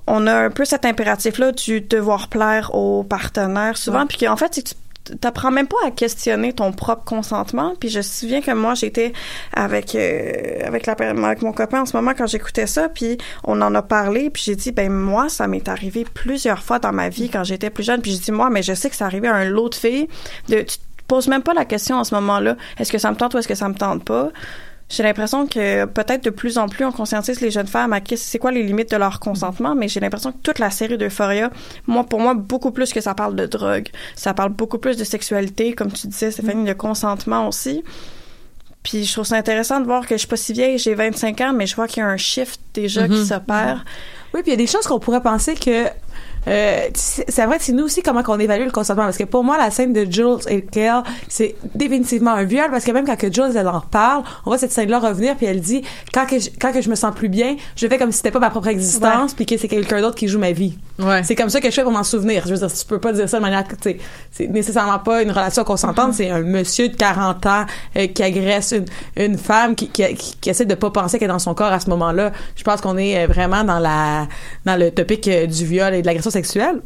on 0.06 0.26
a 0.26 0.34
un 0.34 0.50
peu 0.50 0.64
cet 0.64 0.86
impératif-là 0.86 1.52
du 1.52 1.82
devoir 1.82 2.28
plaire 2.28 2.74
au 2.74 3.04
partenaire 3.04 3.76
souvent, 3.76 4.06
puis 4.06 4.16
qu'en 4.16 4.36
fait, 4.36 4.54
c'est 4.54 4.62
que 4.62 4.68
tu 4.70 4.74
t'apprends 5.20 5.50
même 5.50 5.66
pas 5.66 5.76
à 5.86 5.90
questionner 5.90 6.52
ton 6.52 6.72
propre 6.72 7.04
consentement. 7.04 7.74
Puis 7.78 7.88
je 7.88 7.98
me 7.98 8.02
souviens 8.02 8.40
que 8.40 8.50
moi, 8.52 8.74
j'étais 8.74 9.12
avec 9.52 9.94
euh, 9.94 10.60
avec 10.64 10.88
avec 10.88 11.42
mon 11.42 11.52
copain 11.52 11.82
en 11.82 11.86
ce 11.86 11.96
moment 11.96 12.12
quand 12.16 12.26
j'écoutais 12.26 12.66
ça, 12.66 12.88
puis 12.88 13.18
on 13.44 13.60
en 13.62 13.74
a 13.74 13.82
parlé, 13.82 14.30
puis 14.30 14.42
j'ai 14.44 14.56
dit 14.56 14.72
ben 14.72 14.92
moi, 14.92 15.28
ça 15.28 15.46
m'est 15.46 15.68
arrivé 15.68 16.04
plusieurs 16.12 16.62
fois 16.62 16.78
dans 16.78 16.92
ma 16.92 17.08
vie 17.08 17.28
quand 17.28 17.44
j'étais 17.44 17.70
plus 17.70 17.84
jeune, 17.84 18.00
puis 18.00 18.12
j'ai 18.12 18.18
dit 18.18 18.32
moi, 18.32 18.50
mais 18.50 18.62
je 18.62 18.74
sais 18.74 18.90
que 18.90 18.96
ça 18.96 19.06
arrivait 19.06 19.28
à 19.28 19.34
un 19.34 19.44
lot 19.44 19.68
de 19.68 19.74
filles. 19.74 20.08
De, 20.48 20.58
tu 20.58 20.78
te 20.78 20.84
poses 21.06 21.28
même 21.28 21.42
pas 21.42 21.54
la 21.54 21.64
question 21.64 21.96
en 21.96 22.04
ce 22.04 22.14
moment-là, 22.14 22.56
est-ce 22.78 22.92
que 22.92 22.98
ça 22.98 23.10
me 23.10 23.16
tente 23.16 23.34
ou 23.34 23.38
est-ce 23.38 23.48
que 23.48 23.54
ça 23.54 23.68
me 23.68 23.74
tente 23.74 24.04
pas? 24.04 24.30
J'ai 24.90 25.02
l'impression 25.02 25.46
que 25.46 25.84
peut-être 25.84 26.24
de 26.24 26.30
plus 26.30 26.56
en 26.56 26.66
plus 26.66 26.84
on 26.84 26.92
conscientise 26.92 27.42
les 27.42 27.50
jeunes 27.50 27.66
femmes 27.66 27.92
à 27.92 28.00
c'est 28.16 28.38
quoi 28.38 28.50
les 28.50 28.62
limites 28.62 28.90
de 28.90 28.96
leur 28.96 29.20
consentement, 29.20 29.74
mais 29.74 29.86
j'ai 29.86 30.00
l'impression 30.00 30.32
que 30.32 30.38
toute 30.42 30.58
la 30.58 30.70
série 30.70 30.96
d'Euphoria, 30.96 31.50
moi 31.86 32.04
pour 32.04 32.20
moi 32.20 32.32
beaucoup 32.34 32.70
plus 32.70 32.92
que 32.92 33.00
ça 33.02 33.14
parle 33.14 33.36
de 33.36 33.44
drogue, 33.44 33.88
ça 34.14 34.32
parle 34.32 34.50
beaucoup 34.50 34.78
plus 34.78 34.96
de 34.96 35.04
sexualité, 35.04 35.74
comme 35.74 35.92
tu 35.92 36.06
disais 36.06 36.30
Stéphanie, 36.30 36.64
de 36.64 36.72
consentement 36.72 37.48
aussi. 37.48 37.84
Puis 38.82 39.04
je 39.04 39.12
trouve 39.12 39.26
ça 39.26 39.36
intéressant 39.36 39.80
de 39.80 39.84
voir 39.84 40.06
que 40.06 40.14
je 40.14 40.20
suis 40.20 40.28
pas 40.28 40.36
si 40.36 40.54
vieille, 40.54 40.78
j'ai 40.78 40.94
25 40.94 41.40
ans, 41.42 41.52
mais 41.52 41.66
je 41.66 41.76
vois 41.76 41.86
qu'il 41.86 41.98
y 42.02 42.06
a 42.06 42.08
un 42.08 42.16
shift 42.16 42.58
déjà 42.72 43.06
qui 43.06 43.26
s'opère. 43.26 43.84
Oui, 44.32 44.40
puis 44.42 44.52
il 44.52 44.54
y 44.54 44.54
a 44.54 44.56
des 44.56 44.66
choses 44.66 44.86
qu'on 44.86 44.98
pourrait 44.98 45.22
penser 45.22 45.54
que 45.54 45.86
euh, 46.48 46.88
vrai 47.46 47.58
que 47.58 47.64
c'est 47.64 47.72
nous 47.72 47.84
aussi 47.84 48.02
comment 48.02 48.22
qu'on 48.22 48.38
évalue 48.38 48.64
le 48.64 48.70
consentement 48.70 49.04
parce 49.04 49.18
que 49.18 49.24
pour 49.24 49.44
moi 49.44 49.58
la 49.58 49.70
scène 49.70 49.92
de 49.92 50.10
Jules 50.10 50.38
et 50.48 50.62
Kale 50.62 51.02
c'est 51.28 51.56
définitivement 51.74 52.32
un 52.32 52.44
viol 52.44 52.70
parce 52.70 52.84
que 52.84 52.90
même 52.92 53.06
quand 53.06 53.16
que 53.16 53.32
Jules 53.32 53.56
elle 53.56 53.68
en 53.68 53.80
parle 53.80 54.22
on 54.46 54.50
voit 54.50 54.58
cette 54.58 54.72
scène 54.72 54.88
là 54.88 54.98
revenir 54.98 55.36
puis 55.36 55.46
elle 55.46 55.60
dit 55.60 55.82
quand 56.12 56.26
que 56.26 56.38
je, 56.38 56.50
quand 56.60 56.72
que 56.72 56.80
je 56.80 56.88
me 56.88 56.94
sens 56.94 57.14
plus 57.14 57.28
bien 57.28 57.56
je 57.76 57.86
fais 57.86 57.98
comme 57.98 58.10
si 58.12 58.18
c'était 58.18 58.30
pas 58.30 58.38
ma 58.38 58.50
propre 58.50 58.68
existence 58.68 59.34
puis 59.34 59.46
que 59.46 59.56
c'est 59.56 59.68
quelqu'un 59.68 60.00
d'autre 60.00 60.16
qui 60.16 60.28
joue 60.28 60.38
ma 60.38 60.52
vie. 60.52 60.78
Ouais. 60.98 61.22
c'est 61.22 61.34
comme 61.34 61.50
ça 61.50 61.60
que 61.60 61.70
je 61.70 61.74
fais 61.74 61.82
pour 61.82 61.92
m'en 61.92 62.02
souvenir. 62.02 62.42
Je 62.46 62.54
veux 62.54 62.58
dire 62.58 62.72
tu 62.72 62.86
peux 62.86 62.98
pas 62.98 63.12
dire 63.12 63.28
ça 63.28 63.36
de 63.38 63.42
manière 63.42 63.66
tu 63.66 63.74
sais, 63.82 63.98
c'est 64.30 64.48
nécessairement 64.48 64.98
pas 64.98 65.22
une 65.22 65.30
relation 65.30 65.64
consentante 65.64 66.14
c'est 66.14 66.30
un 66.30 66.40
monsieur 66.40 66.88
de 66.88 66.96
40 66.96 67.46
ans 67.46 67.66
euh, 67.96 68.06
qui 68.06 68.22
agresse 68.22 68.72
une, 68.72 68.86
une 69.22 69.38
femme 69.38 69.74
qui, 69.74 69.88
qui, 69.88 70.02
qui, 70.14 70.36
qui 70.40 70.50
essaie 70.50 70.64
de 70.64 70.74
pas 70.74 70.90
penser 70.90 71.18
qu'elle 71.18 71.28
est 71.28 71.32
dans 71.32 71.38
son 71.38 71.54
corps 71.54 71.72
à 71.72 71.80
ce 71.80 71.90
moment 71.90 72.12
là 72.12 72.32
je 72.56 72.64
pense 72.64 72.80
qu'on 72.80 72.96
est 72.96 73.24
euh, 73.24 73.26
vraiment 73.26 73.64
dans 73.64 73.78
la 73.78 74.26
dans 74.64 74.76
le 74.76 74.90
topic 74.90 75.28
euh, 75.28 75.46
du 75.46 75.64
viol 75.64 75.94
et 75.94 76.02
de 76.02 76.06
l'agression 76.06 76.30
sexuelle 76.38 76.80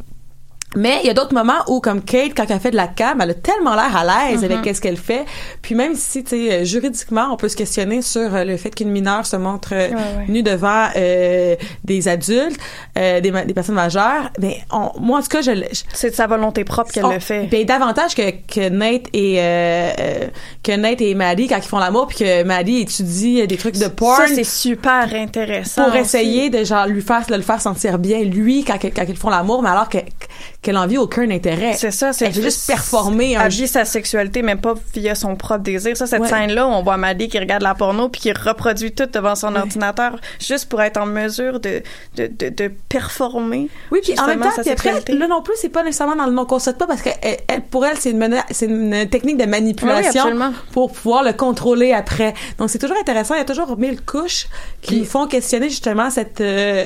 mais 0.76 0.98
il 1.02 1.06
y 1.06 1.10
a 1.10 1.14
d'autres 1.14 1.34
moments 1.34 1.60
où, 1.68 1.80
comme 1.80 2.00
Kate, 2.02 2.32
quand 2.36 2.44
elle 2.48 2.60
fait 2.60 2.70
de 2.70 2.76
la 2.76 2.86
cam, 2.88 3.20
elle 3.20 3.30
a 3.30 3.34
tellement 3.34 3.74
l'air 3.74 3.96
à 3.96 4.04
l'aise 4.04 4.40
Mm-hmm. 4.42 4.44
avec 4.44 4.62
qu'est-ce 4.62 4.80
qu'elle 4.80 4.96
fait. 4.96 5.24
Puis 5.60 5.74
même 5.74 5.94
si, 5.94 6.24
tu 6.24 6.30
sais, 6.30 6.52
euh, 6.52 6.64
juridiquement, 6.64 7.28
on 7.32 7.36
peut 7.36 7.48
se 7.48 7.56
questionner 7.56 8.00
sur 8.02 8.34
euh, 8.34 8.44
le 8.44 8.56
fait 8.56 8.74
qu'une 8.74 8.90
mineure 8.90 9.26
se 9.26 9.36
montre 9.36 9.70
euh, 9.72 9.88
Ouais, 9.88 9.94
ouais. 9.94 10.24
nue 10.28 10.42
devant 10.42 10.88
euh, 10.96 11.56
des 11.84 12.08
adultes, 12.08 12.58
euh, 12.98 13.20
des, 13.20 13.30
des 13.30 13.54
personnes 13.54 13.74
majeures. 13.74 14.30
Mais 14.40 14.58
on, 14.70 14.90
moi, 15.00 15.18
en 15.18 15.22
tout 15.22 15.28
cas, 15.28 15.42
je, 15.42 15.52
je- 15.54 15.82
C'est 15.92 16.10
de 16.10 16.14
sa 16.14 16.26
volonté 16.26 16.64
propre 16.64 16.90
qu'elle 16.92 17.04
le 17.10 17.18
fait. 17.18 17.46
Ben, 17.50 17.64
davantage 17.66 18.14
que, 18.14 18.30
que 18.30 18.68
Nate 18.68 19.06
et 19.12 19.36
euh, 19.38 19.90
que 20.62 20.72
Nate 20.76 21.00
et 21.02 21.14
Maddie 21.14 21.48
quand 21.48 21.56
ils 21.58 21.62
font 21.62 21.78
l'amour, 21.78 22.06
puis 22.06 22.18
que 22.18 22.42
Maddie 22.44 22.80
étudie 22.80 23.46
des 23.46 23.56
trucs 23.56 23.78
de 23.78 23.88
porn 23.88 24.16
Ça 24.16 24.26
c'est 24.34 24.44
super 24.44 25.12
intéressant. 25.14 25.84
pour 25.84 25.92
aussi. 25.92 26.00
essayer 26.00 26.50
de 26.50 26.64
genre 26.64 26.86
lui 26.86 27.02
faire 27.02 27.24
de 27.28 27.34
le 27.34 27.42
faire 27.42 27.60
sentir 27.60 27.98
bien 27.98 28.20
lui 28.22 28.64
quand, 28.64 28.78
quand 28.80 29.04
ils 29.08 29.16
font 29.16 29.30
l'amour, 29.30 29.62
mais 29.62 29.68
alors 29.70 29.88
que 29.88 29.98
qu'elle 30.61 30.76
en 30.76 30.86
vit 30.86 30.99
aucun 30.99 31.30
intérêt. 31.30 31.74
C'est 31.74 31.90
ça, 31.90 32.12
c'est 32.12 32.32
juste 32.32 32.66
performer 32.66 33.36
Elle 33.40 33.51
vit 33.51 33.68
sa 33.68 33.84
sexualité, 33.84 34.43
même 34.43 34.61
pas 34.61 34.74
via 34.95 35.14
son 35.14 35.36
propre 35.36 35.62
désir. 35.62 35.97
Ça, 35.97 36.07
cette 36.07 36.22
Ouais. 36.22 36.28
scène-là, 36.28 36.66
on 36.68 36.82
voit 36.82 36.97
Maddie 36.97 37.28
qui 37.28 37.38
regarde 37.38 37.62
la 37.62 37.74
porno 37.74 38.09
puis 38.09 38.20
qui 38.20 38.32
reproduit 38.32 38.93
tout 38.93 39.07
devant 39.07 39.34
son 39.34 39.55
ordinateur 39.57 40.18
juste 40.40 40.68
pour 40.68 40.80
être 40.82 40.97
en 40.99 41.07
mesure 41.07 41.61
de, 41.61 41.82
de, 42.16 42.26
de, 42.26 42.49
de 42.49 42.68
performer. 42.88 43.68
Oui, 43.90 44.01
puis 44.03 44.18
en 44.18 44.26
même 44.26 44.40
temps, 44.40 44.51
sa 44.62 44.70
après, 44.72 45.03
là 45.09 45.26
non 45.26 45.43
plus, 45.43 45.55
c'est 45.61 45.68
pas 45.68 45.82
nécessairement 45.82 46.16
dans 46.16 46.26
le 46.26 46.32
non 46.32 46.45
consentement 46.47 46.86
parce 46.86 47.03
que 47.03 47.11
elle, 47.22 47.36
elle- 47.49 47.62
pour 47.62 47.84
elle, 47.86 47.97
c'est 47.99 48.11
une, 48.11 48.36
c'est 48.51 48.66
une 48.66 49.09
technique 49.09 49.36
de 49.38 49.45
oui, 49.45 49.49
manipulation 49.51 50.24
pour 50.72 50.93
pouvoir 50.93 51.22
le 51.22 51.32
contrôler 51.32 51.93
après. 51.93 52.34
Donc 52.59 52.70
c'est 52.70 52.78
toujours 52.78 52.97
intéressant. 53.01 53.34
Il 53.34 53.38
y 53.38 53.43
a 53.43 53.45
toujours 53.45 53.76
mille 53.78 54.01
couches 54.03 54.47
qui 54.80 55.05
font 55.05 55.26
questionner 55.26 55.68
justement 55.68 56.11
cette 56.11 56.40
euh, 56.40 56.84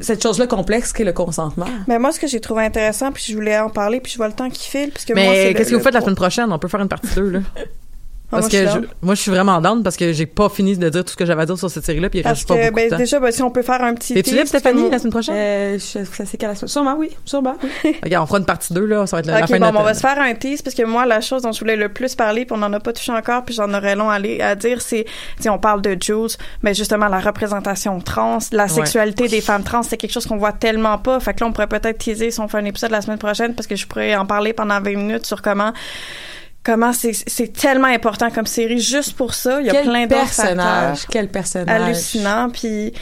cette 0.00 0.22
chose-là 0.22 0.46
complexe 0.46 0.92
qu'est 0.92 1.04
le 1.04 1.12
consentement. 1.12 1.66
Mais 1.86 1.98
moi, 1.98 2.12
ce 2.12 2.20
que 2.20 2.26
j'ai 2.26 2.40
trouvé 2.40 2.64
intéressant, 2.64 3.12
puis 3.12 3.24
je 3.28 3.34
voulais 3.34 3.58
en 3.58 3.70
parler, 3.70 4.00
puis 4.00 4.12
je 4.12 4.16
vois 4.16 4.28
le 4.28 4.34
temps 4.34 4.50
qui 4.50 4.68
file, 4.68 4.90
parce 4.90 5.04
que 5.04 5.12
moi, 5.12 5.22
c'est 5.22 5.44
Mais 5.46 5.54
qu'est-ce 5.54 5.70
que 5.70 5.76
vous 5.76 5.82
faites 5.82 5.94
la 5.94 6.00
semaine 6.00 6.14
prochaine? 6.14 6.52
On 6.52 6.58
peut 6.58 6.68
faire 6.68 6.80
une 6.80 6.88
partie 6.88 7.14
2, 7.14 7.30
là. 7.30 7.40
Parce 8.40 8.52
moi, 8.52 8.60
que 8.62 8.68
je- 8.68 8.88
moi, 9.02 9.14
je 9.14 9.20
suis 9.20 9.30
vraiment 9.30 9.60
down 9.60 9.82
parce 9.82 9.96
que 9.96 10.12
j'ai 10.12 10.26
pas 10.26 10.48
fini 10.48 10.76
de 10.76 10.88
dire 10.88 11.04
tout 11.04 11.12
ce 11.12 11.16
que 11.16 11.24
j'avais 11.26 11.42
à 11.42 11.46
dire 11.46 11.58
sur 11.58 11.70
cette 11.70 11.84
série-là, 11.84 12.08
puis 12.10 12.20
il 12.20 12.22
Parce 12.22 12.38
reste 12.38 12.48
pas 12.48 12.54
que, 12.56 12.60
beaucoup 12.68 12.76
de 12.80 12.84
ben, 12.84 12.90
temps. 12.90 12.96
déjà, 12.98 13.20
ben, 13.20 13.32
si 13.32 13.42
on 13.42 13.50
peut 13.50 13.62
faire 13.62 13.82
un 13.82 13.94
petit. 13.94 14.12
Es-tu 14.14 14.22
tease, 14.30 14.34
libre, 14.34 14.46
Stéphanie, 14.48 14.74
parce 14.82 14.88
que 14.88 14.92
la 14.92 14.98
semaine 14.98 15.12
prochaine? 15.12 15.34
Euh, 15.36 15.78
je, 15.78 16.04
ça 16.04 16.24
c'est 16.26 16.36
qu'à 16.36 16.48
la 16.48 16.54
semaine. 16.54 16.68
Sûrement, 16.68 16.96
oui. 16.98 17.10
Sûrement, 17.24 17.54
oui. 17.84 17.96
Regarde, 18.02 18.24
on 18.24 18.26
fera 18.26 18.38
une 18.38 18.44
partie 18.46 18.72
2, 18.72 18.84
là. 18.86 19.06
Ça 19.06 19.16
va 19.16 19.20
être 19.20 19.26
la, 19.26 19.32
la 19.34 19.40
Ok, 19.44 19.48
fin 19.48 19.58
bon, 19.58 19.66
de 19.68 19.72
ben, 19.72 19.80
on 19.80 19.84
va 19.84 19.94
se 19.94 20.00
faire 20.00 20.20
un 20.20 20.34
tease 20.34 20.62
parce 20.62 20.74
que 20.74 20.82
moi, 20.84 21.06
la 21.06 21.20
chose 21.20 21.42
dont 21.42 21.52
je 21.52 21.60
voulais 21.60 21.76
le 21.76 21.88
plus 21.88 22.14
parler, 22.14 22.44
puis 22.44 22.54
on 22.54 22.58
n'en 22.58 22.72
a 22.72 22.80
pas 22.80 22.92
touché 22.92 23.12
encore, 23.12 23.44
puis 23.44 23.54
j'en 23.54 23.72
aurais 23.72 23.94
long 23.96 24.10
à, 24.10 24.14
aller- 24.14 24.40
à 24.40 24.54
dire, 24.54 24.80
c'est, 24.82 25.04
si 25.40 25.48
on 25.48 25.58
parle 25.58 25.82
de 25.82 25.96
Jules, 26.00 26.36
mais 26.62 26.74
justement 26.74 27.08
la 27.08 27.20
représentation 27.20 28.00
trans, 28.00 28.38
la 28.52 28.64
Ouais. 28.64 28.68
sexualité 28.68 29.28
des 29.28 29.40
femmes 29.40 29.62
trans, 29.62 29.82
c'est 29.82 29.96
quelque 29.96 30.12
chose 30.12 30.26
qu'on 30.26 30.36
voit 30.36 30.52
tellement 30.52 30.98
pas. 30.98 31.20
Fait 31.20 31.34
que 31.34 31.40
là, 31.40 31.46
on 31.46 31.52
pourrait 31.52 31.66
peut-être 31.66 31.98
teaser 31.98 32.30
si 32.30 32.40
on 32.40 32.48
fait 32.48 32.58
un 32.58 32.64
épisode 32.64 32.90
la 32.90 33.00
semaine 33.02 33.18
prochaine 33.18 33.54
parce 33.54 33.66
que 33.66 33.76
je 33.76 33.86
pourrais 33.86 34.14
en 34.16 34.26
parler 34.26 34.52
pendant 34.52 34.80
20 34.80 34.96
minutes 34.96 35.26
sur 35.26 35.42
comment 35.42 35.72
comment 36.64 36.92
c'est 36.92 37.12
c'est 37.12 37.52
tellement 37.52 37.88
important 37.88 38.30
comme 38.30 38.46
série 38.46 38.80
juste 38.80 39.12
pour 39.14 39.34
ça. 39.34 39.60
Il 39.60 39.66
y 39.66 39.70
a 39.70 39.72
Quel 39.72 39.84
plein 39.84 40.02
d'autres 40.06 40.22
personnage, 40.22 40.98
facteurs 41.00 41.10
quel 41.12 41.28
personnage. 41.28 41.82
hallucinant 41.82 42.48
puis 42.50 42.92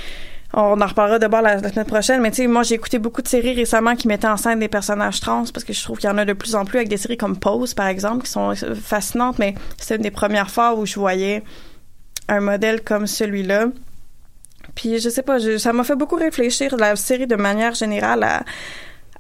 on 0.55 0.79
en 0.83 0.87
reparlera 0.87 1.19
de 1.19 1.27
bord 1.29 1.41
la, 1.41 1.57
la 1.57 1.71
semaine 1.71 1.87
prochaine 1.87 2.21
mais 2.21 2.31
tu 2.31 2.43
sais 2.43 2.47
moi 2.47 2.63
j'ai 2.63 2.75
écouté 2.75 2.99
beaucoup 2.99 3.23
de 3.23 3.29
séries 3.29 3.55
récemment 3.55 3.95
qui 3.97 4.07
mettaient 4.07 4.27
en 4.29 4.37
scène 4.37 4.59
des 4.59 4.69
personnages 4.69 5.19
trans 5.21 5.45
parce 5.55 5.65
que 5.65 5.73
je 5.73 5.83
trouve 5.83 5.97
qu'il 5.99 6.11
y 6.11 6.13
en 6.13 6.19
a 6.19 6.27
de 6.27 6.35
plus 6.35 6.55
en 6.55 6.67
plus 6.67 6.77
avec 6.79 6.89
des 6.91 6.99
séries 6.99 7.17
comme 7.17 7.39
Pose 7.39 7.73
par 7.73 7.87
exemple 7.87 8.25
qui 8.25 8.31
sont 8.31 8.51
euh, 8.51 8.75
fascinantes 8.75 9.39
mais 9.39 9.55
c'était 9.79 9.97
une 9.97 10.03
des 10.03 10.11
premières 10.11 10.51
fois 10.51 10.75
où 10.75 10.85
je 10.85 10.97
voyais 11.01 11.43
un 12.29 12.41
modèle 12.41 12.83
comme 12.83 13.07
celui-là 13.07 13.67
puis 14.75 14.99
je 15.01 15.09
sais 15.09 15.23
pas 15.23 15.39
je- 15.39 15.57
ça 15.57 15.73
m'a 15.73 15.85
fait 15.85 15.97
beaucoup 15.97 16.17
réfléchir 16.17 16.77
la 16.77 16.97
série 16.97 17.27
de 17.27 17.37
manière 17.37 17.75
générale 17.75 18.23
à 18.23 18.43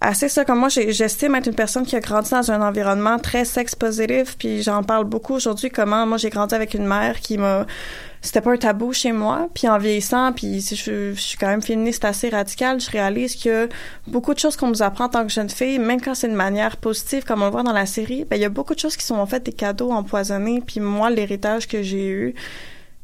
à 0.02 0.14
c'est 0.14 0.28
ça 0.28 0.44
comme 0.44 0.58
moi 0.58 0.68
j'estime 0.68 1.36
être 1.36 1.46
une 1.46 1.54
personne 1.54 1.86
qui 1.86 1.94
a 1.94 2.00
grandi 2.00 2.30
dans 2.30 2.50
un 2.50 2.60
environnement 2.60 3.18
très 3.18 3.44
sex 3.44 3.74
positif 3.76 4.36
puis 4.36 4.62
j'en 4.62 4.82
parle 4.82 5.04
beaucoup 5.04 5.34
aujourd'hui 5.34 5.70
comment 5.70 6.06
moi 6.06 6.18
j'ai 6.18 6.28
grandi 6.28 6.54
avec 6.54 6.74
une 6.74 6.86
mère 6.86 7.20
qui 7.20 7.38
m'a 7.38 7.66
c'était 8.20 8.40
pas 8.40 8.52
un 8.52 8.56
tabou 8.56 8.92
chez 8.92 9.12
moi 9.12 9.48
puis 9.54 9.68
en 9.68 9.78
vieillissant 9.78 10.32
puis 10.32 10.60
je, 10.60 11.12
je 11.14 11.20
suis 11.20 11.38
quand 11.38 11.46
même 11.46 11.62
féministe 11.62 12.04
assez 12.04 12.30
radicale 12.30 12.80
je 12.80 12.90
réalise 12.90 13.36
que 13.36 13.68
beaucoup 14.08 14.34
de 14.34 14.40
choses 14.40 14.56
qu'on 14.56 14.68
nous 14.68 14.82
apprend 14.82 15.04
en 15.04 15.08
tant 15.08 15.22
que 15.22 15.32
jeune 15.32 15.50
fille 15.50 15.78
même 15.78 16.00
quand 16.00 16.16
c'est 16.16 16.28
de 16.28 16.34
manière 16.34 16.76
positive 16.78 17.22
comme 17.22 17.42
on 17.42 17.46
le 17.46 17.52
voit 17.52 17.62
dans 17.62 17.72
la 17.72 17.86
série 17.86 18.24
ben 18.24 18.36
il 18.36 18.42
y 18.42 18.44
a 18.44 18.50
beaucoup 18.50 18.74
de 18.74 18.80
choses 18.80 18.96
qui 18.96 19.06
sont 19.06 19.16
en 19.16 19.26
fait 19.26 19.44
des 19.44 19.52
cadeaux 19.52 19.92
empoisonnés 19.92 20.62
puis 20.66 20.80
moi 20.80 21.10
l'héritage 21.10 21.68
que 21.68 21.80
j'ai 21.82 22.08
eu 22.08 22.34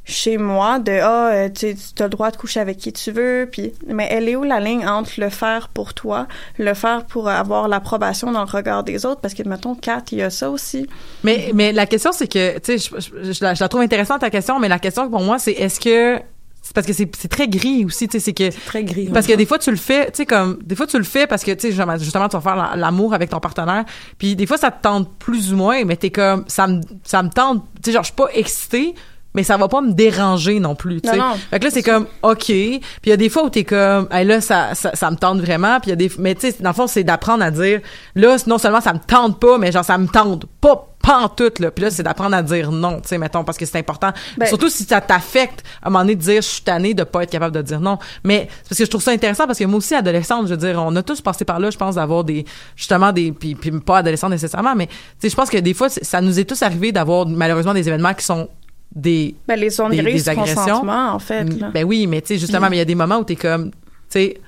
chez 0.09 0.39
moi 0.39 0.79
de 0.79 0.93
ah 1.03 1.29
euh, 1.33 1.49
tu 1.51 1.67
as 1.99 2.03
le 2.05 2.09
droit 2.09 2.31
de 2.31 2.37
coucher 2.37 2.61
avec 2.61 2.79
qui 2.79 2.93
tu 2.93 3.13
veux 3.13 3.49
puis 3.53 3.73
mais 3.87 4.09
elle 4.11 4.29
est 4.29 4.37
où 4.37 4.43
la 4.43 4.59
ligne 4.59 4.87
entre 4.89 5.13
le 5.19 5.29
faire 5.29 5.69
pour 5.69 5.93
toi 5.95 6.27
le 6.59 6.73
faire 6.75 7.05
pour 7.05 7.29
avoir 7.29 7.69
l'approbation 7.69 8.33
dans 8.33 8.41
le 8.45 8.51
regard 8.51 8.85
des 8.85 9.05
autres? 9.05 9.21
Parce 9.21 9.35
que 9.35 9.43
mettons 9.47 9.75
Kat 9.75 10.03
il 10.13 10.19
y 10.19 10.23
a 10.23 10.31
ça 10.31 10.51
aussi. 10.51 10.87
Mais, 11.25 11.51
mais 11.55 11.73
la 11.73 11.87
question, 11.87 12.11
c'est 12.13 12.27
que, 12.27 12.59
tu 12.59 12.79
sais, 12.79 12.91
je, 13.01 13.01
je- 13.25 13.33
je 13.33 13.45
la, 13.45 13.55
je 13.55 13.63
la 13.63 13.69
trouve 13.69 13.83
intéressante 13.83 14.21
ta 14.23 14.31
question, 14.31 14.59
mais 14.59 14.69
la 14.69 14.79
question 14.79 15.09
pour 15.11 15.21
moi, 15.21 15.39
c'est 15.39 15.53
est-ce 15.53 15.79
que 15.79 16.21
c'est 16.63 16.75
parce 16.75 16.87
que 16.87 16.93
c'est 16.93 17.09
c'est 17.17 17.29
très 17.29 17.49
gris 17.49 17.85
aussi, 17.85 18.09
tu 18.09 18.19
sais, 18.19 18.25
c'est 18.25 18.33
que 18.33 18.51
Très 18.67 18.85
gris. 18.85 19.09
parce 19.13 19.27
que 19.27 19.33
des 19.35 19.47
fois 19.47 19.59
tu 19.59 19.71
le 19.71 19.77
fais, 19.77 20.07
tu 20.07 20.17
sais 20.17 20.27
comme 20.27 20.59
des 20.65 20.75
fois 20.75 20.87
tu 20.87 20.99
le 20.99 21.05
fais 21.05 21.27
parce 21.27 21.43
que 21.45 21.53
tu 21.53 21.73
sais 21.73 21.99
justement 22.01 22.29
tu 22.29 22.37
vas 22.37 22.41
faire 22.43 22.57
la- 22.57 22.77
l'amour 22.77 23.15
avec 23.15 23.31
ton 23.31 23.41
partenaire, 23.41 23.85
puis 24.19 24.37
des 24.37 24.47
fois 24.47 24.57
ça 24.59 24.71
te 24.71 24.83
tente 24.83 25.09
plus 25.19 25.53
ou 25.53 25.57
moins, 25.57 25.85
mais 25.85 25.97
t'es 25.97 26.11
comme 26.11 26.45
ça 26.47 26.67
me 26.67 26.81
ça 27.05 27.23
me 27.23 27.31
tente, 27.31 27.65
tu 27.77 27.91
sais 27.91 27.93
genre 27.93 28.03
je 28.03 28.09
suis 28.09 28.17
pas 28.17 28.29
excitée, 28.35 28.95
mais 29.35 29.43
ça 29.43 29.57
va 29.57 29.69
pas 29.69 29.81
me 29.81 29.93
déranger 29.93 30.59
non 30.59 30.75
plus, 30.75 31.01
tu 31.01 31.09
sais. 31.09 31.19
Fait 31.51 31.59
que 31.59 31.65
là 31.65 31.71
c'est 31.71 31.83
comme 31.83 32.07
OK, 32.23 32.47
puis 32.47 32.81
il 33.05 33.11
y 33.11 33.13
a 33.13 33.17
des 33.17 33.29
fois 33.29 33.45
où 33.45 33.51
t'es 33.51 33.65
comme 33.65 34.09
hey, 34.11 34.25
là 34.25 34.41
ça, 34.41 34.75
ça 34.75 34.93
ça 34.95 35.11
me 35.11 35.17
tente 35.17 35.41
vraiment, 35.41 35.81
puis 35.81 35.91
il 35.91 35.91
y 35.91 35.93
a 35.93 35.97
des 35.97 36.11
mais 36.19 36.35
tu 36.35 36.51
sais 36.51 36.57
dans 36.61 36.71
le 36.71 36.75
fond 36.75 36.87
c'est 36.87 37.05
d'apprendre 37.05 37.45
à 37.45 37.51
dire 37.51 37.81
là 38.15 38.37
non 38.47 38.59
seulement 38.59 38.81
ça 38.81 38.93
me 38.93 38.99
tente 38.99 39.39
pas, 39.39 39.59
mais 39.59 39.71
genre 39.71 39.85
ça 39.85 39.99
me 39.99 40.07
tente 40.09 40.47
pas 40.61 40.89
pas 41.01 41.19
en 41.19 41.29
tout 41.29 41.53
là. 41.61 41.71
Puis 41.71 41.85
là 41.85 41.91
c'est 41.91 42.03
d'apprendre 42.03 42.35
à 42.35 42.43
dire 42.43 42.73
non 42.73 43.01
tu 43.01 43.09
sais 43.09 43.19
mettons 43.19 43.45
parce 43.45 43.59
que 43.59 43.67
c'est 43.67 43.79
important. 43.79 44.13
Ben- 44.37 44.47
surtout 44.47 44.69
si 44.69 44.85
ça 44.85 45.01
t'affecte 45.01 45.63
à 45.83 45.89
un 45.89 45.91
moment 45.91 46.05
donné 46.05 46.17
de 46.17 46.21
dire 46.21 46.43
je 46.43 46.49
suis 46.49 46.63
tannée 46.63 46.95
de 46.95 47.05
pas 47.05 47.23
être 47.23 47.31
capable 47.31 47.55
de 47.55 47.63
dire 47.63 47.81
non. 47.81 47.99
Mais 48.25 48.49
c'est 48.63 48.71
parce 48.71 48.79
que 48.79 48.85
je 48.87 48.91
trouve 48.91 49.03
ça 49.03 49.13
intéressant 49.13 49.47
parce 49.47 49.59
que 49.59 49.65
moi 49.65 49.79
aussi 49.79 49.95
adolescente 49.95 50.47
je 50.47 50.55
veux 50.55 50.57
dire 50.57 50.83
on 50.85 50.95
a 50.97 51.03
tous 51.03 51.21
passé 51.21 51.45
par 51.45 51.61
là 51.61 51.71
je 51.71 51.79
pense 51.79 51.97
d'avoir 51.97 52.25
des 52.25 52.45
justement 52.77 53.13
des 53.13 53.33
puis, 53.33 53.55
puis 53.55 53.71
pas 53.73 53.99
adolescente 53.99 54.31
nécessairement 54.31 54.75
mais 54.75 54.87
tu 54.87 54.95
sais 55.21 55.29
je 55.29 55.37
pense 55.37 55.51
que 55.51 55.59
des 55.59 55.75
fois 55.75 55.89
ça 55.89 56.21
nous 56.21 56.41
est 56.41 56.45
tous 56.45 56.63
arrivé 56.63 56.93
d'avoir 56.93 57.27
malheureusement 57.27 57.75
des 57.75 57.87
événements 57.87 58.15
qui 58.15 58.25
sont 58.25 58.49
des 58.95 59.35
ben 59.47 59.57
les 59.59 59.71
zones 59.71 59.91
Des- 59.91 59.99
grises 59.99 60.25
des 60.25 60.35
du 60.35 60.39
agressions. 60.41 60.89
en 60.89 61.19
fait 61.19 61.45
là. 61.45 61.71
ben 61.71 61.85
oui, 61.85 62.07
mais 62.07 62.21
tu 62.23 62.29
sais, 62.29 62.39
justement, 62.39 62.69
mais 62.71 62.77
il 62.77 62.81
y 62.81 62.83
a 62.83 62.87
des 62.87 62.95
moments 62.95 63.19
où 63.19 63.25
t'es 63.25 63.37
comme, 63.37 63.71
tu 63.71 63.77
sais, 64.09 64.41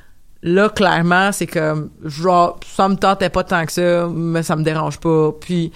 là, 0.43 0.69
clairement, 0.71 1.31
c'est 1.33 1.47
comme, 1.47 1.91
genre, 2.05 2.59
ça 2.67 2.89
me 2.89 2.97
tentait 2.97 3.29
pas 3.29 3.45
tant 3.45 3.65
que 3.67 3.73
ça, 3.73 4.09
mais 4.13 4.43
ça 4.43 4.57
me 4.57 4.63
dérange 4.63 4.99
pas. 4.99 5.33
Puis, 5.39 5.71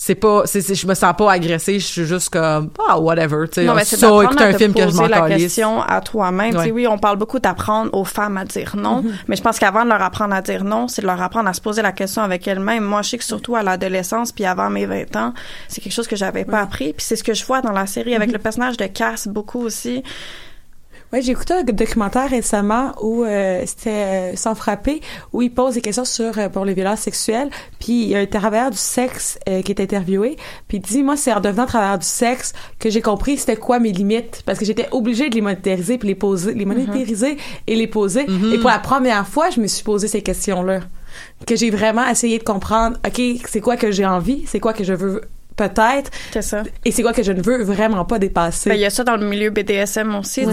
c'est 0.00 0.14
pas, 0.14 0.42
c'est, 0.46 0.60
c'est- 0.60 0.76
je 0.76 0.86
me 0.86 0.94
sens 0.94 1.12
pas 1.18 1.32
agressée, 1.32 1.80
je 1.80 1.84
suis 1.86 2.04
juste 2.04 2.30
comme, 2.30 2.70
ah, 2.88 3.00
whatever, 3.00 3.48
tu 3.48 3.54
sais, 3.60 3.64
Non, 3.64 3.74
mais 3.74 3.84
ça, 3.84 3.96
c'est 3.96 4.06
écouter 4.24 4.44
un 4.44 4.52
film 4.56 4.72
que 4.72 4.88
je 4.88 4.94
m'en 4.94 5.08
la 5.08 5.22
calisse. 5.22 5.42
question 5.42 5.82
à 5.82 6.00
toi-même. 6.00 6.54
Tu 6.54 6.62
sais. 6.62 6.70
Oui, 6.70 6.86
on 6.86 6.98
parle 6.98 7.16
beaucoup 7.16 7.40
d'apprendre 7.40 7.90
aux 7.92 8.04
femmes 8.04 8.36
à 8.36 8.44
dire 8.44 8.76
non, 8.76 9.02
Mm-hmm. 9.02 9.12
mais 9.26 9.34
je 9.36 9.42
pense 9.42 9.58
qu'avant 9.58 9.82
de 9.84 9.88
leur 9.88 10.00
apprendre 10.00 10.34
à 10.36 10.40
dire 10.40 10.62
non, 10.62 10.86
c'est 10.86 11.02
de 11.02 11.06
leur 11.08 11.20
apprendre 11.20 11.48
à 11.48 11.52
se 11.52 11.60
poser 11.60 11.82
la 11.82 11.90
question 11.90 12.22
avec 12.22 12.46
elles-mêmes. 12.46 12.84
Moi, 12.84 13.02
je 13.02 13.10
sais 13.10 13.18
que 13.18 13.24
surtout 13.24 13.56
à 13.56 13.64
l'adolescence, 13.64 14.30
puis 14.30 14.44
avant 14.46 14.70
mes 14.70 14.86
20 14.86 15.16
ans, 15.16 15.34
c'est 15.66 15.80
quelque 15.80 15.92
chose 15.94 16.06
que 16.06 16.14
j'avais 16.16 16.44
pas 16.44 16.60
appris. 16.60 16.92
Puis 16.92 17.04
c'est 17.04 17.16
ce 17.16 17.24
que 17.24 17.34
je 17.34 17.44
vois 17.44 17.60
dans 17.60 17.72
la 17.72 17.86
série 17.88 18.12
Mm-hmm. 18.12 18.16
avec 18.16 18.32
le 18.32 18.38
personnage 18.38 18.76
de 18.76 18.86
Cass 18.86 19.26
beaucoup 19.26 19.60
aussi. 19.62 20.04
Ouais, 21.10 21.22
j'ai 21.22 21.32
écouté 21.32 21.54
un 21.54 21.62
documentaire 21.62 22.28
récemment 22.28 22.92
où 23.00 23.24
euh, 23.24 23.62
c'était 23.64 23.90
euh, 23.90 24.36
sans 24.36 24.54
frapper 24.54 25.00
où 25.32 25.40
il 25.40 25.50
pose 25.50 25.74
des 25.74 25.80
questions 25.80 26.04
sur 26.04 26.38
euh, 26.38 26.50
pour 26.50 26.66
les 26.66 26.74
violences 26.74 27.00
sexuelles 27.00 27.48
puis 27.80 28.02
il 28.02 28.08
y 28.08 28.14
a 28.14 28.18
un 28.18 28.26
travailleur 28.26 28.70
du 28.70 28.76
sexe 28.76 29.38
euh, 29.48 29.62
qui 29.62 29.72
est 29.72 29.80
interviewé 29.80 30.36
puis 30.68 30.76
il 30.76 30.80
dit 30.82 31.02
moi 31.02 31.16
c'est 31.16 31.32
en 31.32 31.40
devenant 31.40 31.64
travailleur 31.64 31.98
du 31.98 32.06
sexe 32.06 32.52
que 32.78 32.90
j'ai 32.90 33.00
compris 33.00 33.38
c'était 33.38 33.56
quoi 33.56 33.78
mes 33.78 33.90
limites 33.90 34.42
parce 34.44 34.58
que 34.58 34.66
j'étais 34.66 34.86
obligée 34.90 35.30
de 35.30 35.34
les 35.34 35.40
monétariser 35.40 35.96
puis 35.96 36.08
les 36.08 36.14
poser 36.14 36.52
les 36.52 36.66
monétariser 36.66 37.38
et 37.66 37.74
les 37.74 37.86
poser. 37.86 38.26
Et 38.52 38.58
pour 38.58 38.68
la 38.68 38.78
première 38.78 39.26
fois 39.26 39.48
je 39.48 39.60
me 39.60 39.66
suis 39.66 39.84
posé 39.84 40.08
ces 40.08 40.20
questions 40.20 40.62
là 40.62 40.80
que 41.46 41.56
j'ai 41.56 41.70
vraiment 41.70 42.06
essayé 42.06 42.38
de 42.38 42.44
comprendre 42.44 42.98
ok 43.06 43.20
c'est 43.46 43.62
quoi 43.62 43.78
que 43.78 43.90
j'ai 43.90 44.04
envie 44.04 44.44
c'est 44.46 44.60
quoi 44.60 44.74
que 44.74 44.84
je 44.84 44.92
veux 44.92 45.22
peut-être 45.58 46.10
C'est 46.32 46.40
ça. 46.42 46.62
et 46.84 46.90
c'est 46.92 47.02
quoi 47.02 47.12
que 47.12 47.22
je 47.22 47.32
ne 47.32 47.42
veux 47.42 47.62
vraiment 47.62 48.04
pas 48.06 48.18
dépasser 48.18 48.70
Ben, 48.70 48.76
il 48.76 48.80
y 48.80 48.84
a 48.86 48.90
ça 48.90 49.04
dans 49.04 49.16
le 49.16 49.26
milieu 49.26 49.50
BDSM 49.50 50.14
aussi. 50.14 50.46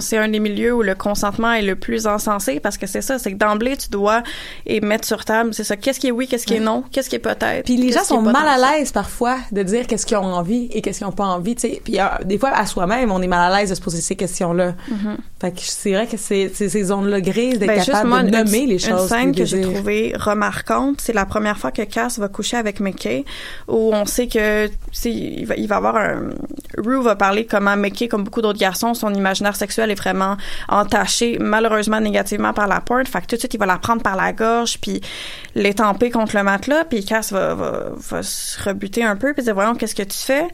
C'est 0.00 0.18
un 0.18 0.28
des 0.28 0.40
milieux 0.40 0.74
où 0.74 0.82
le 0.82 0.94
consentement 0.94 1.52
est 1.52 1.62
le 1.62 1.76
plus 1.76 2.06
encensé 2.06 2.60
parce 2.60 2.76
que 2.76 2.86
c'est 2.86 3.00
ça, 3.02 3.18
c'est 3.18 3.32
que 3.32 3.36
d'emblée, 3.38 3.76
tu 3.76 3.88
dois 3.88 4.22
et 4.66 4.80
mettre 4.80 5.06
sur 5.06 5.24
table, 5.24 5.54
c'est 5.54 5.64
ça, 5.64 5.76
qu'est-ce 5.76 6.00
qui 6.00 6.08
est 6.08 6.10
oui, 6.10 6.26
qu'est-ce 6.26 6.44
qui 6.46 6.54
est 6.54 6.60
non, 6.60 6.82
qu'est-ce 6.92 7.08
qui 7.08 7.16
est 7.16 7.20
peut-être. 7.20 7.64
Puis 7.64 7.76
les 7.76 7.92
gens 7.92 8.04
sont 8.04 8.20
mal 8.20 8.46
à 8.48 8.56
l'aise 8.78 8.92
parfois 8.92 9.36
de 9.52 9.62
dire 9.62 9.86
qu'est-ce 9.86 10.04
qu'ils 10.04 10.16
ont 10.16 10.24
envie 10.24 10.68
et 10.72 10.82
qu'est-ce 10.82 10.98
qu'ils 10.98 11.06
ont 11.06 11.12
pas 11.12 11.24
envie, 11.26 11.54
sais. 11.58 11.80
Puis 11.84 12.00
euh, 12.00 12.04
des 12.24 12.36
fois 12.38 12.50
à 12.50 12.66
soi-même, 12.66 13.12
on 13.12 13.22
est 13.22 13.26
mal 13.28 13.52
à 13.52 13.58
l'aise 13.60 13.70
de 13.70 13.74
se 13.76 13.80
poser 13.80 14.00
ces 14.00 14.16
questions-là. 14.16 14.74
Fait 15.40 15.52
que 15.52 15.60
c'est 15.60 15.92
vrai 15.92 16.06
que 16.06 16.16
c'est 16.16 16.48
ces 16.54 16.82
zones-là 16.84 17.20
grises 17.20 17.58
d'être 17.60 17.68
Ben, 17.68 17.84
capable 17.84 18.08
moi, 18.08 18.22
de 18.22 18.28
une- 18.28 18.34
nommer 18.34 18.66
les 18.66 18.72
Une 18.86 18.96
choses. 18.96 19.08
scène 19.08 19.32
des 19.32 19.40
que 19.40 19.44
j'ai 19.46 19.60
trouvée 19.60 20.12
remarquante, 20.18 21.00
c'est 21.00 21.12
la 21.12 21.26
première 21.26 21.58
fois 21.58 21.70
que 21.70 21.82
Cass 21.82 22.18
va 22.18 22.28
coucher 22.28 22.56
avec 22.56 22.80
Mickey, 22.80 23.24
où 23.68 23.92
on 23.94 24.04
sait 24.04 24.26
que 24.26 24.38
c'est- 24.92 25.12
il 25.12 25.44
va, 25.46 25.54
il 25.56 25.66
va 25.68 25.76
avoir 25.76 25.96
un. 25.96 26.30
Rue 26.76 27.02
va 27.02 27.16
parler 27.16 27.46
comment 27.46 27.76
Mickey, 27.76 28.08
comme 28.08 28.24
beaucoup 28.24 28.42
d'autres 28.42 28.58
garçons, 28.58 28.94
son 28.94 29.12
imaginaire 29.14 29.56
sexuel 29.56 29.90
est 29.90 29.94
vraiment 29.94 30.36
entaché, 30.68 31.38
malheureusement 31.40 32.00
négativement 32.00 32.52
par 32.52 32.68
la 32.68 32.80
porte. 32.80 33.08
Fait 33.08 33.20
que 33.20 33.26
tout 33.26 33.36
de 33.36 33.40
suite, 33.40 33.54
il 33.54 33.58
va 33.60 33.66
la 33.66 33.78
prendre 33.78 34.02
par 34.02 34.16
la 34.16 34.32
gorge, 34.32 34.78
puis 34.80 35.00
l'étamper 35.54 36.10
contre 36.10 36.36
le 36.36 36.42
matelas, 36.42 36.84
puis 36.84 37.04
Cass 37.04 37.32
va, 37.32 37.54
va, 37.54 37.84
va 37.96 38.22
se 38.22 38.62
rebuter 38.62 39.02
un 39.04 39.16
peu, 39.16 39.32
puis 39.34 39.42
dire 39.42 39.54
voyons 39.54 39.74
qu'est-ce 39.74 39.94
que 39.94 40.02
tu 40.02 40.18
fais? 40.18 40.46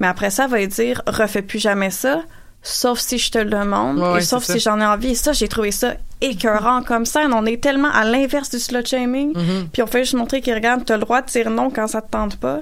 Mais 0.00 0.06
après 0.06 0.30
ça, 0.30 0.44
elle 0.44 0.50
va 0.50 0.58
lui 0.58 0.68
dire 0.68 1.02
refais 1.06 1.42
plus 1.42 1.58
jamais 1.58 1.90
ça. 1.90 2.22
Sauf 2.62 2.98
si 2.98 3.16
je 3.16 3.30
te 3.30 3.38
le 3.38 3.48
demande, 3.48 3.98
Ouais, 3.98 4.04
et 4.10 4.12
ouais, 4.14 4.20
sauf 4.20 4.44
si 4.44 4.60
j'en 4.60 4.78
ai 4.80 4.84
envie. 4.84 5.12
Et 5.12 5.14
ça, 5.14 5.32
j'ai 5.32 5.48
trouvé 5.48 5.70
ça 5.72 5.94
écœurant 6.20 6.82
comme 6.82 7.06
ça. 7.06 7.22
On 7.32 7.46
est 7.46 7.62
tellement 7.62 7.90
à 7.90 8.04
l'inverse 8.04 8.50
du 8.50 8.58
slut 8.58 8.84
shaming. 8.86 9.32
Mm-hmm. 9.32 9.68
Puis 9.72 9.82
on 9.82 9.86
fait 9.86 10.00
juste 10.04 10.12
montrer 10.14 10.42
qu'il 10.42 10.52
regarde, 10.52 10.84
t'as 10.84 10.96
le 10.96 11.00
droit 11.00 11.22
de 11.22 11.26
dire 11.28 11.48
non 11.48 11.70
quand 11.70 11.86
ça 11.86 12.02
te 12.02 12.10
tente 12.10 12.36
pas. 12.36 12.60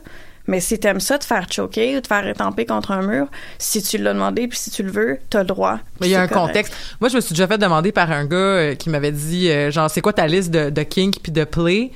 Mais 0.48 0.60
si 0.60 0.78
t'aimes 0.80 0.98
ça, 0.98 1.18
te 1.18 1.24
faire 1.24 1.46
choquer 1.52 1.96
ou 1.96 2.00
te 2.00 2.08
faire 2.08 2.26
étamper 2.26 2.66
contre 2.66 2.90
un 2.90 3.02
mur, 3.02 3.26
si 3.58 3.82
tu 3.82 3.98
l'as 3.98 4.14
demandé 4.14 4.48
puis 4.48 4.58
si 4.58 4.70
tu 4.70 4.82
le 4.82 4.90
veux, 4.90 5.18
t'as 5.30 5.40
le 5.40 5.44
droit. 5.46 5.78
Mais 6.00 6.08
il 6.08 6.10
y 6.10 6.14
a 6.16 6.22
un 6.22 6.26
correct. 6.26 6.46
contexte. 6.48 6.74
Moi, 7.00 7.08
je 7.10 7.16
me 7.16 7.20
suis 7.20 7.34
déjà 7.34 7.46
fait 7.46 7.58
demander 7.58 7.92
par 7.92 8.10
un 8.10 8.24
gars 8.24 8.36
euh, 8.36 8.74
qui 8.74 8.90
m'avait 8.90 9.12
dit, 9.12 9.50
euh, 9.50 9.70
genre, 9.70 9.88
c'est 9.90 10.00
quoi 10.00 10.12
ta 10.14 10.26
liste 10.26 10.50
de, 10.50 10.70
de 10.70 10.82
kink 10.82 11.16
puis 11.22 11.30
de 11.30 11.44
play? 11.44 11.92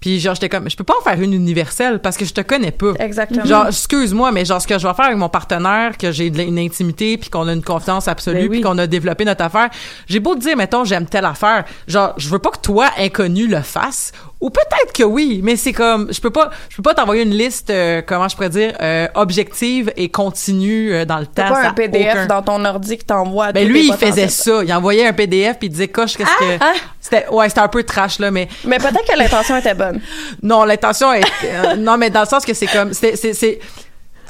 Puis 0.00 0.20
genre, 0.20 0.34
j'étais 0.34 0.50
comme, 0.50 0.68
je 0.68 0.76
peux 0.76 0.84
pas 0.84 0.92
en 1.00 1.02
faire 1.02 1.18
une 1.18 1.32
universelle 1.32 1.98
parce 1.98 2.18
que 2.18 2.26
je 2.26 2.34
te 2.34 2.42
connais 2.42 2.72
pas. 2.72 2.92
Exactement. 2.98 3.42
Genre, 3.46 3.68
excuse-moi, 3.68 4.32
mais 4.32 4.44
genre, 4.44 4.60
ce 4.60 4.66
que 4.66 4.78
je 4.78 4.86
vais 4.86 4.92
faire 4.92 5.06
avec 5.06 5.16
mon 5.16 5.30
partenaire, 5.30 5.96
que 5.96 6.12
j'ai 6.12 6.26
une 6.26 6.58
intimité, 6.58 7.16
puis 7.16 7.30
qu'on 7.30 7.48
a 7.48 7.54
une 7.54 7.62
confiance 7.62 8.06
absolue, 8.06 8.40
Ben 8.40 8.42
oui. 8.42 8.48
puis 8.50 8.60
qu'on 8.60 8.76
a 8.76 8.86
développé 8.86 9.24
notre 9.24 9.42
affaire, 9.42 9.70
j'ai 10.06 10.20
beau 10.20 10.34
te 10.34 10.40
dire, 10.40 10.58
mettons, 10.58 10.84
j'aime 10.84 11.06
telle 11.06 11.24
affaire, 11.24 11.64
genre, 11.88 12.12
je 12.18 12.28
veux 12.28 12.38
pas 12.38 12.50
que 12.50 12.58
toi, 12.58 12.90
inconnu, 12.98 13.46
le 13.46 13.62
fasses, 13.62 14.12
ou 14.44 14.50
peut-être 14.50 14.92
que 14.92 15.04
oui, 15.04 15.40
mais 15.42 15.56
c'est 15.56 15.72
comme, 15.72 16.12
je 16.12 16.20
peux 16.20 16.28
pas, 16.28 16.50
je 16.68 16.76
peux 16.76 16.82
pas 16.82 16.92
t'envoyer 16.92 17.22
une 17.22 17.34
liste, 17.34 17.70
euh, 17.70 18.02
comment 18.06 18.28
je 18.28 18.36
pourrais 18.36 18.50
dire, 18.50 18.74
euh, 18.82 19.08
objective 19.14 19.90
et 19.96 20.10
continue 20.10 20.92
euh, 20.92 21.06
dans 21.06 21.16
le 21.16 21.24
temps. 21.24 21.48
Pas 21.48 21.68
un 21.68 21.72
PDF 21.72 22.12
aucun- 22.12 22.26
dans 22.26 22.42
ton 22.42 22.62
ordi 22.66 22.98
que 22.98 23.04
t'envoies 23.04 23.46
à 23.46 23.52
ben 23.52 23.66
lui, 23.66 23.86
il 23.86 23.94
faisait 23.94 24.28
ça. 24.28 24.62
Il 24.62 24.70
envoyait 24.74 25.06
un 25.06 25.14
PDF 25.14 25.56
puis 25.58 25.68
il 25.68 25.70
disait 25.70 25.88
coche 25.88 26.18
qu'est-ce 26.18 26.36
que 26.38 26.58
ah. 26.60 26.74
c'était? 27.00 27.26
ouais, 27.30 27.48
c'était 27.48 27.62
un 27.62 27.68
peu 27.68 27.84
trash 27.84 28.18
là 28.18 28.30
mais 28.30 28.48
Mais 28.66 28.76
peut-être 28.76 29.10
que 29.10 29.16
l'intention 29.16 29.56
était 29.56 29.72
bonne. 29.72 30.02
non, 30.42 30.64
l'intention 30.64 31.10
est 31.14 31.24
euh, 31.44 31.76
non 31.76 31.96
mais 31.96 32.10
dans 32.10 32.20
le 32.20 32.26
sens 32.26 32.44
que 32.44 32.52
c'est 32.52 32.66
comme 32.66 32.92
c'est 32.92 33.16
C'est 33.16 33.60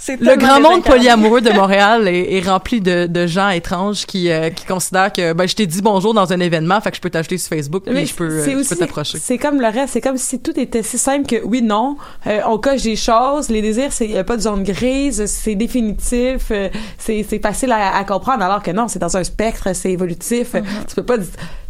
Le 0.08 0.36
grand 0.36 0.60
monde 0.60 0.82
polyamoureux 0.82 1.40
de 1.40 1.50
Montréal 1.54 2.08
est, 2.08 2.34
est 2.34 2.48
rempli 2.48 2.80
de, 2.80 3.06
de 3.06 3.26
gens 3.26 3.48
étranges 3.50 4.06
qui, 4.06 4.30
euh, 4.30 4.50
qui 4.50 4.64
considèrent 4.64 5.12
que 5.12 5.32
ben 5.32 5.46
je 5.46 5.54
t'ai 5.54 5.66
dit 5.66 5.82
bonjour 5.82 6.14
dans 6.14 6.32
un 6.32 6.40
événement, 6.40 6.80
fait 6.80 6.90
que 6.90 6.96
je 6.96 7.00
peux 7.00 7.10
t'ajouter 7.10 7.38
sur 7.38 7.50
Facebook 7.50 7.84
puis 7.86 8.06
je 8.06 8.14
peux, 8.14 8.64
t'approcher. 8.78 9.18
C'est 9.18 9.38
comme 9.38 9.60
le 9.60 9.68
reste, 9.68 9.94
c'est 9.94 10.00
comme 10.00 10.16
si 10.16 10.40
tout 10.40 10.58
était 10.58 10.82
si 10.82 10.98
simple 10.98 11.26
que 11.26 11.44
oui, 11.44 11.62
non, 11.62 11.96
euh, 12.26 12.40
on 12.46 12.58
coche 12.58 12.82
des 12.82 12.96
choses, 12.96 13.48
les 13.48 13.62
désirs, 13.62 13.92
c'est 13.92 14.06
y 14.08 14.18
a 14.18 14.24
pas 14.24 14.36
de 14.36 14.42
zone 14.42 14.62
grise, 14.62 15.26
c'est 15.26 15.54
définitif, 15.54 16.48
euh, 16.50 16.68
c'est 16.98 17.24
c'est 17.28 17.40
facile 17.40 17.72
à, 17.72 17.96
à 17.96 18.04
comprendre, 18.04 18.42
alors 18.42 18.62
que 18.62 18.70
non, 18.70 18.88
c'est 18.88 18.98
dans 18.98 19.16
un 19.16 19.24
spectre, 19.24 19.68
c'est 19.74 19.92
évolutif, 19.92 20.54
Mm-hmm. 20.54 20.86
tu 20.88 20.94
peux 20.94 21.02
pas, 21.02 21.16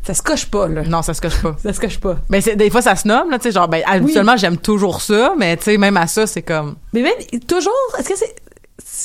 ça 0.06 0.14
se 0.14 0.22
coche 0.22 0.46
pas 0.46 0.68
là, 0.68 0.82
Non, 0.82 1.02
ça 1.02 1.14
se 1.14 1.20
coche 1.20 1.40
pas. 1.42 1.56
ça 1.62 1.72
se 1.72 1.80
coche 1.80 1.98
pas. 1.98 2.16
Ben 2.28 2.40
c'est 2.40 2.56
des 2.56 2.70
fois 2.70 2.82
ça 2.82 2.94
se 2.96 3.08
nomme 3.08 3.30
là, 3.30 3.38
tu 3.38 3.44
sais 3.44 3.52
genre 3.52 3.68
ben 3.68 3.82
habituellement 3.86 4.36
j'aime 4.36 4.56
toujours 4.58 5.00
ça, 5.00 5.34
mais 5.38 5.56
tu 5.56 5.64
sais 5.64 5.78
même 5.78 5.96
à 5.96 6.06
ça 6.06 6.26
c'est 6.26 6.42
comme 6.42 6.76
Mais 6.92 7.02
même 7.02 7.14
toujours, 7.48 7.72
est-ce 7.98 8.08
que 8.10 8.16
c'est, 8.16 8.34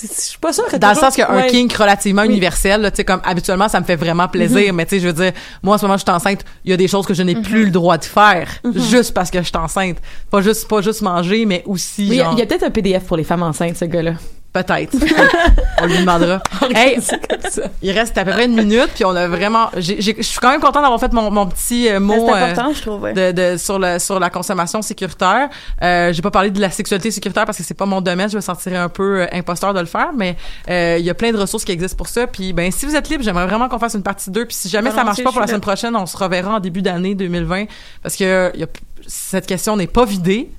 je 0.07 0.21
suis 0.21 0.37
pas 0.39 0.51
sûre 0.51 0.65
que 0.65 0.75
dans 0.77 0.89
le 0.89 0.95
sens 0.95 1.13
qu'il 1.15 1.21
y 1.23 1.25
a 1.27 1.31
un 1.31 1.37
ouais. 1.43 1.47
kink 1.47 1.71
relativement 1.73 2.23
Oui. 2.23 2.29
Universel 2.29 2.81
là, 2.81 2.91
tu 2.91 2.97
sais 2.97 3.05
comme 3.05 3.21
habituellement 3.23 3.69
ça 3.69 3.79
me 3.79 3.85
fait 3.85 3.95
vraiment 3.95 4.27
plaisir, 4.27 4.73
mais 4.73 4.85
tu 4.85 4.95
sais 4.95 4.99
je 5.01 5.07
veux 5.07 5.13
dire 5.13 5.31
moi 5.63 5.75
en 5.75 5.77
ce 5.77 5.85
moment 5.85 5.97
je 5.97 6.03
suis 6.03 6.11
enceinte, 6.11 6.43
il 6.65 6.71
y 6.71 6.73
a 6.73 6.77
des 6.77 6.87
choses 6.87 7.05
que 7.05 7.13
je 7.13 7.23
n'ai 7.23 7.35
plus 7.35 7.65
le 7.65 7.71
droit 7.71 7.97
de 7.97 8.05
faire 8.05 8.49
Mm-hmm. 8.65 8.89
juste 8.89 9.13
parce 9.13 9.29
que 9.31 9.39
je 9.39 9.45
suis 9.45 9.57
enceinte. 9.57 9.97
Pas 10.29 10.41
juste 10.41 10.67
pas 10.67 10.81
juste 10.81 11.01
manger 11.01 11.45
mais 11.45 11.63
aussi 11.65 12.01
Oui, 12.01 12.07
il 12.07 12.15
y 12.15 12.21
a- 12.21 12.23
genre 12.25 12.33
il 12.33 12.39
y 12.39 12.41
a 12.41 12.45
peut-être 12.45 12.63
un 12.63 12.71
PDF 12.71 13.03
pour 13.05 13.15
les 13.17 13.23
femmes 13.23 13.43
enceintes, 13.43 13.77
ce 13.77 13.85
gars-là. 13.85 14.13
Peut-être. 14.51 14.95
on 15.81 15.85
lui 15.85 15.99
demandera. 15.99 16.41
hey, 16.73 16.97
il 17.83 17.91
reste 17.91 18.17
à 18.17 18.25
peu 18.25 18.31
près 18.31 18.45
une 18.45 18.55
minute, 18.55 18.89
puis 18.95 19.05
on 19.05 19.15
a 19.15 19.27
vraiment. 19.27 19.69
j'ai- 19.77 20.01
j'ai- 20.01 20.15
Je 20.17 20.23
suis 20.23 20.39
quand 20.39 20.49
même 20.49 20.59
contente 20.59 20.81
d'avoir 20.81 20.99
fait 20.99 21.13
mon, 21.13 21.29
mon 21.29 21.45
petit 21.45 21.87
euh, 21.87 21.99
mot 21.99 22.27
C'est 22.27 22.59
euh, 22.59 22.73
je 22.73 22.81
trouve. 22.81 23.01
ouais. 23.03 23.13
de, 23.13 23.31
de- 23.53 23.57
sur 23.57 23.77
le 23.77 23.99
sur 23.99 24.19
la 24.19 24.29
consommation 24.31 24.81
sécuritaire. 24.81 25.49
Euh, 25.83 26.11
j'ai 26.13 26.21
pas 26.23 26.31
parlé 26.31 26.49
de 26.49 26.59
la 26.59 26.71
sexualité 26.71 27.11
sécuritaire 27.11 27.45
parce 27.45 27.57
que 27.59 27.63
c'est 27.63 27.75
pas 27.75 27.85
mon 27.85 28.01
domaine. 28.01 28.29
Je 28.29 28.35
me 28.37 28.41
sentirais 28.41 28.77
un 28.77 28.89
peu 28.89 29.21
euh, 29.21 29.27
imposteur 29.33 29.73
de 29.73 29.79
le 29.79 29.85
faire, 29.85 30.09
mais 30.15 30.35
euh, 30.69 30.97
il 30.99 31.05
y 31.05 31.09
a 31.11 31.13
plein 31.13 31.31
de 31.31 31.37
ressources 31.37 31.63
qui 31.63 31.71
existent 31.71 31.97
pour 31.97 32.07
ça. 32.07 32.25
Puis 32.25 32.51
ben 32.51 32.71
si 32.71 32.85
vous 32.87 32.95
êtes 32.95 33.07
libre, 33.09 33.23
j'aimerais 33.23 33.45
vraiment 33.45 33.69
qu'on 33.69 33.79
fasse 33.79 33.93
une 33.93 34.03
partie 34.03 34.31
2 34.31 34.45
Puis 34.45 34.55
si 34.55 34.69
jamais 34.69 34.89
ça 34.91 35.03
marche 35.03 35.23
pas 35.23 35.31
pour 35.31 35.41
la 35.41 35.47
semaine 35.47 35.61
prochaine, 35.61 35.95
on 35.95 36.05
se 36.07 36.17
reverra 36.17 36.55
en 36.55 36.59
début 36.59 36.81
d'année 36.81 37.13
2020 37.13 37.65
parce 38.01 38.15
que 38.15 38.51
il 38.55 38.61
y 38.61 38.63
a, 38.63 38.67
cette 39.05 39.45
question 39.45 39.77
n'est 39.77 39.87
pas 39.87 40.05
vidée. 40.05 40.49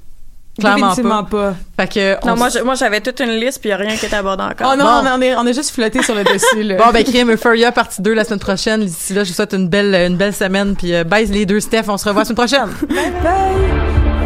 Clairement 0.59 0.95
pas. 1.25 1.25
pas. 1.31 1.55
Fait 1.79 1.89
que 1.95 2.27
Non, 2.27 2.33
on 2.33 2.37
moi, 2.37 2.49
je- 2.49 2.59
moi, 2.61 2.75
j'avais 2.75 3.01
toute 3.01 3.21
une 3.21 3.31
liste, 3.31 3.61
puis 3.61 3.71
il 3.71 3.77
n'y 3.77 3.83
a 3.83 3.89
rien 3.89 3.97
qui 3.97 4.07
est 4.07 4.15
abordé 4.15 4.43
encore. 4.43 4.73
Oh 4.73 4.77
non, 4.77 4.85
Bon. 5.03 5.09
on, 5.17 5.21
est, 5.23 5.35
on 5.37 5.47
est 5.47 5.55
juste 5.55 5.71
flotté 5.71 6.03
sur 6.03 6.15
le 6.15 6.25
dessus 6.25 6.63
là. 6.63 6.75
Bon, 6.85 6.91
ben, 6.93 7.03
crime 7.05 7.31
Euphoria, 7.31 7.73
partie 7.73 8.03
2 8.03 8.13
la 8.13 8.25
semaine 8.25 8.41
prochaine. 8.41 8.85
D'ici 8.85 9.15
là, 9.15 9.25
je 9.25 9.29
vous 9.31 9.35
souhaite 9.35 9.55
une 9.55 9.69
belle, 9.69 9.95
une 9.95 10.17
belle 10.17 10.35
semaine. 10.35 10.75
Puis, 10.77 10.95
euh, 10.95 11.05
bye 11.05 11.25
les 11.27 11.47
deux 11.47 11.61
Steph. 11.61 11.85
On 11.89 11.97
se 11.97 12.07
revoit 12.09 12.23
la 12.23 12.25
semaine 12.27 12.37
prochaine. 12.37 12.69
Bye. 13.23 14.20